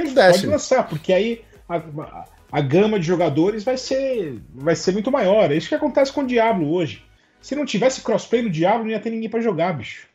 tipo 0.00 0.14
pode 0.14 0.46
lançar, 0.46 0.88
porque 0.88 1.12
aí 1.12 1.42
a, 1.68 1.76
a, 1.76 2.24
a, 2.52 2.60
gama 2.60 2.98
de 2.98 3.06
jogadores 3.06 3.64
vai 3.64 3.76
ser, 3.76 4.40
vai 4.54 4.74
ser 4.76 4.92
muito 4.92 5.10
maior. 5.10 5.50
É 5.50 5.56
isso 5.56 5.68
que 5.68 5.74
acontece 5.74 6.12
com 6.12 6.22
o 6.22 6.26
Diablo 6.26 6.72
hoje. 6.72 7.04
Se 7.40 7.54
não 7.54 7.66
tivesse 7.66 8.02
crossplay 8.02 8.42
no 8.42 8.50
Diablo, 8.50 8.84
não 8.84 8.90
ia 8.90 9.00
ter 9.00 9.10
ninguém 9.10 9.28
para 9.28 9.40
jogar, 9.40 9.72
bicho. 9.74 10.06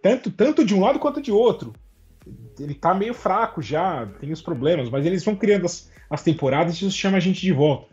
Tanto, 0.00 0.30
tanto 0.30 0.64
de 0.64 0.74
um 0.74 0.80
lado 0.80 0.98
quanto 0.98 1.20
de 1.20 1.32
outro. 1.32 1.72
Ele 2.58 2.74
tá 2.74 2.94
meio 2.94 3.14
fraco 3.14 3.60
já, 3.60 4.06
tem 4.20 4.32
os 4.32 4.42
problemas, 4.42 4.88
mas 4.90 5.04
eles 5.04 5.24
vão 5.24 5.34
criando 5.34 5.66
as, 5.66 5.90
as 6.08 6.22
temporadas 6.22 6.74
e 6.74 6.86
isso 6.86 6.96
chama 6.96 7.16
a 7.16 7.20
gente 7.20 7.40
de 7.40 7.52
volta. 7.52 7.86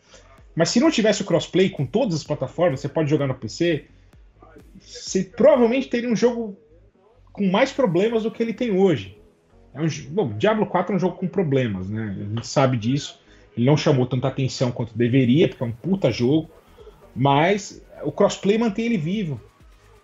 Mas 0.56 0.70
se 0.70 0.80
não 0.80 0.90
tivesse 0.90 1.22
o 1.22 1.26
crossplay 1.26 1.70
com 1.70 1.86
todas 1.86 2.16
as 2.16 2.24
plataformas, 2.24 2.80
você 2.80 2.88
pode 2.88 3.10
jogar 3.10 3.28
no 3.28 3.36
PC, 3.36 3.86
você 4.80 5.24
provavelmente 5.24 5.90
teria 5.90 6.10
um 6.10 6.16
jogo 6.16 6.58
com 7.34 7.46
mais 7.48 7.72
problemas 7.72 8.24
do 8.24 8.32
que 8.32 8.42
ele 8.42 8.54
tem 8.54 8.72
hoje. 8.72 9.18
É 9.76 9.82
um, 9.82 9.88
bom, 10.10 10.34
Diablo 10.38 10.66
4 10.66 10.94
é 10.94 10.96
um 10.96 11.00
jogo 11.00 11.18
com 11.18 11.28
problemas, 11.28 11.90
né? 11.90 12.16
A 12.18 12.36
gente 12.36 12.48
sabe 12.48 12.78
disso. 12.78 13.20
Ele 13.56 13.66
não 13.66 13.76
chamou 13.76 14.06
tanta 14.06 14.28
atenção 14.28 14.72
quanto 14.72 14.98
deveria, 14.98 15.48
porque 15.48 15.64
é 15.64 15.68
um 15.68 15.72
puta 15.72 16.12
jogo. 16.12 16.50
Mas 17.16 17.82
o 18.04 18.12
crossplay 18.12 18.58
mantém 18.58 18.86
ele 18.86 18.98
vivo. 18.98 19.40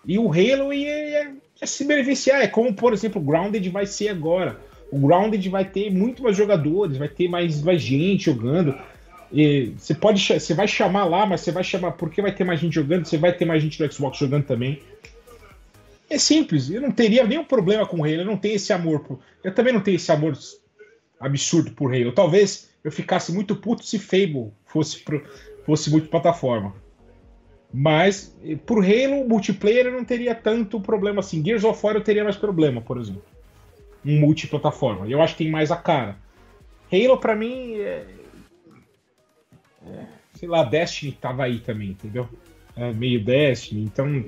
E 0.06 0.18
o 0.18 0.30
Halo 0.30 0.72
ia, 0.72 1.08
ia, 1.08 1.34
ia 1.60 1.66
se 1.66 1.84
beneficiar. 1.84 2.42
É 2.42 2.46
como, 2.46 2.74
por 2.74 2.92
exemplo, 2.92 3.20
o 3.20 3.24
Grounded 3.24 3.66
vai 3.70 3.86
ser 3.86 4.08
agora. 4.08 4.60
O 4.90 4.98
Grounded 4.98 5.48
vai 5.48 5.64
ter 5.64 5.90
muito 5.90 6.22
mais 6.22 6.36
jogadores, 6.36 6.98
vai 6.98 7.08
ter 7.08 7.28
mais, 7.28 7.62
mais 7.62 7.80
gente 7.80 8.26
jogando. 8.26 8.74
E 9.32 9.72
você 9.78 9.94
pode, 9.94 10.22
você 10.22 10.52
vai 10.52 10.68
chamar 10.68 11.04
lá, 11.04 11.24
mas 11.24 11.40
você 11.40 11.50
vai 11.50 11.64
chamar 11.64 11.92
porque 11.92 12.20
vai 12.20 12.32
ter 12.32 12.44
mais 12.44 12.60
gente 12.60 12.74
jogando, 12.74 13.06
você 13.06 13.16
vai 13.16 13.32
ter 13.32 13.46
mais 13.46 13.62
gente 13.62 13.78
do 13.78 13.90
Xbox 13.90 14.18
jogando 14.18 14.44
também. 14.44 14.80
É 16.12 16.18
simples, 16.18 16.68
eu 16.68 16.78
não 16.78 16.92
teria 16.92 17.26
nenhum 17.26 17.42
problema 17.42 17.86
com 17.86 18.00
o 18.00 18.04
Halo, 18.04 18.16
eu 18.16 18.26
não 18.26 18.36
tenho 18.36 18.56
esse 18.56 18.70
amor. 18.70 19.00
Por, 19.00 19.18
eu 19.42 19.54
também 19.54 19.72
não 19.72 19.80
tenho 19.80 19.94
esse 19.96 20.12
amor 20.12 20.36
absurdo 21.18 21.70
por 21.70 21.94
Halo. 21.94 22.12
Talvez 22.12 22.70
eu 22.84 22.92
ficasse 22.92 23.32
muito 23.32 23.56
puto 23.56 23.82
se 23.82 23.98
Fable 23.98 24.52
fosse, 24.66 24.98
pro, 24.98 25.24
fosse 25.64 25.88
multiplataforma. 25.88 26.74
Mas 27.72 28.36
por 28.66 28.84
Halo, 28.84 29.26
multiplayer 29.26 29.86
eu 29.86 29.92
não 29.92 30.04
teria 30.04 30.34
tanto 30.34 30.78
problema 30.82 31.20
assim. 31.20 31.42
Gears 31.42 31.64
of 31.64 31.80
War 31.82 31.96
eu 31.96 32.04
teria 32.04 32.24
mais 32.24 32.36
problema, 32.36 32.82
por 32.82 32.98
exemplo. 32.98 33.24
Um 34.04 34.20
multiplataforma. 34.20 35.08
Eu 35.08 35.22
acho 35.22 35.34
que 35.34 35.44
tem 35.44 35.50
mais 35.50 35.70
a 35.70 35.76
cara. 35.76 36.18
Halo, 36.92 37.16
para 37.16 37.34
mim, 37.34 37.76
é... 37.76 38.06
É... 39.86 40.06
sei 40.34 40.46
lá, 40.46 40.62
Destiny 40.62 41.12
tava 41.12 41.44
aí 41.44 41.58
também, 41.60 41.88
entendeu? 41.88 42.28
É 42.76 42.92
meio 42.92 43.24
Destiny, 43.24 43.84
então 43.84 44.26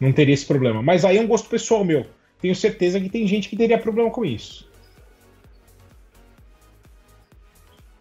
não 0.00 0.12
teria 0.12 0.34
esse 0.34 0.46
problema. 0.46 0.82
Mas 0.82 1.04
aí 1.04 1.18
é 1.18 1.20
um 1.20 1.26
gosto 1.26 1.48
pessoal 1.48 1.84
meu. 1.84 2.06
Tenho 2.40 2.54
certeza 2.54 2.98
que 2.98 3.10
tem 3.10 3.26
gente 3.26 3.48
que 3.48 3.56
teria 3.56 3.78
problema 3.78 4.10
com 4.10 4.24
isso. 4.24 4.68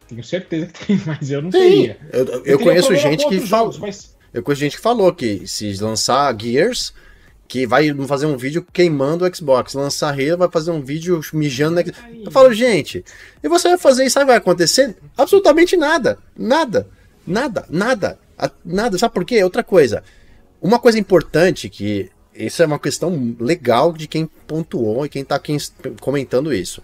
Tenho 0.08 0.24
certeza 0.24 0.68
que 0.68 0.88
tem, 0.88 1.02
mas 1.06 1.30
eu 1.30 1.42
não 1.42 1.52
Sim, 1.52 1.60
teria. 1.60 1.98
Eu, 2.12 2.26
eu, 2.26 2.46
eu 2.46 2.60
conheço 2.60 2.96
gente 2.96 3.28
que 3.28 3.40
fala. 3.42 3.72
Mas... 3.80 4.18
Eu 4.34 4.42
conheço 4.42 4.62
gente 4.62 4.78
que 4.78 4.82
falou 4.82 5.14
que 5.14 5.46
se 5.46 5.74
lançar 5.82 6.36
Gears, 6.40 6.94
que 7.50 7.66
vai 7.66 7.92
fazer 8.08 8.28
um 8.28 8.38
vídeo 8.38 8.66
queimando 8.72 9.26
o 9.26 9.36
Xbox. 9.36 9.74
Lançar 9.74 10.14
Halo, 10.14 10.38
vai 10.38 10.50
fazer 10.50 10.72
um 10.72 10.82
vídeo 10.82 11.20
mijando 11.34 11.76
no 11.76 11.82
Xbox. 11.82 12.08
Eu 12.26 12.32
falo, 12.32 12.54
gente, 12.54 13.04
e 13.44 13.50
você 13.50 13.70
vai 13.70 13.78
fazer 13.78 14.06
isso, 14.06 14.14
sabe 14.14 14.28
vai 14.28 14.38
acontecer? 14.38 14.96
Absolutamente 15.18 15.76
nada. 15.76 16.20
Nada. 16.38 16.88
Nada. 17.26 17.66
Nada. 17.68 18.20
Nada. 18.64 18.98
Sabe 18.98 19.14
por 19.14 19.26
quê? 19.26 19.44
Outra 19.44 19.64
coisa. 19.64 20.04
Uma 20.62 20.78
coisa 20.78 21.00
importante 21.00 21.70
que 21.70 22.12
isso 22.34 22.62
é 22.62 22.66
uma 22.66 22.80
questão 22.80 23.36
legal 23.40 23.94
de 23.94 24.08
quem 24.08 24.26
pontuou 24.26 25.06
e 25.06 25.10
quem 25.10 25.22
está 25.22 25.42
comentando 26.02 26.54
isso. 26.54 26.82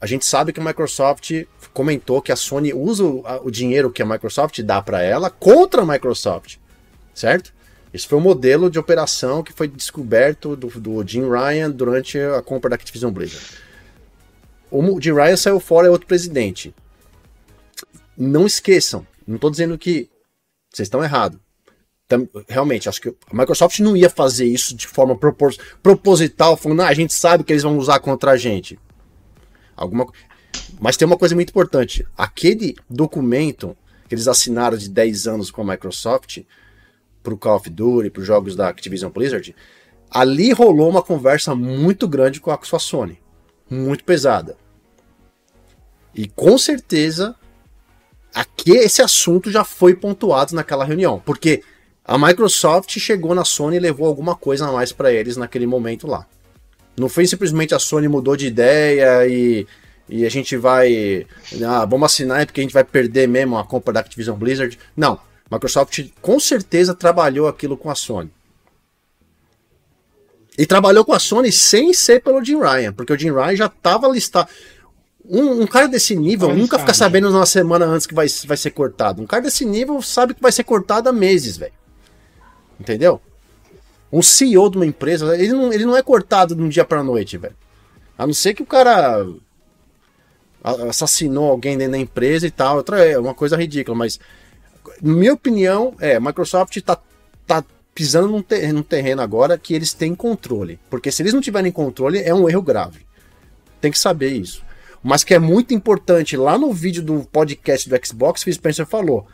A 0.00 0.06
gente 0.06 0.24
sabe 0.24 0.52
que 0.52 0.60
a 0.60 0.64
Microsoft 0.64 1.30
comentou 1.72 2.20
que 2.20 2.32
a 2.32 2.36
Sony 2.36 2.72
usa 2.74 3.04
o, 3.04 3.50
dinheiro 3.50 3.90
que 3.90 4.02
a 4.02 4.06
Microsoft 4.06 4.60
dá 4.62 4.82
para 4.82 5.02
ela 5.02 5.30
contra 5.30 5.82
a 5.82 5.86
Microsoft, 5.86 6.56
certo? 7.14 7.54
Esse 7.92 8.08
foi 8.08 8.18
o 8.18 8.20
modelo 8.20 8.68
de 8.68 8.78
operação 8.78 9.42
que 9.42 9.52
foi 9.52 9.68
descoberto 9.68 10.56
do, 10.56 10.68
do 10.68 11.06
Jim 11.06 11.28
Ryan 11.28 11.70
durante 11.70 12.18
a 12.18 12.42
compra 12.42 12.70
da 12.70 12.76
Activision 12.76 13.12
Blizzard. 13.12 13.46
O 14.70 15.00
Jim 15.00 15.12
Ryan 15.12 15.36
saiu 15.36 15.60
fora, 15.60 15.86
é 15.86 15.90
outro 15.90 16.08
presidente. 16.08 16.74
Não 18.16 18.46
esqueçam, 18.46 19.06
não 19.26 19.36
estou 19.36 19.50
dizendo 19.50 19.78
que 19.78 20.10
vocês 20.72 20.86
estão 20.86 21.02
errados 21.02 21.38
realmente, 22.48 22.88
acho 22.88 23.00
que 23.00 23.08
a 23.08 23.36
Microsoft 23.36 23.80
não 23.80 23.96
ia 23.96 24.08
fazer 24.08 24.46
isso 24.46 24.76
de 24.76 24.86
forma 24.86 25.16
propos 25.16 25.58
proposital, 25.82 26.56
falando, 26.56 26.82
ah, 26.82 26.88
a 26.88 26.94
gente 26.94 27.12
sabe 27.12 27.42
que 27.42 27.52
eles 27.52 27.62
vão 27.62 27.76
usar 27.76 27.98
contra 27.98 28.32
a 28.32 28.36
gente. 28.36 28.78
Alguma... 29.76 30.06
Mas 30.80 30.96
tem 30.96 31.06
uma 31.06 31.18
coisa 31.18 31.34
muito 31.34 31.50
importante. 31.50 32.06
Aquele 32.16 32.76
documento 32.88 33.76
que 34.08 34.14
eles 34.14 34.28
assinaram 34.28 34.76
de 34.76 34.88
10 34.88 35.26
anos 35.26 35.50
com 35.50 35.62
a 35.62 35.64
Microsoft, 35.64 36.42
para 37.22 37.34
o 37.34 37.38
Call 37.38 37.56
of 37.56 37.68
Duty, 37.68 38.10
para 38.10 38.20
os 38.20 38.26
jogos 38.26 38.54
da 38.54 38.68
Activision 38.68 39.10
Blizzard, 39.10 39.54
ali 40.08 40.52
rolou 40.52 40.88
uma 40.88 41.02
conversa 41.02 41.54
muito 41.56 42.06
grande 42.06 42.40
com 42.40 42.52
a 42.52 42.58
sua 42.62 42.78
Sony. 42.78 43.20
Muito 43.68 44.04
pesada. 44.04 44.56
E 46.14 46.28
com 46.28 46.56
certeza, 46.56 47.34
aqui 48.32 48.70
esse 48.70 49.02
assunto 49.02 49.50
já 49.50 49.64
foi 49.64 49.94
pontuado 49.94 50.54
naquela 50.54 50.84
reunião. 50.84 51.20
Porque 51.24 51.64
a 52.06 52.16
Microsoft 52.16 52.96
chegou 53.00 53.34
na 53.34 53.44
Sony 53.44 53.76
e 53.76 53.80
levou 53.80 54.06
alguma 54.06 54.36
coisa 54.36 54.68
a 54.68 54.72
mais 54.72 54.92
para 54.92 55.12
eles 55.12 55.36
naquele 55.36 55.66
momento 55.66 56.06
lá. 56.06 56.24
Não 56.96 57.08
foi 57.08 57.26
simplesmente 57.26 57.74
a 57.74 57.80
Sony 57.80 58.06
mudou 58.06 58.36
de 58.36 58.46
ideia 58.46 59.26
e, 59.26 59.66
e 60.08 60.24
a 60.24 60.30
gente 60.30 60.56
vai. 60.56 61.26
Ah, 61.66 61.84
vamos 61.84 62.06
assinar 62.06 62.46
porque 62.46 62.60
a 62.60 62.62
gente 62.62 62.72
vai 62.72 62.84
perder 62.84 63.26
mesmo 63.26 63.58
a 63.58 63.64
compra 63.64 63.92
da 63.92 64.00
Activision 64.00 64.36
Blizzard. 64.36 64.78
Não. 64.96 65.18
Microsoft 65.50 66.08
com 66.22 66.38
certeza 66.40 66.94
trabalhou 66.94 67.48
aquilo 67.48 67.76
com 67.76 67.90
a 67.90 67.94
Sony. 67.94 68.30
E 70.56 70.64
trabalhou 70.64 71.04
com 71.04 71.12
a 71.12 71.18
Sony 71.18 71.50
sem 71.50 71.92
ser 71.92 72.22
pelo 72.22 72.42
Jim 72.42 72.58
Ryan, 72.58 72.92
porque 72.92 73.12
o 73.12 73.18
Jim 73.18 73.32
Ryan 73.32 73.56
já 73.56 73.66
estava 73.66 74.08
listado. 74.08 74.48
Um, 75.28 75.62
um, 75.62 75.66
cara 75.66 75.88
desse 75.88 76.14
nível 76.14 76.54
nunca 76.54 76.78
fica 76.78 76.94
sabendo 76.94 77.28
uma 77.28 77.44
semana 77.44 77.84
antes 77.84 78.06
que 78.06 78.14
vai, 78.14 78.26
vai 78.46 78.56
ser 78.56 78.70
cortado. 78.70 79.20
Um 79.20 79.26
cara 79.26 79.42
desse 79.42 79.64
nível 79.64 80.00
sabe 80.00 80.34
que 80.34 80.40
vai 80.40 80.52
ser 80.52 80.62
cortado 80.62 81.08
há 81.08 81.12
meses, 81.12 81.56
velho. 81.56 81.72
Entendeu? 82.78 83.20
Um 84.12 84.22
CEO 84.22 84.70
de 84.70 84.76
uma 84.76 84.86
empresa, 84.86 85.36
ele 85.36 85.52
não, 85.52 85.72
ele 85.72 85.84
não 85.84 85.96
é 85.96 86.02
cortado 86.02 86.54
de 86.54 86.62
um 86.62 86.68
dia 86.68 86.84
pra 86.84 87.02
noite, 87.02 87.36
velho. 87.36 87.56
A 88.16 88.26
não 88.26 88.34
ser 88.34 88.54
que 88.54 88.62
o 88.62 88.66
cara 88.66 89.26
assassinou 90.88 91.50
alguém 91.50 91.76
dentro 91.76 91.92
da 91.92 91.98
empresa 91.98 92.46
e 92.46 92.50
tal. 92.50 92.76
Outra, 92.76 93.04
é 93.04 93.18
uma 93.18 93.34
coisa 93.34 93.56
ridícula, 93.56 93.96
mas. 93.96 94.18
Minha 95.02 95.34
opinião 95.34 95.94
é, 96.00 96.18
Microsoft 96.18 96.80
tá, 96.80 96.98
tá 97.46 97.62
pisando 97.94 98.28
num 98.28 98.40
terreno, 98.40 98.74
num 98.74 98.82
terreno 98.82 99.20
agora 99.20 99.58
que 99.58 99.74
eles 99.74 99.92
têm 99.92 100.14
controle. 100.14 100.78
Porque 100.88 101.12
se 101.12 101.22
eles 101.22 101.34
não 101.34 101.40
tiverem 101.40 101.70
controle, 101.70 102.18
é 102.18 102.34
um 102.34 102.48
erro 102.48 102.62
grave. 102.62 103.00
Tem 103.80 103.90
que 103.90 103.98
saber 103.98 104.30
isso. 104.30 104.64
Mas 105.02 105.22
que 105.22 105.34
é 105.34 105.38
muito 105.38 105.74
importante, 105.74 106.36
lá 106.36 106.56
no 106.56 106.72
vídeo 106.72 107.02
do 107.02 107.20
podcast 107.30 107.88
do 107.88 108.06
Xbox, 108.06 108.42
Phil 108.42 108.54
Spencer 108.54 108.86
falou. 108.86 109.26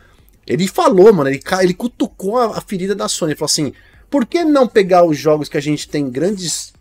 Ele 0.46 0.66
falou, 0.66 1.12
mano, 1.12 1.30
ele, 1.30 1.40
ele 1.60 1.74
cutucou 1.74 2.36
a, 2.36 2.58
a 2.58 2.60
ferida 2.60 2.94
da 2.94 3.08
Sony. 3.08 3.32
Ele 3.32 3.38
falou 3.38 3.46
assim: 3.46 3.72
por 4.10 4.26
que 4.26 4.44
não 4.44 4.66
pegar 4.66 5.04
os 5.04 5.16
jogos 5.16 5.48
que 5.48 5.56
a 5.56 5.60
gente 5.60 5.88
tem 5.88 6.10
grandes 6.10 6.72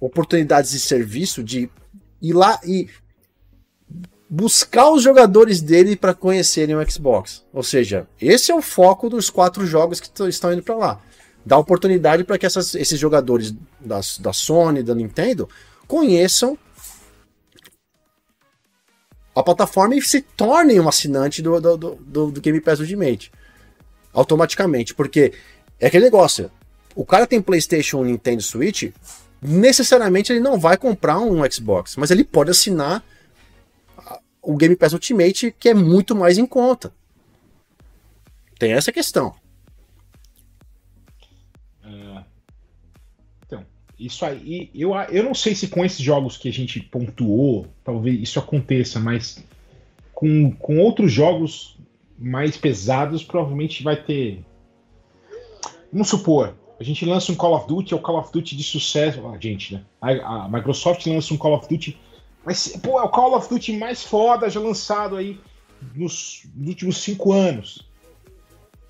oportunidades 0.00 0.70
de 0.70 0.80
serviço, 0.80 1.42
de 1.42 1.68
ir 2.22 2.32
lá 2.32 2.58
e 2.64 2.88
buscar 4.28 4.90
os 4.90 5.02
jogadores 5.02 5.60
dele 5.60 5.96
para 5.96 6.14
conhecerem 6.14 6.76
o 6.76 6.90
Xbox? 6.90 7.44
Ou 7.52 7.62
seja, 7.62 8.06
esse 8.20 8.52
é 8.52 8.54
o 8.54 8.62
foco 8.62 9.10
dos 9.10 9.28
quatro 9.28 9.66
jogos 9.66 10.00
que 10.00 10.08
estão 10.28 10.52
indo 10.52 10.62
para 10.62 10.76
lá. 10.76 11.00
Dá 11.44 11.58
oportunidade 11.58 12.22
para 12.22 12.38
que 12.38 12.46
essas, 12.46 12.74
esses 12.74 12.98
jogadores 12.98 13.54
da 13.80 14.32
Sony, 14.32 14.82
da 14.82 14.94
Nintendo, 14.94 15.48
conheçam 15.86 16.56
a 19.40 19.44
plataforma 19.44 19.94
e 19.94 20.02
se 20.02 20.20
tornem 20.20 20.80
um 20.80 20.88
assinante 20.88 21.42
do, 21.42 21.60
do, 21.60 21.76
do, 21.76 22.30
do 22.30 22.40
Game 22.40 22.60
Pass 22.60 22.80
Ultimate. 22.80 23.32
Automaticamente. 24.12 24.94
Porque 24.94 25.32
é 25.78 25.86
aquele 25.86 26.04
negócio. 26.04 26.50
O 26.94 27.04
cara 27.04 27.26
tem 27.26 27.40
PlayStation, 27.40 28.02
Nintendo 28.02 28.42
Switch, 28.42 28.92
necessariamente 29.40 30.32
ele 30.32 30.40
não 30.40 30.58
vai 30.58 30.76
comprar 30.76 31.18
um 31.18 31.48
Xbox, 31.50 31.96
mas 31.96 32.10
ele 32.10 32.24
pode 32.24 32.50
assinar 32.50 33.02
o 34.42 34.56
Game 34.56 34.76
Pass 34.76 34.92
Ultimate, 34.92 35.54
que 35.58 35.68
é 35.68 35.74
muito 35.74 36.14
mais 36.14 36.38
em 36.38 36.46
conta. 36.46 36.92
Tem 38.58 38.72
essa 38.72 38.92
questão. 38.92 39.34
Isso 44.00 44.24
aí, 44.24 44.70
eu, 44.74 44.94
eu 45.10 45.22
não 45.22 45.34
sei 45.34 45.54
se 45.54 45.68
com 45.68 45.84
esses 45.84 46.00
jogos 46.00 46.38
que 46.38 46.48
a 46.48 46.52
gente 46.52 46.80
pontuou, 46.80 47.66
talvez 47.84 48.18
isso 48.18 48.38
aconteça, 48.38 48.98
mas 48.98 49.44
com, 50.14 50.50
com 50.52 50.78
outros 50.78 51.12
jogos 51.12 51.76
mais 52.18 52.56
pesados, 52.56 53.22
provavelmente 53.22 53.82
vai 53.82 53.96
ter. 53.96 54.42
Vamos 55.92 56.08
supor, 56.08 56.54
A 56.78 56.84
gente 56.84 57.04
lança 57.04 57.30
um 57.30 57.34
Call 57.34 57.54
of 57.54 57.68
Duty, 57.68 57.92
é 57.92 57.96
o 57.96 58.00
Call 58.00 58.18
of 58.18 58.32
Duty 58.32 58.56
de 58.56 58.62
sucesso. 58.62 59.26
A 59.28 59.38
gente, 59.38 59.74
né? 59.74 59.82
A, 60.00 60.44
a 60.44 60.48
Microsoft 60.48 61.04
lança 61.06 61.34
um 61.34 61.36
Call 61.36 61.54
of 61.54 61.68
Duty. 61.68 61.98
Mas, 62.42 62.68
pô, 62.82 62.98
é 62.98 63.02
o 63.02 63.08
Call 63.10 63.36
of 63.36 63.50
Duty 63.50 63.76
mais 63.76 64.02
foda 64.02 64.48
já 64.48 64.60
lançado 64.60 65.16
aí 65.16 65.38
nos, 65.94 66.48
nos 66.54 66.68
últimos 66.68 66.96
cinco 66.96 67.32
anos. 67.34 67.86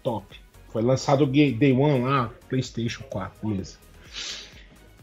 Top. 0.04 0.24
Foi 0.68 0.82
lançado 0.82 1.26
Day 1.26 1.72
One 1.72 2.02
lá, 2.02 2.30
PlayStation 2.48 3.02
4, 3.10 3.48
beleza. 3.48 3.76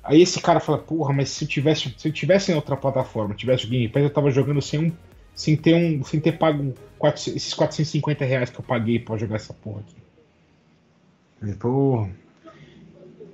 Aí 0.08 0.22
esse 0.22 0.40
cara 0.42 0.62
fala, 0.62 0.78
porra, 0.78 1.12
mas 1.14 1.30
se 1.30 1.44
eu 1.44 1.50
tivesse, 1.50 1.94
se 1.98 2.08
eu 2.08 2.14
tivesse 2.14 2.50
em 2.50 2.56
outra 2.56 2.78
plataforma, 2.78 3.36
tivesse 3.36 3.66
o 3.66 3.70
Game 3.70 3.90
Pass, 3.90 4.04
eu 4.04 4.10
tava 4.10 4.32
jogando 4.32 4.62
sem 4.62 4.80
um, 4.80 4.92
sem 5.36 5.58
ter 5.58 5.76
um, 5.76 6.02
sem 6.02 6.22
ter 6.22 6.38
pago 6.38 6.74
4, 6.98 7.32
esses 7.36 7.54
450 7.54 8.24
reais 8.24 8.50
que 8.50 8.58
eu 8.58 8.64
paguei 8.64 9.00
para 9.00 9.18
jogar 9.18 9.36
essa 9.36 9.54
porra 9.54 9.82
aqui. 9.82 11.56
Porra. 11.60 12.10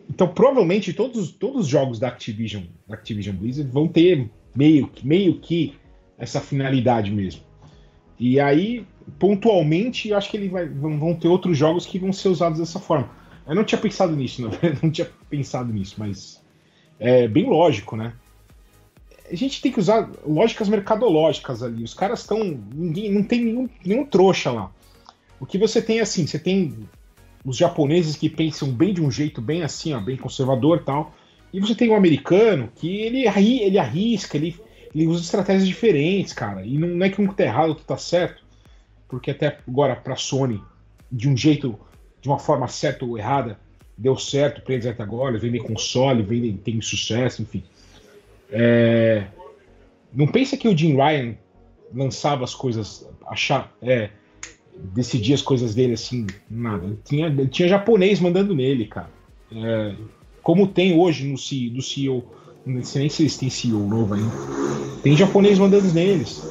Então, 0.09 0.27
provavelmente 0.27 0.93
todos, 0.93 1.31
todos 1.31 1.61
os 1.61 1.67
jogos 1.67 1.99
da 1.99 2.07
Activision, 2.07 2.63
da 2.87 2.95
Activision 2.95 3.35
Blizzard 3.35 3.71
vão 3.71 3.87
ter 3.87 4.27
meio 4.55 4.87
que, 4.87 5.05
meio 5.05 5.39
que 5.39 5.75
essa 6.17 6.41
finalidade 6.41 7.11
mesmo. 7.11 7.43
E 8.19 8.39
aí, 8.39 8.83
pontualmente, 9.19 10.09
eu 10.09 10.17
acho 10.17 10.31
que 10.31 10.37
ele 10.37 10.49
vai, 10.49 10.67
vão 10.67 11.13
ter 11.13 11.27
outros 11.27 11.55
jogos 11.55 11.85
que 11.85 11.99
vão 11.99 12.11
ser 12.11 12.29
usados 12.29 12.57
dessa 12.57 12.79
forma. 12.79 13.11
Eu 13.45 13.53
não 13.53 13.63
tinha 13.63 13.79
pensado 13.79 14.15
nisso, 14.15 14.41
não, 14.41 14.49
não 14.81 14.89
tinha 14.89 15.07
pensado 15.29 15.71
nisso, 15.71 15.95
mas 15.99 16.42
é 16.99 17.27
bem 17.27 17.45
lógico, 17.45 17.95
né? 17.95 18.13
A 19.31 19.35
gente 19.35 19.61
tem 19.61 19.71
que 19.71 19.79
usar 19.79 20.09
lógicas 20.25 20.69
mercadológicas 20.69 21.63
ali. 21.63 21.83
Os 21.83 21.93
caras 21.93 22.21
estão. 22.21 22.59
Ninguém 22.73 23.11
não 23.11 23.23
tem 23.23 23.43
nenhum, 23.43 23.69
nenhum 23.85 24.05
trouxa 24.05 24.51
lá. 24.51 24.71
O 25.39 25.45
que 25.45 25.57
você 25.57 25.81
tem 25.81 25.99
assim, 25.99 26.27
você 26.27 26.37
tem 26.37 26.87
os 27.43 27.57
japoneses 27.57 28.15
que 28.15 28.29
pensam 28.29 28.69
bem 28.71 28.93
de 28.93 29.01
um 29.01 29.11
jeito 29.11 29.41
bem 29.41 29.63
assim, 29.63 29.93
ó, 29.93 29.99
bem 29.99 30.17
conservador 30.17 30.83
tal. 30.83 31.13
E 31.51 31.59
você 31.59 31.75
tem 31.75 31.89
o 31.89 31.95
americano 31.95 32.71
que 32.75 33.01
ele, 33.01 33.27
ele 33.27 33.77
arrisca, 33.77 34.37
ele, 34.37 34.59
ele 34.93 35.07
usa 35.07 35.21
estratégias 35.21 35.67
diferentes, 35.67 36.33
cara. 36.33 36.65
E 36.65 36.77
não, 36.77 36.87
não 36.87 37.05
é 37.05 37.09
que 37.09 37.21
um 37.21 37.27
tá 37.27 37.43
errado, 37.43 37.69
outro 37.69 37.85
tá 37.85 37.97
certo. 37.97 38.43
Porque 39.07 39.31
até 39.31 39.59
agora, 39.67 39.95
pra 39.95 40.15
Sony, 40.15 40.61
de 41.11 41.29
um 41.29 41.37
jeito, 41.37 41.77
de 42.21 42.27
uma 42.27 42.39
forma 42.39 42.67
certa 42.67 43.05
ou 43.05 43.17
errada, 43.17 43.59
deu 43.97 44.17
certo 44.17 44.61
para 44.61 44.73
eles 44.73 44.85
até 44.85 45.03
agora, 45.03 45.37
vendem 45.37 45.61
console, 45.61 46.23
vendem, 46.23 46.57
tem 46.57 46.81
sucesso, 46.81 47.41
enfim. 47.41 47.63
É... 48.51 49.25
Não 50.13 50.27
pensa 50.27 50.55
que 50.57 50.67
o 50.67 50.77
Jim 50.77 50.95
Ryan 50.95 51.35
lançava 51.93 52.43
as 52.43 52.53
coisas, 52.53 53.07
achar, 53.27 53.75
é, 53.81 54.09
decidia 54.77 55.35
as 55.35 55.41
coisas 55.41 55.73
dele 55.75 55.93
assim, 55.93 56.27
nada. 56.49 56.85
Ele 56.85 56.99
tinha, 57.03 57.27
ele 57.27 57.47
tinha 57.47 57.67
japonês 57.67 58.19
mandando 58.19 58.53
nele, 58.55 58.85
cara. 58.85 59.09
É, 59.51 59.95
como 60.41 60.67
tem 60.67 60.99
hoje 60.99 61.25
no, 61.25 61.37
CEO, 61.37 62.23
não 62.65 62.83
sei 62.83 63.01
nem 63.01 63.09
se 63.09 63.23
eles 63.23 63.37
têm 63.37 63.49
CEO 63.49 63.87
novo 63.87 64.13
ainda. 64.15 64.31
Tem 65.01 65.15
japonês 65.15 65.57
mandando 65.59 65.91
neles. 65.93 66.43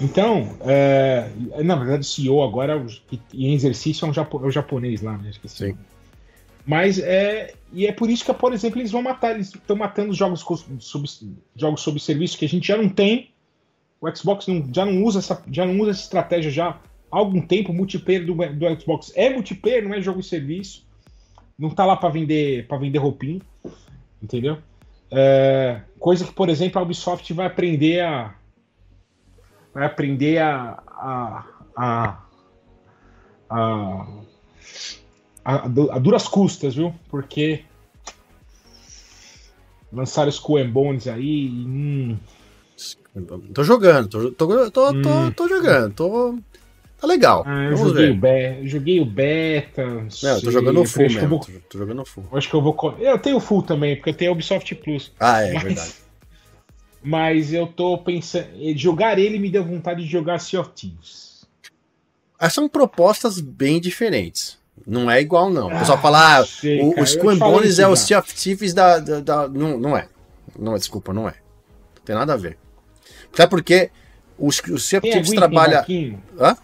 Então, 0.00 0.56
é, 0.62 1.30
na 1.62 1.76
verdade, 1.76 2.00
o 2.00 2.04
CEO 2.04 2.42
agora, 2.42 2.84
em 3.32 3.54
exercício, 3.54 4.04
é 4.04 4.08
um 4.08 4.48
é 4.48 4.50
japonês 4.50 5.00
lá, 5.00 5.16
né? 5.16 5.30
Esqueci. 5.30 5.68
Sim. 5.68 5.76
Mas 6.66 6.98
é. 6.98 7.54
E 7.72 7.86
é 7.86 7.92
por 7.92 8.10
isso 8.10 8.24
que, 8.24 8.32
por 8.34 8.52
exemplo, 8.52 8.80
eles 8.80 8.90
vão 8.90 9.02
matar, 9.02 9.34
eles 9.34 9.48
estão 9.48 9.76
matando 9.76 10.12
jogos 10.12 10.44
sob, 10.80 11.08
jogos 11.56 11.80
sob 11.80 11.98
serviço 11.98 12.36
que 12.36 12.44
a 12.44 12.48
gente 12.48 12.68
já 12.68 12.76
não 12.76 12.88
tem. 12.88 13.30
O 14.00 14.14
Xbox 14.14 14.46
não, 14.46 14.68
já, 14.72 14.84
não 14.84 15.02
usa 15.02 15.20
essa, 15.20 15.42
já 15.50 15.64
não 15.64 15.78
usa 15.80 15.92
essa 15.92 16.02
estratégia 16.02 16.50
já 16.50 16.68
há 16.68 16.78
algum 17.10 17.40
tempo. 17.40 17.72
O 17.72 17.74
multiplayer 17.74 18.26
do, 18.26 18.34
do 18.34 18.80
Xbox 18.80 19.12
é 19.14 19.30
multiplayer, 19.30 19.86
não 19.86 19.94
é 19.94 20.00
jogo 20.00 20.20
de 20.20 20.26
serviço. 20.26 20.86
Não 21.58 21.70
tá 21.70 21.86
lá 21.86 21.96
para 21.96 22.08
vender 22.08 22.66
para 22.66 22.78
vender 22.78 22.98
roupinha. 22.98 23.40
Entendeu? 24.22 24.58
É, 25.10 25.82
coisa 25.98 26.24
que, 26.24 26.32
por 26.32 26.48
exemplo, 26.48 26.78
a 26.78 26.82
Ubisoft 26.82 27.32
vai 27.32 27.46
aprender 27.46 28.00
a. 28.00 28.34
Vai 29.72 29.86
aprender 29.86 30.38
a, 30.38 30.82
a, 30.86 31.46
a, 31.76 32.18
a 33.48 34.06
a, 35.44 35.66
a, 35.66 35.98
duras 35.98 36.28
custas, 36.28 36.74
viu? 36.74 36.94
Porque 37.08 37.64
lançaram 39.92 40.30
Skull 40.30 40.58
and 40.58 40.70
Bones 40.70 41.06
aí. 41.06 41.48
Hum. 41.48 42.16
Tô 43.52 43.62
jogando, 43.62 44.08
tô, 44.08 44.30
tô, 44.32 44.70
tô, 44.70 44.90
hum. 44.90 45.02
tô, 45.02 45.32
tô, 45.32 45.48
jogando, 45.48 45.94
tô. 45.94 46.38
Tá 46.98 47.06
legal. 47.06 47.42
Ah, 47.46 47.64
eu 47.64 47.76
joguei 47.76 48.10
o, 48.10 48.16
be 48.16 48.68
joguei 48.68 49.00
o 49.00 49.04
beta. 49.04 49.84
Não, 49.84 50.30
eu 50.30 50.40
tô 50.40 50.50
jogando 50.50 50.80
o 50.80 50.86
full 50.86 51.02
mesmo. 51.02 51.28
Vou... 51.28 51.40
Tô, 51.68 51.78
jogando 51.78 52.02
o 52.02 52.04
full. 52.06 52.24
Acho 52.32 52.48
que 52.48 52.54
eu 52.54 52.62
vou. 52.62 52.96
Eu 52.98 53.18
tenho 53.18 53.36
o 53.36 53.40
full 53.40 53.62
também, 53.62 53.96
porque 53.96 54.10
eu 54.10 54.14
tenho 54.14 54.32
Ubisoft 54.32 54.74
Plus. 54.76 55.12
Ah, 55.18 55.42
é, 55.42 55.52
mas... 55.52 55.62
verdade. 55.62 55.94
Mas 57.02 57.52
eu 57.52 57.66
tô 57.66 57.98
pensando. 57.98 58.46
Jogar 58.76 59.18
ele 59.18 59.38
me 59.38 59.50
deu 59.50 59.64
vontade 59.64 60.04
de 60.04 60.08
jogar 60.08 60.38
Sea 60.38 60.60
of 60.60 60.70
Thieves. 60.70 61.44
Essas 62.38 62.54
são 62.54 62.68
propostas 62.68 63.40
bem 63.40 63.80
diferentes. 63.80 64.61
Não 64.86 65.10
é 65.10 65.20
igual, 65.20 65.50
não. 65.50 65.68
O 65.68 65.78
pessoal 65.78 66.00
fala, 66.00 66.38
ah, 66.38 66.46
sei, 66.46 66.80
o, 66.80 66.90
cara, 66.90 67.00
o 67.02 67.04
Skull 67.04 67.36
Bones 67.36 67.78
é 67.78 67.86
o 67.86 67.94
Sea 67.94 68.18
of 68.18 68.34
Thieves 68.34 68.74
da. 68.74 68.98
da, 68.98 69.20
da, 69.20 69.48
não, 69.48 69.78
não 69.78 69.96
é. 69.96 70.08
Não 70.58 70.74
é, 70.74 70.78
desculpa, 70.78 71.12
não 71.12 71.28
é. 71.28 71.34
Não 71.96 72.02
tem 72.04 72.16
nada 72.16 72.32
a 72.34 72.36
ver. 72.36 72.58
Sabe 73.32 73.50
porque 73.50 73.90
o, 74.36 74.48
o 74.48 74.78
Sea 74.78 74.98
of 74.98 75.10
Thieves 75.10 75.30
trabalha. 75.30 75.86
Hã? 76.38 76.56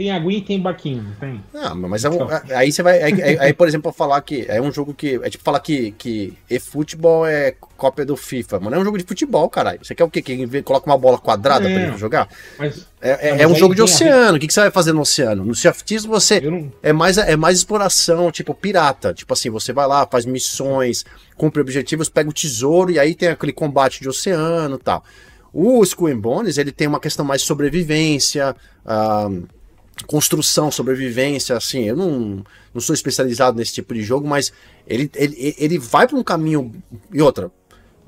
Tem 0.00 0.10
aguinha 0.10 0.38
e 0.38 0.40
tem 0.40 0.58
barquinho, 0.58 1.02
não 1.02 1.12
tem? 1.12 1.44
Não, 1.52 1.76
mas 1.86 2.06
é 2.06 2.08
um, 2.08 2.22
é, 2.22 2.56
aí 2.56 2.72
você 2.72 2.82
vai. 2.82 3.02
Aí, 3.02 3.38
aí, 3.38 3.52
por 3.52 3.68
exemplo, 3.68 3.92
falar 3.92 4.18
que 4.22 4.46
é 4.48 4.58
um 4.58 4.72
jogo 4.72 4.94
que. 4.94 5.20
É 5.22 5.28
tipo 5.28 5.44
falar 5.44 5.60
que, 5.60 5.90
que 5.90 6.32
e-futebol 6.48 7.26
é 7.26 7.54
cópia 7.76 8.06
do 8.06 8.16
FIFA. 8.16 8.60
Mano, 8.60 8.76
é 8.76 8.78
um 8.78 8.84
jogo 8.84 8.96
de 8.96 9.04
futebol, 9.04 9.46
caralho. 9.50 9.78
Você 9.82 9.94
quer 9.94 10.04
o 10.04 10.08
quê? 10.08 10.22
Que 10.22 10.62
coloca 10.62 10.86
uma 10.86 10.96
bola 10.96 11.18
quadrada 11.18 11.68
é, 11.68 11.74
pra 11.74 11.82
ele 11.82 11.98
jogar? 11.98 12.30
Mas, 12.58 12.86
é, 12.98 13.10
é, 13.28 13.32
mas 13.32 13.40
é 13.42 13.46
um 13.46 13.54
jogo 13.54 13.74
de 13.74 13.82
oceano. 13.82 14.38
O 14.38 14.40
que, 14.40 14.46
que 14.46 14.54
você 14.54 14.60
vai 14.60 14.70
fazer 14.70 14.94
no 14.94 15.02
oceano? 15.02 15.44
No 15.44 15.52
Thieves 15.54 16.06
você. 16.06 16.40
Não... 16.40 16.72
É, 16.82 16.94
mais, 16.94 17.18
é 17.18 17.36
mais 17.36 17.58
exploração, 17.58 18.30
tipo 18.30 18.54
pirata. 18.54 19.12
Tipo 19.12 19.34
assim, 19.34 19.50
você 19.50 19.70
vai 19.70 19.86
lá, 19.86 20.08
faz 20.10 20.24
missões, 20.24 21.04
cumpre 21.36 21.60
objetivos, 21.60 22.08
pega 22.08 22.30
o 22.30 22.32
tesouro 22.32 22.90
e 22.90 22.98
aí 22.98 23.14
tem 23.14 23.28
aquele 23.28 23.52
combate 23.52 24.00
de 24.00 24.08
oceano 24.08 24.76
e 24.76 24.82
tal. 24.82 25.04
O 25.52 25.82
Skull 25.82 26.16
Bones, 26.16 26.56
ele 26.56 26.72
tem 26.72 26.88
uma 26.88 27.00
questão 27.00 27.22
mais 27.22 27.42
de 27.42 27.46
sobrevivência. 27.46 28.56
Uh, 28.82 29.59
construção, 30.06 30.70
sobrevivência, 30.70 31.56
assim, 31.56 31.84
eu 31.84 31.96
não, 31.96 32.44
não 32.72 32.80
sou 32.80 32.94
especializado 32.94 33.56
nesse 33.56 33.74
tipo 33.74 33.94
de 33.94 34.02
jogo, 34.02 34.26
mas 34.26 34.52
ele, 34.86 35.10
ele, 35.14 35.54
ele 35.58 35.78
vai 35.78 36.06
para 36.06 36.16
um 36.16 36.22
caminho. 36.22 36.72
E 37.12 37.20
outra, 37.20 37.50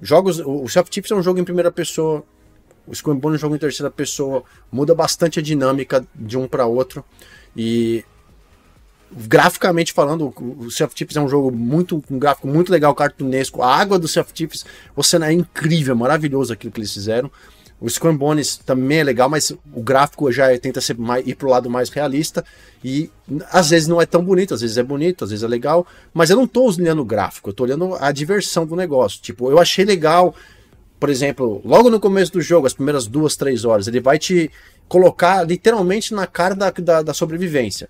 jogos. 0.00 0.40
O 0.40 0.68
Self 0.68 0.90
Tips 0.90 1.10
é 1.10 1.14
um 1.14 1.22
jogo 1.22 1.38
em 1.38 1.44
primeira 1.44 1.70
pessoa, 1.70 2.24
o 2.86 2.92
Skull 2.92 3.18
é 3.22 3.26
um 3.26 3.38
jogo 3.38 3.54
em 3.54 3.58
terceira 3.58 3.90
pessoa, 3.90 4.42
muda 4.70 4.94
bastante 4.94 5.38
a 5.38 5.42
dinâmica 5.42 6.06
de 6.14 6.36
um 6.36 6.48
para 6.48 6.66
outro. 6.66 7.04
E 7.56 8.04
graficamente 9.14 9.92
falando, 9.92 10.32
o 10.58 10.70
Self 10.70 10.94
Tips 10.94 11.16
é 11.16 11.20
um 11.20 11.28
jogo 11.28 11.50
muito 11.52 12.02
um 12.10 12.18
gráfico 12.18 12.48
muito 12.48 12.72
legal, 12.72 12.94
cartunesco. 12.94 13.62
A 13.62 13.76
água 13.76 13.98
do 13.98 14.08
Self 14.08 14.32
Tips, 14.32 14.64
cenário 15.02 15.32
é 15.32 15.38
incrível, 15.38 15.94
maravilhoso 15.94 16.52
aquilo 16.52 16.72
que 16.72 16.80
eles 16.80 16.92
fizeram. 16.92 17.30
O 17.82 17.90
Scrum 17.90 18.16
Bones 18.16 18.56
também 18.58 19.00
é 19.00 19.04
legal, 19.04 19.28
mas 19.28 19.50
o 19.50 19.82
gráfico 19.82 20.30
já 20.30 20.52
é, 20.52 20.56
tenta 20.56 20.80
ser 20.80 20.96
mais, 20.96 21.26
ir 21.26 21.36
lado 21.42 21.68
mais 21.68 21.90
realista. 21.90 22.44
E 22.84 23.10
às 23.50 23.70
vezes 23.70 23.88
não 23.88 24.00
é 24.00 24.06
tão 24.06 24.24
bonito, 24.24 24.54
às 24.54 24.60
vezes 24.60 24.78
é 24.78 24.84
bonito, 24.84 25.24
às 25.24 25.30
vezes 25.30 25.42
é 25.42 25.48
legal. 25.48 25.84
Mas 26.14 26.30
eu 26.30 26.36
não 26.36 26.46
tô 26.46 26.64
olhando 26.64 27.02
o 27.02 27.04
gráfico, 27.04 27.50
eu 27.50 27.54
tô 27.54 27.64
olhando 27.64 27.96
a 27.96 28.12
diversão 28.12 28.64
do 28.64 28.76
negócio. 28.76 29.20
Tipo, 29.20 29.50
eu 29.50 29.58
achei 29.58 29.84
legal, 29.84 30.32
por 31.00 31.10
exemplo, 31.10 31.60
logo 31.64 31.90
no 31.90 31.98
começo 31.98 32.32
do 32.32 32.40
jogo, 32.40 32.68
as 32.68 32.72
primeiras 32.72 33.08
duas, 33.08 33.34
três 33.34 33.64
horas, 33.64 33.88
ele 33.88 34.00
vai 34.00 34.16
te 34.16 34.48
colocar 34.86 35.42
literalmente 35.42 36.14
na 36.14 36.24
cara 36.24 36.54
da, 36.54 36.70
da, 36.70 37.02
da 37.02 37.12
sobrevivência. 37.14 37.88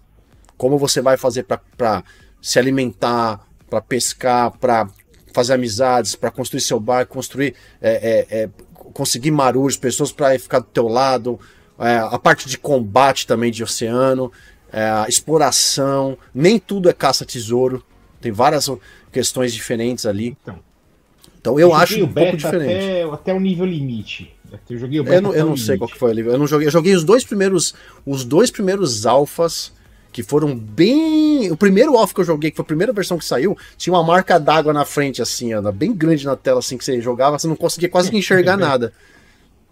Como 0.56 0.78
você 0.78 1.02
vai 1.02 1.19
fazer 1.19 1.44
para 1.77 2.02
se 2.40 2.59
alimentar, 2.59 3.47
para 3.69 3.82
pescar, 3.82 4.52
para 4.59 4.89
fazer 5.32 5.55
amizades, 5.55 6.14
para 6.14 6.31
construir 6.31 6.60
seu 6.60 6.78
barco, 6.78 7.14
construir 7.14 7.55
é, 7.81 7.90
é, 8.31 8.43
é, 8.43 8.48
conseguir 8.93 9.31
marujos, 9.31 9.77
pessoas 9.77 10.12
para 10.12 10.39
ficar 10.39 10.60
do 10.60 10.66
teu 10.66 10.89
lado, 10.89 11.39
é, 11.78 11.97
a 11.98 12.19
parte 12.19 12.48
de 12.48 12.59
combate 12.59 13.27
também 13.27 13.51
de 13.51 13.62
oceano, 13.62 14.31
é, 14.73 15.09
exploração, 15.09 16.16
nem 16.35 16.59
tudo 16.59 16.89
é 16.89 16.93
caça-tesouro, 16.93 17.85
tem 18.20 18.31
várias 18.31 18.70
questões 19.10 19.52
diferentes 19.52 20.06
ali. 20.06 20.36
Então, 20.43 20.59
então 21.40 21.60
eu, 21.60 21.70
eu 21.70 21.74
acho 21.74 22.02
um 22.02 22.12
pouco 22.12 22.36
diferente. 22.36 22.73
Até, 22.73 23.02
até 23.02 23.35
o 23.35 23.40
nível 23.40 23.66
limite. 23.66 24.35
Eu 24.69 24.78
joguei 24.78 25.01
o 25.01 25.05
beta 25.05 25.16
Eu 25.16 25.23
não, 25.23 25.35
eu 25.35 25.47
não 25.47 25.56
sei 25.56 25.77
qual 25.78 25.89
que 25.89 25.98
foi 25.98 26.12
o 26.12 26.14
nível. 26.14 26.32
Eu 26.32 26.39
não 26.39 26.47
joguei. 26.47 26.69
Eu 26.69 26.70
joguei 26.70 26.94
os 26.94 27.05
dois 27.05 27.24
primeiros, 27.24 27.74
os 28.06 28.24
dois 28.24 28.51
primeiros 28.51 29.06
alfas 29.06 29.73
que 30.12 30.22
foram 30.22 30.55
bem. 30.55 31.51
O 31.51 31.56
primeiro 31.56 31.94
off 31.94 32.14
que 32.14 32.20
eu 32.20 32.24
joguei, 32.24 32.51
que 32.51 32.56
foi 32.56 32.62
a 32.62 32.66
primeira 32.66 32.93
versão 32.93 33.18
que 33.18 33.24
saiu, 33.24 33.56
tinha 33.76 33.94
uma 33.94 34.05
marca 34.05 34.39
d'água 34.39 34.72
na 34.72 34.84
frente, 34.84 35.22
assim, 35.22 35.55
ó, 35.55 35.72
bem 35.72 35.93
grande 35.93 36.26
na 36.26 36.36
tela, 36.36 36.59
assim, 36.59 36.76
que 36.76 36.84
você 36.84 37.01
jogava, 37.01 37.39
você 37.39 37.48
não 37.48 37.56
conseguia 37.56 37.89
quase 37.89 38.14
enxergar 38.14 38.56
nada. 38.59 38.93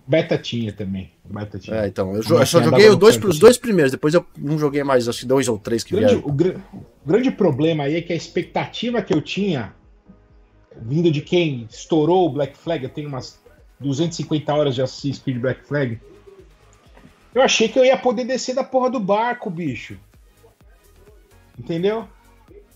Beta 0.07 0.37
tinha 0.39 0.73
também. 0.73 1.13
Beta 1.25 1.59
tinha. 1.59 1.77
É, 1.77 1.87
então, 1.87 2.17
eu, 2.17 2.23
eu 2.23 2.47
só 2.47 2.61
joguei 2.61 2.89
os 2.89 2.97
dois, 2.97 3.17
os 3.17 3.39
dois 3.39 3.59
primeiros, 3.59 3.93
depois 3.93 4.15
eu 4.15 4.27
não 4.37 4.59
joguei 4.59 4.83
mais, 4.83 5.07
acho 5.07 5.21
que 5.21 5.27
dois 5.27 5.47
ou 5.47 5.59
três 5.59 5.85
que 5.85 5.95
grande, 5.95 6.15
vieram. 6.15 6.29
O, 6.29 6.33
gr 6.33 6.57
o 6.73 7.07
grande 7.07 7.31
problema 7.31 7.85
aí 7.85 7.97
é 7.97 8.03
que 8.03 8.13
a 8.13 8.17
expectativa 8.17 9.03
que 9.03 9.15
eu 9.15 9.21
tinha, 9.21 9.73
vindo 10.83 11.13
de 11.13 11.21
quem 11.21 11.69
estourou 11.71 12.27
o 12.27 12.33
Black 12.33 12.59
Flag, 12.59 12.83
eu 12.83 12.91
tenho 12.91 13.09
umas 13.09 13.39
250 13.79 14.53
horas 14.53 14.75
de 14.75 14.83
Assassin's 14.83 15.19
Creed 15.19 15.39
Black 15.39 15.65
Flag, 15.65 16.01
eu 17.33 17.43
achei 17.43 17.69
que 17.69 17.79
eu 17.79 17.85
ia 17.85 17.97
poder 17.97 18.25
descer 18.25 18.55
da 18.55 18.65
porra 18.65 18.91
do 18.91 18.99
barco, 18.99 19.49
bicho. 19.49 19.97
Entendeu? 21.61 22.09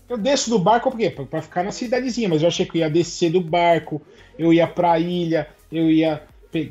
Eu 0.07 0.17
desço 0.17 0.51
do 0.51 0.59
barco 0.59 0.91
porque 0.91 1.09
para 1.09 1.41
ficar 1.41 1.63
na 1.63 1.71
cidadezinha, 1.71 2.29
mas 2.29 2.43
eu 2.43 2.47
achei 2.47 2.65
que 2.65 2.77
eu 2.77 2.81
ia 2.81 2.89
descer 2.89 3.31
do 3.31 3.41
barco, 3.41 3.99
eu 4.37 4.53
ia 4.53 4.67
pra 4.67 4.99
ilha, 4.99 5.47
eu 5.71 5.89
ia 5.89 6.21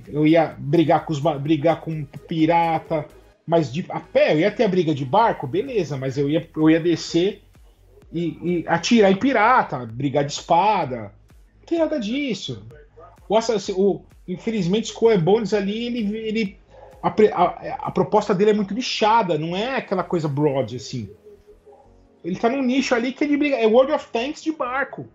eu 0.08 0.26
ia 0.26 0.54
brigar 0.56 1.04
com 1.04 1.12
os 1.12 1.20
brigar 1.20 1.80
com 1.80 2.04
pirata, 2.26 3.06
mas 3.44 3.72
de 3.72 3.84
a 3.88 4.00
pé 4.00 4.32
eu 4.32 4.38
ia 4.38 4.50
ter 4.50 4.64
a 4.64 4.68
briga 4.68 4.94
de 4.94 5.04
barco, 5.04 5.46
beleza, 5.46 5.96
mas 5.96 6.16
eu 6.16 6.30
ia 6.30 6.48
eu 6.56 6.70
ia 6.70 6.78
descer 6.78 7.42
e, 8.12 8.38
e 8.60 8.64
atirar 8.68 9.10
em 9.10 9.16
pirata, 9.16 9.84
brigar 9.84 10.24
de 10.24 10.32
espada. 10.32 11.12
Não 11.58 11.66
tem 11.66 11.78
nada 11.80 11.98
disso. 11.98 12.64
O, 13.28 13.36
o 13.72 14.02
infelizmente 14.28 14.84
Skull 14.84 15.18
Bones 15.18 15.52
ali 15.52 15.86
ele, 15.86 16.16
ele 16.16 16.56
a, 17.02 17.08
a, 17.08 17.88
a 17.88 17.90
proposta 17.90 18.32
dele 18.32 18.52
é 18.52 18.54
muito 18.54 18.72
lixada, 18.72 19.36
não 19.36 19.56
é 19.56 19.76
aquela 19.76 20.04
coisa 20.04 20.28
broad 20.28 20.76
assim. 20.76 21.10
Ele 22.24 22.36
tá 22.36 22.48
num 22.48 22.62
nicho 22.62 22.94
ali 22.94 23.12
que 23.12 23.22
ele 23.22 23.36
briga. 23.36 23.56
É 23.56 23.66
World 23.66 23.92
of 23.92 24.06
Tanks 24.10 24.42
de 24.42 24.52
barco. 24.52 25.06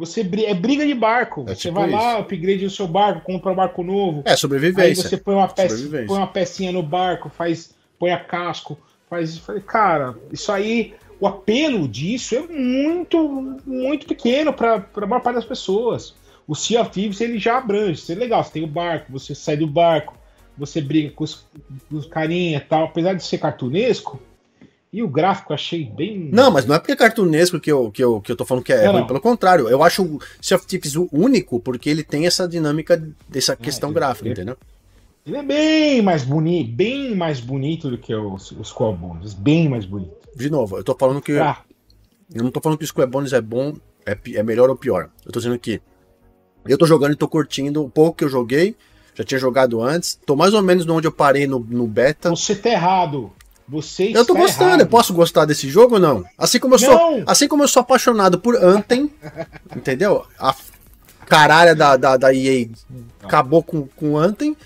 Você 0.00 0.22
é 0.22 0.54
briga 0.54 0.86
de 0.86 0.94
barco. 0.94 1.44
É 1.46 1.54
você 1.54 1.68
tipo 1.68 1.74
vai 1.74 1.88
isso. 1.88 1.96
lá, 1.96 2.18
upgrade 2.18 2.64
o 2.64 2.70
seu 2.70 2.88
barco, 2.88 3.20
compra 3.20 3.52
um 3.52 3.54
barco 3.54 3.82
novo. 3.82 4.22
É 4.24 4.34
sobrevivência. 4.34 4.82
Aí 4.82 4.96
você 4.96 5.16
põe 5.18 5.34
uma, 5.34 5.46
peça, 5.46 5.76
põe 6.06 6.16
uma 6.16 6.26
pecinha 6.26 6.72
no 6.72 6.82
barco, 6.82 7.28
faz, 7.28 7.74
põe 7.98 8.10
a 8.10 8.18
casco, 8.18 8.78
faz. 9.10 9.38
Cara, 9.66 10.16
isso 10.32 10.50
aí, 10.50 10.94
o 11.20 11.26
apelo 11.26 11.86
disso 11.86 12.34
é 12.34 12.40
muito, 12.40 13.60
muito 13.66 14.06
pequeno 14.06 14.54
para 14.54 14.86
a 14.96 15.06
maior 15.06 15.20
parte 15.20 15.36
das 15.36 15.44
pessoas. 15.44 16.14
O 16.48 16.54
Sea 16.54 16.80
of 16.80 16.90
Thieves 16.90 17.20
ele 17.20 17.38
já 17.38 17.58
abrange. 17.58 18.00
Isso 18.00 18.10
é 18.10 18.14
legal. 18.14 18.42
Você 18.42 18.52
tem 18.52 18.64
o 18.64 18.66
barco, 18.66 19.12
você 19.12 19.34
sai 19.34 19.58
do 19.58 19.66
barco, 19.66 20.16
você 20.56 20.80
briga 20.80 21.10
com 21.10 21.24
os, 21.24 21.46
com 21.90 21.96
os 21.96 22.06
carinha 22.06 22.56
e 22.56 22.60
tal. 22.60 22.84
Apesar 22.84 23.12
de 23.12 23.22
ser 23.22 23.36
cartunesco, 23.36 24.18
e 24.92 25.02
o 25.02 25.08
gráfico 25.08 25.52
achei 25.52 25.84
bem. 25.84 26.30
Não, 26.32 26.50
mas 26.50 26.66
não 26.66 26.74
é 26.74 26.78
porque 26.78 26.92
é 26.92 26.96
cartunesco 26.96 27.60
que 27.60 27.70
eu, 27.70 27.90
que 27.90 28.02
eu, 28.02 28.20
que 28.20 28.32
eu 28.32 28.36
tô 28.36 28.44
falando 28.44 28.64
que 28.64 28.72
é 28.72 28.84
não, 28.84 28.92
ruim. 28.92 29.00
Não. 29.02 29.06
Pelo 29.06 29.20
contrário, 29.20 29.68
eu 29.68 29.82
acho 29.82 30.02
o 30.02 30.18
Sea 30.40 30.56
of 30.56 30.66
Thieves 30.66 30.96
único 31.12 31.60
porque 31.60 31.88
ele 31.88 32.02
tem 32.02 32.26
essa 32.26 32.48
dinâmica 32.48 33.00
dessa 33.28 33.52
é, 33.52 33.56
questão 33.56 33.92
gráfica, 33.92 34.26
ele, 34.26 34.32
entendeu? 34.32 34.56
Ele 35.24 35.36
é 35.36 35.42
bem 35.42 36.02
mais 36.02 36.24
bonito, 36.24 36.72
bem 36.72 37.14
mais 37.14 37.38
bonito 37.40 37.88
do 37.88 37.98
que 37.98 38.12
os, 38.14 38.50
os 38.52 38.68
Skull 38.68 38.96
Bones. 38.96 39.32
Bem 39.34 39.68
mais 39.68 39.84
bonito. 39.84 40.16
De 40.34 40.50
novo, 40.50 40.76
eu 40.76 40.84
tô 40.84 40.96
falando 40.98 41.20
que. 41.20 41.38
Ah. 41.38 41.58
Eu 42.32 42.42
não 42.42 42.50
tô 42.50 42.60
falando 42.60 42.78
que 42.78 42.84
o 42.84 42.86
Skull 42.86 43.06
Bones 43.06 43.32
é 43.32 43.40
bom, 43.40 43.74
é, 44.04 44.16
é 44.34 44.42
melhor 44.42 44.70
ou 44.70 44.76
pior. 44.76 45.10
Eu 45.24 45.32
tô 45.32 45.38
dizendo 45.38 45.58
que 45.58 45.80
eu 46.66 46.76
tô 46.76 46.86
jogando 46.86 47.12
e 47.12 47.16
tô 47.16 47.28
curtindo 47.28 47.84
o 47.84 47.90
pouco 47.90 48.18
que 48.18 48.24
eu 48.24 48.28
joguei. 48.28 48.76
Já 49.14 49.24
tinha 49.24 49.38
jogado 49.38 49.82
antes. 49.82 50.18
Tô 50.26 50.34
mais 50.34 50.54
ou 50.54 50.62
menos 50.62 50.88
onde 50.88 51.06
eu 51.06 51.12
parei 51.12 51.46
no, 51.46 51.60
no 51.60 51.86
beta. 51.86 52.30
Você 52.30 52.54
tá 52.54 52.70
errado. 52.70 53.32
Você 53.70 54.10
eu 54.12 54.24
tô 54.24 54.34
gostando, 54.34 54.70
errado. 54.70 54.80
eu 54.80 54.86
posso 54.86 55.14
gostar 55.14 55.44
desse 55.44 55.68
jogo 55.68 55.94
ou 55.94 56.00
não? 56.00 56.24
Assim 56.36 56.58
como 56.58 56.74
eu 56.74 56.78
sou, 56.78 57.22
assim 57.24 57.46
como 57.46 57.62
eu 57.62 57.68
sou 57.68 57.80
apaixonado 57.80 58.38
por 58.38 58.56
Anthem, 58.56 59.10
entendeu? 59.76 60.26
A 60.38 60.54
caralha 61.26 61.74
da, 61.74 61.96
da, 61.96 62.16
da 62.16 62.34
EA 62.34 62.68
acabou 63.22 63.62
com, 63.62 63.86
com 63.94 64.18
Anthem. 64.18 64.56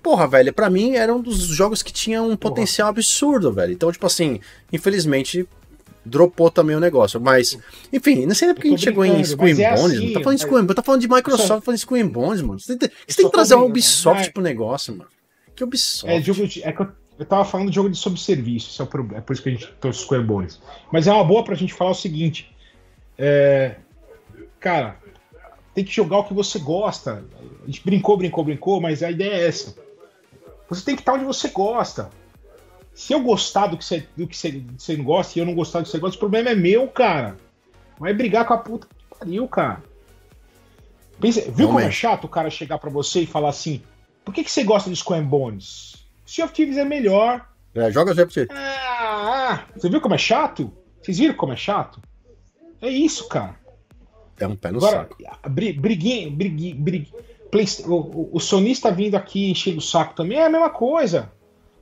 Porra, 0.00 0.28
velho, 0.28 0.52
para 0.52 0.70
mim 0.70 0.94
era 0.94 1.12
um 1.12 1.20
dos 1.20 1.38
jogos 1.46 1.82
que 1.82 1.92
tinha 1.92 2.22
um 2.22 2.36
Porra. 2.36 2.54
potencial 2.54 2.88
absurdo, 2.88 3.52
velho. 3.52 3.72
Então, 3.72 3.90
tipo 3.90 4.06
assim, 4.06 4.40
infelizmente 4.72 5.48
dropou 6.04 6.50
também 6.50 6.76
o 6.76 6.80
negócio. 6.80 7.20
Mas, 7.20 7.58
enfim, 7.92 8.26
não 8.26 8.34
sei 8.34 8.46
nem 8.46 8.54
porque 8.54 8.68
a 8.68 8.70
gente 8.70 8.82
chegou 8.82 9.04
em 9.04 9.24
Scream 9.24 9.58
é 9.60 9.74
Bones. 9.74 9.96
Assim, 9.96 10.06
não 10.06 10.12
tá 10.12 10.20
falando 10.20 10.38
de 10.38 10.42
Scream, 10.44 10.66
tá 10.66 10.82
falando 10.82 11.00
de 11.00 11.08
Microsoft, 11.08 11.48
tá 11.48 11.60
falando 11.60 11.78
de 11.78 11.82
Scream 11.82 12.08
Bones, 12.08 12.42
mano. 12.42 12.60
Você 12.60 12.76
tem, 12.76 12.90
você 13.06 13.16
tem 13.16 13.26
que 13.26 13.32
trazer 13.32 13.54
uma 13.56 13.64
Ubisoft 13.64 14.28
é... 14.28 14.30
pro 14.30 14.42
negócio, 14.42 14.96
mano. 14.96 15.10
Que 15.56 15.64
Ubisoft? 15.64 16.08
É, 16.08 16.20
jogo 16.20 16.46
de, 16.46 16.62
é 16.62 16.72
eu 17.22 17.26
tava 17.26 17.44
falando 17.44 17.68
de 17.68 17.76
jogo 17.76 17.88
de 17.88 17.96
subserviço, 17.96 18.70
isso 18.70 18.82
é, 18.82 18.84
o 18.84 18.88
problema, 18.88 19.18
é 19.18 19.20
por 19.20 19.32
isso 19.32 19.42
que 19.42 19.48
a 19.48 19.52
gente 19.52 19.66
trouxe 19.80 20.00
os 20.00 20.04
Square 20.04 20.24
Bones. 20.24 20.60
Mas 20.90 21.06
é 21.06 21.12
uma 21.12 21.24
boa 21.24 21.44
pra 21.44 21.54
gente 21.54 21.72
falar 21.72 21.92
o 21.92 21.94
seguinte. 21.94 22.52
É, 23.16 23.76
cara, 24.58 24.96
tem 25.72 25.84
que 25.84 25.92
jogar 25.92 26.18
o 26.18 26.24
que 26.24 26.34
você 26.34 26.58
gosta. 26.58 27.24
A 27.62 27.66
gente 27.66 27.84
brincou, 27.84 28.16
brincou, 28.16 28.44
brincou, 28.44 28.80
mas 28.80 29.02
a 29.02 29.10
ideia 29.10 29.34
é 29.34 29.46
essa. 29.46 29.76
Você 30.68 30.84
tem 30.84 30.96
que 30.96 31.02
estar 31.02 31.14
onde 31.14 31.24
você 31.24 31.48
gosta. 31.48 32.10
Se 32.92 33.12
eu 33.12 33.20
gostar 33.22 33.68
do 33.68 33.76
que 33.76 33.84
você, 33.84 34.06
do 34.16 34.26
que 34.26 34.36
você, 34.36 34.62
você 34.76 34.96
não 34.96 35.04
gosta 35.04 35.38
e 35.38 35.42
eu 35.42 35.46
não 35.46 35.54
gostar 35.54 35.78
do 35.78 35.84
que 35.84 35.90
você 35.90 35.98
gosta, 35.98 36.16
o 36.16 36.20
problema 36.20 36.50
é 36.50 36.54
meu, 36.56 36.88
cara. 36.88 37.36
Vai 37.98 38.12
brigar 38.12 38.44
com 38.46 38.54
a 38.54 38.58
puta 38.58 38.88
que 38.88 39.18
pariu, 39.18 39.46
cara. 39.46 39.82
Pensa, 41.20 41.48
viu 41.52 41.68
como 41.68 41.78
é 41.78 41.90
chato 41.90 42.24
o 42.24 42.28
cara 42.28 42.50
chegar 42.50 42.78
para 42.78 42.90
você 42.90 43.20
e 43.20 43.26
falar 43.26 43.50
assim: 43.50 43.80
por 44.24 44.34
que, 44.34 44.42
que 44.42 44.50
você 44.50 44.64
gosta 44.64 44.90
de 44.90 44.96
Square 44.96 45.24
Bones? 45.24 46.01
Sea 46.32 46.46
of 46.46 46.54
Thieves 46.54 46.78
é 46.78 46.84
melhor. 46.84 47.46
É, 47.74 47.90
joga 47.90 48.14
já 48.14 48.24
pra 48.24 48.32
você. 48.32 48.48
Ah, 48.50 49.66
você 49.76 49.90
viu 49.90 50.00
como 50.00 50.14
é 50.14 50.18
chato? 50.18 50.72
Vocês 51.02 51.18
viram 51.18 51.34
como 51.34 51.52
é 51.52 51.56
chato? 51.56 52.00
É 52.80 52.88
isso, 52.88 53.28
cara. 53.28 53.56
É 54.40 54.46
um 54.46 54.56
pé 54.56 54.70
no 54.70 54.78
Agora, 54.78 55.08
saco. 55.08 55.50
Briguinha, 55.50 56.30
briguinha, 56.30 56.74
briguinha, 56.74 57.22
o, 57.86 58.30
o 58.32 58.40
sonista 58.40 58.90
vindo 58.90 59.14
aqui 59.14 59.50
encher 59.50 59.76
o 59.76 59.80
saco 59.82 60.14
também 60.14 60.38
é 60.38 60.46
a 60.46 60.48
mesma 60.48 60.70
coisa. 60.70 61.30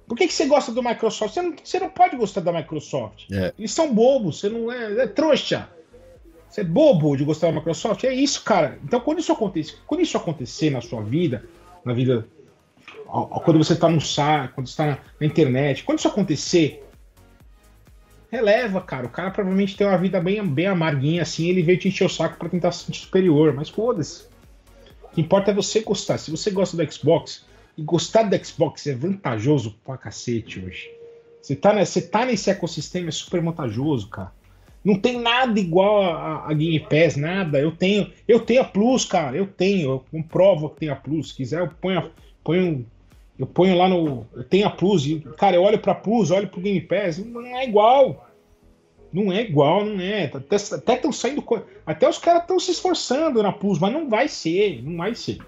Por 0.09 0.19
que, 0.19 0.27
que 0.27 0.33
você 0.33 0.47
gosta 0.47 0.73
do 0.73 0.83
Microsoft? 0.83 1.33
Você 1.33 1.43
não, 1.43 1.55
você 1.63 1.79
não 1.79 1.89
pode 1.89 2.17
gostar 2.17 2.41
da 2.41 2.53
Microsoft. 2.53 3.31
É. 3.31 3.55
Eles 3.57 3.71
são 3.71 3.95
bobos, 3.95 4.41
você 4.41 4.49
não 4.49 4.73
é, 4.73 5.05
é 5.05 5.07
trouxa. 5.07 5.69
Você 6.49 6.63
é 6.63 6.65
bobo 6.65 7.17
de 7.17 7.23
gostar 7.23 7.47
da 7.47 7.53
Microsoft? 7.53 8.03
É 8.03 8.13
isso, 8.13 8.43
cara. 8.43 8.81
Então, 8.83 8.99
quando 8.99 9.21
isso 9.21 9.31
acontecer, 9.31 9.77
quando 9.87 10.01
isso 10.01 10.17
acontecer 10.17 10.71
na 10.71 10.81
sua 10.81 11.01
vida, 11.01 11.45
na 11.85 11.93
vida 11.95 12.27
quando 13.45 13.59
você 13.59 13.73
está 13.73 13.89
no 13.89 14.01
site, 14.01 14.53
quando 14.55 14.67
está 14.67 14.99
na 15.21 15.27
internet, 15.27 15.83
quando 15.85 15.99
isso 15.99 16.09
acontecer, 16.09 16.85
releva, 18.31 18.81
cara. 18.81 19.07
O 19.07 19.11
cara 19.11 19.31
provavelmente 19.31 19.77
tem 19.77 19.87
uma 19.87 19.99
vida 19.99 20.21
bem, 20.21 20.47
bem 20.47 20.67
amarguinha 20.67 21.23
assim, 21.23 21.49
ele 21.49 21.63
veio 21.63 21.79
te 21.79 21.89
encher 21.89 22.05
o 22.05 22.09
saco 22.09 22.39
para 22.39 22.49
tentar 22.49 22.73
se 22.73 22.85
sentir 22.85 23.01
superior, 23.01 23.53
mas 23.53 23.69
foda-se. 23.69 24.25
O 25.03 25.09
que 25.15 25.21
importa 25.21 25.51
é 25.51 25.55
você 25.55 25.81
gostar. 25.81 26.19
Se 26.19 26.31
você 26.31 26.51
gosta 26.51 26.77
do 26.77 26.93
Xbox, 26.93 27.45
e 27.77 27.83
gostar 27.83 28.25
do 28.25 28.45
Xbox 28.45 28.87
é 28.87 28.95
vantajoso 28.95 29.75
pra 29.85 29.97
cacete 29.97 30.61
hoje. 30.61 30.91
Você 31.41 31.57
tá, 31.57 31.83
você 31.83 32.03
tá 32.03 32.27
nesse 32.27 32.51
ecossistema, 32.51 33.09
é 33.09 33.13
super 33.13 33.41
vantajoso, 33.41 34.09
cara. 34.09 34.33
Não 34.85 34.99
tem 34.99 35.19
nada 35.19 35.59
igual 35.59 36.03
a, 36.03 36.49
a, 36.49 36.55
Game 36.55 36.81
Pass, 36.81 37.17
nada. 37.17 37.59
Eu 37.59 37.73
tenho, 37.73 38.11
eu 38.27 38.41
tenho 38.41 38.63
a 38.63 38.65
Plus, 38.65 39.05
cara. 39.05 39.37
Eu 39.37 39.47
tenho, 39.47 39.91
eu 39.91 40.05
comprovo 40.11 40.71
que 40.71 40.81
tem 40.81 40.89
a 40.89 40.97
Plus. 40.97 41.31
Se 41.31 41.37
quiser, 41.37 41.61
eu 41.61 41.69
ponho, 41.69 42.11
ponho 42.43 42.87
eu 43.41 43.47
ponho 43.47 43.75
lá 43.75 43.89
no. 43.89 44.27
Tenho 44.51 44.67
a 44.67 44.71
Plus, 44.71 45.07
e, 45.07 45.21
cara, 45.39 45.57
eu 45.57 45.63
olho 45.63 45.79
pra 45.79 45.95
Plus, 45.95 46.31
olho 46.31 46.47
pro 46.47 46.61
Game 46.61 46.83
Pass, 46.83 47.17
não 47.17 47.43
é 47.47 47.65
igual. 47.65 48.29
Não 49.11 49.33
é 49.33 49.41
igual, 49.41 49.83
não 49.83 49.99
é. 49.99 50.25
Até 50.25 50.57
estão 50.57 51.11
saindo. 51.11 51.43
Até 51.87 52.07
os 52.07 52.19
caras 52.19 52.43
estão 52.43 52.61
se 52.61 52.71
esforçando 52.71 53.43
na 53.43 53.51
Plus, 53.51 53.79
mas 53.79 53.95
não 53.95 54.11
vai 54.11 54.29
ser, 54.29 54.83
não 54.85 54.95
vai 54.99 55.15
ser. 55.15 55.39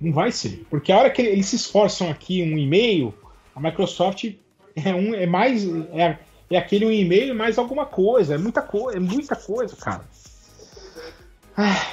Não 0.00 0.12
vai 0.12 0.30
ser. 0.30 0.64
Porque 0.70 0.92
a 0.92 0.98
hora 0.98 1.10
que 1.10 1.20
eles 1.20 1.46
se 1.46 1.56
esforçam 1.56 2.08
aqui 2.08 2.44
um 2.44 2.56
e-mail, 2.56 3.12
a 3.56 3.60
Microsoft 3.60 4.32
é 4.76 4.94
um 4.94 5.12
é 5.12 5.26
mais. 5.26 5.66
É, 5.92 6.16
é 6.48 6.56
aquele 6.56 6.86
um 6.86 6.92
e-mail 6.92 7.34
mais 7.34 7.58
alguma 7.58 7.86
coisa. 7.86 8.36
É 8.36 8.38
muita 8.38 8.62
coisa, 8.62 8.96
é 8.96 9.00
muita 9.00 9.34
coisa, 9.34 9.74
cara. 9.74 10.04
Ah, 11.56 11.86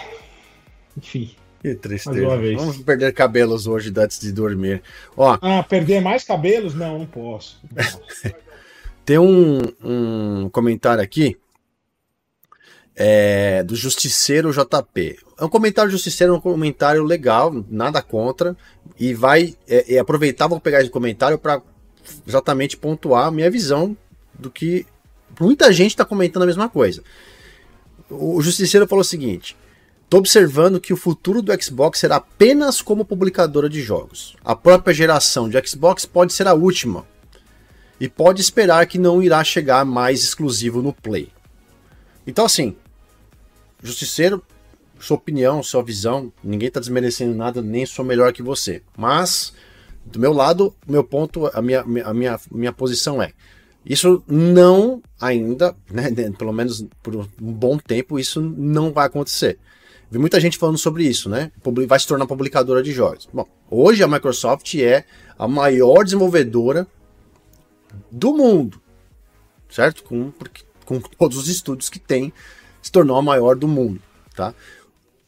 enfim. 0.96 1.32
Que 1.68 1.76
tristeza. 1.76 2.38
Vamos 2.56 2.78
perder 2.78 3.14
cabelos 3.14 3.68
hoje 3.68 3.92
antes 3.98 4.20
de 4.20 4.32
dormir. 4.32 4.82
Ó, 5.18 5.38
ah, 5.42 5.62
perder 5.64 6.00
mais 6.00 6.24
cabelos? 6.24 6.74
Não, 6.74 7.00
não 7.00 7.06
posso. 7.06 7.60
Não 7.64 7.84
posso. 7.84 8.02
Tem 9.04 9.18
um, 9.18 9.60
um 9.84 10.50
comentário 10.50 11.04
aqui 11.04 11.38
é, 12.96 13.64
do 13.64 13.76
Justiceiro 13.76 14.52
JP. 14.52 15.20
É 15.38 15.44
um 15.44 15.50
comentário 15.50 15.92
Justiceiro, 15.92 16.36
um 16.36 16.40
comentário 16.40 17.04
legal, 17.04 17.54
nada 17.70 18.02
contra. 18.02 18.56
E 18.98 19.14
vai 19.14 19.56
é, 19.68 19.96
é 19.96 20.00
aproveitar, 20.00 20.48
vou 20.48 20.62
pegar 20.62 20.82
esse 20.82 20.90
comentário 20.90 21.38
para 21.38 21.62
exatamente 22.26 22.78
pontuar 22.78 23.28
a 23.28 23.32
minha 23.32 23.52
visão 23.52 23.96
do 24.34 24.50
que 24.50 24.86
muita 25.38 25.72
gente 25.74 25.92
está 25.92 26.06
comentando 26.06 26.44
a 26.44 26.48
mesma 26.48 26.70
coisa. 26.70 27.04
O 28.10 28.42
Justiceiro 28.42 28.88
falou 28.88 29.02
o 29.02 29.06
seguinte: 29.06 29.56
Tô 30.10 30.18
observando 30.18 30.80
que 30.80 30.94
o 30.94 30.98
futuro 30.98 31.42
do 31.42 31.52
Xbox 31.62 32.00
será 32.00 32.16
apenas 32.18 32.82
como 32.82 33.04
publicadora 33.04 33.70
de 33.70 33.82
jogos. 33.82 34.36
A 34.44 34.56
própria 34.56 34.94
geração 34.94 35.50
de 35.50 35.62
Xbox 35.68 36.06
pode 36.06 36.34
ser 36.34 36.48
a 36.48 36.54
última. 36.54 37.06
E 38.00 38.08
pode 38.08 38.42
esperar 38.42 38.86
que 38.86 38.98
não 38.98 39.22
irá 39.22 39.44
chegar 39.44 39.84
mais 39.84 40.24
exclusivo 40.24 40.82
no 40.82 40.94
Play. 40.94 41.30
Então 42.26 42.46
assim, 42.46 42.76
Justiceiro, 43.82 44.44
sua 45.00 45.18
opinião, 45.18 45.62
sua 45.62 45.84
visão. 45.84 46.32
Ninguém 46.44 46.72
tá 46.72 46.80
desmerecendo 46.80 47.36
nada, 47.36 47.62
nem 47.62 47.86
sou 47.86 48.04
melhor 48.04 48.34
que 48.34 48.42
você. 48.42 48.82
Mas, 48.98 49.54
do 50.06 50.20
meu 50.20 50.34
lado, 50.34 50.74
meu 50.88 51.04
ponto, 51.04 51.48
a 51.54 51.62
minha, 51.62 51.82
a 51.82 52.14
minha, 52.14 52.40
minha 52.52 52.74
posição 52.74 53.22
é. 53.22 53.34
Isso 53.86 54.24
não 54.28 55.02
ainda, 55.20 55.76
né, 55.90 56.10
pelo 56.38 56.52
menos 56.52 56.86
por 57.02 57.16
um 57.16 57.26
bom 57.40 57.78
tempo, 57.78 58.20
isso 58.20 58.42
não 58.42 58.92
vai 58.92 59.06
acontecer. 59.06 59.60
Vi 60.10 60.18
muita 60.18 60.40
gente 60.40 60.58
falando 60.58 60.78
sobre 60.78 61.04
isso, 61.04 61.30
né? 61.30 61.52
Vai 61.88 62.00
se 62.00 62.08
tornar 62.08 62.26
publicadora 62.26 62.82
de 62.82 62.92
jogos. 62.92 63.28
Bom, 63.32 63.46
hoje 63.70 64.04
a 64.04 64.08
Microsoft 64.08 64.74
é 64.76 65.06
a 65.38 65.48
maior 65.48 66.04
desenvolvedora 66.04 66.88
do 68.10 68.34
mundo, 68.34 68.82
certo? 69.70 70.04
Com, 70.04 70.32
com 70.86 71.00
todos 71.18 71.38
os 71.38 71.48
estudos 71.50 71.90
que 71.90 72.00
tem, 72.00 72.32
se 72.82 72.92
tornou 72.92 73.18
a 73.18 73.22
maior 73.22 73.56
do 73.56 73.68
mundo, 73.68 74.02
tá? 74.34 74.54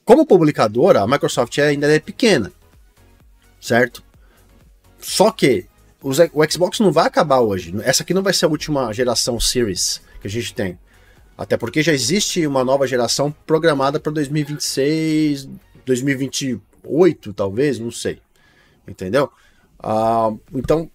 Como 0.06 0.26
publicadora, 0.26 1.02
a 1.02 1.08
Microsoft 1.08 1.58
ainda 1.60 1.94
é 1.94 2.00
pequena, 2.00 2.52
certo? 3.60 4.02
Só 5.00 5.30
que 5.32 5.68
o 6.02 6.50
Xbox 6.50 6.80
não 6.80 6.92
vai 6.92 7.06
acabar 7.06 7.42
hoje. 7.42 7.74
Essa 7.84 8.04
aqui 8.04 8.14
não 8.14 8.24
vai 8.24 8.34
ser 8.34 8.46
a 8.46 8.50
última 8.50 8.92
geração 8.94 9.40
Series 9.40 10.02
que 10.22 10.28
a 10.28 10.30
gente 10.30 10.54
tem. 10.54 10.80
Até 11.40 11.56
porque 11.56 11.82
já 11.82 11.94
existe 11.94 12.46
uma 12.46 12.66
nova 12.66 12.86
geração 12.86 13.32
programada 13.32 13.98
para 13.98 14.12
2026, 14.12 15.48
2028, 15.86 17.34
talvez, 17.34 17.80
não 17.80 17.90
sei. 17.90 18.22
Entendeu? 18.86 19.32
Uh, 19.80 20.38
então, 20.54 20.92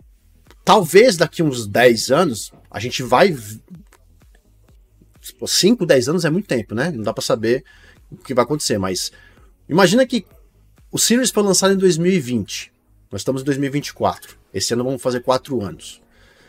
talvez 0.63 1.17
daqui 1.17 1.43
uns 1.43 1.67
10 1.67 2.11
anos, 2.11 2.53
a 2.71 2.79
gente 2.79 3.03
vai. 3.03 3.35
5, 5.47 5.87
10 5.87 6.09
anos 6.11 6.27
é 6.27 6.31
muito 6.31 6.47
tempo, 6.47 6.75
né? 6.75 6.91
Não 6.91 7.03
dá 7.03 7.15
para 7.15 7.25
saber 7.25 7.65
o 8.13 8.17
que 8.19 8.35
vai 8.35 8.45
acontecer, 8.45 8.77
mas 8.77 9.13
imagina 9.67 10.07
que 10.07 10.27
o 10.93 10.99
Series 10.99 11.31
foi 11.31 11.43
lançado 11.43 11.73
em 11.73 11.79
2020. 11.79 12.71
Nós 13.11 13.23
estamos 13.23 13.41
em 13.41 13.47
2024. 13.47 14.37
Esse 14.53 14.75
ano 14.75 14.85
vamos 14.85 15.01
fazer 15.01 15.21
quatro 15.21 15.63
anos. 15.63 16.03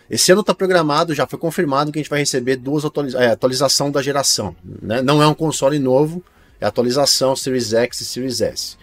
Esse 0.09 0.31
ano 0.31 0.41
está 0.41 0.53
programado, 0.53 1.15
já 1.15 1.25
foi 1.25 1.39
confirmado 1.39 1.91
que 1.91 1.97
a 1.97 2.01
gente 2.01 2.09
vai 2.09 2.19
receber 2.19 2.57
duas 2.57 2.85
atualiza 2.85 3.19
é, 3.19 3.31
atualização 3.31 3.89
da 3.89 4.01
geração. 4.01 4.55
Né? 4.63 5.01
Não 5.01 5.21
é 5.21 5.27
um 5.27 5.33
console 5.33 5.79
novo, 5.79 6.23
é 6.61 6.65
atualização 6.65 7.35
Series 7.35 7.73
X 7.73 8.01
e 8.01 8.05
Series 8.05 8.41
S. 8.41 8.77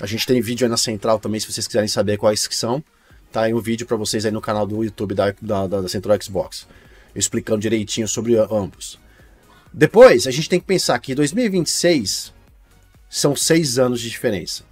A 0.00 0.06
gente 0.06 0.26
tem 0.26 0.40
vídeo 0.40 0.64
aí 0.64 0.70
na 0.70 0.76
central 0.76 1.18
também, 1.18 1.40
se 1.40 1.50
vocês 1.50 1.66
quiserem 1.66 1.88
saber 1.88 2.16
quais 2.16 2.46
que 2.46 2.54
são. 2.54 2.82
Tá 3.30 3.42
aí 3.42 3.54
um 3.54 3.60
vídeo 3.60 3.86
para 3.86 3.96
vocês 3.96 4.24
aí 4.24 4.32
no 4.32 4.40
canal 4.40 4.66
do 4.66 4.82
YouTube 4.82 5.14
da, 5.14 5.34
da, 5.40 5.66
da 5.66 5.88
Central 5.88 6.20
Xbox, 6.20 6.66
explicando 7.14 7.60
direitinho 7.60 8.08
sobre 8.08 8.36
ambos. 8.36 8.98
Depois, 9.72 10.26
a 10.26 10.30
gente 10.30 10.48
tem 10.48 10.58
que 10.58 10.66
pensar 10.66 10.98
que 10.98 11.14
2026 11.14 12.32
são 13.08 13.36
seis 13.36 13.78
anos 13.78 14.00
de 14.00 14.08
diferença. 14.08 14.64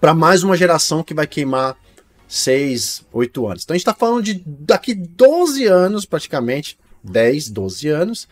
Para 0.00 0.14
mais 0.14 0.42
uma 0.42 0.56
geração 0.56 1.02
que 1.02 1.12
vai 1.12 1.26
queimar 1.26 1.76
6, 2.30 3.06
8 3.12 3.46
anos. 3.48 3.64
Então 3.64 3.74
a 3.74 3.76
gente 3.76 3.82
está 3.82 3.92
falando 3.92 4.22
de 4.22 4.40
daqui 4.46 4.94
12 4.94 5.66
anos, 5.66 6.04
praticamente, 6.04 6.78
10, 7.02 7.50
12 7.50 7.88
anos, 7.88 8.28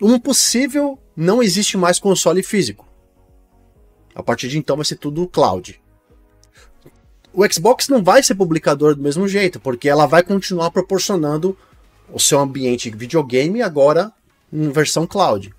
um 0.00 0.20
possível 0.20 0.96
não 1.16 1.42
existe 1.42 1.76
mais 1.76 1.98
console 1.98 2.40
físico. 2.44 2.86
A 4.14 4.22
partir 4.22 4.48
de 4.48 4.56
então 4.56 4.76
vai 4.76 4.84
ser 4.84 4.94
tudo 4.96 5.26
cloud. 5.26 5.80
O 7.32 7.44
Xbox 7.52 7.88
não 7.88 8.04
vai 8.04 8.22
ser 8.22 8.36
publicador 8.36 8.94
do 8.94 9.02
mesmo 9.02 9.26
jeito, 9.26 9.58
porque 9.58 9.88
ela 9.88 10.06
vai 10.06 10.22
continuar 10.22 10.70
proporcionando 10.70 11.58
o 12.12 12.20
seu 12.20 12.38
ambiente 12.38 12.88
videogame 12.88 13.62
agora 13.62 14.12
em 14.52 14.70
versão 14.70 15.08
cloud. 15.08 15.52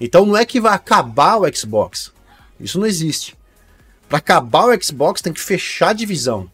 Então 0.00 0.26
não 0.26 0.36
é 0.36 0.44
que 0.44 0.60
vai 0.60 0.74
acabar 0.74 1.36
o 1.36 1.56
Xbox. 1.56 2.12
Isso 2.58 2.78
não 2.78 2.86
existe. 2.86 3.36
Para 4.12 4.18
acabar 4.18 4.66
o 4.66 4.84
Xbox 4.84 5.22
tem 5.22 5.32
que 5.32 5.40
fechar 5.40 5.88
a 5.88 5.92
divisão. 5.94 6.50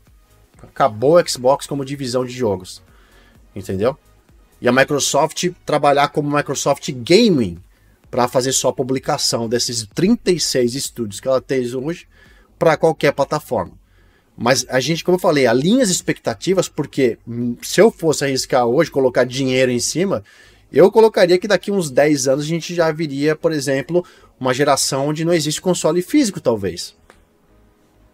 Acabou 0.62 1.18
o 1.18 1.28
Xbox 1.28 1.66
como 1.66 1.84
divisão 1.84 2.24
de 2.24 2.32
jogos. 2.32 2.80
Entendeu? 3.52 3.98
E 4.60 4.68
a 4.68 4.72
Microsoft 4.72 5.50
trabalhar 5.66 6.10
como 6.10 6.30
Microsoft 6.30 6.88
Gaming 6.92 7.58
para 8.08 8.28
fazer 8.28 8.52
só 8.52 8.68
a 8.68 8.72
publicação 8.72 9.48
desses 9.48 9.84
36 9.92 10.76
estúdios 10.76 11.18
que 11.18 11.26
ela 11.26 11.40
tem 11.40 11.74
hoje 11.74 12.06
para 12.56 12.76
qualquer 12.76 13.10
plataforma. 13.10 13.72
Mas 14.36 14.64
a 14.68 14.78
gente, 14.78 15.02
como 15.02 15.16
eu 15.16 15.20
falei, 15.20 15.48
alinha 15.48 15.82
as 15.82 15.90
expectativas, 15.90 16.68
porque 16.68 17.18
se 17.60 17.80
eu 17.80 17.90
fosse 17.90 18.24
arriscar 18.24 18.66
hoje, 18.66 18.88
colocar 18.88 19.24
dinheiro 19.24 19.72
em 19.72 19.80
cima, 19.80 20.22
eu 20.72 20.92
colocaria 20.92 21.38
que 21.38 21.48
daqui 21.48 21.72
uns 21.72 21.90
10 21.90 22.28
anos 22.28 22.44
a 22.44 22.48
gente 22.48 22.72
já 22.72 22.92
viria, 22.92 23.34
por 23.34 23.50
exemplo, 23.50 24.04
uma 24.38 24.54
geração 24.54 25.08
onde 25.08 25.24
não 25.24 25.32
existe 25.32 25.60
console 25.60 26.02
físico, 26.02 26.40
talvez. 26.40 26.96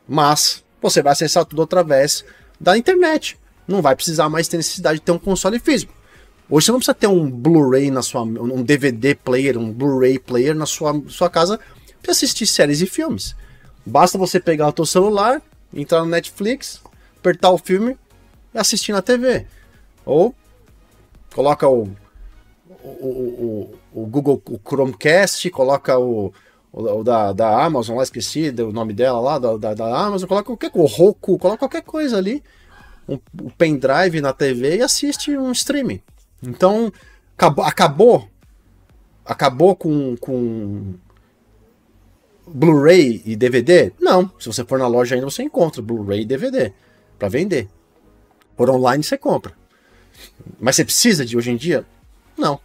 Mas 0.09 0.65
você 0.81 1.03
vai 1.03 1.13
acessar 1.13 1.45
tudo 1.45 1.63
através 1.63 2.25
da 2.61 2.77
internet. 2.77 3.39
Não 3.67 3.81
vai 3.81 3.97
precisar 3.97 4.29
mais 4.29 4.49
ter 4.49 4.57
necessidade 4.57 4.99
de 4.99 5.05
ter 5.05 5.13
um 5.13 5.19
console 5.19 5.59
físico. 5.59 5.93
Hoje 6.49 6.67
você 6.67 6.73
não 6.73 6.79
precisa 6.79 6.95
ter 6.95 7.07
um 7.07 7.31
Blu-ray 7.31 7.91
na 7.91 8.03
sua. 8.03 8.23
um 8.23 8.63
DVD 8.63 9.15
player, 9.15 9.57
um 9.57 9.73
Blu-ray 9.73 10.19
player 10.19 10.55
na 10.55 10.67
sua, 10.67 11.03
sua 11.09 11.31
casa 11.31 11.59
para 12.03 12.13
assistir 12.13 12.47
séries 12.47 12.83
e 12.83 12.87
filmes. 12.87 13.35
Basta 13.85 14.19
você 14.19 14.39
pegar 14.39 14.69
o 14.69 14.75
seu 14.77 14.87
celular, 14.87 15.43
entrar 15.73 16.01
no 16.01 16.11
Netflix, 16.11 16.81
apertar 17.19 17.51
o 17.51 17.59
filme 17.59 17.97
e 18.53 18.59
assistir 18.59 18.93
na 18.93 19.01
TV. 19.01 19.47
Ou 20.05 20.35
coloca 21.35 21.67
o, 21.67 21.89
o, 22.69 23.75
o, 23.95 24.03
o 24.03 24.07
Google 24.07 24.41
o 24.47 24.59
Chromecast, 24.59 25.49
coloca 25.51 25.99
o, 25.99 26.33
o, 26.75 27.01
o 27.01 27.05
da, 27.05 27.33
da 27.33 27.65
Amazon, 27.65 27.97
lá 27.97 28.03
esqueci 28.03 28.53
o 28.59 28.73
nome 28.73 28.93
dela 28.93 29.21
lá, 29.21 29.39
da, 29.39 29.57
da, 29.57 29.75
da 29.75 30.07
Amazon, 30.07 30.29
coloca 30.29 30.47
qualquer 30.47 30.71
coisa, 30.71 30.97
Roku, 30.97 31.39
coloca 31.39 31.59
qualquer 31.59 31.83
coisa 31.83 32.19
ali, 32.19 32.43
um, 33.09 33.19
um 33.41 33.49
pendrive 33.51 34.21
na 34.21 34.33
TV 34.33 34.79
e 34.79 34.83
assiste 34.83 35.37
um 35.37 35.53
streaming. 35.53 36.03
Então, 36.43 36.93
acabou, 37.37 37.65
acabou, 37.65 38.29
acabou 39.25 39.77
com, 39.77 40.17
com 40.17 40.95
Blu-ray 42.47 43.23
e 43.25 43.37
DVD? 43.37 43.93
Não. 44.01 44.31
Se 44.39 44.47
você 44.47 44.65
for 44.65 44.79
na 44.79 44.89
loja 44.89 45.15
ainda, 45.15 45.31
você 45.31 45.45
encontra 45.45 45.81
Blu-ray 45.81 46.23
e 46.23 46.27
DVD 46.27 46.73
para 47.19 47.29
vender. 47.29 47.69
Por 48.57 48.69
online 48.69 49.03
você 49.03 49.17
compra. 49.17 49.53
Mas 50.61 50.77
você 50.77 50.85
precisa 50.85 51.25
de 51.25 51.37
hoje 51.37 51.51
em 51.51 51.57
dia? 51.57 51.87
Não. 52.37 52.61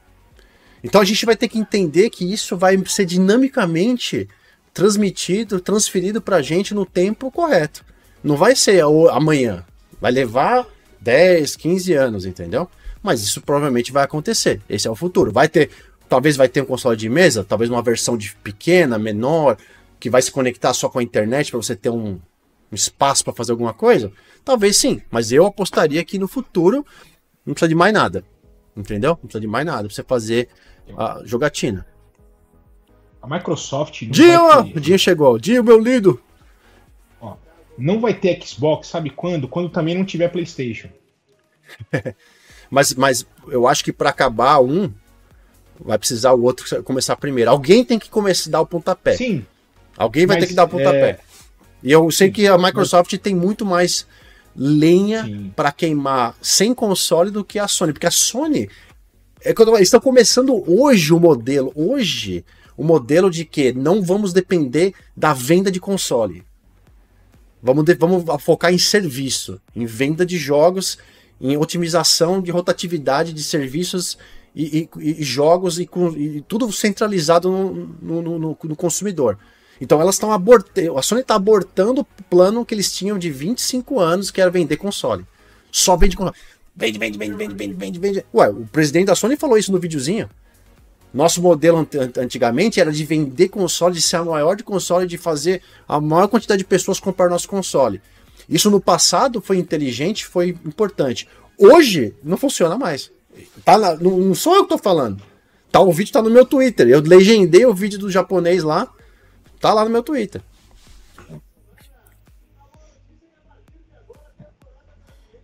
Então 0.84 1.02
a 1.02 1.06
gente 1.06 1.26
vai 1.26 1.36
ter 1.36 1.48
que 1.48 1.60
entender 1.60 2.10
que 2.10 2.32
isso 2.32 2.58
vai 2.58 2.82
ser 2.86 3.06
dinamicamente 3.06 4.28
transmitido, 4.74 5.60
transferido 5.60 6.22
para 6.22 6.38
a 6.38 6.42
gente 6.42 6.74
no 6.74 6.86
tempo 6.86 7.32
correto. 7.32 7.84
Não 8.24 8.36
vai 8.36 8.56
ser 8.56 8.84
amanhã. 9.12 9.66
Vai 10.00 10.12
levar 10.12 10.66
10, 11.02 11.56
15 11.56 11.94
anos, 11.94 12.26
entendeu? 12.26 12.70
Mas 13.02 13.22
isso 13.22 13.42
provavelmente 13.42 13.92
vai 13.92 14.04
acontecer. 14.04 14.62
Esse 14.70 14.88
é 14.88 14.92
o 14.92 14.96
futuro. 14.96 15.32
Vai 15.32 15.48
ter, 15.48 15.70
talvez 16.08 16.36
vai 16.36 16.48
ter 16.48 16.62
um 16.62 16.66
console 16.66 16.98
de 16.98 17.10
mesa, 17.10 17.44
talvez 17.44 17.70
uma 17.70 17.82
versão 17.82 18.18
de 18.18 18.36
pequena, 18.38 18.98
menor, 18.98 19.58
que 20.00 20.10
vai 20.10 20.22
se 20.22 20.32
conectar 20.32 20.74
só 20.74 20.90
com 20.90 21.00
a 21.00 21.04
internet 21.04 21.52
para 21.52 21.62
você 21.62 21.76
ter 21.76 21.90
um, 21.90 22.20
um 22.72 22.76
espaço 22.76 23.24
para 23.24 23.34
fazer 23.34 23.52
alguma 23.52 23.74
coisa. 23.74 24.12
Talvez 24.44 24.78
sim, 24.78 25.02
mas 25.12 25.32
eu 25.32 25.46
apostaria 25.46 26.04
que 26.04 26.18
no 26.18 26.28
futuro 26.28 26.86
não 27.46 27.54
precisa 27.54 27.70
de 27.70 27.76
mais 27.76 27.94
nada. 27.94 28.24
Entendeu? 28.80 29.10
Não 29.12 29.18
precisa 29.18 29.42
de 29.42 29.48
mais 29.48 29.66
nada 29.66 29.84
pra 29.84 29.94
você 29.94 30.04
fazer 30.04 30.48
a 30.98 31.22
jogatina. 31.26 31.86
A 33.22 33.28
Microsoft. 33.28 34.06
Dinho! 34.06 34.64
Ter... 34.64 34.78
O 34.78 34.80
Dinho 34.80 34.98
chegou. 34.98 35.38
Dinho, 35.38 35.64
meu 35.64 35.78
lindo! 35.78 36.22
Ó, 37.20 37.36
não 37.78 38.00
vai 38.00 38.14
ter 38.14 38.42
Xbox, 38.42 38.88
sabe 38.88 39.10
quando? 39.10 39.50
Quando 39.50 39.70
também 39.70 39.94
não 39.94 40.06
tiver 40.06 40.30
PlayStation. 40.30 40.88
mas, 42.72 42.94
mas 42.94 43.28
eu 43.50 43.68
acho 43.68 43.84
que 43.84 43.92
para 43.92 44.10
acabar 44.10 44.62
um, 44.62 44.90
vai 45.78 45.98
precisar 45.98 46.32
o 46.32 46.42
outro 46.42 46.84
começar 46.84 47.18
primeiro. 47.18 47.52
Alguém 47.52 47.84
tem 47.84 48.00
que 48.00 48.10
começar 48.10 48.50
a 48.50 48.52
dar 48.54 48.62
o 48.62 48.66
pontapé. 48.66 49.18
Sim. 49.18 49.46
Alguém 49.98 50.26
vai 50.26 50.38
mas, 50.38 50.46
ter 50.46 50.50
que 50.50 50.56
dar 50.56 50.64
o 50.64 50.70
pontapé. 50.70 51.10
É... 51.10 51.20
E 51.84 51.92
eu 51.92 52.10
sei 52.12 52.28
Sim, 52.28 52.34
que 52.34 52.48
a 52.48 52.58
Microsoft 52.58 53.12
mas... 53.12 53.22
tem 53.22 53.36
muito 53.36 53.66
mais 53.66 54.08
lenha 54.56 55.52
para 55.56 55.72
queimar 55.72 56.36
sem 56.42 56.74
console 56.74 57.32
do 57.32 57.44
que 57.44 57.60
a 57.60 57.68
Sony, 57.68 57.94
porque 57.94 58.08
a 58.08 58.12
Sony 58.12 58.70
é 59.42 59.54
quando 59.54 59.76
eles 59.76 59.88
estão 59.88 60.00
começando 60.00 60.64
hoje 60.68 61.14
o 61.14 61.20
modelo, 61.20 61.72
hoje 61.76 62.44
o 62.76 62.84
modelo 62.84 63.30
de 63.30 63.46
que 63.46 63.74
não 63.74 64.02
vamos 64.02 64.34
depender 64.34 64.94
da 65.16 65.34
venda 65.34 65.72
de 65.72 65.80
console. 65.80 66.44
Vamos, 67.62 67.84
de, 67.84 67.94
vamos 67.96 68.24
focar 68.42 68.74
em 68.74 68.78
serviço, 68.78 69.60
em 69.76 69.86
venda 69.86 70.26
de 70.26 70.38
jogos, 70.38 70.98
em 71.42 71.58
otimização 71.58 72.42
de 72.42 72.52
rotatividade 72.52 73.34
de 73.34 73.44
serviços 73.44 74.18
e, 74.56 74.90
e, 74.98 75.22
e 75.22 75.24
jogos 75.24 75.78
e, 75.78 75.90
e, 76.18 76.42
tudo 76.48 76.72
centralizado 76.72 77.50
no, 77.52 78.22
no, 78.22 78.40
no, 78.40 78.58
no 78.64 78.76
consumidor. 78.76 79.38
Então 79.80 80.02
elas 80.02 80.16
estão 80.16 80.32
abortando. 80.32 80.98
A 80.98 81.02
Sony 81.02 81.22
está 81.22 81.36
abortando 81.36 82.02
o 82.02 82.24
plano 82.30 82.66
que 82.66 82.74
eles 82.74 82.92
tinham 82.92 83.18
de 83.18 83.30
25 83.30 84.00
anos, 84.00 84.32
que 84.32 84.42
era 84.42 84.52
vender 84.52 84.78
console. 84.78 85.26
Só 85.72 85.96
vende 85.96 86.16
console. 86.16 86.36
Vende, 86.76 86.98
vende, 86.98 87.18
vende, 87.18 87.36
vende, 87.36 87.54
vende, 87.54 87.74
vende, 87.74 88.00
vende. 88.00 88.26
Ué, 88.34 88.50
o 88.50 88.66
presidente 88.72 89.08
da 89.08 89.16
Sony 89.16 89.36
falou 89.36 89.58
isso 89.58 89.72
no 89.72 89.80
videozinho. 89.80 90.30
Nosso 91.14 91.42
modelo 91.42 91.88
antigamente 92.18 92.80
era 92.80 92.92
de 92.92 93.04
vender 93.04 93.50
console, 93.50 93.96
de 93.96 94.02
ser 94.02 94.18
a 94.18 94.24
maior 94.24 94.56
de 94.56 94.64
console, 94.64 95.08
de 95.08 95.18
fazer 95.18 95.62
a 95.88 96.00
maior 96.00 96.28
quantidade 96.28 96.60
de 96.60 96.66
pessoas 96.66 97.00
comprar 97.00 97.30
nosso 97.30 97.50
console. 97.50 98.00
Isso 98.48 98.70
no 98.70 98.80
passado 98.80 99.42
foi 99.42 99.58
inteligente, 99.58 100.26
foi 100.26 100.50
importante. 100.66 101.28
Hoje 101.58 102.14
não 102.24 102.38
funciona 102.38 102.78
mais. 102.78 103.12
Tá 103.66 103.78
na, 103.78 103.96
não, 103.96 104.18
não, 104.18 104.36
sou 104.36 104.56
eu 104.56 104.64
que 104.64 104.70
tô 104.70 104.78
falando. 104.78 105.22
Tá, 105.72 105.80
o 105.82 105.92
vídeo 105.92 106.14
tá 106.14 106.22
no 106.22 106.30
meu 106.30 106.46
Twitter. 106.46 106.88
Eu 106.88 107.02
legendei 107.02 107.66
o 107.66 107.74
vídeo 107.74 108.00
do 108.00 108.10
japonês 108.10 108.64
lá. 108.64 108.88
Tá 109.60 109.74
lá 109.74 109.84
no 109.84 109.90
meu 109.90 110.04
Twitter. 110.04 110.42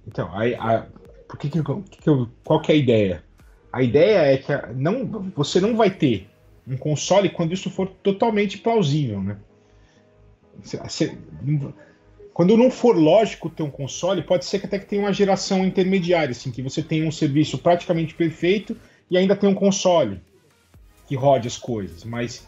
Então, 0.07 0.33
aí, 0.35 0.55
a, 0.55 0.87
por 1.27 1.37
que 1.37 1.49
que, 1.49 1.61
que 1.61 2.09
eu, 2.09 2.29
qual 2.43 2.61
que 2.61 2.71
é 2.71 2.75
a 2.75 2.77
ideia? 2.77 3.23
A 3.71 3.81
ideia 3.81 4.33
é 4.33 4.37
que 4.37 4.51
a, 4.53 4.67
não, 4.73 5.05
você 5.35 5.59
não 5.59 5.75
vai 5.75 5.89
ter 5.89 6.29
um 6.65 6.77
console 6.77 7.29
quando 7.29 7.53
isso 7.53 7.69
for 7.69 7.87
totalmente 7.87 8.57
plausível, 8.57 9.21
né? 9.21 9.37
Quando 12.33 12.57
não 12.57 12.71
for 12.71 12.95
lógico 12.95 13.49
ter 13.49 13.63
um 13.63 13.69
console, 13.69 14.23
pode 14.23 14.45
ser 14.45 14.59
que 14.59 14.65
até 14.65 14.79
que 14.79 14.85
tenha 14.85 15.01
uma 15.01 15.13
geração 15.13 15.65
intermediária, 15.65 16.31
assim, 16.31 16.51
que 16.51 16.61
você 16.61 16.81
tenha 16.81 17.05
um 17.07 17.11
serviço 17.11 17.57
praticamente 17.57 18.13
perfeito 18.13 18.75
e 19.11 19.17
ainda 19.17 19.35
tem 19.35 19.49
um 19.49 19.53
console 19.53 20.21
que 21.07 21.15
rode 21.15 21.47
as 21.47 21.57
coisas, 21.57 22.03
mas 22.03 22.47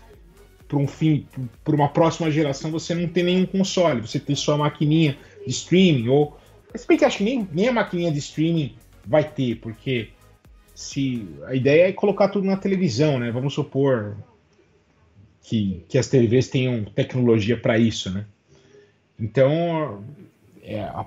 para 0.68 0.78
um 0.78 0.88
fim, 0.88 1.26
para 1.64 1.76
uma 1.76 1.90
próxima 1.90 2.30
geração, 2.30 2.72
você 2.72 2.94
não 2.94 3.08
tem 3.08 3.24
nenhum 3.24 3.46
console, 3.46 4.02
você 4.02 4.20
tem 4.20 4.36
só 4.36 4.54
a 4.54 4.58
maquininha 4.58 5.18
de 5.46 5.52
streaming 5.52 6.10
ou 6.10 6.38
se 6.76 6.88
bem 6.88 6.98
que 6.98 7.06
acho 7.06 7.18
que 7.18 7.24
nem, 7.24 7.48
nem 7.52 7.68
a 7.70 7.74
maquininha 7.74 8.12
de 8.12 8.20
streaming 8.20 8.76
vai 9.06 9.24
ter, 9.24 9.56
porque 9.56 10.10
se 10.76 11.28
a 11.46 11.56
ideia 11.56 11.88
é 11.88 11.92
colocar 11.92 12.30
tudo 12.30 12.46
na 12.46 12.58
televisão, 12.58 13.18
né? 13.18 13.32
Vamos 13.32 13.54
supor 13.54 14.16
que, 15.42 15.84
que 15.88 15.98
as 15.98 16.08
TVs 16.08 16.50
tenham 16.50 16.84
tecnologia 16.86 17.58
para 17.58 17.78
isso, 17.78 18.12
né? 18.12 18.26
Então, 19.20 20.04
é, 20.62 20.82
a, 20.82 21.06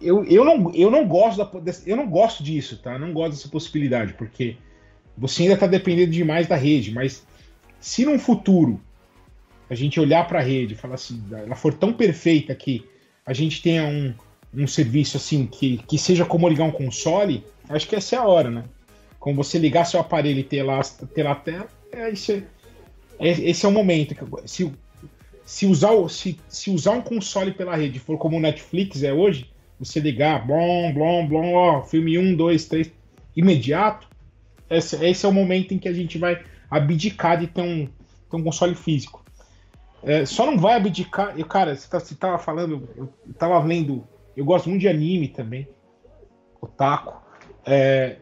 eu, 0.00 0.24
eu, 0.24 0.44
não, 0.44 0.74
eu 0.74 0.90
não 0.90 1.06
gosto 1.06 1.38
da, 1.38 1.72
eu 1.86 1.96
não 1.96 2.08
gosto 2.08 2.42
disso, 2.42 2.78
tá? 2.82 2.94
Eu 2.94 2.98
não 2.98 3.12
gosto 3.12 3.32
dessa 3.32 3.48
possibilidade, 3.48 4.14
porque 4.14 4.56
você 5.16 5.42
ainda 5.42 5.54
está 5.54 5.66
dependendo 5.66 6.10
demais 6.10 6.48
da 6.48 6.56
rede, 6.56 6.92
mas 6.92 7.24
se 7.80 8.04
num 8.04 8.18
futuro 8.18 8.80
a 9.68 9.74
gente 9.74 9.98
olhar 9.98 10.26
para 10.26 10.40
a 10.40 10.42
rede 10.42 10.74
e 10.74 10.76
falar 10.76 10.96
assim, 10.96 11.22
ela 11.32 11.56
for 11.56 11.72
tão 11.72 11.92
perfeita 11.92 12.54
que 12.54 12.86
a 13.24 13.32
gente 13.32 13.62
tenha 13.62 13.84
um, 13.84 14.12
um 14.54 14.66
serviço 14.66 15.16
assim 15.16 15.46
que, 15.46 15.78
que 15.86 15.96
seja 15.96 16.24
como 16.24 16.48
ligar 16.48 16.64
um 16.64 16.72
console, 16.72 17.44
acho 17.68 17.88
que 17.88 17.96
essa 17.96 18.16
é 18.16 18.18
a 18.18 18.24
hora, 18.24 18.50
né? 18.50 18.64
Como 19.18 19.36
você 19.42 19.58
ligar 19.58 19.84
seu 19.84 20.00
aparelho 20.00 20.40
e 20.40 20.44
ter 20.44 20.62
lá, 20.62 20.80
ter 21.14 21.22
lá 21.22 21.32
a 21.32 21.36
tela, 21.36 21.68
é, 21.92 22.10
esse, 22.10 22.44
é, 23.18 23.28
esse 23.28 23.64
é 23.64 23.68
o 23.68 23.72
momento. 23.72 24.14
Se, 24.44 24.72
se, 25.44 25.66
usar, 25.66 25.92
se, 26.08 26.38
se 26.48 26.70
usar 26.70 26.92
um 26.92 27.02
console 27.02 27.52
pela 27.52 27.76
rede 27.76 27.98
for 27.98 28.18
como 28.18 28.36
o 28.36 28.40
Netflix 28.40 29.02
é 29.02 29.12
hoje, 29.12 29.50
você 29.78 30.00
ligar, 30.00 30.46
blom, 30.46 30.92
blom, 30.92 31.26
blom, 31.26 31.54
ó, 31.54 31.82
filme 31.82 32.18
1, 32.18 32.34
2, 32.34 32.64
3, 32.66 32.92
imediato, 33.36 34.08
esse, 34.68 35.04
esse 35.04 35.24
é 35.24 35.28
o 35.28 35.32
momento 35.32 35.72
em 35.72 35.78
que 35.78 35.88
a 35.88 35.92
gente 35.92 36.18
vai 36.18 36.42
abdicar 36.70 37.38
de 37.38 37.46
ter 37.46 37.62
um, 37.62 37.86
ter 37.86 38.36
um 38.36 38.42
console 38.42 38.74
físico. 38.74 39.24
É, 40.02 40.24
só 40.24 40.46
não 40.46 40.58
vai 40.58 40.76
abdicar. 40.76 41.38
Eu, 41.38 41.46
cara, 41.46 41.74
você, 41.74 41.88
tá, 41.88 42.00
você 42.00 42.14
tava 42.14 42.38
falando, 42.38 42.88
eu 42.96 43.08
tava 43.34 43.58
lendo 43.62 44.06
eu 44.36 44.44
gosto 44.44 44.68
muito 44.68 44.80
de 44.80 44.88
anime 44.88 45.28
também. 45.28 45.68
Otaku. 46.60 47.14
É, 47.66 48.16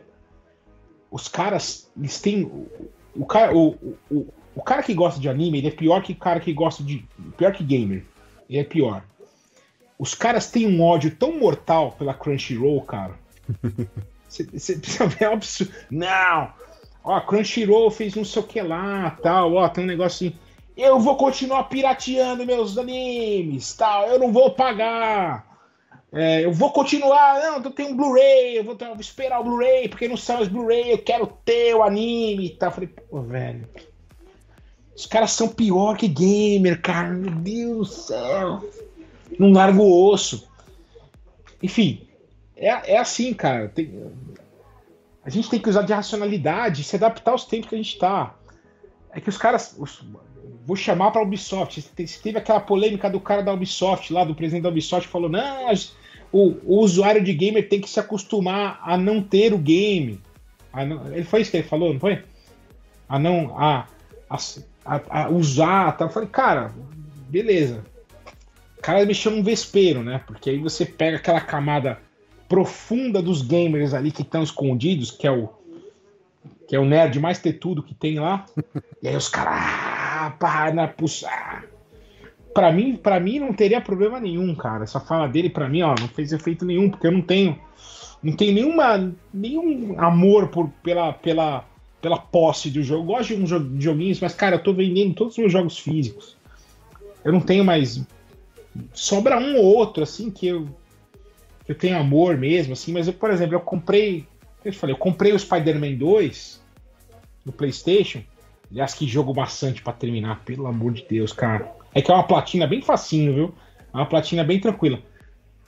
os 1.10 1.28
caras, 1.28 1.90
eles 1.96 2.20
têm. 2.20 2.42
O, 2.42 2.68
o 3.14 3.26
cara, 3.26 3.56
o, 3.56 3.68
o, 4.10 4.26
o, 4.54 4.62
cara 4.62 4.82
que 4.82 4.94
gosta 4.94 5.20
de 5.20 5.28
anime, 5.28 5.58
ele 5.58 5.68
é 5.68 5.70
pior 5.70 6.02
que 6.02 6.12
o 6.12 6.16
cara 6.16 6.40
que 6.40 6.52
gosta 6.52 6.82
de. 6.82 7.06
Pior 7.36 7.52
que 7.52 7.64
gamer. 7.64 8.04
Ele 8.48 8.58
é 8.58 8.64
pior. 8.64 9.04
Os 9.98 10.14
caras 10.14 10.50
têm 10.50 10.66
um 10.66 10.82
ódio 10.82 11.14
tão 11.14 11.38
mortal 11.38 11.92
pela 11.92 12.14
Crunchyroll, 12.14 12.82
cara. 12.82 13.14
Você 14.28 14.44
precisa 14.44 15.06
ver 15.06 15.24
é 15.24 15.32
absurdo. 15.32 15.72
Não! 15.90 16.52
Ó, 17.08 17.18
Crunchyroll 17.22 17.90
fez 17.90 18.14
não 18.14 18.22
sei 18.22 18.42
o 18.42 18.46
que 18.46 18.60
lá, 18.60 19.16
tal. 19.22 19.54
Ó, 19.54 19.66
tem 19.70 19.82
um 19.82 19.86
negócio 19.86 20.28
assim. 20.28 20.38
Eu 20.76 21.00
vou 21.00 21.16
continuar 21.16 21.64
pirateando 21.64 22.44
meus 22.44 22.76
animes, 22.76 23.72
tal. 23.72 24.06
Eu 24.08 24.18
não 24.18 24.30
vou 24.30 24.50
pagar. 24.50 25.58
É, 26.12 26.44
eu 26.44 26.52
vou 26.52 26.70
continuar, 26.70 27.40
não, 27.40 27.62
eu 27.62 27.70
tenho 27.70 27.92
um 27.92 27.96
Blu-ray, 27.96 28.58
eu 28.58 28.64
vou, 28.64 28.76
esperar 29.00 29.40
o 29.40 29.44
Blu-ray, 29.44 29.88
porque 29.88 30.06
não 30.06 30.18
são 30.18 30.40
os 30.40 30.48
Blu-ray, 30.48 30.92
eu 30.92 30.98
quero 30.98 31.26
ter 31.46 31.74
o 31.74 31.82
anime 31.82 32.46
e 32.46 32.50
tal. 32.50 32.72
Falei, 32.72 32.88
pô, 32.88 33.22
velho. 33.22 33.66
Os 34.94 35.06
caras 35.06 35.30
são 35.30 35.48
pior 35.48 35.96
que 35.96 36.08
gamer, 36.08 36.82
cara. 36.82 37.08
Meu 37.08 37.30
Deus 37.30 37.88
do 37.88 37.94
céu. 37.94 38.70
Não 39.38 39.52
largo 39.52 39.82
o 39.82 40.10
osso. 40.10 40.46
Enfim, 41.62 42.06
é, 42.54 42.66
é 42.66 42.98
assim, 42.98 43.32
cara. 43.32 43.68
Tem, 43.68 43.90
a 45.28 45.30
gente 45.30 45.50
tem 45.50 45.60
que 45.60 45.68
usar 45.68 45.82
de 45.82 45.92
racionalidade, 45.92 46.82
se 46.82 46.96
adaptar 46.96 47.32
aos 47.32 47.44
tempos 47.44 47.68
que 47.68 47.74
a 47.74 47.78
gente 47.78 47.98
tá. 47.98 48.34
É 49.12 49.20
que 49.20 49.28
os 49.28 49.36
caras. 49.36 49.76
Os, 49.78 50.02
vou 50.64 50.74
chamar 50.74 51.10
para 51.10 51.20
a 51.20 51.24
Ubisoft. 51.24 51.82
Teve 52.22 52.38
aquela 52.38 52.60
polêmica 52.60 53.10
do 53.10 53.20
cara 53.20 53.42
da 53.42 53.52
Ubisoft, 53.52 54.10
lá 54.10 54.24
do 54.24 54.34
presidente 54.34 54.62
da 54.62 54.70
Ubisoft, 54.70 55.06
que 55.06 55.12
falou: 55.12 55.28
não, 55.28 55.70
o, 56.32 56.54
o, 56.64 56.78
usuário 56.80 57.22
de 57.22 57.34
gamer 57.34 57.68
tem 57.68 57.78
que 57.78 57.90
se 57.90 58.00
acostumar 58.00 58.80
a 58.82 58.96
não 58.96 59.22
ter 59.22 59.52
o 59.52 59.58
game. 59.58 60.18
Não, 60.74 61.12
ele 61.12 61.24
foi 61.24 61.42
isso 61.42 61.50
que 61.50 61.58
ele 61.58 61.68
falou, 61.68 61.92
não 61.92 62.00
foi? 62.00 62.24
A 63.06 63.18
não. 63.18 63.54
A, 63.58 63.86
a, 64.30 65.00
a 65.10 65.28
usar. 65.28 65.94
Tá? 65.98 66.06
Eu 66.06 66.10
falei, 66.10 66.30
cara, 66.30 66.72
beleza. 67.28 67.84
O 68.78 68.80
cara 68.80 69.04
mexeu 69.04 69.30
num 69.30 69.42
vespeiro, 69.42 70.02
né? 70.02 70.22
Porque 70.26 70.48
aí 70.48 70.58
você 70.58 70.86
pega 70.86 71.18
aquela 71.18 71.42
camada 71.42 72.00
profunda 72.48 73.20
dos 73.20 73.42
gamers 73.42 73.92
ali 73.94 74.10
que 74.10 74.22
estão 74.22 74.42
escondidos, 74.42 75.10
que 75.10 75.26
é 75.26 75.30
o. 75.30 75.48
Que 76.66 76.76
é 76.76 76.78
o 76.78 76.84
nerd 76.84 77.18
mais 77.18 77.38
ter 77.38 77.54
tudo 77.54 77.82
que 77.82 77.94
tem 77.94 78.18
lá. 78.18 78.44
e 79.02 79.08
aí 79.08 79.16
os 79.16 79.28
caras. 79.28 79.54
Ah, 79.54 80.34
pá, 80.38 80.72
na 80.72 80.88
puxa 80.88 81.28
para 82.58 82.72
mim, 82.72 82.96
para 82.96 83.20
mim 83.20 83.38
não 83.38 83.52
teria 83.52 83.80
problema 83.80 84.18
nenhum, 84.18 84.52
cara. 84.52 84.82
Essa 84.82 84.98
fala 84.98 85.28
dele 85.28 85.48
para 85.48 85.68
mim, 85.68 85.82
ó, 85.82 85.94
não 85.98 86.08
fez 86.08 86.32
efeito 86.32 86.64
nenhum, 86.64 86.90
porque 86.90 87.06
eu 87.06 87.12
não 87.12 87.22
tenho 87.22 87.56
não 88.20 88.32
tenho 88.32 88.52
nenhuma 88.52 89.14
nenhum 89.32 89.94
amor 89.96 90.48
por 90.48 90.68
pela 90.82 91.12
pela 91.12 91.64
pela 92.02 92.18
posse 92.18 92.68
do 92.68 92.82
jogo. 92.82 93.02
Eu 93.02 93.16
gosto 93.16 93.36
de 93.36 93.42
uns 93.42 93.48
joguinhos, 93.80 94.18
mas 94.18 94.34
cara, 94.34 94.56
eu 94.56 94.62
tô 94.62 94.72
vendendo 94.72 95.14
todos 95.14 95.34
os 95.34 95.38
meus 95.38 95.52
jogos 95.52 95.78
físicos. 95.78 96.36
Eu 97.24 97.32
não 97.32 97.40
tenho 97.40 97.64
mais 97.64 98.02
sobra 98.92 99.38
um 99.38 99.56
ou 99.56 99.64
outro 99.64 100.02
assim 100.02 100.28
que 100.28 100.48
eu 100.48 100.68
eu 101.68 101.74
tenho 101.74 101.98
amor 101.98 102.36
mesmo 102.38 102.72
assim, 102.72 102.92
mas 102.92 103.06
eu, 103.06 103.12
por 103.12 103.30
exemplo, 103.30 103.54
eu 103.54 103.60
comprei, 103.60 104.26
eu 104.64 104.72
falei, 104.72 104.94
eu 104.94 104.98
comprei 104.98 105.32
o 105.32 105.38
Spider-Man 105.38 105.96
2 105.96 106.62
no 107.44 107.52
PlayStation. 107.52 108.22
Aliás, 108.70 108.94
que 108.94 109.06
jogo 109.06 109.32
bastante 109.34 109.82
para 109.82 109.92
terminar, 109.92 110.44
pelo 110.44 110.66
amor 110.66 110.92
de 110.92 111.06
Deus, 111.08 111.32
cara. 111.32 111.70
É 111.94 112.00
que 112.00 112.10
é 112.10 112.14
uma 112.14 112.26
platina 112.26 112.66
bem 112.66 112.80
facinho, 112.80 113.34
viu? 113.34 113.54
É 113.92 113.96
uma 113.96 114.06
platina 114.06 114.42
bem 114.42 114.58
tranquila. 114.58 114.98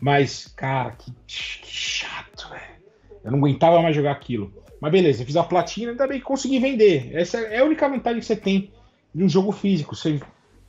Mas, 0.01 0.47
cara, 0.49 0.93
que, 0.93 1.13
que 1.27 1.67
chato, 1.67 2.49
velho. 2.51 2.81
Eu 3.23 3.31
não 3.31 3.39
aguentava 3.39 3.81
mais 3.83 3.95
jogar 3.95 4.13
aquilo. 4.13 4.53
Mas 4.81 4.93
beleza, 4.93 5.23
eu 5.23 5.27
fiz 5.27 5.37
a 5.37 5.45
platina, 5.45 5.91
ainda 5.91 6.07
bem 6.07 6.19
que 6.19 6.25
consegui 6.25 6.59
vender. 6.59 7.11
Essa 7.15 7.39
é 7.39 7.59
a 7.59 7.65
única 7.65 7.89
vantagem 7.89 8.21
que 8.21 8.27
você 8.27 8.37
tem 8.37 8.73
de 9.15 9.23
um 9.23 9.29
jogo 9.29 9.53
físico. 9.53 9.95
Você, 9.95 10.19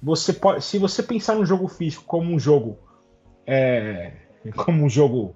você 0.01 0.33
pode, 0.33 0.63
se 0.63 0.77
você 0.77 1.01
pensar 1.01 1.35
no 1.35 1.45
jogo 1.45 1.67
físico 1.69 2.03
como 2.05 2.33
um 2.33 2.39
jogo. 2.39 2.77
É, 3.47 4.11
como 4.55 4.83
um 4.83 4.89
jogo. 4.89 5.35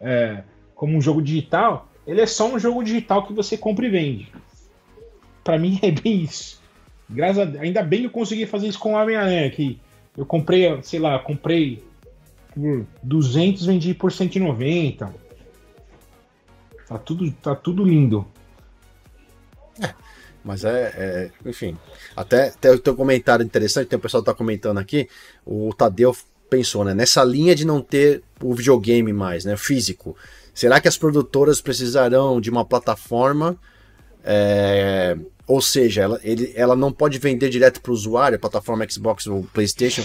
É, 0.00 0.42
como 0.74 0.96
um 0.96 1.00
jogo 1.00 1.22
digital, 1.22 1.88
ele 2.06 2.20
é 2.20 2.26
só 2.26 2.46
um 2.52 2.58
jogo 2.58 2.82
digital 2.82 3.26
que 3.26 3.32
você 3.32 3.56
compra 3.56 3.86
e 3.86 3.90
vende. 3.90 4.32
Para 5.42 5.58
mim 5.58 5.78
é 5.82 5.90
bem 5.90 6.22
isso. 6.22 6.62
Graças 7.08 7.38
a, 7.38 7.60
ainda 7.60 7.82
bem 7.82 8.00
que 8.00 8.06
eu 8.06 8.10
consegui 8.10 8.46
fazer 8.46 8.68
isso 8.68 8.78
com 8.78 8.94
o 8.94 8.96
Homem-Aranha, 8.96 9.50
que 9.50 9.80
eu 10.16 10.24
comprei, 10.24 10.82
sei 10.82 11.00
lá, 11.00 11.18
comprei 11.18 11.82
por 12.54 12.86
200, 13.02 13.66
vendi 13.66 13.94
por 13.94 14.12
190. 14.12 15.14
Tá 16.86 16.98
tudo, 16.98 17.30
tá 17.32 17.54
tudo 17.54 17.84
lindo. 17.84 18.26
É, 19.82 19.94
mas 20.44 20.64
é, 20.64 20.92
é, 20.96 21.48
enfim, 21.48 21.76
até, 22.14 22.48
até 22.48 22.70
o 22.70 22.78
teu 22.78 22.94
comentário 22.94 23.44
interessante, 23.44 23.88
tem 23.88 23.98
o 23.98 24.02
pessoal 24.02 24.22
tá 24.22 24.34
comentando 24.34 24.78
aqui, 24.78 25.08
o 25.44 25.72
Tadeu 25.74 26.14
pensou, 26.48 26.84
né, 26.84 26.94
nessa 26.94 27.24
linha 27.24 27.54
de 27.54 27.64
não 27.64 27.80
ter 27.80 28.22
o 28.42 28.54
videogame 28.54 29.12
mais, 29.12 29.44
né, 29.44 29.56
físico, 29.56 30.16
será 30.52 30.80
que 30.80 30.88
as 30.88 30.96
produtoras 30.96 31.60
precisarão 31.60 32.40
de 32.40 32.50
uma 32.50 32.64
plataforma? 32.64 33.56
É, 34.24 35.16
ou 35.46 35.60
seja, 35.60 36.02
ela, 36.02 36.20
ele, 36.22 36.52
ela 36.56 36.74
não 36.74 36.92
pode 36.92 37.18
vender 37.18 37.48
direto 37.50 37.80
para 37.80 37.90
o 37.90 37.94
usuário, 37.94 38.38
plataforma 38.38 38.88
Xbox 38.88 39.26
ou 39.26 39.44
PlayStation. 39.52 40.04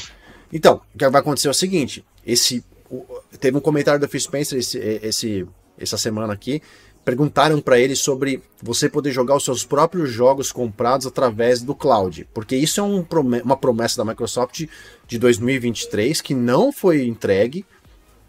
Então, 0.51 0.81
o 0.93 0.97
que 0.97 1.07
vai 1.09 1.21
acontecer 1.21 1.47
é 1.47 1.51
o 1.51 1.53
seguinte: 1.53 2.03
esse, 2.25 2.63
o, 2.89 3.05
teve 3.39 3.57
um 3.57 3.61
comentário 3.61 3.99
do 3.99 4.07
Phil 4.07 4.19
Spencer 4.19 4.59
esse, 4.59 4.77
esse, 4.77 5.47
essa 5.77 5.97
semana 5.97 6.33
aqui, 6.33 6.61
perguntaram 7.09 7.59
para 7.59 7.79
ele 7.79 7.95
sobre 7.95 8.39
você 8.61 8.87
poder 8.87 9.11
jogar 9.11 9.35
os 9.35 9.43
seus 9.43 9.65
próprios 9.65 10.11
jogos 10.11 10.51
comprados 10.51 11.07
através 11.07 11.59
do 11.59 11.73
cloud, 11.73 12.27
porque 12.35 12.55
isso 12.55 12.79
é 12.79 12.83
um, 12.83 13.03
uma 13.43 13.57
promessa 13.57 13.97
da 13.97 14.05
Microsoft 14.05 14.67
de 15.07 15.17
2023 15.17 16.21
que 16.21 16.35
não 16.35 16.71
foi 16.71 17.07
entregue. 17.07 17.65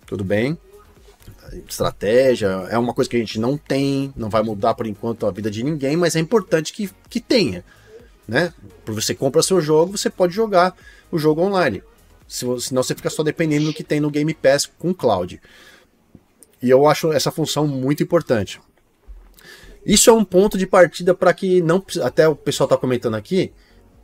Tudo 0.07 0.25
bem, 0.25 0.57
estratégia, 1.69 2.47
é 2.71 2.79
uma 2.79 2.95
coisa 2.95 3.11
que 3.11 3.17
a 3.17 3.21
gente 3.21 3.39
não 3.39 3.59
tem, 3.59 4.15
não 4.17 4.31
vai 4.31 4.43
mudar 4.43 4.73
por 4.73 4.87
enquanto 4.87 5.27
a 5.27 5.31
vida 5.31 5.51
de 5.51 5.63
ninguém, 5.63 5.95
mas 5.95 6.17
é 6.17 6.19
importante 6.19 6.73
que, 6.73 6.89
que 7.11 7.21
tenha. 7.21 7.63
Né? 8.27 8.51
Você 8.87 9.15
compra 9.15 9.43
seu 9.43 9.61
jogo, 9.61 9.99
você 9.99 10.09
pode 10.09 10.35
jogar 10.35 10.75
o 11.13 11.19
jogo 11.19 11.43
online. 11.43 11.83
Se, 12.27 12.47
senão 12.61 12.83
você 12.83 12.95
fica 12.95 13.11
só 13.11 13.23
dependendo 13.23 13.67
do 13.67 13.75
que 13.75 13.85
tem 13.85 14.01
no 14.01 14.11
Game 14.11 14.33
Pass 14.33 14.65
com 14.79 14.95
cloud. 14.95 15.39
E 16.63 16.71
eu 16.71 16.89
acho 16.89 17.13
essa 17.13 17.31
função 17.31 17.67
muito 17.67 18.03
importante. 18.03 18.59
Isso 19.85 20.11
é 20.11 20.13
um 20.13 20.25
ponto 20.25 20.59
de 20.59 20.67
partida 20.67 21.15
para 21.15 21.33
que 21.33 21.63
não. 21.63 21.83
Até 22.03 22.29
o 22.29 22.37
pessoal 22.37 22.67
está 22.67 22.77
comentando 22.77 23.15
aqui. 23.15 23.53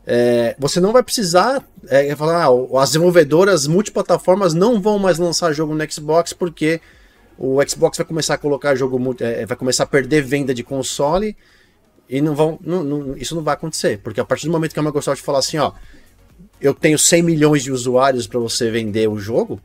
É, 0.06 0.54
você 0.58 0.78
não 0.78 0.92
vai 0.92 1.02
precisar 1.02 1.64
é, 1.88 2.14
falar, 2.14 2.46
ah, 2.46 2.80
as 2.80 2.90
desenvolvedoras 2.90 3.66
multiplataformas 3.66 4.54
não 4.54 4.80
vão 4.80 5.00
mais 5.00 5.18
lançar 5.18 5.52
jogo 5.52 5.74
no 5.74 5.92
Xbox 5.92 6.32
porque 6.32 6.80
o 7.36 7.58
Xbox 7.68 7.98
vai 7.98 8.06
começar 8.06 8.34
a 8.34 8.38
colocar 8.38 8.76
jogo, 8.76 9.16
é, 9.18 9.44
vai 9.44 9.56
começar 9.56 9.82
a 9.82 9.86
perder 9.86 10.22
venda 10.22 10.54
de 10.54 10.62
console 10.62 11.36
e 12.08 12.20
não 12.20 12.36
vão, 12.36 12.58
não, 12.62 12.84
não, 12.84 13.16
isso 13.16 13.34
não 13.34 13.42
vai 13.42 13.54
acontecer, 13.54 13.98
porque 13.98 14.20
a 14.20 14.24
partir 14.24 14.46
do 14.46 14.52
momento 14.52 14.72
que 14.72 14.78
a 14.78 14.82
Microsoft 14.82 15.22
falar 15.22 15.40
assim, 15.40 15.58
ó, 15.58 15.72
eu 16.60 16.72
tenho 16.72 16.98
100 16.98 17.22
milhões 17.22 17.64
de 17.64 17.72
usuários 17.72 18.28
para 18.28 18.38
você 18.38 18.70
vender 18.70 19.08
o 19.08 19.18
jogo, 19.18 19.60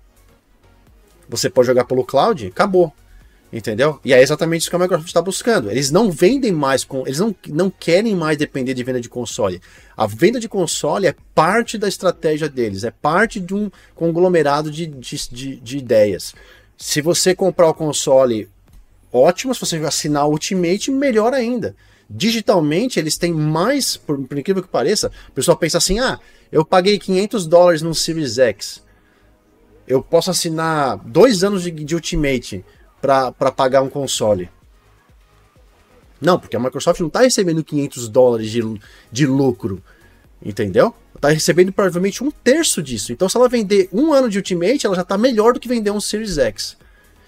você 1.29 1.49
pode 1.49 1.67
jogar 1.67 1.85
pelo 1.85 2.03
cloud, 2.03 2.47
acabou. 2.47 2.91
Entendeu? 3.51 3.99
E 4.05 4.13
é 4.13 4.21
exatamente 4.21 4.61
isso 4.61 4.69
que 4.69 4.75
a 4.77 4.79
Microsoft 4.79 5.07
está 5.07 5.21
buscando. 5.21 5.69
Eles 5.69 5.91
não 5.91 6.09
vendem 6.09 6.53
mais 6.53 6.85
com. 6.85 7.05
Eles 7.05 7.19
não, 7.19 7.35
não 7.49 7.69
querem 7.69 8.15
mais 8.15 8.37
depender 8.37 8.73
de 8.73 8.83
venda 8.83 9.01
de 9.01 9.09
console. 9.09 9.61
A 9.97 10.07
venda 10.07 10.39
de 10.39 10.47
console 10.47 11.07
é 11.07 11.15
parte 11.35 11.77
da 11.77 11.87
estratégia 11.87 12.47
deles, 12.47 12.85
é 12.85 12.91
parte 12.91 13.41
de 13.41 13.53
um 13.53 13.69
conglomerado 13.93 14.71
de, 14.71 14.87
de, 14.87 15.29
de, 15.29 15.55
de 15.57 15.77
ideias. 15.77 16.33
Se 16.77 17.01
você 17.01 17.35
comprar 17.35 17.67
o 17.67 17.73
console, 17.73 18.47
ótimo. 19.11 19.53
Se 19.53 19.59
você 19.59 19.75
assinar 19.77 20.27
o 20.27 20.31
Ultimate, 20.31 20.89
melhor 20.89 21.33
ainda. 21.33 21.75
Digitalmente, 22.09 22.99
eles 22.99 23.17
têm 23.17 23.33
mais, 23.33 23.97
por, 23.97 24.17
por 24.17 24.37
incrível 24.37 24.63
que 24.63 24.69
pareça, 24.69 25.11
o 25.27 25.31
pessoal 25.33 25.57
pensa 25.57 25.77
assim: 25.77 25.99
ah, 25.99 26.17
eu 26.49 26.63
paguei 26.63 26.97
500 26.97 27.45
dólares 27.47 27.81
no 27.81 27.93
Series 27.93 28.37
X. 28.37 28.81
Eu 29.85 30.01
posso 30.01 30.31
assinar 30.31 30.97
dois 31.05 31.43
anos 31.43 31.63
de, 31.63 31.71
de 31.71 31.95
Ultimate 31.95 32.63
para 33.01 33.51
pagar 33.51 33.81
um 33.81 33.89
console. 33.89 34.49
Não, 36.21 36.39
porque 36.39 36.55
a 36.55 36.59
Microsoft 36.59 36.99
não 36.99 37.07
está 37.07 37.21
recebendo 37.21 37.63
500 37.63 38.07
dólares 38.07 38.51
de, 38.51 38.61
de 39.11 39.25
lucro. 39.25 39.83
Entendeu? 40.43 40.93
Tá 41.19 41.29
recebendo 41.29 41.71
provavelmente 41.71 42.23
um 42.23 42.31
terço 42.31 42.81
disso. 42.81 43.11
Então, 43.11 43.27
se 43.27 43.37
ela 43.37 43.49
vender 43.49 43.89
um 43.91 44.13
ano 44.13 44.29
de 44.29 44.37
Ultimate, 44.37 44.85
ela 44.85 44.95
já 44.95 45.03
tá 45.03 45.17
melhor 45.17 45.53
do 45.53 45.59
que 45.59 45.67
vender 45.67 45.91
um 45.91 46.01
Series 46.01 46.37
X. 46.37 46.77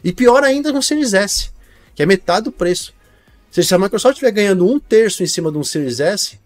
E 0.03 0.11
pior 0.11 0.43
ainda 0.43 0.71
um 0.73 0.81
Series 0.81 1.13
S, 1.13 1.51
que 1.95 2.03
é 2.03 2.05
metade 2.05 2.45
do 2.45 2.51
preço. 2.51 2.93
Se 3.51 3.73
a 3.73 3.77
Microsoft 3.77 4.13
estiver 4.13 4.31
ganhando 4.31 4.65
um 4.67 4.79
terço 4.79 5.21
em 5.21 5.27
cima 5.27 5.51
de 5.51 5.57
um 5.57 5.63
Series 5.63 5.99
S, 5.99 6.39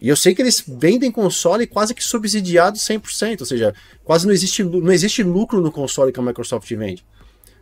e 0.00 0.08
eu 0.08 0.16
sei 0.16 0.34
que 0.34 0.42
eles 0.42 0.62
vendem 0.66 1.10
console 1.10 1.66
quase 1.66 1.94
que 1.94 2.04
subsidiado 2.04 2.78
100%, 2.78 3.40
ou 3.40 3.46
seja, 3.46 3.74
quase 4.04 4.26
não 4.26 4.32
existe, 4.32 4.62
não 4.62 4.92
existe 4.92 5.22
lucro 5.22 5.60
no 5.60 5.72
console 5.72 6.12
que 6.12 6.20
a 6.20 6.22
Microsoft 6.22 6.68
vende. 6.74 7.04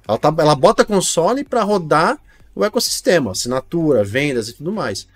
Ela, 0.06 0.18
tá, 0.18 0.34
ela 0.38 0.54
bota 0.54 0.84
console 0.84 1.44
para 1.44 1.62
rodar 1.62 2.18
o 2.54 2.64
ecossistema, 2.64 3.32
assinatura, 3.32 4.04
vendas 4.04 4.48
e 4.48 4.52
tudo 4.52 4.72
mais. 4.72 5.06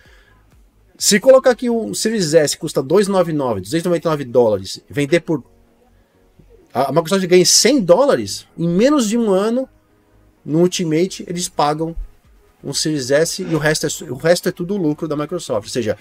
Se 0.99 1.21
colocar 1.21 1.51
aqui 1.51 1.69
um 1.69 1.93
Series 1.93 2.33
S 2.33 2.57
custa 2.57 2.83
299, 2.83 3.61
299 3.61 4.25
dólares, 4.25 4.81
vender 4.89 5.21
por. 5.21 5.43
A 6.73 6.93
Microsoft 6.93 7.27
ganha 7.27 7.45
100 7.45 7.83
dólares, 7.83 8.47
em 8.57 8.69
menos 8.69 9.09
de 9.09 9.17
um 9.17 9.31
ano, 9.31 9.69
no 10.45 10.61
Ultimate, 10.61 11.25
eles 11.27 11.49
pagam 11.49 11.97
um 12.63 12.73
Series 12.73 13.11
S 13.11 13.43
e 13.43 13.55
o 13.55 13.59
resto 13.59 13.87
é, 13.87 14.11
o 14.11 14.17
resto 14.17 14.49
é 14.49 14.53
tudo 14.53 14.77
lucro 14.77 15.09
da 15.09 15.17
Microsoft. 15.17 15.67
Ou 15.67 15.71
seja, 15.71 15.97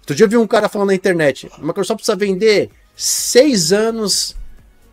outro 0.00 0.14
dia 0.14 0.24
eu 0.24 0.30
vi 0.30 0.36
um 0.36 0.46
cara 0.46 0.68
falando 0.68 0.88
na 0.88 0.94
internet: 0.94 1.50
a 1.52 1.58
Microsoft 1.58 1.98
precisa 1.98 2.16
vender 2.16 2.70
6 2.96 3.72
anos 3.72 4.36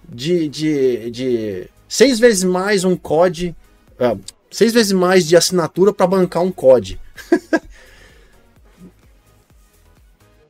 de, 0.08 0.48
de, 0.48 1.12
de. 1.12 1.70
Seis 1.88 2.20
vezes 2.20 2.44
mais 2.44 2.84
um 2.84 2.96
COD. 2.96 3.56
Uh, 4.00 4.20
seis 4.52 4.74
vezes 4.74 4.92
mais 4.92 5.28
de 5.28 5.36
assinatura 5.36 5.94
para 5.94 6.08
bancar 6.08 6.44
um 6.44 6.52
COD. 6.52 7.00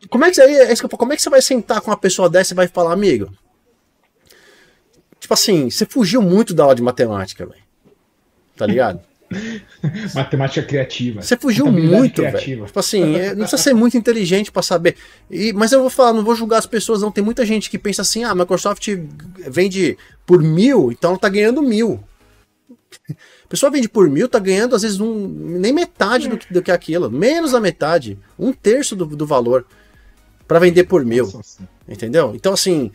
Como 0.10 0.24
é 0.24 0.32
que 0.32 0.40
é 0.40 0.74
como 0.76 1.12
é 1.12 1.16
que 1.18 1.22
você 1.22 1.30
vai 1.30 1.42
sentar 1.42 1.82
com 1.82 1.92
uma 1.92 1.98
pessoa 1.98 2.30
dessa 2.30 2.54
e 2.54 2.56
vai 2.56 2.66
falar, 2.66 2.94
amigo? 2.94 3.30
Tipo 5.20 5.34
assim, 5.34 5.70
você 5.70 5.86
fugiu 5.86 6.22
muito 6.22 6.54
da 6.54 6.64
aula 6.64 6.76
de 6.76 6.82
matemática, 6.82 7.46
velho. 7.46 7.62
Tá 8.56 8.66
ligado? 8.66 9.02
matemática 10.16 10.66
criativa. 10.66 11.22
Você 11.22 11.38
fugiu 11.38 11.72
muito, 11.72 12.22
velho. 12.22 12.66
Tipo 12.66 12.80
assim, 12.80 13.16
é, 13.16 13.30
não 13.30 13.42
precisa 13.42 13.62
ser 13.62 13.74
muito 13.74 13.98
inteligente 13.98 14.52
para 14.52 14.62
saber. 14.62 14.96
E, 15.30 15.54
mas 15.54 15.72
eu 15.72 15.82
vou 15.82 15.90
falar, 15.90 16.14
não 16.14 16.24
vou 16.24 16.36
julgar 16.36 16.58
as 16.58 16.66
pessoas, 16.66 17.02
não. 17.02 17.12
Tem 17.12 17.24
muita 17.24 17.46
gente 17.46 17.70
que 17.70 17.78
pensa 17.78 18.02
assim, 18.02 18.24
ah, 18.24 18.32
a 18.32 18.36
Microsoft 18.36 18.88
vende 19.50 19.98
por 20.26 20.42
mil, 20.42 20.92
então 20.92 21.12
ela 21.12 21.20
tá 21.20 21.30
ganhando 21.30 21.62
mil. 21.62 22.04
A 23.10 23.14
pessoa 23.50 23.72
vende 23.72 23.90
por 23.90 24.10
mil, 24.10 24.28
tá 24.28 24.40
ganhando 24.40 24.76
às 24.76 24.82
vezes 24.82 25.00
um, 25.00 25.28
nem 25.28 25.74
metade 25.74 26.28
do, 26.28 26.40
do 26.52 26.62
que 26.62 26.72
aquilo, 26.72 27.10
menos 27.10 27.52
da 27.52 27.60
metade, 27.60 28.18
um 28.38 28.52
terço 28.52 28.96
do, 28.96 29.06
do 29.06 29.26
valor 29.26 29.66
para 30.48 30.60
vender 30.60 30.86
por 30.86 31.04
mil. 31.04 31.42
Entendeu? 31.88 32.34
Então, 32.36 32.54
assim, 32.54 32.92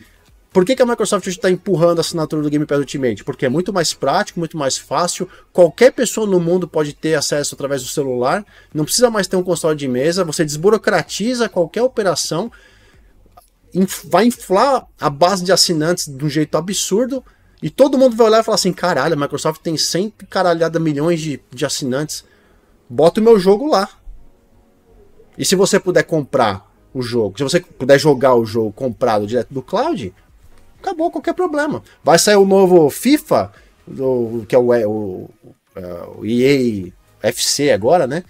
por 0.53 0.63
que, 0.63 0.75
que 0.75 0.81
a 0.83 0.85
Microsoft 0.85 1.25
está 1.25 1.49
empurrando 1.49 1.97
a 1.97 2.01
assinatura 2.01 2.43
do 2.43 2.49
Game 2.49 2.65
Pass 2.65 2.77
Ultimate? 2.77 3.23
Porque 3.23 3.47
é 3.47 3.49
muito 3.49 3.73
mais 3.73 3.91
prático, 3.91 4.39
muito 4.39 4.55
mais 4.55 4.77
fácil. 4.77 5.27
Qualquer 5.51 5.91
pessoa 5.91 6.27
no 6.27 6.39
mundo 6.39 6.67
pode 6.67 6.93
ter 6.93 7.15
acesso 7.15 7.55
através 7.55 7.81
do 7.81 7.87
celular. 7.89 8.45
Não 8.71 8.85
precisa 8.85 9.09
mais 9.09 9.25
ter 9.25 9.35
um 9.35 9.41
console 9.41 9.75
de 9.75 9.87
mesa. 9.87 10.23
Você 10.23 10.45
desburocratiza 10.45 11.49
qualquer 11.49 11.81
operação. 11.81 12.51
Vai 14.05 14.27
inflar 14.27 14.85
a 15.01 15.09
base 15.09 15.43
de 15.43 15.51
assinantes 15.51 16.07
de 16.07 16.23
um 16.23 16.29
jeito 16.29 16.55
absurdo. 16.55 17.25
E 17.59 17.71
todo 17.71 17.97
mundo 17.97 18.15
vai 18.15 18.27
olhar 18.27 18.41
e 18.41 18.43
falar 18.43 18.55
assim: 18.55 18.71
caralho, 18.71 19.15
a 19.15 19.17
Microsoft 19.17 19.59
tem 19.61 19.75
100 19.75 20.13
caralhada 20.29 20.79
milhões 20.79 21.19
de, 21.19 21.41
de 21.51 21.65
assinantes. 21.65 22.23
Bota 22.87 23.19
o 23.19 23.23
meu 23.23 23.39
jogo 23.39 23.65
lá. 23.67 23.89
E 25.35 25.43
se 25.43 25.55
você 25.55 25.79
puder 25.79 26.03
comprar 26.03 26.71
o 26.93 27.01
jogo, 27.01 27.39
se 27.39 27.43
você 27.43 27.59
puder 27.59 27.97
jogar 27.97 28.35
o 28.35 28.45
jogo 28.45 28.71
comprado 28.71 29.25
direto 29.25 29.51
do 29.51 29.63
cloud, 29.63 30.13
acabou 30.83 31.09
qualquer 31.09 31.33
problema. 31.33 31.81
Vai 32.03 32.19
sair 32.19 32.35
o 32.35 32.45
novo 32.45 32.89
FIFA, 32.89 33.51
do, 33.87 34.45
que 34.47 34.53
é 34.53 34.59
o, 34.59 34.69
o, 34.69 35.29
é, 35.75 35.81
o 36.17 36.25
EA 36.25 36.91
FC 37.21 37.71
agora, 37.71 38.05
né? 38.05 38.23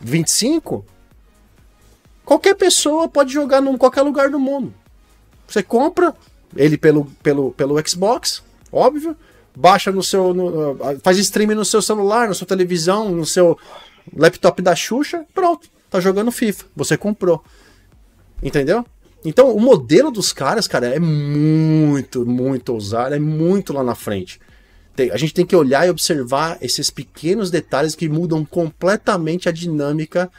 25. 0.00 0.86
Qualquer 2.24 2.54
pessoa 2.54 3.08
pode 3.08 3.32
jogar 3.32 3.60
em 3.60 3.76
qualquer 3.76 4.02
lugar 4.02 4.30
do 4.30 4.38
mundo. 4.38 4.72
Você 5.46 5.62
compra 5.62 6.14
ele 6.56 6.78
pelo, 6.78 7.06
pelo, 7.22 7.50
pelo 7.52 7.88
Xbox, 7.88 8.42
óbvio. 8.70 9.16
Baixa 9.54 9.92
no 9.92 10.02
seu. 10.02 10.32
No, 10.32 10.78
faz 11.02 11.18
streaming 11.18 11.56
no 11.56 11.64
seu 11.64 11.82
celular, 11.82 12.26
na 12.26 12.32
sua 12.32 12.46
televisão, 12.46 13.10
no 13.10 13.26
seu 13.26 13.58
laptop 14.16 14.62
da 14.62 14.74
Xuxa. 14.74 15.26
Pronto. 15.34 15.68
Tá 15.90 16.00
jogando 16.00 16.32
FIFA. 16.32 16.64
Você 16.74 16.96
comprou. 16.96 17.44
Entendeu? 18.42 18.86
Então, 19.24 19.54
o 19.54 19.60
modelo 19.60 20.10
dos 20.10 20.32
caras, 20.32 20.66
cara, 20.66 20.88
é 20.88 20.98
muito, 20.98 22.26
muito 22.26 22.72
ousado, 22.72 23.14
é 23.14 23.20
muito 23.20 23.72
lá 23.72 23.84
na 23.84 23.94
frente. 23.94 24.40
Tem, 24.96 25.10
a 25.10 25.16
gente 25.16 25.32
tem 25.32 25.46
que 25.46 25.54
olhar 25.54 25.86
e 25.86 25.90
observar 25.90 26.58
esses 26.60 26.90
pequenos 26.90 27.50
detalhes 27.50 27.94
que 27.94 28.08
mudam 28.08 28.44
completamente 28.44 29.48
a 29.48 29.52
dinâmica 29.52 30.30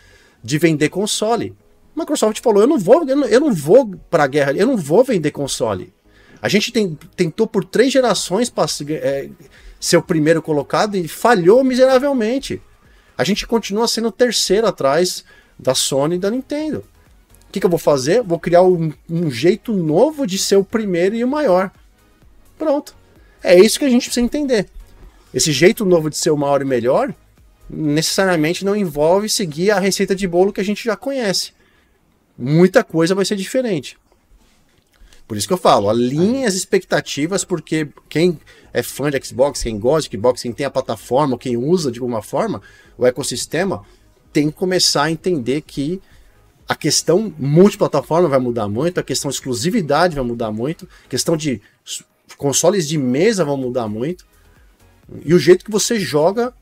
de 0.44 0.58
vender 0.58 0.90
console. 0.90 1.56
A 1.96 2.00
Microsoft 2.02 2.42
falou: 2.42 2.62
eu 2.62 2.68
não 2.68 2.78
vou, 2.78 3.08
eu 3.08 3.16
não, 3.16 3.28
eu 3.28 3.40
não 3.40 3.54
vou 3.54 3.96
para 4.10 4.26
a 4.26 4.28
guerra, 4.28 4.52
eu 4.52 4.68
não 4.68 4.78
vou 4.78 5.04
vender 5.04 5.32
console. 5.32 5.94
A 6.42 6.50
gente 6.50 6.72
tem, 6.72 6.98
tentou 7.16 7.48
por 7.48 7.64
três 7.64 7.92
gerações 7.92 8.50
para 8.50 8.66
é, 8.90 9.30
ser 9.80 9.96
o 9.96 10.04
primeiro 10.04 10.42
colocado 10.42 10.98
e 10.98 11.08
falhou 11.08 11.64
miseravelmente. 11.64 12.62
A 13.18 13.24
gente 13.24 13.48
continua 13.48 13.88
sendo 13.88 14.10
o 14.10 14.12
terceiro 14.12 14.68
atrás 14.68 15.24
da 15.58 15.74
Sony 15.74 16.16
e 16.16 16.20
da 16.20 16.30
Nintendo 16.30 16.84
que, 17.54 17.60
que 17.60 17.66
eu 17.66 17.70
vou 17.70 17.80
fazer? 17.80 18.24
Vou 18.24 18.40
criar 18.40 18.64
um, 18.64 18.92
um 19.08 19.30
jeito 19.30 19.72
novo 19.72 20.26
de 20.26 20.40
ser 20.40 20.56
o 20.56 20.64
primeiro 20.64 21.16
e 21.16 21.24
o 21.24 21.28
maior. 21.28 21.72
Pronto. 22.58 22.96
É 23.44 23.60
isso 23.60 23.78
que 23.78 23.86
a 23.86 23.90
gente 23.90 24.06
precisa 24.06 24.26
entender. 24.26 24.68
Esse 25.32 25.52
jeito 25.52 25.86
novo 25.86 26.10
de 26.10 26.18
ser 26.18 26.32
o 26.32 26.38
maior 26.38 26.62
e 26.62 26.66
melhor 26.66 27.14
necessariamente 27.70 28.66
não 28.66 28.76
envolve 28.76 29.30
seguir 29.30 29.72
a 29.72 29.80
receita 29.80 30.16
de 30.16 30.28
bolo 30.28 30.52
que 30.52 30.62
a 30.62 30.64
gente 30.64 30.84
já 30.84 30.96
conhece. 30.96 31.52
Muita 32.38 32.84
coisa 32.84 33.14
vai 33.14 33.24
ser 33.24 33.36
diferente. 33.36 33.98
Por 35.28 35.38
isso 35.38 35.48
que 35.48 35.54
eu 35.54 35.58
falo, 35.58 35.90
alinhe 35.90 36.46
as 36.46 36.56
expectativas, 36.56 37.46
porque 37.46 37.88
quem 38.10 38.40
é 38.74 38.82
fã 38.82 39.10
de 39.10 39.24
Xbox, 39.24 39.62
quem 39.62 39.80
gosta 39.80 40.10
de 40.10 40.18
Xbox, 40.18 40.42
quem 40.42 40.52
tem 40.52 40.66
a 40.66 40.72
plataforma, 40.72 41.38
quem 41.38 41.56
usa 41.56 41.92
de 41.92 42.00
alguma 42.00 42.22
forma 42.22 42.62
o 42.98 43.06
ecossistema, 43.06 43.84
tem 44.32 44.50
que 44.50 44.58
começar 44.58 45.04
a 45.04 45.12
entender 45.12 45.62
que 45.62 46.02
a 46.68 46.76
questão 46.76 47.34
multiplataforma 47.38 48.28
vai 48.28 48.40
mudar 48.40 48.68
muito, 48.68 49.00
a 49.00 49.04
questão 49.04 49.30
de 49.30 49.36
exclusividade 49.36 50.16
vai 50.16 50.24
mudar 50.24 50.52
muito, 50.52 50.88
a 51.06 51.10
questão 51.10 51.36
de 51.36 51.62
consoles 52.38 52.88
de 52.88 52.98
mesa 52.98 53.44
vão 53.44 53.58
mudar 53.58 53.88
muito. 53.88 54.26
E 55.26 55.34
o 55.34 55.40
jeito 55.40 55.66
que 55.66 55.72
você 55.72 56.00
joga 56.00 56.54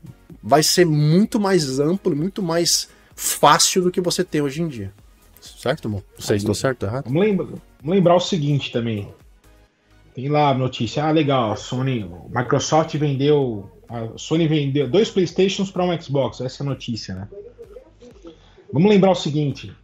vai 0.42 0.62
ser 0.62 0.84
muito 0.84 1.38
mais 1.38 1.78
amplo, 1.78 2.14
muito 2.14 2.42
mais 2.42 2.88
fácil 3.14 3.82
do 3.82 3.90
que 3.90 4.00
você 4.00 4.24
tem 4.24 4.40
hoje 4.40 4.62
em 4.62 4.68
dia. 4.68 4.92
Certo, 5.40 5.86
irmão? 5.86 6.02
Não 6.14 6.24
sei 6.24 6.38
se 6.38 6.44
estou 6.44 6.54
certo 6.54 6.82
ou 6.84 6.88
errado. 6.88 7.04
Vamos 7.04 7.22
lembrar, 7.22 7.46
vamos 7.46 7.96
lembrar 7.96 8.14
o 8.16 8.20
seguinte 8.20 8.72
também. 8.72 9.08
Tem 10.14 10.28
lá 10.28 10.50
a 10.50 10.54
notícia, 10.54 11.04
ah, 11.04 11.10
legal, 11.10 11.52
a 11.52 11.56
Sony, 11.56 12.08
a 12.34 12.40
Microsoft 12.40 12.94
vendeu, 12.96 13.70
a 13.88 14.18
Sony 14.18 14.46
vendeu 14.46 14.88
dois 14.88 15.10
Playstations 15.10 15.70
para 15.70 15.84
um 15.84 16.00
Xbox, 16.00 16.40
essa 16.40 16.62
é 16.62 16.66
a 16.66 16.68
notícia, 16.68 17.14
né? 17.14 17.28
Vamos 18.72 18.90
lembrar 18.90 19.10
o 19.10 19.14
seguinte, 19.14 19.74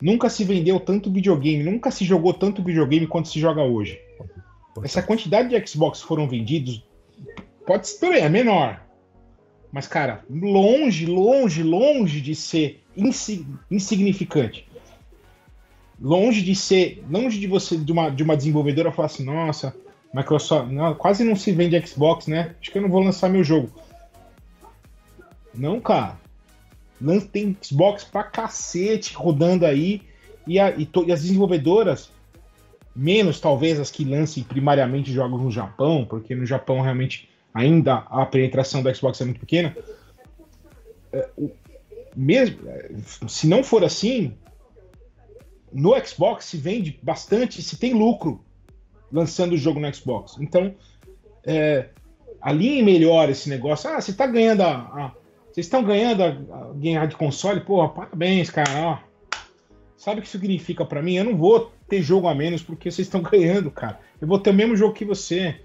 nunca 0.00 0.28
se 0.28 0.44
vendeu 0.44 0.80
tanto 0.80 1.10
videogame, 1.10 1.62
nunca 1.62 1.90
se 1.90 2.04
jogou 2.04 2.32
tanto 2.32 2.62
videogame 2.62 3.06
quanto 3.06 3.28
se 3.28 3.40
joga 3.40 3.62
hoje. 3.62 4.00
Essa 4.82 5.02
quantidade 5.02 5.48
de 5.48 5.66
Xbox 5.66 6.00
foram 6.00 6.28
vendidos 6.28 6.82
pode 7.66 7.86
ser 7.86 8.14
é 8.14 8.28
menor, 8.28 8.82
mas 9.70 9.86
cara, 9.86 10.24
longe, 10.28 11.06
longe, 11.06 11.62
longe 11.62 12.20
de 12.20 12.34
ser 12.34 12.82
insignificante 13.70 14.66
longe 16.00 16.40
de 16.42 16.54
ser, 16.54 17.04
longe 17.10 17.38
de 17.38 17.46
você, 17.46 17.76
de 17.76 17.92
uma, 17.92 18.10
de 18.10 18.22
uma 18.22 18.36
desenvolvedora 18.36 18.90
falar 18.90 19.06
assim, 19.06 19.24
nossa, 19.24 19.74
Microsoft, 20.14 20.70
não, 20.70 20.94
quase 20.94 21.22
não 21.22 21.36
se 21.36 21.52
vende 21.52 21.86
Xbox, 21.86 22.26
né? 22.26 22.54
Acho 22.60 22.70
que 22.70 22.78
eu 22.78 22.82
não 22.82 22.88
vou 22.88 23.02
lançar 23.02 23.28
meu 23.28 23.44
jogo. 23.44 23.70
Não, 25.54 25.80
cara. 25.80 26.18
Tem 27.32 27.56
Xbox 27.62 28.04
pra 28.04 28.24
cacete 28.24 29.14
rodando 29.14 29.64
aí. 29.66 30.02
E, 30.46 30.58
a, 30.58 30.70
e, 30.70 30.86
to, 30.86 31.04
e 31.06 31.12
as 31.12 31.22
desenvolvedoras, 31.22 32.10
menos 32.94 33.40
talvez 33.40 33.78
as 33.78 33.90
que 33.90 34.04
lancem 34.04 34.42
primariamente 34.42 35.12
jogos 35.12 35.40
no 35.40 35.50
Japão, 35.50 36.04
porque 36.08 36.34
no 36.34 36.46
Japão 36.46 36.80
realmente 36.80 37.28
ainda 37.52 37.98
a 38.10 38.24
penetração 38.26 38.82
do 38.82 38.94
Xbox 38.94 39.20
é 39.20 39.24
muito 39.24 39.40
pequena. 39.40 39.76
É, 41.12 41.28
mesmo, 42.16 42.58
se 43.28 43.46
não 43.46 43.62
for 43.62 43.84
assim, 43.84 44.34
no 45.72 45.94
Xbox 46.04 46.46
se 46.46 46.56
vende 46.56 46.98
bastante, 47.02 47.62
se 47.62 47.76
tem 47.76 47.94
lucro 47.94 48.44
lançando 49.12 49.52
o 49.52 49.58
jogo 49.58 49.80
no 49.80 49.94
Xbox. 49.94 50.36
Então, 50.40 50.74
é, 51.44 51.88
alinhe 52.40 52.82
melhor 52.82 53.28
esse 53.28 53.48
negócio. 53.48 53.90
Ah, 53.90 54.00
você 54.00 54.10
está 54.10 54.26
ganhando 54.26 54.62
a, 54.62 55.14
Vocês 55.52 55.66
estão 55.66 55.82
ganhando 55.82 56.22
a, 56.22 56.28
a, 56.28 56.72
ganhar 56.74 57.06
de 57.06 57.16
console? 57.16 57.60
Porra, 57.60 57.88
parabéns, 57.88 58.50
cara. 58.50 58.70
Ó. 58.76 58.98
Sabe 59.96 60.20
o 60.20 60.22
que 60.22 60.28
significa 60.28 60.84
para 60.84 61.02
mim? 61.02 61.16
Eu 61.16 61.24
não 61.24 61.36
vou 61.36 61.72
ter 61.88 62.00
jogo 62.02 62.28
a 62.28 62.34
menos 62.34 62.62
porque 62.62 62.90
vocês 62.90 63.06
estão 63.06 63.20
ganhando, 63.22 63.70
cara. 63.70 63.98
Eu 64.20 64.28
vou 64.28 64.38
ter 64.38 64.50
o 64.50 64.54
mesmo 64.54 64.76
jogo 64.76 64.94
que 64.94 65.04
você. 65.04 65.60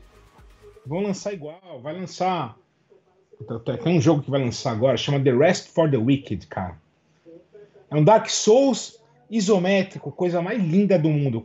Vão 0.86 1.02
lançar 1.02 1.34
igual, 1.34 1.80
vai 1.82 1.98
lançar. 1.98 2.56
Tem 3.84 3.98
um 3.98 4.02
jogo 4.02 4.22
que 4.22 4.30
vai 4.32 4.44
lançar 4.44 4.72
agora, 4.72 4.96
chama 4.96 5.20
The 5.20 5.32
Rest 5.32 5.70
for 5.70 5.90
the 5.90 5.98
Wicked, 5.98 6.48
cara. 6.48 6.78
É 7.90 7.96
um 7.96 8.04
Dark 8.04 8.30
Souls 8.30 9.00
isométrico, 9.30 10.12
coisa 10.12 10.42
mais 10.42 10.62
linda 10.62 10.98
do 10.98 11.10
mundo. 11.10 11.44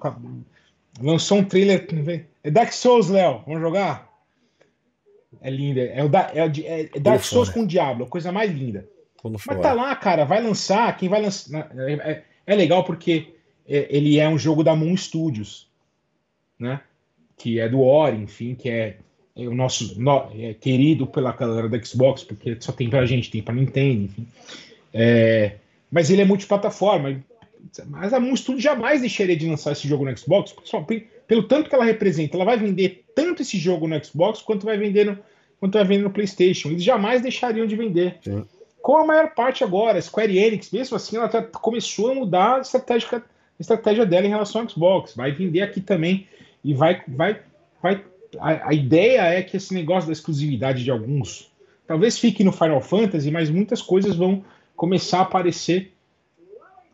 Lançou 1.01 1.39
um 1.39 1.45
trailer. 1.45 1.87
É 2.45 2.51
Dark 2.51 2.73
Souls, 2.73 3.09
Léo. 3.09 3.43
Vamos 3.47 3.61
jogar? 3.61 4.10
É 5.41 5.51
linda. 5.51 5.81
É, 5.81 6.05
o 6.05 6.09
da, 6.09 6.31
é, 6.35 6.41
é, 6.41 6.91
é 6.95 7.01
Dark 7.01 7.23
Souls 7.23 7.49
com 7.49 7.62
o 7.62 7.67
Diablo, 7.67 8.07
coisa 8.07 8.31
mais 8.31 8.51
linda. 8.51 8.87
Mas 9.23 9.61
tá 9.61 9.73
lá, 9.73 9.95
cara, 9.97 10.25
vai 10.25 10.43
lançar. 10.43 10.97
Quem 10.97 11.09
vai 11.09 11.21
lançar. 11.21 11.71
É, 11.77 11.93
é, 11.93 12.25
é 12.47 12.55
legal 12.55 12.85
porque 12.85 13.29
é, 13.69 13.87
ele 13.91 14.19
é 14.19 14.29
um 14.29 14.39
jogo 14.39 14.65
da 14.65 14.75
Moon 14.75 14.97
Studios, 14.97 15.69
né? 16.59 16.81
Que 17.37 17.61
é 17.61 17.69
do 17.69 17.81
Ori, 17.81 18.17
enfim, 18.17 18.55
que 18.55 18.69
é, 18.69 18.97
é 19.37 19.49
o 19.49 19.55
nosso 19.55 19.99
no, 20.01 20.31
é 20.35 20.55
querido 20.55 21.07
pela 21.07 21.33
galera 21.33 21.69
da 21.69 21.83
Xbox, 21.83 22.25
porque 22.25 22.57
só 22.61 22.73
tem 22.73 22.91
pra 22.91 23.07
gente, 23.07 23.31
tem 23.31 23.43
pra 23.43 23.55
Nintendo, 23.55 24.05
enfim. 24.05 24.27
É, 24.93 25.57
mas 25.91 26.11
ele 26.11 26.23
é 26.23 26.25
multiplataforma. 26.25 27.23
Mas 27.87 28.12
a 28.15 28.21
Moon 28.21 28.35
Studio 28.35 28.61
jamais 28.61 29.01
deixaria 29.01 29.37
de 29.37 29.47
lançar 29.47 29.73
esse 29.73 29.87
jogo 29.87 30.05
no 30.05 30.17
Xbox, 30.17 30.55
só, 30.65 30.85
pelo 31.27 31.43
tanto 31.43 31.69
que 31.69 31.75
ela 31.75 31.85
representa. 31.85 32.37
Ela 32.37 32.45
vai 32.45 32.59
vender 32.59 33.05
tanto 33.15 33.43
esse 33.43 33.59
jogo 33.59 33.87
no 33.87 34.03
Xbox 34.03 34.41
quanto 34.41 34.65
vai 34.65 34.79
vender 34.79 35.05
no, 35.05 35.19
quanto 35.61 35.74
vai 35.74 35.85
vender 35.85 36.03
no 36.03 36.11
PlayStation. 36.11 36.70
Eles 36.70 36.82
jamais 36.82 37.20
deixariam 37.20 37.66
de 37.66 37.77
vender. 37.77 38.19
Sim. 38.24 38.45
Com 38.81 38.97
a 38.97 39.07
maior 39.07 39.35
parte 39.35 39.62
agora, 39.62 40.01
Square 40.01 40.37
Enix, 40.37 40.70
mesmo 40.70 40.97
assim, 40.97 41.19
ela 41.19 41.31
já 41.31 41.43
começou 41.43 42.11
a 42.11 42.15
mudar 42.15 42.57
a 42.57 42.61
estratégia, 42.61 43.19
a 43.19 43.23
estratégia 43.61 44.07
dela 44.07 44.27
em 44.27 44.31
relação 44.31 44.62
ao 44.62 44.69
Xbox. 44.69 45.15
Vai 45.15 45.32
vender 45.32 45.61
aqui 45.61 45.82
também 45.82 46.27
e 46.65 46.73
vai, 46.73 47.03
vai, 47.07 47.41
vai. 47.82 48.03
A, 48.39 48.70
a 48.70 48.74
ideia 48.74 49.20
é 49.23 49.43
que 49.43 49.59
esse 49.59 49.74
negócio 49.74 50.07
da 50.07 50.15
exclusividade 50.15 50.82
de 50.82 50.91
alguns, 50.91 51.53
talvez 51.87 52.19
fique 52.19 52.43
no 52.43 52.53
Final 52.53 52.81
Fantasy, 52.81 53.31
mas 53.31 53.51
muitas 53.51 53.82
coisas 53.82 54.16
vão 54.16 54.43
começar 54.74 55.19
a 55.19 55.23
aparecer 55.23 55.93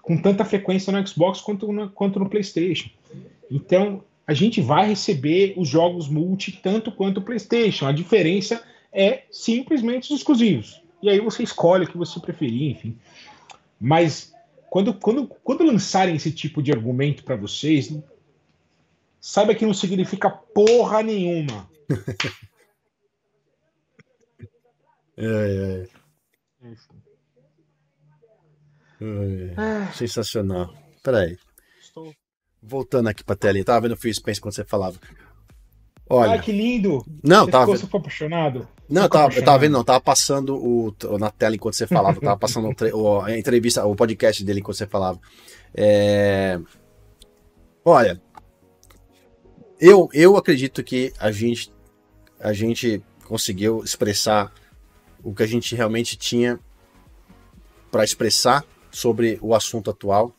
com 0.03 0.17
tanta 0.17 0.45
frequência 0.45 0.93
no 0.93 1.07
Xbox 1.07 1.41
quanto 1.41 1.73
no, 1.73 1.89
quanto 1.91 2.19
no 2.19 2.29
PlayStation. 2.29 2.91
Então, 3.49 4.03
a 4.27 4.35
gente 4.35 4.61
vai 4.61 4.89
receber 4.89 5.55
os 5.57 5.69
jogos 5.69 6.09
multi 6.09 6.53
tanto 6.53 6.91
quanto 6.91 7.19
o 7.19 7.23
PlayStation. 7.23 7.87
A 7.87 7.93
diferença 7.93 8.63
é 8.93 9.25
simplesmente 9.31 10.13
os 10.13 10.19
exclusivos. 10.19 10.83
E 11.03 11.09
aí 11.09 11.21
você 11.21 11.43
escolhe 11.43 11.85
o 11.85 11.89
que 11.89 11.97
você 11.97 12.19
preferir, 12.19 12.73
enfim. 12.73 12.99
Mas 13.81 14.35
quando, 14.69 14.93
quando, 14.95 15.27
quando 15.27 15.65
lançarem 15.65 16.17
esse 16.17 16.33
tipo 16.33 16.63
de 16.63 16.73
argumento 16.73 17.23
para 17.23 17.37
vocês, 17.37 17.97
saiba 19.21 19.55
que 19.55 19.65
não 19.65 19.75
significa 19.75 20.29
porra 20.29 21.03
nenhuma. 21.03 21.71
é, 25.17 25.87
é. 26.63 26.75
Ah. 29.57 29.93
Sensacional. 29.93 30.75
Peraí. 31.03 31.39
Voltando 32.67 33.09
aqui 33.09 33.23
pra 33.23 33.37
tela, 33.37 33.63
tava 33.65 33.83
vendo 33.83 33.93
o 33.93 33.97
Phil 33.97 34.13
Spencer 34.13 34.43
quando 34.43 34.55
você 34.55 34.65
falava. 34.65 34.99
Olha. 36.09 36.33
Ai, 36.33 36.41
que 36.41 36.53
lindo! 36.53 37.05
Não, 37.23 37.45
você 37.45 37.51
tava. 37.51 37.77
Ficou 37.77 38.01
apaixonado? 38.01 38.69
Não, 38.89 39.03
eu 39.03 39.09
tava, 39.09 39.35
eu 39.35 39.45
tava 39.45 39.59
vendo, 39.59 39.73
não, 39.73 39.85
tava 39.85 40.01
passando 40.01 40.57
o, 40.57 40.95
na 41.19 41.31
tela 41.31 41.57
enquanto 41.57 41.75
você 41.75 41.87
falava, 41.87 42.21
tava 42.21 42.37
passando 42.37 42.73
o, 42.95 43.21
a 43.21 43.37
entrevista, 43.37 43.85
o 43.85 43.97
podcast 43.97 44.45
dele 44.45 44.61
enquanto 44.61 44.77
você 44.77 44.87
falava. 44.87 45.21
É... 45.75 46.61
Olha, 47.85 48.21
eu, 49.81 50.09
eu 50.13 50.37
acredito 50.37 50.83
que 50.83 51.13
a 51.19 51.31
gente, 51.31 51.73
a 52.41 52.53
gente 52.53 53.03
conseguiu 53.25 53.83
expressar 53.85 54.53
o 55.23 55.35
que 55.35 55.43
a 55.43 55.47
gente 55.47 55.75
realmente 55.75 56.17
tinha 56.17 56.59
para 57.91 58.05
expressar 58.05 58.65
sobre 58.91 59.39
o 59.43 59.55
assunto 59.55 59.91
atual. 59.91 60.33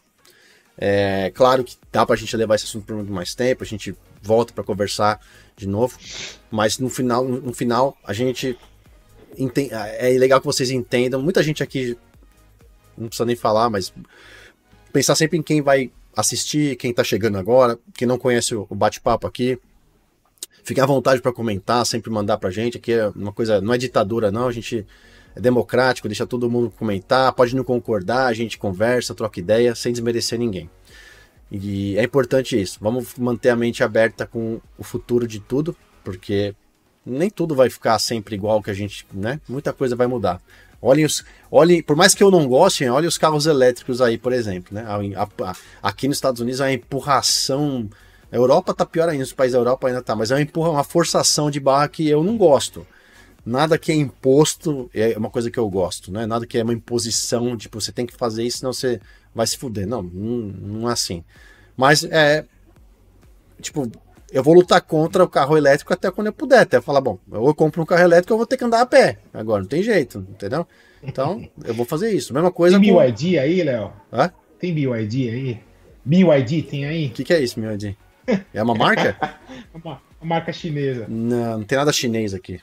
É 0.78 1.32
claro 1.34 1.64
que 1.64 1.76
dá 1.92 2.06
para 2.06 2.16
a 2.16 2.18
gente 2.18 2.36
levar 2.38 2.56
esse 2.56 2.66
assunto 2.66 2.86
por 2.86 2.96
muito 2.96 3.12
mais 3.12 3.34
tempo, 3.34 3.64
a 3.64 3.68
gente 3.68 3.96
volta 4.22 4.54
para 4.54 4.64
conversar 4.64 5.20
de 5.56 5.68
novo, 5.68 5.98
mas 6.52 6.78
no 6.78 6.90
final, 6.90 7.26
no 7.26 7.54
final 7.54 7.98
a 8.04 8.14
gente 8.14 8.58
é 10.00 10.10
legal 10.20 10.40
que 10.40 10.46
vocês 10.46 10.70
entendam. 10.70 11.22
Muita 11.22 11.42
gente 11.42 11.64
aqui 11.64 11.98
não 12.98 13.08
precisa 13.08 13.26
nem 13.26 13.36
falar, 13.36 13.70
mas 13.70 13.92
pensar 14.94 15.16
sempre 15.16 15.38
em 15.38 15.44
quem 15.44 15.62
vai 15.62 15.92
assistir, 16.16 16.76
quem 16.76 16.92
está 16.92 17.04
chegando 17.04 17.38
agora, 17.38 17.78
quem 17.94 18.08
não 18.08 18.18
conhece 18.18 18.56
o 18.56 18.68
bate-papo 18.72 19.28
aqui. 19.28 19.60
Fique 20.64 20.82
à 20.82 20.86
vontade 20.86 21.22
para 21.22 21.32
comentar, 21.32 21.86
sempre 21.86 22.12
mandar 22.12 22.38
para 22.38 22.50
a 22.50 22.52
gente. 22.52 22.78
Aqui 22.78 22.92
é 22.92 23.08
uma 23.10 23.32
coisa, 23.32 23.62
não 23.62 23.74
é 23.74 23.78
ditadura, 23.78 24.32
não. 24.32 24.48
A 24.48 24.52
gente 24.52 24.86
é 25.38 25.40
democrático, 25.40 26.08
deixa 26.08 26.26
todo 26.26 26.50
mundo 26.50 26.74
comentar, 26.78 27.32
pode 27.32 27.56
não 27.56 27.64
concordar, 27.64 28.26
a 28.26 28.34
gente 28.34 28.58
conversa, 28.58 29.14
troca 29.14 29.40
ideia, 29.40 29.76
sem 29.76 29.92
desmerecer 29.92 30.40
ninguém. 30.40 30.68
E 31.52 31.96
é 31.96 32.04
importante 32.04 32.60
isso. 32.60 32.80
Vamos 32.82 33.16
manter 33.16 33.50
a 33.50 33.56
mente 33.56 33.84
aberta 33.84 34.26
com 34.26 34.60
o 34.78 34.84
futuro 34.84 35.28
de 35.28 35.40
tudo, 35.40 35.78
porque 36.04 36.56
nem 37.06 37.30
tudo 37.30 37.54
vai 37.54 37.70
ficar 37.70 38.00
sempre 38.00 38.36
igual 38.36 38.62
que 38.64 38.72
a 38.72 38.74
gente, 38.74 39.06
né? 39.14 39.40
Muita 39.48 39.72
coisa 39.72 39.96
vai 39.96 40.08
mudar. 40.08 40.42
Olhem 40.82 41.06
os, 41.06 41.24
olhem, 41.52 41.84
por 41.84 41.96
mais 41.96 42.16
que 42.16 42.24
eu 42.24 42.32
não 42.32 42.48
goste, 42.48 42.88
olhem 42.90 43.08
os 43.08 43.18
carros 43.18 43.46
elétricos 43.46 44.02
aí, 44.02 44.18
por 44.18 44.34
exemplo, 44.34 44.74
né? 44.74 44.86
A, 45.16 45.24
a, 45.46 45.56
aqui 45.84 46.08
nos 46.08 46.18
Estados 46.18 46.42
Unidos 46.42 46.62
a 46.62 46.74
empurração, 46.74 47.88
a 48.32 48.36
Europa 48.36 48.74
tá 48.74 48.86
pior 48.86 49.08
ainda, 49.08 49.24
os 49.24 49.34
países 49.34 49.54
da 49.54 49.60
Europa 49.60 49.88
ainda 49.88 50.02
tá, 50.02 50.16
mas 50.16 50.32
é 50.32 50.36
uma 50.36 50.42
empurra, 50.42 50.72
uma 50.72 50.84
forçação 50.84 51.52
de 51.52 51.60
barra 51.60 51.88
que 51.88 52.10
eu 52.10 52.24
não 52.24 52.38
gosto 52.38 52.86
nada 53.48 53.78
que 53.78 53.94
é 53.94 53.96
imposto 53.96 54.90
é 54.94 55.18
uma 55.18 55.30
coisa 55.30 55.50
que 55.50 55.58
eu 55.58 55.70
gosto, 55.70 56.12
né? 56.12 56.26
Nada 56.26 56.46
que 56.46 56.58
é 56.58 56.64
uma 56.64 56.74
imposição, 56.74 57.56
tipo, 57.56 57.80
você 57.80 57.94
tem 57.94 58.06
que 58.06 58.14
fazer 58.14 58.44
isso, 58.44 58.58
senão 58.60 58.74
você 58.74 59.00
vai 59.34 59.48
se 59.48 59.58
fuder. 59.58 59.88
Não, 59.88 60.04
não, 60.04 60.90
é 60.90 60.92
assim. 60.92 61.24
Mas 61.76 62.04
é. 62.04 62.44
tipo, 63.62 63.90
eu 64.32 64.44
vou 64.44 64.54
lutar 64.54 64.82
contra 64.82 65.24
o 65.24 65.30
carro 65.30 65.56
elétrico 65.58 65.94
até 65.94 66.12
quando 66.12 66.28
eu 66.28 66.34
puder. 66.34 66.60
Até 66.60 66.82
falar, 66.82 67.00
bom, 67.00 67.18
eu 67.32 67.56
compro 67.56 67.82
um 67.82 67.86
carro 67.86 68.04
elétrico, 68.04 68.34
eu 68.34 68.38
vou 68.38 68.46
ter 68.46 68.58
que 68.58 68.66
andar 68.66 68.82
a 68.82 68.86
pé. 68.86 69.18
Agora, 69.34 69.62
não 69.62 69.70
tem 69.70 69.82
jeito, 69.82 70.26
entendeu? 70.30 70.68
Então, 71.02 71.48
eu 71.64 71.74
vou 71.74 71.86
fazer 71.86 72.12
isso. 72.12 72.34
Mesma 72.34 72.52
coisa. 72.52 72.78
Tem 72.78 72.94
BYD 72.94 73.40
aí, 73.40 73.64
Léo? 73.64 73.94
Hã? 74.12 74.30
Tem 74.60 74.74
BYD 74.74 75.30
aí? 75.30 75.60
BYD 76.04 76.64
tem 76.64 76.86
aí? 76.86 77.08
O 77.08 77.12
que, 77.12 77.24
que 77.24 77.34
é 77.34 77.40
isso, 77.40 77.58
BYD? 77.62 77.96
É 78.54 78.62
uma 78.62 78.76
marca? 78.76 79.16
uma, 79.74 80.02
uma 80.20 80.36
marca 80.36 80.52
chinesa. 80.52 81.06
Não, 81.08 81.60
não 81.60 81.64
tem 81.64 81.78
nada 81.78 81.94
chinês 81.94 82.34
aqui. 82.34 82.60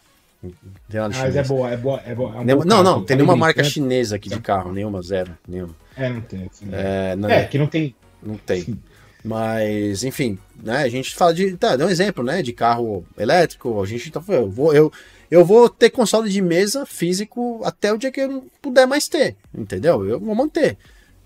Mas 1.11 1.37
é 1.37 1.43
boa, 1.43 1.71
é 1.71 1.77
boa, 1.77 2.03
é 2.05 2.15
boa. 2.15 2.37
É 2.37 2.41
um 2.41 2.45
não, 2.45 2.65
não, 2.65 2.83
não, 2.83 3.05
tem 3.05 3.17
nenhuma 3.17 3.37
marca 3.37 3.63
chinesa 3.65 4.17
aqui 4.17 4.29
de 4.29 4.41
carro, 4.41 4.73
nenhuma, 4.73 5.03
zero, 5.03 5.37
nenhuma. 5.47 5.75
É, 5.97 6.09
não 6.09 6.21
tem. 6.21 6.51
Assim, 6.51 6.69
é, 6.73 7.17
não, 7.17 7.29
é, 7.29 7.45
que 7.45 7.59
não 7.59 7.67
tem. 7.67 7.95
Não 8.23 8.37
tem. 8.37 8.63
Sim. 8.63 8.79
Mas, 9.25 10.05
enfim, 10.05 10.39
né? 10.63 10.83
A 10.83 10.89
gente 10.89 11.15
fala 11.15 11.33
de. 11.33 11.57
Tá, 11.57 11.77
dá 11.77 11.87
um 11.87 11.91
exemplo, 11.91 12.23
né? 12.23 12.43
De 12.43 12.53
carro 12.53 13.07
elétrico. 13.17 13.83
A 13.83 13.87
gente 13.87 14.11
tá. 14.11 14.23
Eu 14.29 14.51
vou, 14.51 14.75
eu, 14.75 14.93
eu 15.31 15.45
vou 15.45 15.69
ter 15.69 15.89
console 15.89 16.29
de 16.29 16.43
mesa 16.43 16.85
físico 16.85 17.61
até 17.65 17.91
o 17.91 17.97
dia 17.97 18.13
que 18.13 18.21
eu 18.21 18.29
não 18.29 18.45
puder 18.61 18.87
mais 18.87 19.09
ter. 19.09 19.37
Entendeu? 19.57 20.07
Eu 20.07 20.21
vou 20.21 20.35
manter. 20.35 20.77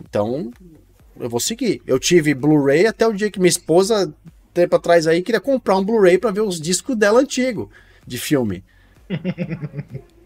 Então, 0.01 0.53
eu 1.19 1.29
vou 1.29 1.41
seguir. 1.41 1.83
Eu 1.87 1.99
tive 1.99 2.35
Blu-ray 2.35 2.87
até 2.87 3.05
o 3.05 3.13
dia 3.13 3.31
que 3.31 3.41
minha 3.41 3.49
esposa, 3.49 4.15
tempo 4.55 4.77
atrás 4.77 5.09
aí, 5.09 5.21
queria 5.21 5.41
comprar 5.41 5.77
um 5.77 5.85
Blu-ray 5.85 6.19
para 6.19 6.31
ver 6.31 6.43
os 6.43 6.61
discos 6.61 6.97
dela 6.97 7.21
antigo 7.21 7.69
de 8.07 8.17
filme. 8.17 8.63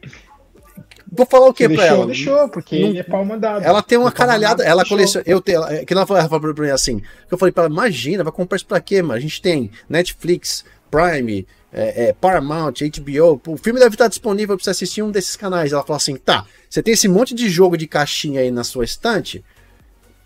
Vou 1.14 1.26
falar 1.26 1.48
o 1.48 1.52
que 1.52 1.68
pra 1.68 1.76
deixou, 1.76 1.96
ela? 1.96 2.06
Deixou, 2.06 2.48
porque 2.48 2.80
não, 2.80 2.88
ele 2.88 2.98
é 2.98 3.02
pau 3.02 3.22
mandado. 3.22 3.62
Ela 3.62 3.82
tem 3.82 3.98
uma 3.98 4.10
caralhada, 4.10 4.64
ela 4.64 4.82
coleciona. 4.82 5.22
Eu 5.28 5.42
tenho, 5.42 5.60
que 5.84 5.92
ela 5.92 6.06
falou 6.06 6.40
pra 6.40 6.64
mim 6.64 6.70
assim, 6.70 7.00
que 7.00 7.34
eu 7.34 7.36
falei 7.36 7.52
pra 7.52 7.64
ela, 7.64 7.72
imagina, 7.72 8.24
vai 8.24 8.32
comprar 8.32 8.56
isso 8.56 8.64
pra 8.64 8.80
quê, 8.80 9.02
mano? 9.02 9.14
A 9.14 9.20
gente 9.20 9.42
tem 9.42 9.70
Netflix, 9.90 10.64
Prime, 10.90 11.46
é, 11.70 12.04
é, 12.04 12.12
Paramount, 12.14 12.74
HBO, 12.80 13.40
o 13.46 13.56
filme 13.59 13.78
deve 13.78 13.94
estar 13.94 14.09
disponível 14.09 14.56
pra 14.56 14.64
você 14.64 14.70
assistir 14.70 15.02
um 15.02 15.10
desses 15.10 15.36
canais. 15.36 15.72
Ela 15.72 15.82
falou 15.82 15.98
assim: 15.98 16.16
tá, 16.16 16.46
você 16.68 16.82
tem 16.82 16.94
esse 16.94 17.09
monte 17.09 17.34
de 17.34 17.50
jogo 17.50 17.76
de 17.76 17.86
caixinha 17.86 18.40
aí 18.40 18.50
na 18.50 18.64
sua 18.64 18.84
estante, 18.84 19.44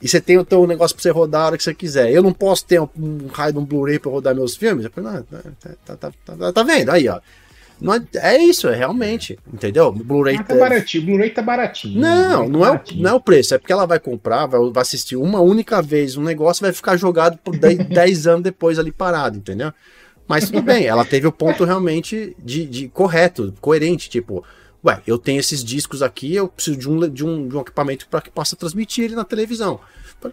e 0.01 0.07
você 0.09 0.21
tem 0.21 0.39
o 0.39 0.45
teu 0.45 0.67
negócio 0.67 0.95
pra 0.95 1.03
você 1.03 1.11
rodar 1.11 1.43
a 1.43 1.47
hora 1.47 1.57
que 1.57 1.65
você 1.65 1.75
quiser. 1.75 2.13
Eu 2.13 2.23
não 2.23 2.33
posso 2.33 2.65
ter 2.65 2.81
um, 2.81 2.89
um 2.97 3.27
raio 3.29 3.53
de 3.53 3.59
um 3.59 3.65
Blu-ray 3.65 3.99
pra 3.99 4.11
rodar 4.11 4.35
meus 4.35 4.55
filmes? 4.55 4.85
Eu 4.85 4.91
falei, 4.91 5.11
não, 5.11 5.23
tá, 5.23 5.97
tá, 5.97 6.13
tá, 6.37 6.53
tá, 6.53 6.63
vendo? 6.63 6.91
Aí, 6.91 7.09
ó. 7.09 7.21
Não 7.81 7.93
é, 7.93 8.03
é 8.15 8.39
isso, 8.43 8.69
é 8.69 8.75
realmente, 8.75 9.39
entendeu? 9.53 9.93
Blu-ray 9.93 10.37
ah, 10.37 10.45
tá 10.45 10.55
baratinho, 10.55 11.05
Blu-ray 11.05 11.31
tá 11.31 11.43
baratinho. 11.43 12.01
Não, 12.01 12.49
não, 12.49 12.65
é 12.65 12.71
o, 12.71 12.81
não 12.97 13.11
é 13.11 13.15
o 13.15 13.21
preço, 13.21 13.55
é 13.55 13.59
porque 13.59 13.73
ela 13.73 13.87
vai 13.87 14.01
comprar, 14.01 14.47
vai, 14.47 14.61
vai 14.71 14.83
assistir 14.83 15.17
uma 15.17 15.41
única 15.41 15.83
vez 15.83 16.17
um 16.17 16.23
negócio 16.23 16.63
vai 16.63 16.73
ficar 16.73 16.97
jogado 16.97 17.37
por 17.39 17.57
10 17.57 18.27
anos 18.27 18.43
depois 18.43 18.79
ali 18.79 18.91
parado, 18.91 19.37
entendeu? 19.37 19.73
Mas 20.27 20.47
tudo 20.47 20.63
bem, 20.63 20.87
ela 20.87 21.05
teve 21.05 21.27
o 21.27 21.33
ponto 21.33 21.65
realmente 21.65 22.35
de, 22.43 22.67
de 22.67 22.89
correto, 22.89 23.55
coerente, 23.61 24.11
tipo, 24.11 24.45
ué, 24.85 25.01
eu 25.07 25.19
tenho 25.19 25.39
esses 25.39 25.63
discos 25.63 26.03
aqui, 26.03 26.35
eu 26.35 26.49
preciso 26.49 26.77
de 26.77 26.91
um, 26.91 27.09
de 27.09 27.25
um, 27.25 27.49
de 27.49 27.57
um 27.57 27.61
equipamento 27.61 28.09
para 28.09 28.21
que 28.21 28.31
possa 28.31 28.57
transmitir 28.57 29.05
ele 29.05 29.15
na 29.15 29.25
televisão. 29.25 29.79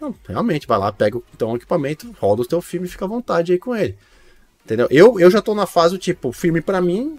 não, 0.02 0.16
realmente, 0.28 0.66
vai 0.66 0.80
lá, 0.80 0.92
pega 0.92 1.20
então 1.36 1.52
o 1.52 1.56
equipamento, 1.56 2.16
roda 2.20 2.42
o 2.42 2.46
teu 2.46 2.62
filme 2.62 2.88
e 2.88 2.90
fica 2.90 3.06
à 3.06 3.08
vontade 3.08 3.52
aí 3.52 3.60
com 3.60 3.76
ele. 3.76 3.96
Entendeu? 4.66 4.88
Eu, 4.90 5.20
eu 5.20 5.30
já 5.30 5.42
tô 5.42 5.54
na 5.54 5.66
fase 5.66 5.94
do 5.94 6.00
tipo, 6.00 6.32
filme 6.32 6.62
para 6.62 6.82
mim 6.82 7.18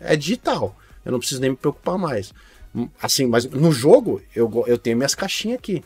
é 0.00 0.16
digital. 0.16 0.76
Eu 1.04 1.12
não 1.12 1.18
preciso 1.18 1.40
nem 1.40 1.50
me 1.50 1.56
preocupar 1.56 1.98
mais. 1.98 2.32
Assim, 3.02 3.26
mas 3.26 3.44
no 3.46 3.72
jogo, 3.72 4.22
eu, 4.34 4.64
eu 4.66 4.78
tenho 4.78 4.96
minhas 4.96 5.14
caixinhas 5.14 5.58
aqui. 5.58 5.82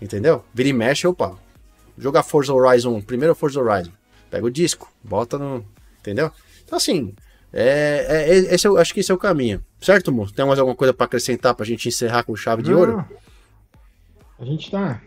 Entendeu? 0.00 0.44
Vira 0.54 0.68
e 0.68 0.72
mexe, 0.72 1.06
opa. 1.06 1.36
Jogar 1.98 2.22
Forza 2.22 2.52
Horizon, 2.52 3.00
primeiro 3.00 3.34
Forza 3.34 3.60
Horizon. 3.60 3.92
Pega 4.30 4.46
o 4.46 4.50
disco, 4.50 4.90
bota 5.02 5.38
no. 5.38 5.64
Entendeu? 6.00 6.30
Então, 6.64 6.76
assim, 6.76 7.14
é, 7.52 8.06
é, 8.08 8.30
é 8.30 8.54
esse 8.54 8.66
eu 8.66 8.78
acho 8.78 8.94
que 8.94 9.00
esse 9.00 9.10
é 9.10 9.14
o 9.14 9.18
caminho. 9.18 9.62
Certo, 9.80 10.12
moço? 10.12 10.32
Tem 10.32 10.46
mais 10.46 10.58
alguma 10.58 10.76
coisa 10.76 10.94
para 10.94 11.06
acrescentar 11.06 11.54
pra 11.54 11.66
gente 11.66 11.88
encerrar 11.88 12.22
com 12.22 12.34
chave 12.36 12.62
de 12.62 12.72
ouro? 12.72 13.04
A 14.38 14.44
gente 14.44 14.70
tá. 14.70 15.02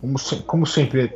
Como, 0.00 0.18
como 0.46 0.66
sempre, 0.66 1.12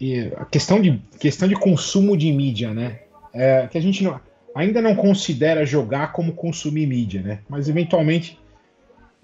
e 0.00 0.32
a 0.36 0.44
questão 0.44 0.80
de, 0.80 1.00
questão 1.18 1.48
de 1.48 1.54
consumo 1.54 2.16
de 2.16 2.30
mídia, 2.32 2.72
né? 2.72 3.00
É, 3.32 3.66
que 3.66 3.76
a 3.76 3.80
gente 3.80 4.02
não, 4.02 4.20
ainda 4.54 4.80
não 4.80 4.94
considera 4.94 5.66
jogar 5.66 6.12
como 6.12 6.32
consumir 6.32 6.86
mídia, 6.86 7.22
né? 7.22 7.40
Mas 7.48 7.68
eventualmente 7.68 8.38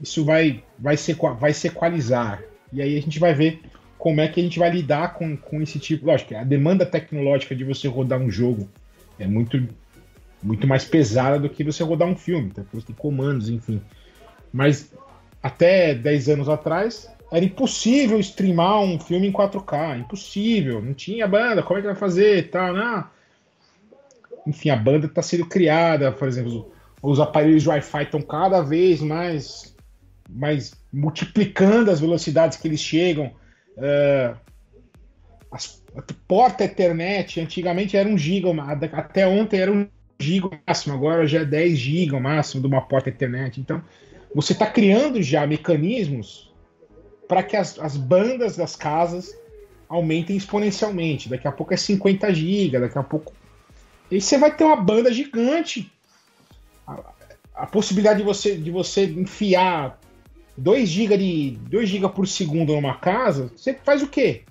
isso 0.01 0.25
vai, 0.25 0.63
vai, 0.79 0.97
ser, 0.97 1.17
vai 1.39 1.53
se 1.53 1.69
equalizar. 1.69 2.43
E 2.73 2.83
aí 2.83 2.97
a 2.97 3.01
gente 3.01 3.19
vai 3.19 3.35
ver 3.35 3.61
como 3.99 4.21
é 4.21 4.29
que 4.29 4.41
a 4.41 4.43
gente 4.43 4.59
vai 4.59 4.71
lidar 4.71 5.15
com, 5.15 5.37
com 5.37 5.63
esse 5.63 5.79
tipo. 5.79 6.07
Lógico, 6.07 6.35
a 6.35 6.45
demanda 6.45 6.85
tecnológica 6.85 7.55
de 7.55 7.65
você 7.65 7.87
rodar 7.87 8.19
um 8.19 8.31
jogo 8.31 8.69
é 9.19 9.27
muito, 9.27 9.69
muito 10.43 10.67
mais 10.67 10.85
pesada 10.85 11.39
do 11.39 11.49
que 11.49 11.63
você 11.63 11.83
rodar 11.85 12.09
um 12.09 12.17
filme, 12.17 12.51
tá? 12.51 12.63
Você 12.73 12.87
tem 12.87 12.97
comandos, 12.97 13.49
enfim. 13.49 13.81
Mas 14.53 14.93
até 15.43 15.95
10 15.95 16.29
anos 16.31 16.49
atrás, 16.49 17.11
era 17.33 17.47
impossível 17.47 18.21
streamar 18.21 18.81
um 18.81 19.01
filme 19.01 19.27
em 19.27 19.33
4K, 19.33 20.01
impossível, 20.01 20.83
não 20.83 20.93
tinha 20.93 21.27
banda, 21.27 21.63
como 21.63 21.79
é 21.79 21.81
que 21.81 21.89
vai 21.89 21.97
fazer 21.97 22.51
tal, 22.51 22.75
não. 22.75 23.05
Enfim, 24.47 24.69
a 24.69 24.77
banda 24.77 25.07
está 25.07 25.23
sendo 25.23 25.47
criada, 25.47 26.13
por 26.13 26.29
exemplo, 26.29 26.71
os 27.03 27.19
aparelhos 27.19 27.63
de 27.63 27.71
Wi-Fi 27.71 28.03
estão 28.03 28.21
cada 28.21 28.61
vez 28.61 29.01
mais, 29.01 29.75
mais 30.29 30.75
multiplicando 30.93 31.91
as 31.91 32.01
velocidades 32.01 32.59
que 32.59 32.69
eles 32.69 32.81
chegam. 32.81 33.33
Uh, 33.79 34.37
as, 35.51 35.83
a 35.97 36.03
porta 36.29 36.65
Ethernet 36.65 37.41
antigamente 37.41 37.97
era 37.97 38.07
um 38.07 38.19
giga, 38.19 38.49
até 38.93 39.27
ontem 39.27 39.59
era 39.59 39.73
um 39.73 39.89
giga 40.21 40.51
máximo, 40.67 40.95
agora 40.95 41.27
já 41.27 41.41
é 41.41 41.45
10 41.47 41.79
giga 41.79 42.21
máximo 42.21 42.61
de 42.61 42.67
uma 42.67 42.83
porta 42.83 43.09
Ethernet. 43.09 43.59
Então, 43.59 43.83
você 44.35 44.53
está 44.53 44.67
criando 44.67 45.23
já 45.23 45.47
mecanismos 45.47 46.52
para 47.29 47.43
que 47.43 47.57
as, 47.57 47.79
as 47.79 47.97
bandas 47.97 48.57
das 48.57 48.77
casas 48.77 49.35
aumentem 49.89 50.37
exponencialmente. 50.37 51.29
Daqui 51.29 51.47
a 51.47 51.53
pouco 51.53 51.75
é 51.75 51.77
50 51.77 52.33
GB, 52.33 52.81
daqui 52.81 52.99
a 52.99 53.03
pouco. 53.03 53.33
E 54.11 54.21
você 54.21 54.39
vai 54.39 54.55
ter 54.55 54.65
uma 54.65 54.77
banda 54.77 55.13
gigante. 55.13 55.91
A, 56.87 57.01
a 57.55 57.67
possibilidade 57.67 58.19
de 58.19 58.25
você, 58.25 58.57
de 58.57 58.71
você 58.71 59.05
enfiar 59.05 60.01
2 60.57 60.89
GB 60.89 61.19
de 61.19 61.51
2 61.69 61.89
GB 61.89 62.09
por 62.11 62.27
segundo 62.27 62.73
numa 62.75 62.97
casa, 62.97 63.51
você 63.57 63.75
faz 63.75 64.03
o 64.03 64.07
quê? 64.07 64.43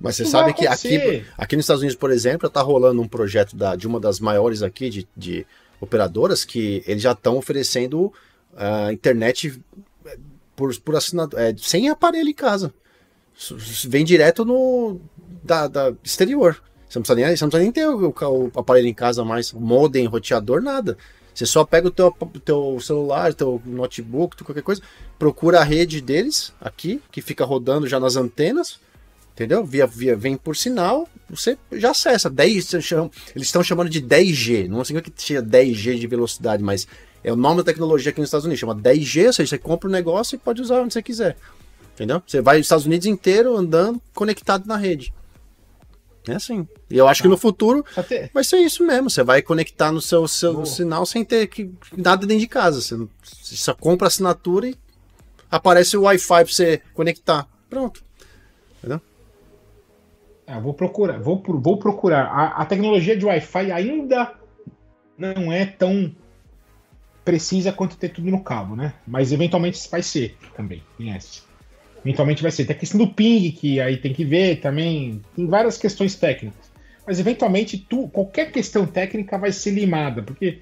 Mas 0.00 0.16
você 0.16 0.22
Isso 0.24 0.32
sabe 0.32 0.52
que 0.52 0.66
aqui, 0.66 1.24
aqui 1.38 1.56
nos 1.56 1.64
Estados 1.64 1.82
Unidos, 1.82 1.96
por 1.96 2.10
exemplo, 2.10 2.48
está 2.48 2.60
rolando 2.60 3.00
um 3.00 3.08
projeto 3.08 3.56
da, 3.56 3.74
de 3.74 3.86
uma 3.86 3.98
das 3.98 4.20
maiores 4.20 4.62
aqui 4.62 4.90
de, 4.90 5.08
de 5.16 5.46
operadoras 5.80 6.44
que 6.44 6.82
eles 6.86 7.02
já 7.02 7.12
estão 7.12 7.36
oferecendo 7.36 8.12
uh, 8.52 8.92
internet 8.92 9.60
por, 10.56 10.74
por 10.80 10.96
assinatura, 10.96 11.50
é, 11.50 11.54
sem 11.56 11.88
aparelho 11.88 12.30
em 12.30 12.34
casa. 12.34 12.74
Vem 13.84 14.04
direto 14.04 14.44
no 14.44 14.98
da, 15.44 15.68
da 15.68 15.92
exterior. 16.02 16.60
Você 16.88 16.98
não 16.98 17.02
precisa 17.02 17.26
nem, 17.26 17.36
você 17.36 17.44
não 17.44 17.50
precisa 17.50 17.64
nem 17.64 17.72
ter 17.72 17.86
o, 17.86 18.08
o, 18.08 18.58
aparelho 18.58 18.88
em 18.88 18.94
casa 18.94 19.24
mais, 19.24 19.52
modem, 19.52 20.06
roteador, 20.06 20.62
nada. 20.62 20.96
Você 21.34 21.44
só 21.44 21.64
pega 21.64 21.88
o 21.88 21.90
teu, 21.90 22.10
teu 22.42 22.78
celular, 22.80 23.34
teu 23.34 23.60
notebook, 23.66 24.42
qualquer 24.42 24.62
coisa, 24.62 24.80
procura 25.18 25.60
a 25.60 25.64
rede 25.64 26.00
deles 26.00 26.52
aqui, 26.58 27.02
que 27.12 27.20
fica 27.20 27.44
rodando 27.44 27.86
já 27.86 28.00
nas 28.00 28.16
antenas, 28.16 28.80
entendeu? 29.34 29.62
Via, 29.62 29.86
via, 29.86 30.16
vem 30.16 30.34
por 30.34 30.56
sinal, 30.56 31.06
você 31.28 31.58
já 31.72 31.90
acessa. 31.90 32.30
10, 32.30 32.72
eles 32.72 33.46
estão 33.48 33.62
chamando 33.62 33.90
de 33.90 34.00
10G, 34.00 34.66
não 34.66 34.82
significa 34.82 35.10
que 35.10 35.22
tinha 35.22 35.42
10G 35.42 35.98
de 35.98 36.06
velocidade, 36.06 36.62
mas 36.62 36.88
é 37.26 37.32
o 37.32 37.36
nome 37.36 37.56
da 37.56 37.64
tecnologia 37.64 38.10
aqui 38.10 38.20
nos 38.20 38.28
Estados 38.28 38.44
Unidos, 38.44 38.60
chama 38.60 38.76
10G, 38.76 39.26
ou 39.26 39.32
seja, 39.32 39.50
você 39.50 39.58
compra 39.58 39.88
o 39.88 39.90
um 39.90 39.92
negócio 39.92 40.36
e 40.36 40.38
pode 40.38 40.62
usar 40.62 40.80
onde 40.80 40.94
você 40.94 41.02
quiser. 41.02 41.36
Entendeu? 41.92 42.22
Você 42.24 42.40
vai 42.40 42.58
nos 42.58 42.66
Estados 42.66 42.86
Unidos 42.86 43.04
inteiro 43.04 43.56
andando 43.56 44.00
conectado 44.14 44.64
na 44.64 44.76
rede. 44.76 45.12
É 46.28 46.34
assim. 46.34 46.68
E 46.88 46.96
eu 46.96 47.08
acho 47.08 47.22
que 47.22 47.28
no 47.28 47.36
futuro 47.36 47.84
vai 48.32 48.44
ser 48.44 48.58
isso 48.58 48.86
mesmo. 48.86 49.10
Você 49.10 49.24
vai 49.24 49.42
conectar 49.42 49.90
no 49.90 50.00
seu, 50.00 50.28
seu 50.28 50.64
sinal 50.64 51.04
sem 51.04 51.24
ter 51.24 51.48
que, 51.48 51.68
nada 51.96 52.24
dentro 52.28 52.42
de 52.42 52.46
casa. 52.46 52.80
Você, 52.80 52.96
você 53.24 53.56
só 53.56 53.74
compra 53.74 54.06
assinatura 54.06 54.68
e 54.68 54.76
aparece 55.50 55.96
o 55.96 56.02
Wi-Fi 56.02 56.44
para 56.44 56.52
você 56.52 56.80
conectar. 56.94 57.48
Pronto. 57.68 58.04
Entendeu? 58.78 59.00
É, 60.46 60.60
vou 60.60 60.74
procurar. 60.74 61.18
Vou, 61.18 61.42
vou 61.44 61.76
procurar. 61.76 62.26
A, 62.26 62.62
a 62.62 62.64
tecnologia 62.66 63.16
de 63.16 63.26
Wi-Fi 63.26 63.72
ainda 63.72 64.32
não 65.18 65.50
é 65.50 65.66
tão 65.66 66.14
precisa 67.26 67.72
quanto 67.72 67.96
ter 67.96 68.10
tudo 68.10 68.30
no 68.30 68.40
cabo, 68.40 68.76
né? 68.76 68.94
Mas 69.04 69.32
eventualmente 69.32 69.90
vai 69.90 70.00
ser 70.00 70.38
também, 70.56 70.80
conhece. 70.96 71.42
Eventualmente 72.04 72.40
vai 72.40 72.52
ser. 72.52 72.64
Tem 72.64 72.76
a 72.76 72.78
questão 72.78 72.98
do 72.98 73.08
ping, 73.08 73.50
que 73.50 73.80
aí 73.80 73.96
tem 73.96 74.14
que 74.14 74.24
ver 74.24 74.60
também. 74.60 75.20
Tem 75.34 75.44
várias 75.44 75.76
questões 75.76 76.14
técnicas. 76.14 76.70
Mas 77.04 77.18
eventualmente 77.18 77.76
tu, 77.78 78.06
qualquer 78.08 78.52
questão 78.52 78.86
técnica 78.86 79.36
vai 79.36 79.50
ser 79.50 79.72
limada, 79.72 80.22
porque 80.22 80.60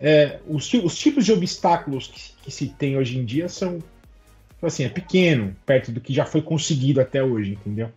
é, 0.00 0.40
os, 0.48 0.72
os, 0.74 0.98
tipos 0.98 1.24
de 1.24 1.32
obstáculos 1.32 2.08
que, 2.08 2.32
que, 2.42 2.50
se 2.50 2.66
tem 2.66 2.96
hoje 2.96 3.16
em 3.16 3.24
dia 3.24 3.48
são 3.48 3.78
assim, 4.60 4.84
é 4.84 4.88
pequeno, 4.88 5.54
perto 5.64 5.92
do 5.92 6.00
que 6.00 6.12
já 6.12 6.24
foi 6.24 6.42
conseguido 6.42 7.00
até 7.00 7.22
hoje, 7.22 7.52
entendeu? 7.52 7.88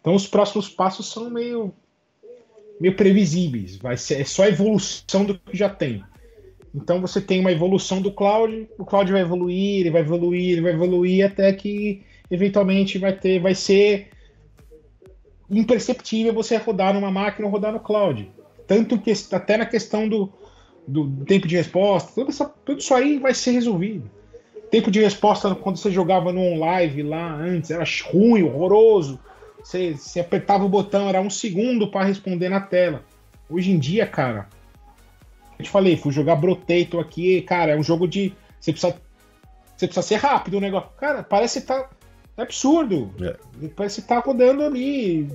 Então 0.00 0.14
os 0.14 0.26
próximos 0.26 0.68
passos 0.68 1.10
são 1.10 1.28
meio 1.28 1.74
meio 2.80 2.94
previsíveis. 2.94 3.76
Vai 3.76 3.96
ser 3.96 4.20
é 4.20 4.24
só 4.24 4.46
evolução 4.46 5.24
do 5.24 5.36
que 5.36 5.56
já 5.56 5.68
tem. 5.68 6.04
Então 6.74 7.00
você 7.00 7.20
tem 7.20 7.40
uma 7.40 7.52
evolução 7.52 8.00
do 8.00 8.12
cloud, 8.12 8.68
o 8.78 8.84
cloud 8.84 9.10
vai 9.10 9.22
evoluir, 9.22 9.80
ele 9.80 9.90
vai 9.90 10.02
evoluir, 10.02 10.52
ele 10.52 10.60
vai 10.60 10.72
evoluir 10.72 11.26
até 11.26 11.52
que 11.52 12.02
eventualmente 12.30 12.96
vai 12.98 13.12
ter, 13.12 13.40
vai 13.40 13.54
ser 13.54 14.08
imperceptível 15.50 16.32
você 16.32 16.56
rodar 16.56 16.94
numa 16.94 17.10
máquina 17.10 17.46
ou 17.46 17.52
rodar 17.52 17.72
no 17.72 17.80
cloud. 17.80 18.30
Tanto 18.66 18.98
que 18.98 19.12
até 19.32 19.56
na 19.56 19.66
questão 19.66 20.08
do, 20.08 20.32
do 20.86 21.24
tempo 21.24 21.48
de 21.48 21.56
resposta, 21.56 22.12
tudo, 22.14 22.30
essa, 22.30 22.44
tudo 22.64 22.78
isso 22.78 22.94
aí 22.94 23.18
vai 23.18 23.34
ser 23.34 23.50
resolvido. 23.50 24.08
Tempo 24.70 24.92
de 24.92 25.00
resposta 25.00 25.52
quando 25.56 25.76
você 25.76 25.90
jogava 25.90 26.32
no 26.32 26.56
live 26.56 27.02
lá 27.02 27.34
antes 27.34 27.72
era 27.72 27.84
ruim, 28.12 28.44
horroroso. 28.44 29.18
Você, 29.60 29.94
você 29.94 30.20
apertava 30.20 30.64
o 30.64 30.68
botão, 30.68 31.08
era 31.08 31.20
um 31.20 31.28
segundo 31.28 31.90
para 31.90 32.06
responder 32.06 32.48
na 32.48 32.60
tela. 32.60 33.04
Hoje 33.48 33.72
em 33.72 33.78
dia, 33.78 34.06
cara, 34.06 34.48
eu 35.60 35.64
te 35.64 35.70
falei, 35.70 35.96
fui 35.96 36.12
jogar 36.12 36.36
Brotato 36.36 36.98
aqui, 36.98 37.42
cara, 37.42 37.72
é 37.72 37.76
um 37.76 37.82
jogo 37.82 38.08
de. 38.08 38.32
Você 38.58 38.72
precisa, 38.72 38.96
você 39.76 39.86
precisa 39.86 40.02
ser 40.02 40.16
rápido 40.16 40.56
o 40.56 40.60
negócio. 40.60 40.90
Cara, 40.98 41.22
parece 41.22 41.60
que 41.60 41.66
tá. 41.66 41.88
É 42.36 42.42
absurdo. 42.42 43.10
É. 43.20 43.68
Parece 43.68 44.02
que 44.02 44.08
tá 44.08 44.18
rodando 44.18 44.62
ali. 44.62 45.28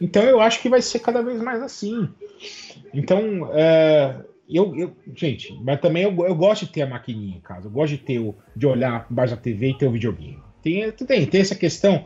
Então 0.00 0.22
eu 0.22 0.40
acho 0.40 0.60
que 0.60 0.68
vai 0.68 0.80
ser 0.80 1.00
cada 1.00 1.22
vez 1.22 1.42
mais 1.42 1.60
assim. 1.62 2.08
Então, 2.94 3.50
é, 3.52 4.16
eu, 4.48 4.74
eu, 4.76 4.96
gente, 5.14 5.52
mas 5.62 5.80
também 5.80 6.04
eu, 6.04 6.26
eu 6.26 6.34
gosto 6.34 6.66
de 6.66 6.72
ter 6.72 6.82
a 6.82 6.86
maquininha 6.86 7.36
em 7.36 7.40
casa. 7.40 7.66
Eu 7.66 7.70
gosto 7.70 7.96
de 7.96 7.98
ter 7.98 8.18
o, 8.18 8.34
de 8.56 8.66
olhar 8.66 9.06
embaixo 9.10 9.34
da 9.34 9.40
TV 9.40 9.70
e 9.70 9.78
ter 9.78 9.86
o 9.86 9.92
videogame. 9.92 10.38
Tem, 10.62 10.90
tem, 10.92 11.26
tem 11.26 11.40
essa 11.40 11.54
questão. 11.54 12.04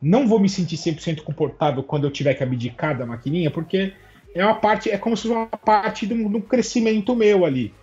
Não 0.00 0.26
vou 0.26 0.40
me 0.40 0.48
sentir 0.48 0.76
100% 0.76 1.22
confortável 1.22 1.82
quando 1.82 2.04
eu 2.04 2.10
tiver 2.10 2.34
que 2.34 2.42
abdicar 2.42 2.98
da 2.98 3.06
maquininha, 3.06 3.50
porque 3.50 3.92
é 4.34 4.44
uma 4.44 4.54
parte, 4.54 4.90
é 4.90 4.98
como 4.98 5.16
se 5.16 5.24
fosse 5.24 5.34
uma 5.34 5.46
parte 5.46 6.06
do, 6.06 6.28
do 6.28 6.40
crescimento 6.40 7.14
meu 7.14 7.44
ali. 7.44 7.74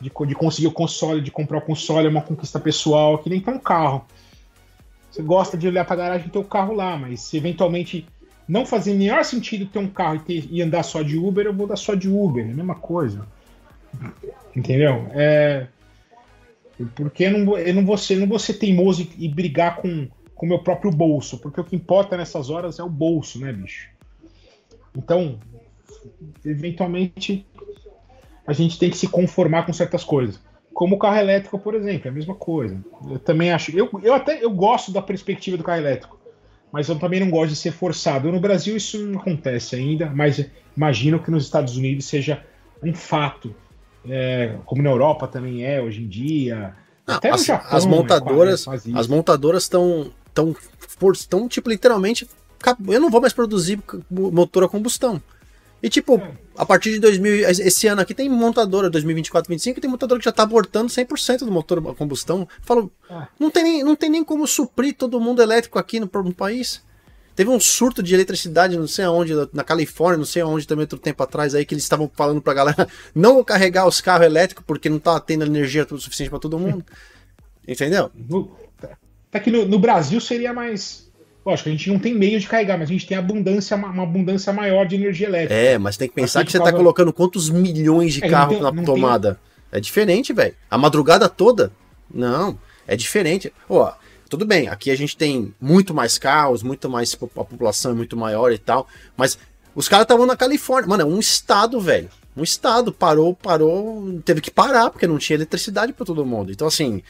De, 0.00 0.10
de 0.26 0.34
conseguir 0.34 0.68
o 0.68 0.72
console, 0.72 1.20
de 1.20 1.30
comprar 1.30 1.58
o 1.58 1.62
console, 1.62 2.06
é 2.06 2.10
uma 2.10 2.22
conquista 2.22 2.60
pessoal, 2.60 3.18
que 3.18 3.28
nem 3.28 3.40
ter 3.40 3.50
um 3.50 3.58
carro. 3.58 4.06
Você 5.10 5.22
gosta 5.22 5.56
de 5.56 5.66
olhar 5.66 5.84
para 5.84 5.94
a 5.94 5.96
garagem 5.98 6.28
e 6.28 6.30
ter 6.30 6.38
o 6.38 6.44
carro 6.44 6.72
lá, 6.72 6.96
mas 6.96 7.22
se 7.22 7.36
eventualmente 7.36 8.06
não 8.46 8.64
fazer 8.64 8.94
melhor 8.94 9.24
sentido 9.24 9.66
ter 9.66 9.78
um 9.78 9.88
carro 9.88 10.16
e, 10.16 10.18
ter, 10.20 10.48
e, 10.50 10.62
andar 10.62 10.82
só 10.84 11.02
de 11.02 11.18
Uber, 11.18 11.46
eu 11.46 11.52
vou 11.52 11.66
dar 11.66 11.76
só 11.76 11.94
de 11.94 12.08
Uber, 12.08 12.46
é 12.46 12.50
a 12.50 12.54
mesma 12.54 12.76
coisa. 12.76 13.26
Entendeu? 14.54 15.06
É, 15.10 15.66
porque 16.94 17.24
eu 17.24 17.32
não, 17.32 17.44
vou, 17.44 17.58
eu 17.58 17.74
não 17.74 17.84
vou 17.84 17.98
ser, 17.98 18.16
não 18.16 18.26
vou 18.26 18.38
ser 18.38 18.54
teimoso 18.54 19.02
e, 19.02 19.26
e 19.26 19.28
brigar 19.28 19.76
com 19.76 20.08
o 20.36 20.46
meu 20.46 20.60
próprio 20.60 20.90
bolso, 20.90 21.38
porque 21.38 21.60
o 21.60 21.64
que 21.64 21.74
importa 21.74 22.16
nessas 22.16 22.48
horas 22.48 22.78
é 22.78 22.82
o 22.82 22.88
bolso, 22.88 23.40
né, 23.40 23.52
bicho? 23.52 23.88
Então, 24.96 25.38
eventualmente 26.44 27.46
a 28.46 28.52
gente 28.52 28.78
tem 28.78 28.90
que 28.90 28.96
se 28.96 29.08
conformar 29.08 29.66
com 29.66 29.72
certas 29.72 30.02
coisas. 30.02 30.40
Como 30.72 30.96
o 30.96 30.98
carro 30.98 31.18
elétrico, 31.18 31.58
por 31.58 31.74
exemplo, 31.74 32.06
é 32.06 32.10
a 32.10 32.14
mesma 32.14 32.34
coisa. 32.34 32.78
Eu 33.10 33.18
também 33.18 33.52
acho. 33.52 33.76
Eu, 33.76 33.90
eu 34.02 34.14
até 34.14 34.42
eu 34.42 34.50
gosto 34.50 34.92
da 34.92 35.02
perspectiva 35.02 35.56
do 35.56 35.64
carro 35.64 35.80
elétrico, 35.80 36.18
mas 36.72 36.88
eu 36.88 36.98
também 36.98 37.20
não 37.20 37.30
gosto 37.30 37.50
de 37.50 37.56
ser 37.56 37.72
forçado. 37.72 38.30
No 38.30 38.40
Brasil 38.40 38.76
isso 38.76 38.98
não 38.98 39.20
acontece 39.20 39.74
ainda, 39.76 40.06
mas 40.06 40.44
imagino 40.76 41.18
que 41.18 41.30
nos 41.30 41.44
Estados 41.44 41.76
Unidos 41.76 42.06
seja 42.06 42.44
um 42.82 42.94
fato. 42.94 43.54
É, 44.08 44.54
como 44.64 44.82
na 44.82 44.90
Europa 44.90 45.26
também 45.26 45.64
é 45.64 45.82
hoje 45.82 46.02
em 46.02 46.08
dia. 46.08 46.74
Não, 47.06 47.16
até 47.16 47.30
as, 47.30 47.44
Japão, 47.44 47.76
as 47.76 47.84
montadoras, 47.84 48.66
né, 48.66 48.78
as 48.94 49.06
montadoras 49.08 49.64
estão 49.64 50.12
tão, 50.32 50.54
tão 51.28 51.48
tipo 51.48 51.68
literalmente 51.68 52.26
eu 52.88 53.00
não 53.00 53.10
vou 53.10 53.20
mais 53.20 53.32
produzir 53.32 53.80
motor 54.10 54.64
a 54.64 54.68
combustão. 54.68 55.22
E 55.82 55.88
tipo, 55.88 56.20
a 56.56 56.66
partir 56.66 56.90
de 56.92 56.98
2000, 56.98 57.48
esse 57.48 57.86
ano 57.86 58.00
aqui 58.00 58.12
tem 58.12 58.28
montadora, 58.28 58.90
2024, 58.90 59.48
2025, 59.48 59.80
tem 59.80 59.90
montadora 59.90 60.18
que 60.18 60.24
já 60.24 60.32
tá 60.32 60.42
abortando 60.42 60.88
100% 60.88 61.40
do 61.40 61.52
motor 61.52 61.78
a 61.78 61.94
combustão. 61.94 62.48
Falo, 62.62 62.90
ah. 63.08 63.28
não 63.38 63.50
tem, 63.50 63.62
nem, 63.62 63.84
não 63.84 63.94
tem 63.94 64.10
nem 64.10 64.24
como 64.24 64.46
suprir 64.46 64.96
todo 64.96 65.20
mundo 65.20 65.40
elétrico 65.40 65.78
aqui 65.78 66.00
no, 66.00 66.10
no 66.12 66.34
país. 66.34 66.82
Teve 67.36 67.50
um 67.50 67.60
surto 67.60 68.02
de 68.02 68.12
eletricidade, 68.12 68.76
não 68.76 68.88
sei 68.88 69.04
aonde, 69.04 69.32
na 69.52 69.62
Califórnia, 69.62 70.18
não 70.18 70.24
sei 70.24 70.42
aonde 70.42 70.66
também 70.66 70.82
outro 70.82 70.98
tempo 70.98 71.22
atrás 71.22 71.54
aí, 71.54 71.64
que 71.64 71.72
eles 71.72 71.84
estavam 71.84 72.10
falando 72.12 72.42
pra 72.42 72.52
galera 72.52 72.88
não 73.14 73.44
carregar 73.44 73.86
os 73.86 74.00
carros 74.00 74.26
elétricos 74.26 74.64
porque 74.66 74.88
não 74.88 74.98
tá 74.98 75.20
tendo 75.20 75.44
energia 75.44 75.86
suficiente 75.88 76.30
para 76.30 76.40
todo 76.40 76.58
mundo. 76.58 76.84
Entendeu? 77.68 78.10
Tá 79.30 79.38
que 79.38 79.52
no, 79.52 79.64
no 79.64 79.78
Brasil 79.78 80.20
seria 80.20 80.52
mais 80.52 81.07
Lógico, 81.48 81.70
a 81.70 81.72
gente 81.72 81.88
não 81.88 81.98
tem 81.98 82.14
meio 82.14 82.38
de 82.38 82.46
carregar, 82.46 82.76
mas 82.76 82.90
a 82.90 82.92
gente 82.92 83.06
tem 83.06 83.16
abundância, 83.16 83.74
uma 83.74 84.02
abundância 84.02 84.52
maior 84.52 84.86
de 84.86 84.96
energia 84.96 85.28
elétrica. 85.28 85.54
É, 85.54 85.78
mas 85.78 85.96
tem 85.96 86.06
que 86.06 86.14
pensar 86.14 86.44
que 86.44 86.52
você 86.52 86.58
está 86.58 86.70
colocando 86.70 87.10
quantos 87.10 87.48
milhões 87.48 88.12
de 88.12 88.22
é, 88.22 88.28
carros 88.28 88.60
na 88.60 88.70
tomada. 88.84 89.40
Tem... 89.70 89.78
É 89.78 89.80
diferente, 89.80 90.30
velho. 90.34 90.54
A 90.70 90.76
madrugada 90.76 91.26
toda? 91.26 91.72
Não, 92.12 92.58
é 92.86 92.94
diferente. 92.94 93.50
Ó, 93.66 93.90
tudo 94.28 94.44
bem, 94.44 94.68
aqui 94.68 94.90
a 94.90 94.94
gente 94.94 95.16
tem 95.16 95.54
muito 95.58 95.94
mais 95.94 96.18
carros, 96.18 96.62
muito 96.62 96.86
mais. 96.90 97.14
A 97.14 97.16
população 97.16 97.92
é 97.92 97.94
muito 97.94 98.14
maior 98.14 98.52
e 98.52 98.58
tal, 98.58 98.86
mas 99.16 99.38
os 99.74 99.88
caras 99.88 100.04
estavam 100.04 100.26
na 100.26 100.36
Califórnia. 100.36 100.90
Mano, 100.90 101.02
é 101.02 101.06
um 101.06 101.18
estado, 101.18 101.80
velho. 101.80 102.10
Um 102.36 102.42
estado 102.42 102.92
parou, 102.92 103.34
parou, 103.34 104.20
teve 104.22 104.42
que 104.42 104.50
parar, 104.50 104.90
porque 104.90 105.06
não 105.06 105.16
tinha 105.16 105.38
eletricidade 105.38 105.94
para 105.94 106.04
todo 106.04 106.26
mundo. 106.26 106.52
Então, 106.52 106.68
assim. 106.68 107.02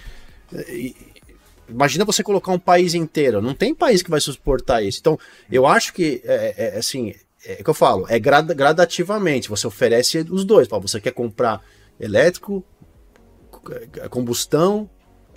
Imagina 1.69 2.05
você 2.05 2.23
colocar 2.23 2.53
um 2.53 2.59
país 2.59 2.95
inteiro. 2.95 3.43
Não 3.43 3.55
tem 3.55 3.75
país 3.75 4.03
que 4.03 4.11
vai 4.11 4.21
suportar 4.21 4.83
isso. 4.83 4.99
Então, 5.01 5.19
eu 5.51 5.67
acho 5.67 5.93
que, 5.93 6.23
é, 6.25 6.55
é, 6.57 6.75
é 6.75 6.79
assim, 6.79 7.15
é, 7.45 7.53
é 7.53 7.63
que 7.63 7.69
eu 7.69 7.75
falo, 7.75 8.07
é 8.09 8.19
grad, 8.19 8.51
gradativamente. 8.53 9.49
Você 9.49 9.67
oferece 9.67 10.27
os 10.31 10.45
dois. 10.45 10.69
Você 10.69 11.01
quer 11.01 11.13
comprar 11.13 11.61
elétrico, 12.01 12.65
combustão, 14.11 14.89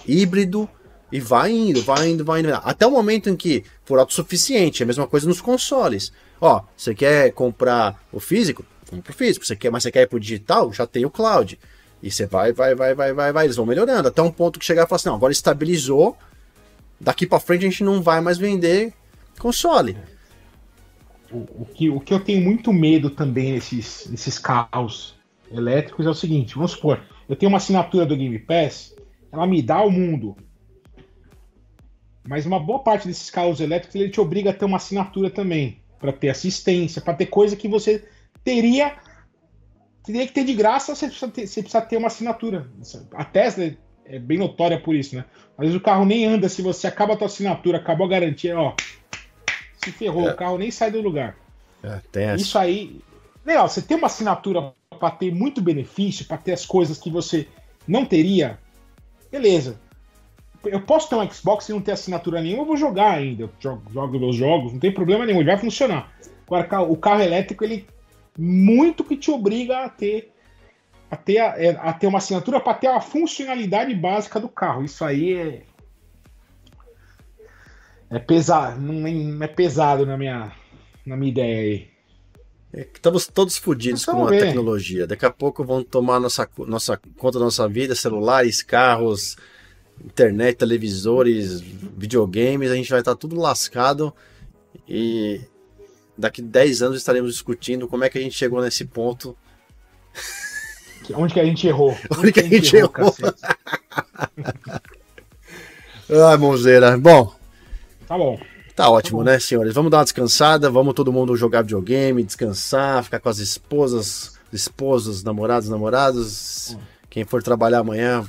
híbrido, 0.07 0.69
e 1.11 1.19
vai 1.19 1.51
indo, 1.51 1.81
vai 1.81 2.09
indo, 2.09 2.23
vai 2.23 2.39
indo. 2.39 2.53
Até 2.53 2.87
o 2.87 2.91
momento 2.91 3.29
em 3.29 3.35
que 3.35 3.65
for 3.83 3.99
autossuficiente. 3.99 4.81
É 4.81 4.85
a 4.85 4.87
mesma 4.87 5.05
coisa 5.05 5.27
nos 5.27 5.41
consoles. 5.41 6.11
Ó, 6.39 6.63
você 6.75 6.95
quer 6.95 7.31
comprar 7.33 8.01
o 8.11 8.19
físico? 8.19 8.65
Compra 8.89 9.11
o 9.11 9.15
físico. 9.15 9.45
Você 9.45 9.55
quer, 9.55 9.69
mas 9.69 9.83
você 9.83 9.91
quer 9.91 10.03
ir 10.03 10.07
pro 10.07 10.19
digital? 10.19 10.71
Já 10.71 10.87
tem 10.87 11.05
o 11.05 11.09
cloud. 11.09 11.59
E 12.01 12.09
você 12.09 12.25
vai, 12.25 12.51
vai, 12.51 12.73
vai, 12.73 12.95
vai, 12.95 13.13
vai, 13.13 13.31
vai. 13.31 13.45
Eles 13.45 13.55
vão 13.55 13.65
melhorando. 13.65 14.07
Até 14.07 14.21
um 14.21 14.31
ponto 14.31 14.59
que 14.59 14.65
chegar 14.65 14.83
e 14.83 14.87
falar 14.87 14.95
assim: 14.95 15.09
não, 15.09 15.15
agora 15.15 15.31
estabilizou. 15.31 16.17
Daqui 16.99 17.25
para 17.25 17.39
frente 17.39 17.65
a 17.65 17.69
gente 17.69 17.83
não 17.83 18.01
vai 18.01 18.21
mais 18.21 18.37
vender 18.37 18.93
console. 19.39 19.97
O, 21.31 21.61
o, 21.61 21.67
que, 21.73 21.89
o 21.89 21.99
que 21.99 22.13
eu 22.13 22.19
tenho 22.19 22.41
muito 22.41 22.71
medo 22.73 23.09
também 23.09 23.53
nesses, 23.53 24.07
nesses 24.09 24.37
carros 24.37 25.15
elétricos 25.51 26.05
é 26.05 26.09
o 26.09 26.13
seguinte: 26.13 26.55
vamos 26.55 26.71
supor, 26.71 27.01
eu 27.27 27.35
tenho 27.35 27.49
uma 27.49 27.57
assinatura 27.57 28.05
do 28.05 28.17
Game 28.17 28.37
Pass, 28.39 28.95
ela 29.31 29.47
me 29.47 29.61
dá 29.61 29.81
o 29.81 29.91
mundo. 29.91 30.35
Mas 32.27 32.45
uma 32.45 32.59
boa 32.59 32.79
parte 32.79 33.07
desses 33.07 33.31
carros 33.31 33.59
elétricos 33.59 33.95
ele 33.95 34.09
te 34.09 34.21
obriga 34.21 34.51
a 34.51 34.53
ter 34.53 34.65
uma 34.65 34.77
assinatura 34.77 35.29
também. 35.29 35.81
para 35.99 36.11
ter 36.11 36.29
assistência, 36.29 37.01
para 37.01 37.13
ter 37.13 37.27
coisa 37.27 37.55
que 37.55 37.67
você 37.67 38.03
teria 38.43 38.95
teria 40.03 40.25
que 40.25 40.33
ter 40.33 40.43
de 40.43 40.53
graça, 40.53 40.95
você 40.95 41.07
precisa 41.07 41.31
ter, 41.31 41.47
você 41.47 41.61
precisa 41.61 41.81
ter 41.81 41.97
uma 41.97 42.07
assinatura. 42.07 42.67
A 43.13 43.23
Tesla 43.23 43.71
é 44.05 44.19
bem 44.19 44.37
notória 44.37 44.79
por 44.79 44.95
isso, 44.95 45.15
né? 45.15 45.25
Às 45.57 45.65
vezes 45.65 45.75
o 45.75 45.83
carro 45.83 46.05
nem 46.05 46.25
anda, 46.25 46.49
se 46.49 46.61
você 46.61 46.87
acaba 46.87 47.13
a 47.13 47.17
tua 47.17 47.27
assinatura, 47.27 47.77
acabou 47.77 48.05
a 48.05 48.09
garantia, 48.09 48.57
ó. 48.59 48.73
Se 49.83 49.91
ferrou, 49.91 50.27
é. 50.27 50.33
o 50.33 50.35
carro 50.35 50.57
nem 50.57 50.71
sai 50.71 50.91
do 50.91 51.01
lugar. 51.01 51.35
É, 51.83 52.35
isso 52.35 52.57
aí. 52.57 53.01
Legal, 53.45 53.67
você 53.67 53.81
tem 53.81 53.97
uma 53.97 54.07
assinatura 54.07 54.73
para 54.99 55.11
ter 55.11 55.33
muito 55.33 55.61
benefício, 55.61 56.25
para 56.25 56.37
ter 56.37 56.51
as 56.51 56.65
coisas 56.65 56.97
que 56.99 57.09
você 57.09 57.47
não 57.87 58.05
teria, 58.05 58.59
beleza. 59.31 59.79
Eu 60.63 60.81
posso 60.81 61.09
ter 61.09 61.15
um 61.15 61.27
Xbox 61.31 61.67
e 61.67 61.71
não 61.71 61.81
ter 61.81 61.93
assinatura 61.93 62.39
nenhuma, 62.39 62.61
eu 62.61 62.67
vou 62.67 62.77
jogar 62.77 63.13
ainda. 63.13 63.43
Eu 63.43 63.49
jogo, 63.59 63.81
jogo 63.91 64.19
meus 64.19 64.35
jogos, 64.35 64.73
não 64.73 64.79
tem 64.79 64.93
problema 64.93 65.25
nenhum, 65.25 65.39
ele 65.39 65.49
vai 65.49 65.57
funcionar. 65.57 66.11
Agora, 66.45 66.81
o 66.81 66.95
carro 66.95 67.21
elétrico, 67.21 67.63
ele 67.63 67.87
muito 68.41 69.03
que 69.03 69.15
te 69.15 69.29
obriga 69.29 69.85
a 69.85 69.89
ter 69.89 70.31
a 71.09 71.17
ter, 71.17 71.39
a, 71.39 71.61
é, 71.61 71.69
a 71.79 71.93
ter 71.93 72.07
uma 72.07 72.19
assinatura 72.19 72.59
para 72.59 72.73
ter 72.73 72.87
a 72.87 73.01
funcionalidade 73.01 73.93
básica 73.93 74.39
do 74.39 74.47
carro. 74.47 74.85
Isso 74.85 75.03
aí 75.03 75.33
é 75.33 75.63
é 78.09 78.19
pesado, 78.19 78.81
não 78.81 79.43
é 79.43 79.47
pesado 79.47 80.05
na 80.05 80.17
minha 80.17 80.51
na 81.05 81.15
minha 81.17 81.31
ideia 81.31 81.59
aí. 81.61 81.91
É 82.73 82.81
estamos 82.81 83.27
todos 83.27 83.57
fodidos 83.57 84.05
com 84.05 84.25
a 84.25 84.29
ver. 84.29 84.45
tecnologia. 84.45 85.05
Daqui 85.05 85.25
a 85.25 85.31
pouco 85.31 85.63
vão 85.63 85.83
tomar 85.83 86.19
nossa, 86.19 86.49
nossa 86.59 86.99
conta 87.17 87.37
da 87.37 87.45
nossa 87.45 87.67
vida, 87.67 87.93
celulares, 87.93 88.63
carros, 88.63 89.35
internet, 90.03 90.57
televisores, 90.57 91.59
videogames, 91.61 92.71
a 92.71 92.75
gente 92.75 92.89
vai 92.89 92.99
estar 92.99 93.15
tudo 93.15 93.35
lascado 93.35 94.13
e 94.87 95.41
daqui 96.21 96.41
10 96.41 96.83
anos 96.83 96.97
estaremos 96.97 97.33
discutindo 97.33 97.87
como 97.87 98.03
é 98.03 98.09
que 98.09 98.17
a 98.17 98.21
gente 98.21 98.37
chegou 98.37 98.61
nesse 98.61 98.85
ponto. 98.85 99.35
Onde 101.13 101.33
que 101.33 101.39
a 101.39 101.45
gente 101.45 101.67
errou? 101.67 101.89
Onde, 101.89 102.19
Onde 102.19 102.31
que 102.31 102.39
a 102.39 102.43
gente, 102.43 102.55
gente 102.55 102.75
errou? 102.77 102.93
errou? 103.19 103.33
Ai, 106.29 106.37
Monzeira. 106.37 106.97
Bom. 106.97 107.33
Tá 108.07 108.17
bom. 108.17 108.39
Tá 108.75 108.89
ótimo, 108.89 109.19
tá 109.23 109.31
né, 109.31 109.39
senhores? 109.39 109.73
Vamos 109.73 109.91
dar 109.91 109.97
uma 109.97 110.03
descansada, 110.03 110.69
vamos 110.69 110.93
todo 110.93 111.11
mundo 111.11 111.35
jogar 111.35 111.61
videogame, 111.61 112.23
descansar, 112.23 113.03
ficar 113.03 113.19
com 113.19 113.29
as 113.29 113.39
esposas, 113.39 114.39
esposos, 114.51 115.23
namorados, 115.23 115.69
namorados. 115.69 116.77
Quem 117.09 117.25
for 117.25 117.43
trabalhar 117.43 117.79
amanhã, 117.79 118.25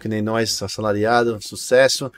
que 0.00 0.08
nem 0.08 0.22
nós, 0.22 0.62
assalariado, 0.62 1.38
sucesso. 1.40 2.10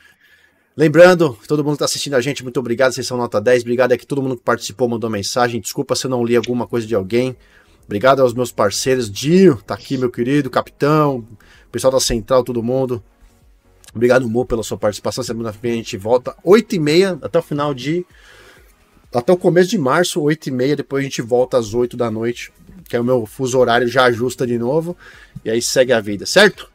Lembrando, 0.77 1.39
todo 1.47 1.63
mundo 1.63 1.75
que 1.75 1.77
está 1.77 1.85
assistindo 1.85 2.15
a 2.15 2.21
gente, 2.21 2.43
muito 2.43 2.59
obrigado, 2.59 2.93
vocês 2.93 3.07
são 3.07 3.17
nota 3.17 3.41
10. 3.41 3.63
Obrigado 3.63 3.93
aqui 3.93 4.05
todo 4.05 4.21
mundo 4.21 4.37
que 4.37 4.43
participou, 4.43 4.89
mandou 4.89 5.09
mensagem. 5.09 5.61
Desculpa 5.61 5.95
se 5.95 6.07
eu 6.07 6.11
não 6.11 6.25
li 6.25 6.35
alguma 6.35 6.67
coisa 6.67 6.85
de 6.85 6.97
alguém. 6.97 7.37
Obrigado 7.85 8.21
aos 8.21 8.35
meus 8.35 8.51
parceiros. 8.51 9.09
Dio, 9.09 9.63
tá 9.65 9.75
aqui, 9.75 9.97
meu 9.97 10.11
querido, 10.11 10.51
capitão, 10.51 11.25
pessoal 11.71 11.93
da 11.93 12.01
Central, 12.01 12.43
todo 12.43 12.61
mundo. 12.61 13.01
Obrigado, 13.95 14.29
Mo, 14.29 14.45
pela 14.45 14.65
sua 14.65 14.77
participação. 14.77 15.23
Semana 15.23 15.53
que 15.53 15.59
vem 15.59 15.75
a 15.75 15.77
gente 15.77 15.97
volta 15.97 16.35
8h30 16.45 17.21
até 17.23 17.39
o 17.39 17.43
final 17.43 17.73
de. 17.73 18.05
Até 19.15 19.33
o 19.33 19.37
começo 19.37 19.71
de 19.71 19.79
março, 19.79 20.21
8h30. 20.21 20.75
Depois 20.75 21.03
a 21.03 21.05
gente 21.05 21.23
volta 21.23 21.57
às 21.57 21.73
8 21.73 21.97
da 21.97 22.11
noite, 22.11 22.53
que 22.89 22.97
é 22.97 23.01
o 23.01 23.05
meu 23.05 23.27
fuso 23.27 23.57
horário, 23.61 23.87
já 23.87 24.07
ajusta 24.07 24.45
de 24.45 24.59
novo. 24.59 24.97
E 25.45 25.51
aí 25.51 25.63
segue 25.63 25.93
a 25.93 26.01
vida, 26.01 26.27
certo? 26.27 26.69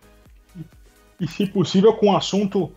E 1.19 1.27
se 1.27 1.45
possível, 1.47 1.91
com 1.91 2.05
um 2.05 2.15
assunto 2.15 2.71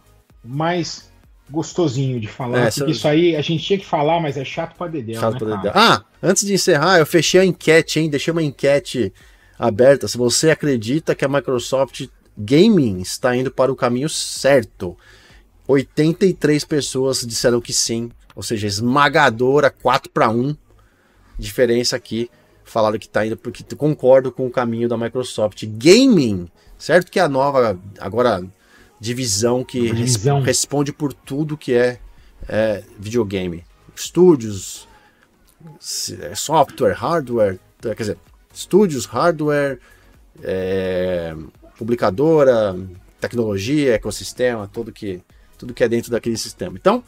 mais 0.44 1.11
gostosinho 1.52 2.18
de 2.18 2.26
falar. 2.26 2.66
É, 2.66 2.70
porque 2.70 2.90
isso 2.90 3.06
aí 3.06 3.36
a 3.36 3.42
gente 3.42 3.62
tinha 3.62 3.78
que 3.78 3.86
falar, 3.86 4.20
mas 4.20 4.36
é 4.36 4.44
chato 4.44 4.74
pra 4.76 4.88
dedéu, 4.88 5.20
chato 5.20 5.32
né, 5.34 5.38
pra 5.38 5.56
dedéu. 5.56 5.72
Ah, 5.74 6.02
antes 6.22 6.44
de 6.44 6.54
encerrar, 6.54 6.98
eu 6.98 7.06
fechei 7.06 7.40
a 7.40 7.44
enquete, 7.44 8.00
hein? 8.00 8.08
Deixei 8.08 8.32
uma 8.32 8.42
enquete 8.42 9.12
aberta. 9.58 10.08
Se 10.08 10.16
você 10.16 10.50
acredita 10.50 11.14
que 11.14 11.24
a 11.24 11.28
Microsoft 11.28 12.08
Gaming 12.36 13.00
está 13.00 13.36
indo 13.36 13.50
para 13.50 13.70
o 13.70 13.76
caminho 13.76 14.08
certo. 14.08 14.96
83 15.68 16.64
pessoas 16.64 17.20
disseram 17.20 17.60
que 17.60 17.72
sim, 17.72 18.10
ou 18.34 18.42
seja, 18.42 18.66
esmagadora, 18.66 19.70
4 19.70 20.10
para 20.10 20.30
1. 20.30 20.56
Diferença 21.38 21.96
aqui, 21.96 22.30
falaram 22.64 22.98
que 22.98 23.06
está 23.06 23.26
indo 23.26 23.36
porque 23.36 23.62
concordo 23.76 24.32
com 24.32 24.46
o 24.46 24.50
caminho 24.50 24.88
da 24.88 24.96
Microsoft. 24.96 25.64
Gaming, 25.66 26.48
certo 26.78 27.10
que 27.10 27.20
é 27.20 27.22
a 27.22 27.28
nova 27.28 27.78
agora 28.00 28.42
divisão 29.02 29.64
que 29.64 29.80
divisão. 29.80 30.38
Res, 30.38 30.46
responde 30.46 30.92
por 30.92 31.12
tudo 31.12 31.58
que 31.58 31.74
é, 31.74 31.98
é 32.48 32.84
videogame. 32.96 33.64
Estúdios, 33.96 34.86
é, 36.20 36.34
software, 36.36 36.92
hardware, 36.92 37.58
quer 37.80 37.96
dizer, 37.96 38.18
estúdios, 38.54 39.04
hardware, 39.04 39.80
é, 40.40 41.34
publicadora, 41.76 42.76
tecnologia, 43.20 43.94
ecossistema, 43.94 44.70
tudo 44.72 44.92
que, 44.92 45.20
tudo 45.58 45.74
que 45.74 45.82
é 45.82 45.88
dentro 45.88 46.12
daquele 46.12 46.38
sistema. 46.38 46.78
Então, 46.78 47.02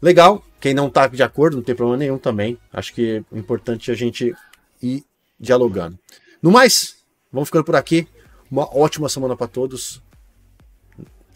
legal. 0.00 0.44
Quem 0.60 0.72
não 0.72 0.86
está 0.86 1.06
de 1.06 1.22
acordo, 1.22 1.56
não 1.56 1.62
tem 1.62 1.74
problema 1.74 1.98
nenhum 1.98 2.18
também. 2.18 2.56
Acho 2.72 2.94
que 2.94 3.22
é 3.32 3.36
importante 3.36 3.90
a 3.90 3.94
gente 3.94 4.34
ir 4.80 5.04
dialogando. 5.38 5.98
No 6.40 6.50
mais, 6.50 6.96
vamos 7.32 7.48
ficando 7.48 7.64
por 7.64 7.76
aqui. 7.76 8.08
Uma 8.50 8.64
ótima 8.76 9.08
semana 9.08 9.36
para 9.36 9.46
todos. 9.46 10.00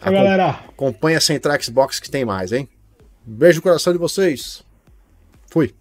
Acom 0.01 0.15
galera. 0.15 0.49
Acompanha 0.67 1.19
a 1.19 1.21
Central 1.21 1.61
Xbox 1.61 1.99
que 1.99 2.09
tem 2.09 2.25
mais, 2.25 2.51
hein? 2.51 2.67
Beijo 3.23 3.57
no 3.57 3.63
coração 3.63 3.93
de 3.93 3.99
vocês. 3.99 4.63
Fui. 5.47 5.75